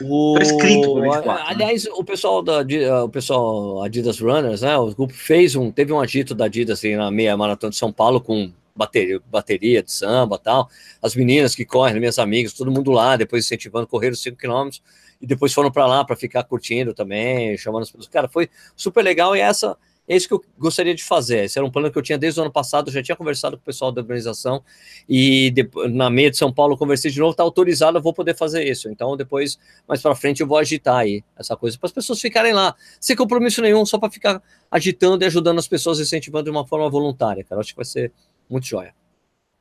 O... 0.00 0.38
escrito 0.38 1.00
24, 1.00 1.30
né? 1.30 1.44
Aliás, 1.46 1.84
né? 1.84 1.90
o 1.94 2.04
pessoal 2.04 2.42
da 2.42 2.64
o 3.04 3.08
pessoal 3.08 3.82
Adidas 3.82 4.18
Runners, 4.18 4.62
né? 4.62 4.76
O 4.76 4.94
grupo 4.94 5.12
fez 5.12 5.54
um, 5.54 5.70
teve 5.70 5.92
um 5.92 6.00
agito 6.00 6.34
da 6.34 6.46
Adidas 6.46 6.78
assim, 6.78 6.96
na 6.96 7.10
meia 7.10 7.36
maratona 7.36 7.70
de 7.70 7.76
São 7.76 7.92
Paulo 7.92 8.20
com 8.20 8.50
bateria, 8.74 9.20
bateria 9.26 9.82
de 9.82 9.92
samba 9.92 10.38
tal. 10.38 10.68
As 11.00 11.14
meninas 11.14 11.54
que 11.54 11.64
correm, 11.64 11.98
minhas 11.98 12.18
amigas, 12.18 12.52
todo 12.52 12.70
mundo 12.70 12.90
lá, 12.90 13.16
depois 13.16 13.44
incentivando, 13.44 13.86
correram 13.86 14.14
5 14.14 14.36
quilômetros 14.36 14.82
e 15.20 15.26
depois 15.26 15.52
foram 15.52 15.70
para 15.70 15.86
lá 15.86 16.04
para 16.04 16.16
ficar 16.16 16.44
curtindo 16.44 16.92
também, 16.92 17.56
chamando 17.56 17.82
as 17.82 17.90
pessoas. 17.90 18.08
Cara, 18.08 18.28
foi 18.28 18.48
super 18.76 19.02
legal 19.02 19.36
e 19.36 19.40
essa 19.40 19.76
é 20.08 20.16
isso 20.16 20.26
que 20.26 20.34
eu 20.34 20.42
gostaria 20.58 20.94
de 20.94 21.04
fazer. 21.04 21.44
Esse 21.44 21.58
era 21.58 21.66
um 21.66 21.70
plano 21.70 21.90
que 21.90 21.96
eu 21.96 22.02
tinha 22.02 22.18
desde 22.18 22.40
o 22.40 22.42
ano 22.42 22.52
passado, 22.52 22.90
já 22.90 23.02
tinha 23.02 23.14
conversado 23.14 23.56
com 23.56 23.62
o 23.62 23.64
pessoal 23.64 23.92
da 23.92 24.00
organização 24.00 24.62
e 25.08 25.50
de, 25.52 25.68
na 25.90 26.10
meia 26.10 26.30
de 26.30 26.36
São 26.36 26.52
Paulo 26.52 26.76
conversei 26.76 27.10
de 27.10 27.20
novo, 27.20 27.30
está 27.30 27.44
autorizado, 27.44 27.98
eu 27.98 28.02
vou 28.02 28.12
poder 28.12 28.36
fazer 28.36 28.66
isso. 28.66 28.90
Então 28.90 29.16
depois, 29.16 29.58
mais 29.86 30.02
para 30.02 30.14
frente, 30.16 30.40
eu 30.40 30.46
vou 30.46 30.58
agitar 30.58 30.96
aí 30.96 31.22
essa 31.36 31.56
coisa 31.56 31.78
para 31.78 31.86
as 31.86 31.92
pessoas 31.92 32.20
ficarem 32.20 32.52
lá, 32.52 32.74
sem 33.00 33.14
compromisso 33.14 33.62
nenhum, 33.62 33.86
só 33.86 33.96
para 33.96 34.10
ficar 34.10 34.42
agitando 34.70 35.22
e 35.22 35.26
ajudando 35.26 35.60
as 35.60 35.68
pessoas, 35.68 36.00
incentivando 36.00 36.44
de 36.44 36.50
uma 36.50 36.66
forma 36.66 36.90
voluntária, 36.90 37.44
cara. 37.44 37.60
Acho 37.60 37.70
que 37.70 37.76
vai 37.76 37.84
ser 37.84 38.12
muito 38.52 38.66
joia. 38.66 38.94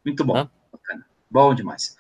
Muito 0.06 0.24
bom. 0.24 0.48
Bom 1.30 1.56
demais. 1.56 1.96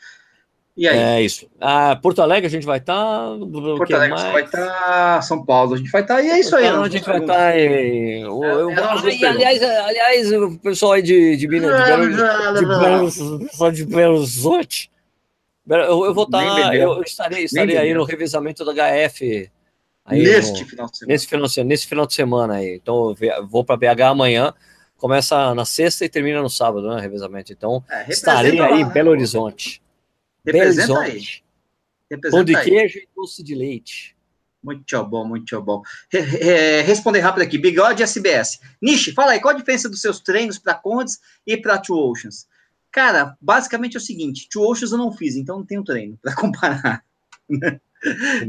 E 0.75 0.87
aí? 0.87 0.97
É 0.97 1.21
isso. 1.21 1.47
Ah, 1.59 1.97
Porto 2.01 2.21
Alegre 2.21 2.47
a 2.47 2.49
gente 2.49 2.65
vai 2.65 2.77
estar. 2.77 2.95
Tá, 2.95 3.37
Porto 3.77 3.93
Alegre 3.93 4.15
mais? 4.17 4.33
vai 4.33 4.43
estar. 4.43 4.67
Tá, 4.67 5.21
São 5.21 5.45
Paulo 5.45 5.73
a 5.73 5.77
gente 5.77 5.91
vai 5.91 6.01
estar. 6.01 6.15
Tá, 6.15 6.21
e 6.21 6.29
é 6.29 6.39
isso 6.39 6.55
aí. 6.55 6.65
Então, 6.65 6.83
a 6.83 6.89
gente 6.89 7.05
vai 7.05 7.19
estar. 7.19 7.33
Tá 7.33 7.59
em... 7.59 8.21
eu, 8.21 8.43
eu, 8.43 8.69
é, 8.69 8.73
é 8.73 9.27
aliás, 9.27 9.61
aliás, 9.61 10.31
o 10.31 10.57
pessoal 10.59 10.93
aí 10.93 11.01
de, 11.01 11.35
de 11.35 11.47
Minas. 11.47 11.77
De 11.77 12.65
Belo, 12.65 13.87
Belo 13.87 14.17
Horizonte. 14.17 14.91
Eu, 15.69 16.05
eu 16.05 16.13
vou 16.13 16.23
estar. 16.23 16.75
Eu 16.75 17.01
estarei, 17.03 17.43
estarei 17.43 17.77
aí 17.77 17.93
no 17.93 18.03
revezamento 18.03 18.63
da 18.65 18.73
HF. 18.73 19.51
neste 20.09 20.63
no, 20.63 20.67
final 20.67 20.87
de 20.87 20.97
semana. 20.97 21.13
Nesse 21.13 21.27
final, 21.27 21.47
nesse 21.65 21.87
final 21.87 22.07
de 22.07 22.13
semana 22.13 22.55
aí. 22.55 22.75
Então, 22.81 23.15
eu 23.19 23.47
vou 23.47 23.63
para 23.63 23.77
BH 23.77 24.01
amanhã. 24.03 24.53
Começa 25.01 25.55
na 25.55 25.65
sexta 25.65 26.05
e 26.05 26.09
termina 26.09 26.43
no 26.43 26.49
sábado, 26.49 26.87
né? 26.87 27.01
Revezamento. 27.01 27.51
Então, 27.51 27.83
é, 27.89 28.05
estarei 28.07 28.59
aí 28.59 28.81
em 28.81 28.87
Belo 28.87 29.09
Horizonte. 29.09 29.81
Representa 30.45 30.99
aí. 30.99 31.23
Representa 32.07 32.37
Pão 32.37 32.43
de 32.43 32.55
aí. 32.55 32.63
queijo 32.63 32.99
e 32.99 33.09
doce 33.15 33.41
de 33.41 33.55
leite. 33.55 34.15
Muito 34.63 35.03
bom, 35.03 35.25
muito 35.25 35.59
bom. 35.59 35.81
Re, 36.07 36.19
re, 36.19 36.81
responder 36.83 37.19
rápido 37.21 37.41
aqui. 37.41 37.57
Bigode 37.57 38.03
SBS. 38.03 38.59
Nishi, 38.79 39.11
fala 39.11 39.31
aí, 39.31 39.39
qual 39.39 39.55
a 39.55 39.57
diferença 39.57 39.89
dos 39.89 40.01
seus 40.01 40.19
treinos 40.19 40.59
para 40.59 40.75
Condes 40.75 41.19
e 41.47 41.57
para 41.57 41.79
Two 41.79 41.97
Oceans? 41.97 42.47
Cara, 42.91 43.35
basicamente 43.41 43.95
é 43.95 43.97
o 43.97 44.03
seguinte: 44.03 44.47
Two 44.51 44.69
Oceans 44.69 44.91
eu 44.91 44.99
não 44.99 45.11
fiz, 45.11 45.35
então 45.35 45.57
não 45.57 45.65
tenho 45.65 45.83
treino 45.83 46.15
para 46.21 46.35
comparar. 46.37 47.03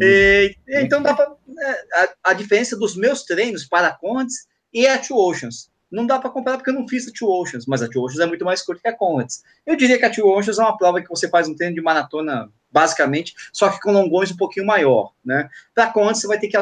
e, 0.03 0.55
então 0.69 1.03
dá 1.03 1.15
pra, 1.15 1.35
é, 1.61 1.71
a, 1.95 2.15
a, 2.25 2.33
diferença 2.35 2.77
dos 2.77 2.95
meus 2.95 3.23
treinos 3.23 3.65
para 3.65 3.91
Condes 3.91 4.47
e 4.71 4.87
a 4.87 4.99
Two 4.99 5.17
Oceans 5.17 5.72
não 5.93 6.07
dá 6.07 6.19
para 6.19 6.31
comparar 6.31 6.57
porque 6.57 6.71
eu 6.71 6.75
não 6.75 6.89
fiz 6.89 7.07
a 7.07 7.13
Two 7.13 7.31
Oceans, 7.31 7.67
mas 7.67 7.83
a 7.83 7.89
Two 7.89 8.03
Oceans 8.03 8.21
é 8.21 8.27
muito 8.27 8.45
mais 8.45 8.63
curta 8.63 8.81
que 8.81 8.89
a 8.89 8.97
Comrades. 8.97 9.45
Eu 9.67 9.77
diria 9.77 9.99
que 9.99 10.05
a 10.07 10.11
Two 10.11 10.27
Oceans 10.27 10.59
é 10.59 10.63
uma 10.63 10.77
prova 10.77 11.03
que 11.03 11.09
você 11.09 11.29
faz 11.29 11.47
um 11.47 11.55
treino 11.55 11.75
de 11.75 11.83
maratona, 11.83 12.51
basicamente, 12.71 13.35
só 13.53 13.69
que 13.69 13.79
com 13.81 13.93
longões 13.93 14.33
um 14.33 14.37
pouquinho 14.37 14.67
maior, 14.67 15.13
né? 15.23 15.51
Para 15.75 15.85
a 15.85 15.93
Comrades 15.93 16.23
você 16.23 16.27
vai 16.27 16.39
ter 16.39 16.49
que 16.49 16.57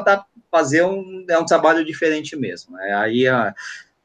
fazer 0.50 0.84
um, 0.84 1.24
é 1.28 1.38
um 1.38 1.44
trabalho 1.44 1.84
diferente 1.84 2.34
mesmo. 2.34 2.76
Né? 2.76 2.92
Aí 2.92 3.28
a, 3.28 3.54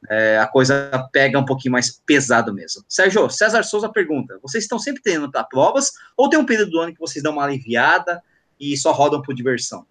é, 0.08 0.38
a 0.38 0.46
coisa 0.46 1.08
pega 1.12 1.38
um 1.38 1.44
pouquinho 1.44 1.72
mais 1.72 1.90
pesado 2.06 2.54
mesmo. 2.54 2.84
Sérgio, 2.88 3.28
César 3.28 3.64
Souza 3.64 3.88
pergunta: 3.88 4.38
vocês 4.40 4.62
estão 4.64 4.78
sempre 4.78 5.02
treinando 5.02 5.32
para 5.32 5.44
provas 5.44 5.92
ou 6.16 6.28
tem 6.28 6.38
um 6.38 6.46
período 6.46 6.70
do 6.70 6.80
ano 6.80 6.94
que 6.94 7.00
vocês 7.00 7.22
dão 7.22 7.32
uma 7.32 7.44
aliviada 7.44 8.22
e 8.60 8.76
só 8.76 8.92
rodam 8.92 9.20
por 9.20 9.34
diversão? 9.34 9.84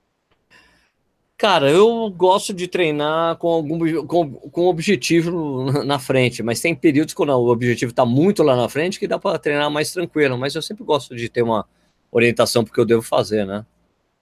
Cara, 1.38 1.70
eu 1.70 2.10
gosto 2.10 2.54
de 2.54 2.66
treinar 2.66 3.36
com 3.36 3.50
algum 3.50 4.06
com, 4.06 4.32
com 4.32 4.68
objetivo 4.68 5.70
na 5.84 6.00
frente, 6.00 6.42
mas 6.42 6.62
tem 6.62 6.74
períodos 6.74 7.14
quando 7.14 7.32
o 7.32 7.52
objetivo 7.52 7.92
está 7.92 8.06
muito 8.06 8.42
lá 8.42 8.56
na 8.56 8.70
frente 8.70 9.00
que 9.00 9.08
dá 9.08 9.20
para 9.20 9.38
treinar 9.38 9.70
mais 9.70 9.92
tranquilo, 9.92 10.38
mas 10.38 10.56
eu 10.56 10.62
sempre 10.62 10.86
gosto 10.86 11.14
de 11.14 11.28
ter 11.28 11.42
uma 11.42 11.68
orientação 12.10 12.64
porque 12.64 12.80
eu 12.80 12.86
devo 12.86 13.02
fazer, 13.02 13.46
né? 13.46 13.66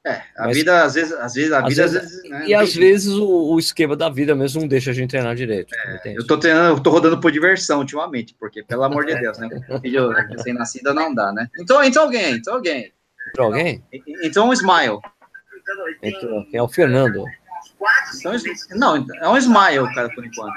É, 0.05 0.21
a 0.35 0.47
mas, 0.47 0.57
vida 0.57 0.83
às 0.83 0.95
vezes, 0.95 1.13
às 1.13 1.33
vezes, 1.33 1.51
a 1.53 1.61
vida 1.61 1.81
vezes, 1.83 1.95
às 1.95 2.03
vezes, 2.03 2.29
né, 2.29 2.45
e 2.45 2.53
às 2.53 2.75
vezes 2.75 3.13
o, 3.13 3.53
o, 3.53 3.57
esquema 3.57 3.95
da 3.95 4.09
vida 4.09 4.35
mesmo 4.35 4.59
não 4.59 4.67
deixa 4.67 4.91
a 4.91 4.93
gente 4.93 5.11
treinar 5.11 5.33
direito. 5.33 5.73
É, 5.73 6.17
eu 6.17 6.27
tô 6.27 6.37
treinando, 6.37 6.77
eu 6.77 6.83
tô 6.83 6.89
rodando 6.89 7.21
por 7.21 7.31
diversão 7.31 7.79
ultimamente, 7.79 8.35
porque 8.37 8.63
pelo 8.63 8.83
amor 8.83 9.05
de 9.05 9.15
Deus, 9.17 9.37
né? 9.37 9.47
Filho 9.81 10.09
recém-nascida 10.09 10.93
não 10.93 11.13
dá, 11.13 11.31
né? 11.31 11.47
Então, 11.57 11.81
então 11.81 12.03
alguém, 12.03 12.35
então 12.35 12.55
alguém. 12.55 12.91
Entrou 13.29 13.47
alguém? 13.47 13.83
Então 14.21 14.49
um 14.49 14.53
smile. 14.53 14.99
Entrou. 16.01 16.45
Quem 16.45 16.59
é 16.59 16.63
o 16.63 16.67
Fernando? 16.67 17.25
Então, 18.19 18.33
não, 18.75 19.05
é 19.21 19.29
um 19.29 19.37
smile, 19.37 19.93
cara, 19.93 20.09
por 20.09 20.25
enquanto. 20.25 20.53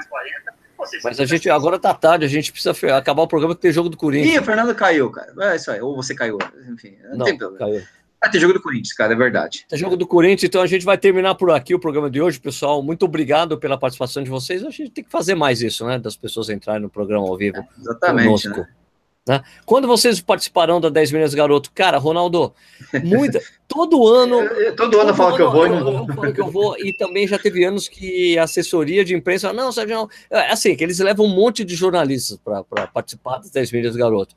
Mas 1.03 1.19
a 1.19 1.25
gente 1.25 1.49
agora 1.49 1.79
tá 1.79 1.93
tarde, 1.93 2.25
a 2.25 2.27
gente 2.27 2.51
precisa 2.51 2.73
acabar 2.95 3.23
o 3.23 3.27
programa 3.27 3.55
que 3.55 3.61
tem 3.61 3.71
jogo 3.71 3.89
do 3.89 3.97
Corinthians. 3.97 4.35
Ih, 4.35 4.39
o 4.39 4.43
Fernando 4.43 4.75
caiu, 4.75 5.09
cara. 5.09 5.33
É 5.51 5.55
isso 5.55 5.71
aí, 5.71 5.81
ou 5.81 5.95
você 5.95 6.13
caiu. 6.13 6.37
Enfim, 6.69 6.95
não, 7.09 7.17
não 7.17 7.25
tem 7.25 7.37
problema. 7.37 7.71
Caiu. 7.71 7.87
Ah, 8.19 8.29
tem 8.29 8.41
jogo 8.41 8.53
do 8.53 8.61
Corinthians, 8.61 8.93
cara, 8.93 9.13
é 9.13 9.15
verdade. 9.15 9.65
Tem 9.69 9.77
jogo 9.77 9.95
do 9.95 10.07
Corinthians, 10.07 10.43
então 10.43 10.61
a 10.61 10.65
gente 10.65 10.83
vai 10.83 10.97
terminar 10.97 11.35
por 11.35 11.51
aqui 11.51 11.75
o 11.75 11.79
programa 11.79 12.09
de 12.09 12.19
hoje, 12.19 12.39
pessoal. 12.39 12.81
Muito 12.81 13.05
obrigado 13.05 13.57
pela 13.59 13.77
participação 13.77 14.23
de 14.23 14.29
vocês. 14.29 14.63
A 14.63 14.71
gente 14.71 14.89
tem 14.89 15.03
que 15.03 15.11
fazer 15.11 15.35
mais 15.35 15.61
isso, 15.61 15.85
né? 15.85 15.99
Das 15.99 16.15
pessoas 16.15 16.49
entrarem 16.49 16.81
no 16.81 16.89
programa 16.89 17.27
ao 17.27 17.37
vivo. 17.37 17.57
É, 17.57 17.67
exatamente. 17.79 18.49
Né? 18.49 18.67
Né? 19.27 19.43
Quando 19.65 19.87
vocês 19.87 20.21
participarão 20.21 20.79
da 20.79 20.87
10 20.87 21.11
milhas 21.11 21.33
garoto, 21.33 21.69
cara, 21.75 21.97
Ronaldo, 21.97 22.53
muita, 23.03 23.41
todo 23.67 24.07
ano. 24.07 24.37
todo 24.77 25.01
ano 25.01 25.09
eu 25.09 25.15
falo 25.15 25.35
que 25.35 25.41
eu 25.41 25.51
vou. 25.51 25.67
Eu, 25.67 25.75
eu 25.75 26.07
falo 26.07 26.33
que 26.33 26.41
eu 26.41 26.49
vou, 26.49 26.77
e 26.79 26.93
também 26.93 27.27
já 27.27 27.37
teve 27.37 27.65
anos 27.65 27.89
que 27.89 28.37
a 28.39 28.43
assessoria 28.43 29.03
de 29.03 29.13
imprensa, 29.13 29.51
não, 29.51 29.69
Sérgio, 29.71 30.09
é 30.29 30.51
assim, 30.51 30.75
que 30.75 30.83
eles 30.83 30.99
levam 30.99 31.25
um 31.25 31.35
monte 31.35 31.65
de 31.65 31.75
jornalistas 31.75 32.39
para 32.41 32.87
participar 32.87 33.39
das 33.39 33.49
10 33.49 33.71
milhas 33.73 33.95
garoto. 33.97 34.33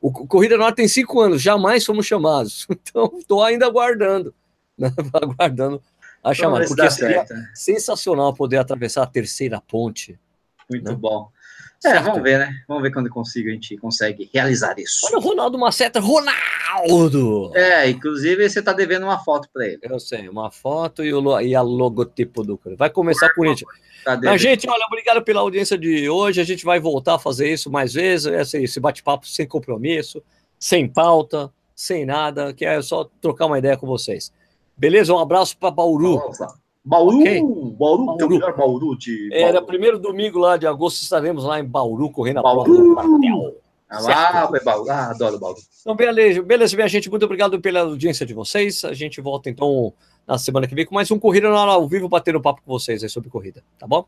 O 0.00 0.10
Corrida 0.10 0.56
Norte 0.56 0.76
tem 0.76 0.88
cinco 0.88 1.20
anos, 1.20 1.40
jamais 1.40 1.84
fomos 1.84 2.04
chamados. 2.04 2.66
Então, 2.90 3.12
estou 3.16 3.44
ainda 3.44 3.66
aguardando, 3.66 4.34
né? 4.76 4.92
aguardando 5.14 5.80
a 6.22 6.34
chamada. 6.34 6.66
Porque 6.66 6.90
seria 6.90 7.24
certo. 7.24 7.34
sensacional 7.54 8.34
poder 8.34 8.56
atravessar 8.56 9.04
a 9.04 9.06
terceira 9.06 9.60
ponte. 9.60 10.18
Muito 10.68 10.90
né? 10.90 10.96
bom. 10.96 11.30
É, 11.84 11.98
vamos 12.00 12.22
ver, 12.22 12.38
né? 12.38 12.54
Vamos 12.68 12.82
ver 12.82 12.92
quando 12.92 13.10
consigo, 13.10 13.48
a 13.48 13.52
gente 13.52 13.76
consegue 13.76 14.30
realizar 14.32 14.78
isso. 14.78 15.04
Olha 15.06 15.18
o 15.18 15.20
Ronaldo 15.20 15.58
Maceta, 15.58 15.98
Ronaldo! 15.98 17.50
É, 17.54 17.90
inclusive 17.90 18.48
você 18.48 18.62
tá 18.62 18.72
devendo 18.72 19.02
uma 19.04 19.18
foto 19.18 19.48
para 19.52 19.66
ele. 19.66 19.80
Eu 19.82 19.98
sei, 19.98 20.28
uma 20.28 20.50
foto 20.50 21.04
e, 21.04 21.12
o, 21.12 21.40
e 21.40 21.54
a 21.54 21.62
logotipo 21.62 22.44
do 22.44 22.60
Vai 22.76 22.88
começar 22.90 23.34
com 23.34 23.44
isso. 23.44 23.64
Tá 24.04 24.18
Mas, 24.22 24.40
gente, 24.40 24.68
olha, 24.68 24.84
obrigado 24.86 25.22
pela 25.22 25.40
audiência 25.40 25.76
de 25.76 26.08
hoje. 26.08 26.40
A 26.40 26.44
gente 26.44 26.64
vai 26.64 26.78
voltar 26.78 27.16
a 27.16 27.18
fazer 27.18 27.52
isso 27.52 27.70
mais 27.70 27.94
vezes. 27.94 28.26
Esse, 28.26 28.62
esse 28.62 28.80
bate-papo 28.80 29.26
sem 29.26 29.46
compromisso, 29.46 30.22
sem 30.58 30.88
pauta, 30.88 31.52
sem 31.74 32.06
nada, 32.06 32.52
que 32.52 32.64
é 32.64 32.80
só 32.80 33.08
trocar 33.20 33.46
uma 33.46 33.58
ideia 33.58 33.76
com 33.76 33.86
vocês. 33.86 34.32
Beleza? 34.76 35.12
Um 35.12 35.18
abraço 35.18 35.56
para 35.56 35.70
Bauru. 35.70 36.16
Nossa. 36.16 36.61
Bauru, 36.84 37.20
okay. 37.20 37.40
Bauru, 37.40 37.70
Bauru, 37.72 38.16
é 38.20 38.24
o 38.24 38.28
melhor 38.28 38.56
Bauru 38.56 38.98
de. 38.98 39.28
Bauru. 39.30 39.44
Era 39.44 39.62
primeiro 39.62 39.98
domingo 39.98 40.38
lá 40.38 40.56
de 40.56 40.66
agosto, 40.66 41.02
estaremos 41.02 41.44
lá 41.44 41.60
em 41.60 41.64
Bauru, 41.64 42.10
correndo 42.10 42.40
a 42.40 42.42
Bauru. 42.42 42.64
prova 42.64 42.82
do 42.82 42.94
quartel. 42.94 43.56
Ah, 43.88 44.00
lá, 44.00 44.60
Bauru. 44.64 44.90
Ah, 44.90 45.10
adoro 45.10 45.38
Bauru. 45.38 45.58
Então, 45.80 45.94
beleza, 45.94 46.42
beleza, 46.42 46.74
minha 46.74 46.88
gente. 46.88 47.08
Muito 47.10 47.24
obrigado 47.24 47.60
pela 47.60 47.80
audiência 47.80 48.26
de 48.26 48.34
vocês. 48.34 48.84
A 48.84 48.94
gente 48.94 49.20
volta 49.20 49.48
então 49.48 49.92
na 50.26 50.38
semana 50.38 50.66
que 50.66 50.74
vem 50.74 50.86
com 50.86 50.94
mais 50.94 51.10
um 51.10 51.18
Corrida 51.18 51.48
na 51.48 51.60
hora 51.60 51.72
ao 51.72 51.86
vivo, 51.86 52.08
batendo 52.08 52.40
papo 52.40 52.62
com 52.64 52.72
vocês 52.72 53.02
aí 53.02 53.08
sobre 53.08 53.30
corrida, 53.30 53.62
tá 53.78 53.86
bom? 53.86 54.04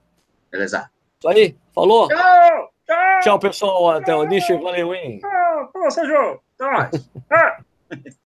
Beleza. 0.51 0.91
Isso 1.19 1.29
aí, 1.29 1.57
falou? 1.75 2.09
Tchau, 2.09 2.71
tchau. 2.87 3.21
Tchau, 3.23 3.39
pessoal. 3.39 3.91
Até 3.91 4.15
o 4.17 4.25
Nishi. 4.25 4.57
Valeu, 4.57 4.95
hein? 4.95 5.19
Tchau, 5.21 5.71
tchau, 5.73 5.91
Sérgio. 5.91 6.41
Até 6.59 6.71
mais. 6.71 8.15